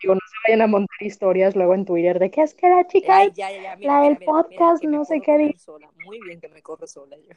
Digo, 0.00 0.14
no 0.14 0.20
se 0.29 0.29
vayan 0.46 0.62
a 0.62 0.66
montar 0.66 0.96
historias 1.00 1.54
luego 1.56 1.74
en 1.74 1.84
Twitter 1.84 2.18
de 2.18 2.30
que 2.30 2.42
es 2.42 2.54
que 2.54 2.68
la 2.68 2.86
chica 2.86 3.16
Ay, 3.16 3.32
ya, 3.34 3.50
ya, 3.50 3.62
ya, 3.62 3.76
mira, 3.76 3.92
la 3.92 3.98
mira, 4.00 4.08
del 4.10 4.18
mira, 4.20 4.32
podcast, 4.32 4.84
no 4.84 5.04
sé 5.04 5.20
qué 5.20 5.38
dice. 5.38 5.58
sola. 5.58 5.90
Muy 6.04 6.20
bien 6.20 6.40
que 6.40 6.48
me 6.48 6.62
corro 6.62 6.86
sola 6.86 7.16
yo. 7.16 7.34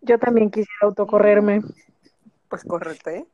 Yo 0.00 0.18
también 0.18 0.50
quisiera 0.50 0.78
autocorrerme. 0.82 1.60
Pues 2.48 2.64
córrete, 2.64 3.18
¿eh? 3.18 3.26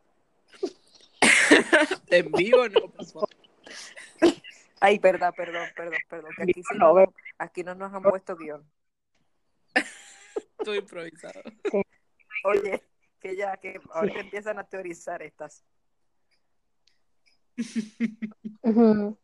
En 2.11 2.33
vivo, 2.33 2.69
no, 2.69 2.81
por 2.89 3.05
favor. 3.07 3.29
Ay, 4.81 4.99
verdad, 4.99 5.33
perdón, 5.37 5.69
perdón, 5.77 5.99
perdón. 6.09 6.31
Que 6.37 6.43
aquí 6.43 6.63
sí 6.63 6.77
No, 6.77 6.95
Aquí 7.39 7.63
no 7.63 7.75
nos 7.75 7.93
han 7.93 8.03
puesto 8.03 8.37
guion. 8.37 8.69
Todo 10.65 10.75
improvisado. 10.75 11.41
Oye, 12.45 12.83
que 13.25 13.37
ya, 13.37 13.57
que 13.57 13.81
ahorita 13.95 14.21
empiezan 14.21 14.59
a 14.59 14.65
teorizar 14.65 15.23
estas. 15.23 15.65
Bueno, 18.63 19.17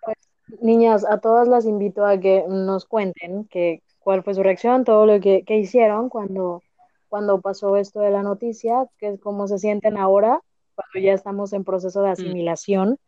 pues, 0.00 0.16
niñas, 0.62 1.04
a 1.04 1.18
todas 1.18 1.48
las 1.48 1.66
invito 1.66 2.06
a 2.06 2.18
que 2.18 2.44
nos 2.48 2.86
cuenten 2.86 3.44
que, 3.44 3.82
cuál 3.98 4.22
fue 4.22 4.32
su 4.32 4.42
reacción, 4.42 4.84
todo 4.84 5.04
lo 5.04 5.20
que, 5.20 5.44
que 5.44 5.58
hicieron 5.58 6.08
cuando, 6.08 6.62
cuando 7.08 7.42
pasó 7.42 7.76
esto 7.76 8.00
de 8.00 8.10
la 8.10 8.22
noticia, 8.22 8.86
que 8.96 9.08
es 9.08 9.20
cómo 9.20 9.48
se 9.48 9.58
sienten 9.58 9.98
ahora, 9.98 10.40
cuando 10.74 11.06
ya 11.06 11.12
estamos 11.12 11.52
en 11.52 11.64
proceso 11.64 12.00
de 12.00 12.10
asimilación, 12.10 12.98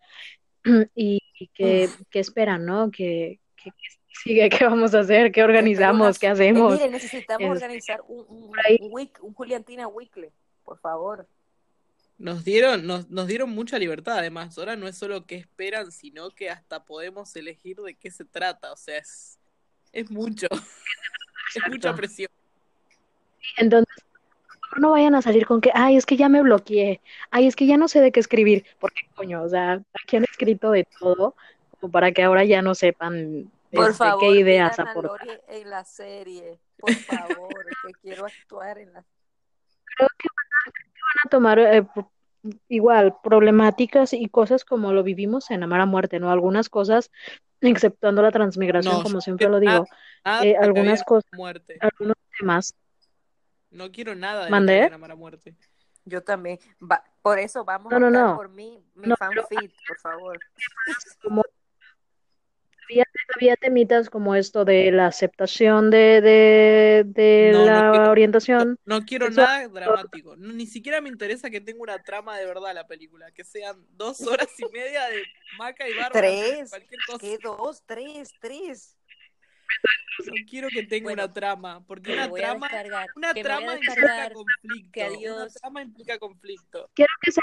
y, 0.94 1.20
y 1.38 1.48
que, 1.54 1.88
que 2.10 2.18
esperan, 2.18 2.66
¿no? 2.66 2.90
Que, 2.90 3.40
que, 3.56 3.70
que 3.70 3.99
sigue, 4.22 4.48
qué 4.48 4.64
vamos 4.64 4.94
a 4.94 5.00
hacer, 5.00 5.32
qué 5.32 5.42
organizamos, 5.42 6.18
qué 6.18 6.26
Eh, 6.26 6.30
hacemos. 6.30 6.72
mire, 6.74 6.88
necesitamos 6.90 7.50
organizar 7.50 8.02
un, 8.08 8.50
week- 8.92 9.18
un 9.22 9.34
Juliantina 9.34 9.86
Weekly, 9.88 10.28
por 10.64 10.78
favor. 10.78 11.26
Nos 12.18 12.44
dieron, 12.44 12.86
nos, 12.86 13.08
nos 13.08 13.26
dieron 13.26 13.48
mucha 13.50 13.78
libertad, 13.78 14.18
además. 14.18 14.56
Ahora 14.58 14.76
no 14.76 14.86
es 14.86 14.96
solo 14.98 15.24
qué 15.26 15.36
esperan, 15.36 15.90
sino 15.90 16.30
que 16.30 16.50
hasta 16.50 16.84
podemos 16.84 17.34
elegir 17.34 17.78
de 17.78 17.94
qué 17.94 18.10
se 18.10 18.24
trata. 18.26 18.72
O 18.72 18.76
sea, 18.76 18.98
es, 18.98 19.38
es 19.92 20.10
mucho. 20.10 20.46
Es 21.56 21.62
mucha 21.68 21.92
presión. 21.96 22.30
Entonces, 23.56 23.92
no 24.78 24.92
vayan 24.92 25.16
a 25.16 25.22
salir 25.22 25.46
con 25.46 25.60
que, 25.60 25.72
ay, 25.74 25.96
es 25.96 26.06
que 26.06 26.16
ya 26.16 26.28
me 26.28 26.42
bloqueé, 26.42 27.00
ay, 27.32 27.48
es 27.48 27.56
que 27.56 27.66
ya 27.66 27.76
no 27.76 27.88
sé 27.88 28.00
de 28.00 28.12
qué 28.12 28.20
escribir, 28.20 28.64
porque 28.78 29.00
coño, 29.16 29.42
o 29.42 29.48
sea, 29.48 29.82
aquí 30.04 30.16
han 30.16 30.22
escrito 30.22 30.70
de 30.70 30.86
todo, 31.00 31.34
como 31.80 31.90
para 31.90 32.12
que 32.12 32.22
ahora 32.22 32.44
ya 32.44 32.62
no 32.62 32.76
sepan 32.76 33.50
Por 33.72 33.90
este, 33.90 33.94
favor, 34.04 34.20
qué 34.20 34.30
ideas 34.40 34.78
aportar. 34.78 35.04
Lori 35.26 35.40
en 35.48 35.70
la 35.70 35.84
serie, 35.84 36.60
por 36.78 36.94
favor, 37.04 37.64
que 37.82 37.92
quiero 38.02 38.26
actuar 38.26 38.78
en 38.78 38.92
la 38.92 39.04
Creo 39.96 40.08
que 40.18 40.28
van 40.36 41.26
a 41.26 41.28
tomar 41.28 41.58
eh, 41.58 41.86
igual 42.68 43.16
problemáticas 43.22 44.12
y 44.12 44.28
cosas 44.28 44.64
como 44.64 44.92
lo 44.92 45.02
vivimos 45.02 45.50
en 45.50 45.62
Amar 45.62 45.80
a 45.80 45.86
Muerte, 45.86 46.18
¿no? 46.18 46.30
Algunas 46.30 46.68
cosas, 46.68 47.10
exceptuando 47.60 48.22
la 48.22 48.32
transmigración, 48.32 48.96
No, 48.96 49.02
como 49.02 49.20
siempre 49.20 49.46
quiero 49.46 49.58
lo 49.60 49.64
nada, 49.64 49.78
digo, 49.78 49.86
nada 50.24 50.44
eh, 50.44 50.56
algunas 50.56 51.00
en 51.00 51.04
cosas, 51.04 51.30
Amar 51.32 51.34
a 51.34 51.36
Muerte. 51.36 51.78
algunos 51.80 52.16
temas, 52.38 52.74
No 53.70 53.92
quiero 53.92 54.14
nada 54.14 54.44
de 54.44 54.50
mandé, 54.50 54.84
Amar 54.86 55.12
a 55.12 55.16
Muerte. 55.16 55.54
Yo 56.04 56.22
también. 56.22 56.58
Va- 56.80 57.04
por 57.22 57.38
eso 57.38 57.64
vamos 57.64 57.92
no, 57.92 58.06
a 58.06 58.10
no, 58.10 58.36
por 58.36 58.48
mí, 58.48 58.82
mi 58.94 59.08
no, 59.08 59.16
pero 59.18 59.46
fanfic, 59.46 59.72
por 59.86 59.98
favor. 59.98 60.40
como 61.22 61.42
había, 62.90 63.04
había 63.36 63.56
temitas 63.56 64.10
como 64.10 64.34
esto 64.34 64.64
de 64.64 64.90
la 64.92 65.06
aceptación 65.06 65.90
de, 65.90 66.20
de, 66.20 67.04
de 67.06 67.50
No, 67.52 67.60
no 67.60 67.66
la 67.66 67.90
quiero, 67.90 68.04
no, 68.06 68.10
orientación 68.10 68.78
no 68.84 69.04
quiero 69.04 69.26
sexual. 69.26 69.46
nada 69.46 69.68
dramático. 69.68 70.36
No, 70.36 70.52
ni 70.52 70.66
siquiera 70.66 71.00
me 71.00 71.08
interesa 71.08 71.50
que 71.50 71.60
tenga 71.60 71.80
una 71.82 72.02
trama 72.02 72.36
de 72.36 72.46
verdad 72.46 72.74
la 72.74 72.86
película. 72.86 73.30
Que 73.32 73.44
sean 73.44 73.86
dos 73.90 74.20
horas 74.26 74.48
y 74.58 74.66
media 74.72 75.06
de 75.08 75.22
Maca 75.58 75.88
y 75.88 75.92
haciendo 75.92 76.10
Tres, 76.12 76.70
cualquier 76.70 77.00
cosa. 77.06 77.18
¿qué 77.18 77.38
dos? 77.42 77.82
Tres, 77.86 78.30
tres. 78.40 78.96
No 80.26 80.32
quiero 80.48 80.68
que 80.68 80.82
tenga 80.82 81.04
Bueno, 81.04 81.24
una 81.24 81.32
trama. 81.32 81.84
Porque 81.86 82.12
una 82.12 82.28
trama, 82.30 82.68
una 83.16 83.34
trama 83.34 83.74
implica 83.74 84.30
conflicto. 84.32 85.00
Una 85.36 85.48
trama 85.48 85.82
implica 85.82 86.18
conflicto. 86.18 86.90
Quiero 86.94 87.12
que 87.22 87.32
sea 87.32 87.42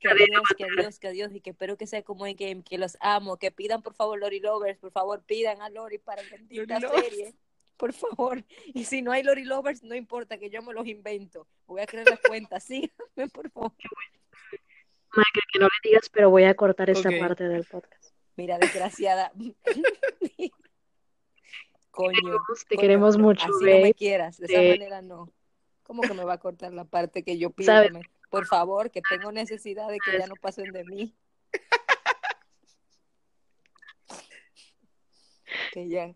que 0.00 0.08
adiós, 0.08 0.42
que 0.56 0.64
adiós, 0.64 0.98
que 0.98 1.08
adiós, 1.08 1.34
y 1.34 1.40
que 1.40 1.50
espero 1.50 1.76
que 1.76 1.86
sea 1.86 2.02
como 2.02 2.26
en 2.26 2.36
Game, 2.36 2.62
que 2.62 2.78
los 2.78 2.96
amo, 3.00 3.36
que 3.38 3.50
pidan 3.50 3.82
por 3.82 3.94
favor 3.94 4.18
Lori 4.18 4.40
Lovers, 4.40 4.78
por 4.78 4.90
favor 4.92 5.22
pidan 5.24 5.60
a 5.62 5.68
Lori 5.70 5.98
para 5.98 6.22
la 6.22 6.28
bendita 6.30 6.78
Lori 6.80 6.82
Lovers. 6.86 7.08
serie, 7.08 7.34
por 7.76 7.92
favor. 7.92 8.44
Y 8.74 8.84
si 8.84 9.02
no 9.02 9.12
hay 9.12 9.22
Lori 9.22 9.44
Lovers, 9.44 9.82
no 9.82 9.94
importa, 9.94 10.38
que 10.38 10.50
yo 10.50 10.62
me 10.62 10.72
los 10.72 10.86
invento. 10.86 11.46
Voy 11.66 11.80
a 11.82 11.86
crear 11.86 12.08
las 12.08 12.20
cuentas, 12.20 12.64
síganme, 12.68 13.28
por 13.32 13.50
favor. 13.50 13.72
Maca, 15.14 15.40
que 15.52 15.58
no 15.58 15.66
le 15.66 15.88
digas, 15.90 16.08
pero 16.10 16.30
voy 16.30 16.44
a 16.44 16.54
cortar 16.54 16.90
esta 16.90 17.10
parte 17.18 17.44
del 17.44 17.64
podcast. 17.64 18.12
Mira, 18.36 18.58
desgraciada. 18.58 19.32
Coño, 21.90 22.10
Queremos- 22.12 22.66
Te 22.68 22.76
coño, 22.76 22.80
queremos 22.80 23.18
mucho, 23.18 23.44
así 23.44 23.52
no 23.52 23.58
me 23.66 23.80
babe. 23.80 23.94
quieras, 23.94 24.36
de 24.38 24.46
esa 24.46 24.62
Eh, 24.62 24.70
manera 24.78 25.00
no. 25.02 25.32
¿Cómo 25.82 26.02
que 26.02 26.12
me 26.14 26.24
va 26.24 26.34
a 26.34 26.38
cortar 26.38 26.72
la 26.74 26.84
parte 26.84 27.22
que 27.22 27.38
yo 27.38 27.50
pido? 27.50 27.66
¿Sabes? 27.72 27.92
Por 28.28 28.46
favor, 28.46 28.90
que 28.90 29.02
tengo 29.02 29.32
necesidad 29.32 29.88
de 29.88 29.98
que 29.98 30.18
ya 30.18 30.26
no 30.26 30.36
pasen 30.36 30.72
de 30.72 30.84
mí. 30.84 31.14
Que 35.72 35.88
ya. 35.88 36.14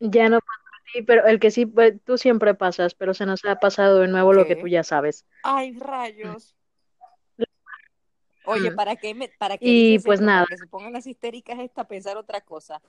Ya 0.00 0.28
no 0.28 0.36
así, 0.36 1.02
pero 1.02 1.26
el 1.26 1.40
que 1.40 1.50
sí, 1.50 1.66
pues, 1.66 1.94
tú 2.04 2.18
siempre 2.18 2.54
pasas, 2.54 2.94
pero 2.94 3.14
se 3.14 3.26
nos 3.26 3.44
ha 3.44 3.58
pasado 3.58 4.00
de 4.00 4.08
nuevo 4.08 4.32
lo 4.32 4.46
que 4.46 4.56
tú 4.56 4.68
ya 4.68 4.82
sabes. 4.82 5.24
Ay, 5.42 5.72
rayos. 5.78 6.54
Oye, 8.46 8.70
Mm. 8.70 8.76
¿para 8.76 8.96
qué 8.96 9.14
me, 9.14 9.28
para 9.28 9.56
qué 9.56 9.64
Y 9.66 9.98
pues 10.00 10.20
nada, 10.20 10.44
Para 10.44 10.56
que 10.56 10.58
se 10.58 10.66
pongan 10.66 10.92
las 10.92 11.06
histéricas 11.06 11.58
esta 11.58 11.82
a 11.82 11.88
pensar 11.88 12.18
otra 12.18 12.42
cosa. 12.42 12.82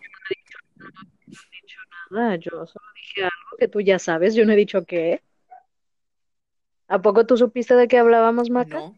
nada, 2.09 2.35
yo 2.35 2.51
solo 2.65 2.85
dije 2.95 3.23
algo 3.23 3.57
que 3.57 3.69
tú 3.69 3.79
ya 3.79 3.97
sabes, 3.97 4.35
yo 4.35 4.45
no 4.45 4.51
he 4.51 4.57
dicho 4.57 4.85
qué. 4.85 5.23
¿A 6.87 7.01
poco 7.01 7.25
tú 7.25 7.37
supiste 7.37 7.75
de 7.75 7.87
qué 7.87 7.97
hablábamos, 7.97 8.49
Maca? 8.49 8.77
No. 8.77 8.95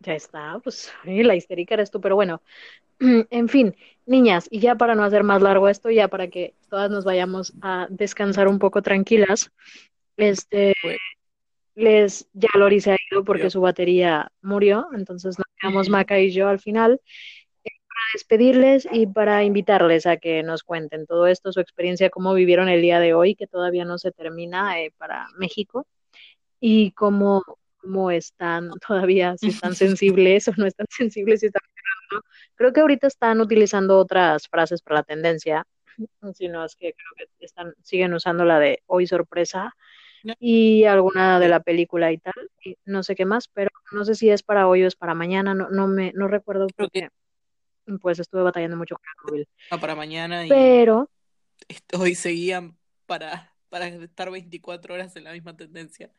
Ya 0.00 0.14
está, 0.14 0.58
pues 0.64 0.92
la 1.04 1.34
histérica 1.34 1.74
eres 1.74 1.90
tú, 1.90 2.00
pero 2.00 2.14
bueno, 2.14 2.40
en 3.00 3.48
fin, 3.48 3.76
niñas, 4.06 4.48
y 4.50 4.60
ya 4.60 4.74
para 4.76 4.94
no 4.94 5.04
hacer 5.04 5.24
más 5.24 5.42
largo 5.42 5.68
esto, 5.68 5.90
ya 5.90 6.08
para 6.08 6.28
que 6.28 6.54
todas 6.70 6.90
nos 6.90 7.04
vayamos 7.04 7.52
a 7.60 7.86
descansar 7.90 8.48
un 8.48 8.58
poco 8.58 8.80
tranquilas, 8.80 9.50
este, 10.16 10.72
Pues, 10.82 10.96
les, 11.74 12.28
ya 12.32 12.48
Lori 12.54 12.80
se 12.80 12.92
ha 12.92 12.96
ido 13.10 13.24
porque 13.24 13.44
yo. 13.44 13.50
su 13.50 13.60
batería 13.60 14.30
murió, 14.42 14.88
entonces 14.94 15.38
nos 15.38 15.46
quedamos. 15.60 15.88
Maca 15.88 16.18
y 16.18 16.30
yo 16.30 16.48
al 16.48 16.60
final 16.60 17.00
despedirles 18.12 18.88
y 18.90 19.06
para 19.06 19.44
invitarles 19.44 20.06
a 20.06 20.16
que 20.16 20.42
nos 20.42 20.62
cuenten 20.62 21.06
todo 21.06 21.26
esto, 21.26 21.52
su 21.52 21.60
experiencia, 21.60 22.10
cómo 22.10 22.34
vivieron 22.34 22.68
el 22.68 22.82
día 22.82 23.00
de 23.00 23.14
hoy, 23.14 23.34
que 23.34 23.46
todavía 23.46 23.84
no 23.84 23.98
se 23.98 24.12
termina 24.12 24.80
eh, 24.80 24.92
para 24.98 25.26
México, 25.38 25.86
y 26.60 26.92
cómo, 26.92 27.42
cómo 27.78 28.10
están 28.10 28.70
todavía, 28.86 29.36
si 29.38 29.48
están 29.48 29.74
sensibles 29.74 30.48
o 30.48 30.52
no 30.56 30.66
están 30.66 30.86
sensibles, 30.90 31.40
si 31.40 31.46
están 31.46 31.62
llorando. 31.68 32.26
Creo 32.54 32.72
que 32.72 32.80
ahorita 32.80 33.06
están 33.06 33.40
utilizando 33.40 33.98
otras 33.98 34.48
frases 34.48 34.82
para 34.82 35.00
la 35.00 35.02
tendencia, 35.04 35.66
sino 36.34 36.64
es 36.64 36.76
que 36.76 36.92
creo 36.92 37.28
que 37.38 37.44
están, 37.44 37.74
siguen 37.82 38.14
usando 38.14 38.44
la 38.44 38.58
de 38.58 38.82
hoy 38.86 39.06
sorpresa 39.06 39.74
y 40.38 40.84
alguna 40.84 41.40
de 41.40 41.48
la 41.48 41.60
película 41.60 42.12
y 42.12 42.18
tal, 42.18 42.34
y 42.62 42.76
no 42.84 43.02
sé 43.02 43.14
qué 43.14 43.24
más, 43.24 43.48
pero 43.48 43.70
no 43.90 44.04
sé 44.04 44.14
si 44.14 44.28
es 44.28 44.42
para 44.42 44.68
hoy 44.68 44.82
o 44.82 44.86
es 44.86 44.94
para 44.94 45.14
mañana, 45.14 45.54
no, 45.54 45.70
no 45.70 45.86
me, 45.86 46.12
no 46.14 46.28
recuerdo 46.28 46.66
Creo 46.76 46.90
que 46.90 47.08
pues 47.98 48.18
estuve 48.18 48.42
batallando 48.42 48.76
mucho 48.76 48.96
con 48.96 49.04
el 49.04 49.32
móvil. 49.32 49.48
va 49.72 49.80
para 49.80 49.94
mañana 49.96 50.46
y 50.46 50.52
Pero 50.52 51.08
hoy 51.98 52.14
seguían 52.14 52.78
para, 53.06 53.54
para 53.68 53.86
estar 53.88 54.30
24 54.30 54.94
horas 54.94 55.16
en 55.16 55.24
la 55.24 55.32
misma 55.32 55.56
tendencia. 55.56 56.12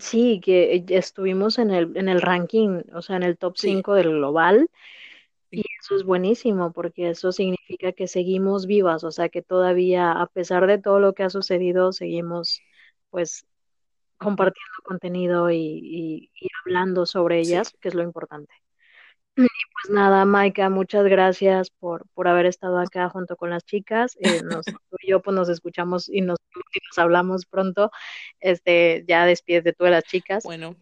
sí, 0.00 0.40
que 0.44 0.84
estuvimos 0.88 1.58
en 1.58 1.70
el, 1.70 1.96
en 1.96 2.08
el 2.08 2.20
ranking, 2.20 2.82
o 2.94 3.02
sea, 3.02 3.16
en 3.16 3.22
el 3.22 3.38
top 3.38 3.56
Sí. 3.56 3.68
5 3.72 3.94
del 3.94 4.10
global, 4.10 4.68
y 5.50 5.62
eso 5.80 5.96
es 5.96 6.04
buenísimo, 6.04 6.72
porque 6.72 7.10
eso 7.10 7.32
significa 7.32 7.92
que 7.92 8.08
seguimos 8.08 8.66
vivas, 8.66 9.04
o 9.04 9.12
sea, 9.12 9.28
que 9.30 9.42
todavía, 9.42 10.12
a 10.12 10.26
pesar 10.28 10.66
de 10.66 10.78
todo 10.78 11.00
lo 11.00 11.14
que 11.14 11.24
ha 11.24 11.30
sucedido, 11.30 11.92
seguimos 11.92 12.60
pues 13.10 13.46
compartiendo 14.18 14.72
contenido 14.84 15.50
y, 15.52 15.56
y- 15.58 16.30
y 16.40 16.48
hablando 16.64 17.06
sobre 17.06 17.40
Sí. 17.40 17.40
ellas, 17.42 17.74
que 17.80 17.88
es 17.90 17.94
lo 17.94 18.02
importante. 18.04 18.52
Y 19.38 19.46
pues 19.72 19.94
nada, 19.94 20.24
Maika, 20.24 20.68
muchas 20.68 21.04
gracias 21.04 21.70
por, 21.70 22.08
por 22.10 22.26
haber 22.26 22.46
estado 22.46 22.78
acá 22.80 23.08
junto 23.08 23.36
con 23.36 23.50
las 23.50 23.64
chicas. 23.64 24.16
Eh, 24.20 24.40
nos, 24.44 24.66
tú 24.66 24.96
y 25.00 25.10
yo 25.10 25.22
pues 25.22 25.34
nos 25.36 25.48
escuchamos 25.48 26.08
y 26.08 26.22
nos, 26.22 26.38
y 26.74 26.78
nos 26.88 26.98
hablamos 26.98 27.46
pronto. 27.46 27.90
Este, 28.40 29.04
ya 29.06 29.24
despídete 29.26 29.72
tú 29.72 29.84
de 29.84 29.90
las 29.90 30.04
chicas. 30.04 30.44
Bueno, 30.44 30.76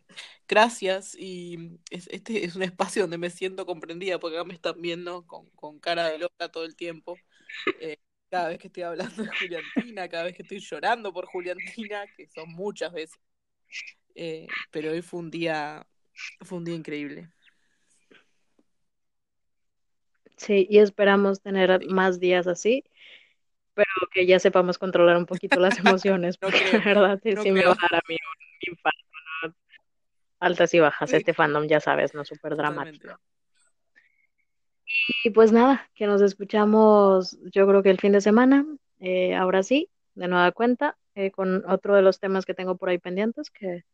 gracias. 0.49 1.15
Y 1.19 1.79
es- 1.91 2.09
este 2.09 2.45
es 2.45 2.57
un 2.57 2.63
espacio 2.63 3.03
donde 3.03 3.19
me 3.19 3.31
siento 3.31 3.67
comprendida, 3.67 4.19
porque 4.19 4.37
acá 4.37 4.45
me 4.47 4.55
están 4.55 4.81
viendo 4.81 5.27
con, 5.27 5.51
con 5.51 5.79
cara 5.79 6.09
de 6.09 6.19
loca 6.19 6.49
todo 6.51 6.65
el 6.65 6.77
tiempo. 6.77 7.19
Eh, 7.81 7.99
cada 8.31 8.49
vez 8.49 8.59
que 8.59 8.69
estoy 8.69 8.85
hablando 8.85 9.23
de 9.23 9.31
Juliantina, 9.31 10.09
cada 10.09 10.25
vez 10.25 10.35
que 10.37 10.43
estoy 10.43 10.61
llorando 10.61 11.13
por 11.13 11.27
Juliantina, 11.27 12.07
que 12.17 12.27
son 12.29 12.51
muchas 12.53 12.93
veces. 12.93 13.19
Eh, 14.15 14.47
pero 14.71 14.93
hoy 14.93 15.03
fue 15.03 15.21
un 15.21 15.31
día, 15.31 15.87
fue 16.41 16.59
un 16.59 16.65
día 16.65 16.75
increíble. 16.75 17.31
Sí, 20.37 20.67
y 20.69 20.79
esperamos 20.79 21.41
tener 21.41 21.81
Sí. 21.83 21.89
más 21.89 22.21
días 22.21 22.47
así, 22.47 22.85
pero 23.75 23.91
que 24.13 24.27
ya 24.27 24.39
sepamos 24.39 24.79
controlar 24.79 25.17
un 25.17 25.27
poquito 25.27 25.59
las 25.61 25.79
emociones, 26.01 26.39
No 26.41 26.49
porque 26.49 26.65
creo, 26.65 26.81
la 26.81 26.85
verdad 26.85 27.21
no 27.25 27.43
sí 27.43 27.53
me 27.53 27.65
va 27.65 27.73
a 27.73 27.77
dar 27.91 27.95
a 27.95 28.03
mí 28.09 28.17
un 28.17 28.73
infarto, 28.73 28.99
¿no? 29.43 29.55
Altas 30.41 30.75
y 30.75 30.81
bajas, 30.81 31.11
Sí, 31.11 31.17
este 31.17 31.35
fandom 31.35 31.67
ya 31.67 31.81
sabes, 31.81 32.15
¿no? 32.15 32.25
Súper 32.25 32.57
dramático. 32.57 33.19
Y 35.25 35.31
pues 35.31 35.53
nada, 35.53 35.91
que 35.95 36.07
nos 36.07 36.23
escuchamos 36.23 37.39
yo 37.53 37.67
creo 37.67 37.83
que 37.83 37.91
el 37.91 37.99
fin 37.99 38.13
de 38.13 38.21
semana, 38.21 38.65
eh, 39.01 39.35
ahora 39.35 39.63
sí, 39.63 39.91
de 40.15 40.29
nueva 40.29 40.53
cuenta, 40.53 40.97
eh, 41.15 41.31
con 41.31 41.69
otro 41.69 41.95
de 41.95 42.03
los 42.03 42.21
temas 42.21 42.45
que 42.47 42.55
tengo 42.55 42.77
por 42.77 42.89
ahí 42.89 42.99
pendientes, 42.99 43.51
que, 43.51 43.85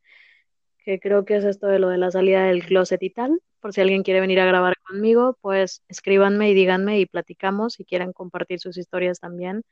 que 0.84 1.00
creo 1.00 1.24
que 1.24 1.36
es 1.36 1.44
esto 1.44 1.66
de 1.66 1.78
lo 1.78 1.88
de 1.88 1.98
la 1.98 2.10
salida 2.10 2.44
del 2.44 2.64
closet 2.64 3.02
y 3.02 3.10
tal. 3.10 3.40
Por 3.60 3.72
si 3.72 3.80
alguien 3.80 4.02
quiere 4.02 4.20
venir 4.20 4.40
a 4.40 4.46
grabar 4.46 4.74
conmigo, 4.86 5.38
pues 5.40 5.82
escríbanme 5.88 6.50
y 6.50 6.54
díganme 6.54 6.98
y 6.98 7.06
platicamos 7.06 7.74
si 7.74 7.84
quieren 7.84 8.12
compartir 8.12 8.60
sus 8.60 8.76
historias 8.76 9.20
también. 9.20 9.62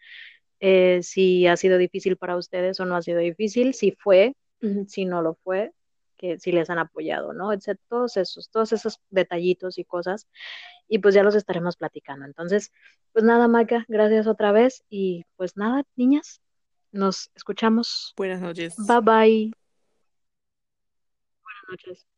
Eh, 0.61 1.01
si 1.03 1.47
ha 1.47 1.57
sido 1.57 1.79
difícil 1.79 2.17
para 2.17 2.37
ustedes 2.37 2.79
o 2.81 2.85
no 2.85 2.95
ha 2.95 3.03
sido 3.03 3.19
difícil, 3.19 3.75
si 3.75 3.93
fue, 3.93 4.35
si 4.87 5.05
no 5.05 5.23
lo 5.23 5.35
fue, 5.43 5.73
que 6.17 6.39
si 6.39 6.53
les 6.53 6.69
han 6.69 6.79
apoyado, 6.79 7.33
¿no? 7.33 7.53
Etcétera, 7.53 7.81
todos 7.89 8.17
esos, 8.19 8.51
todos 8.51 8.73
esos 8.75 9.01
detallitos 9.09 9.79
y 9.79 9.85
cosas, 9.85 10.29
y 10.87 10.99
pues 10.99 11.15
ya 11.15 11.23
los 11.23 11.35
estaremos 11.35 11.77
platicando. 11.77 12.27
Entonces, 12.27 12.73
pues 13.13 13.25
nada, 13.25 13.49
Maca, 13.49 13.87
gracias 13.89 14.27
otra 14.27 14.53
vez, 14.53 14.85
y 14.91 15.25
pues 15.37 15.57
nada, 15.57 15.83
niñas, 15.97 16.43
nos 16.93 17.31
escuchamos. 17.35 18.13
Buenas 18.19 18.43
noches. 18.43 18.75
Bye 18.77 19.01
bye. 19.01 19.60
Buenas 21.71 21.87
noches. 21.87 22.11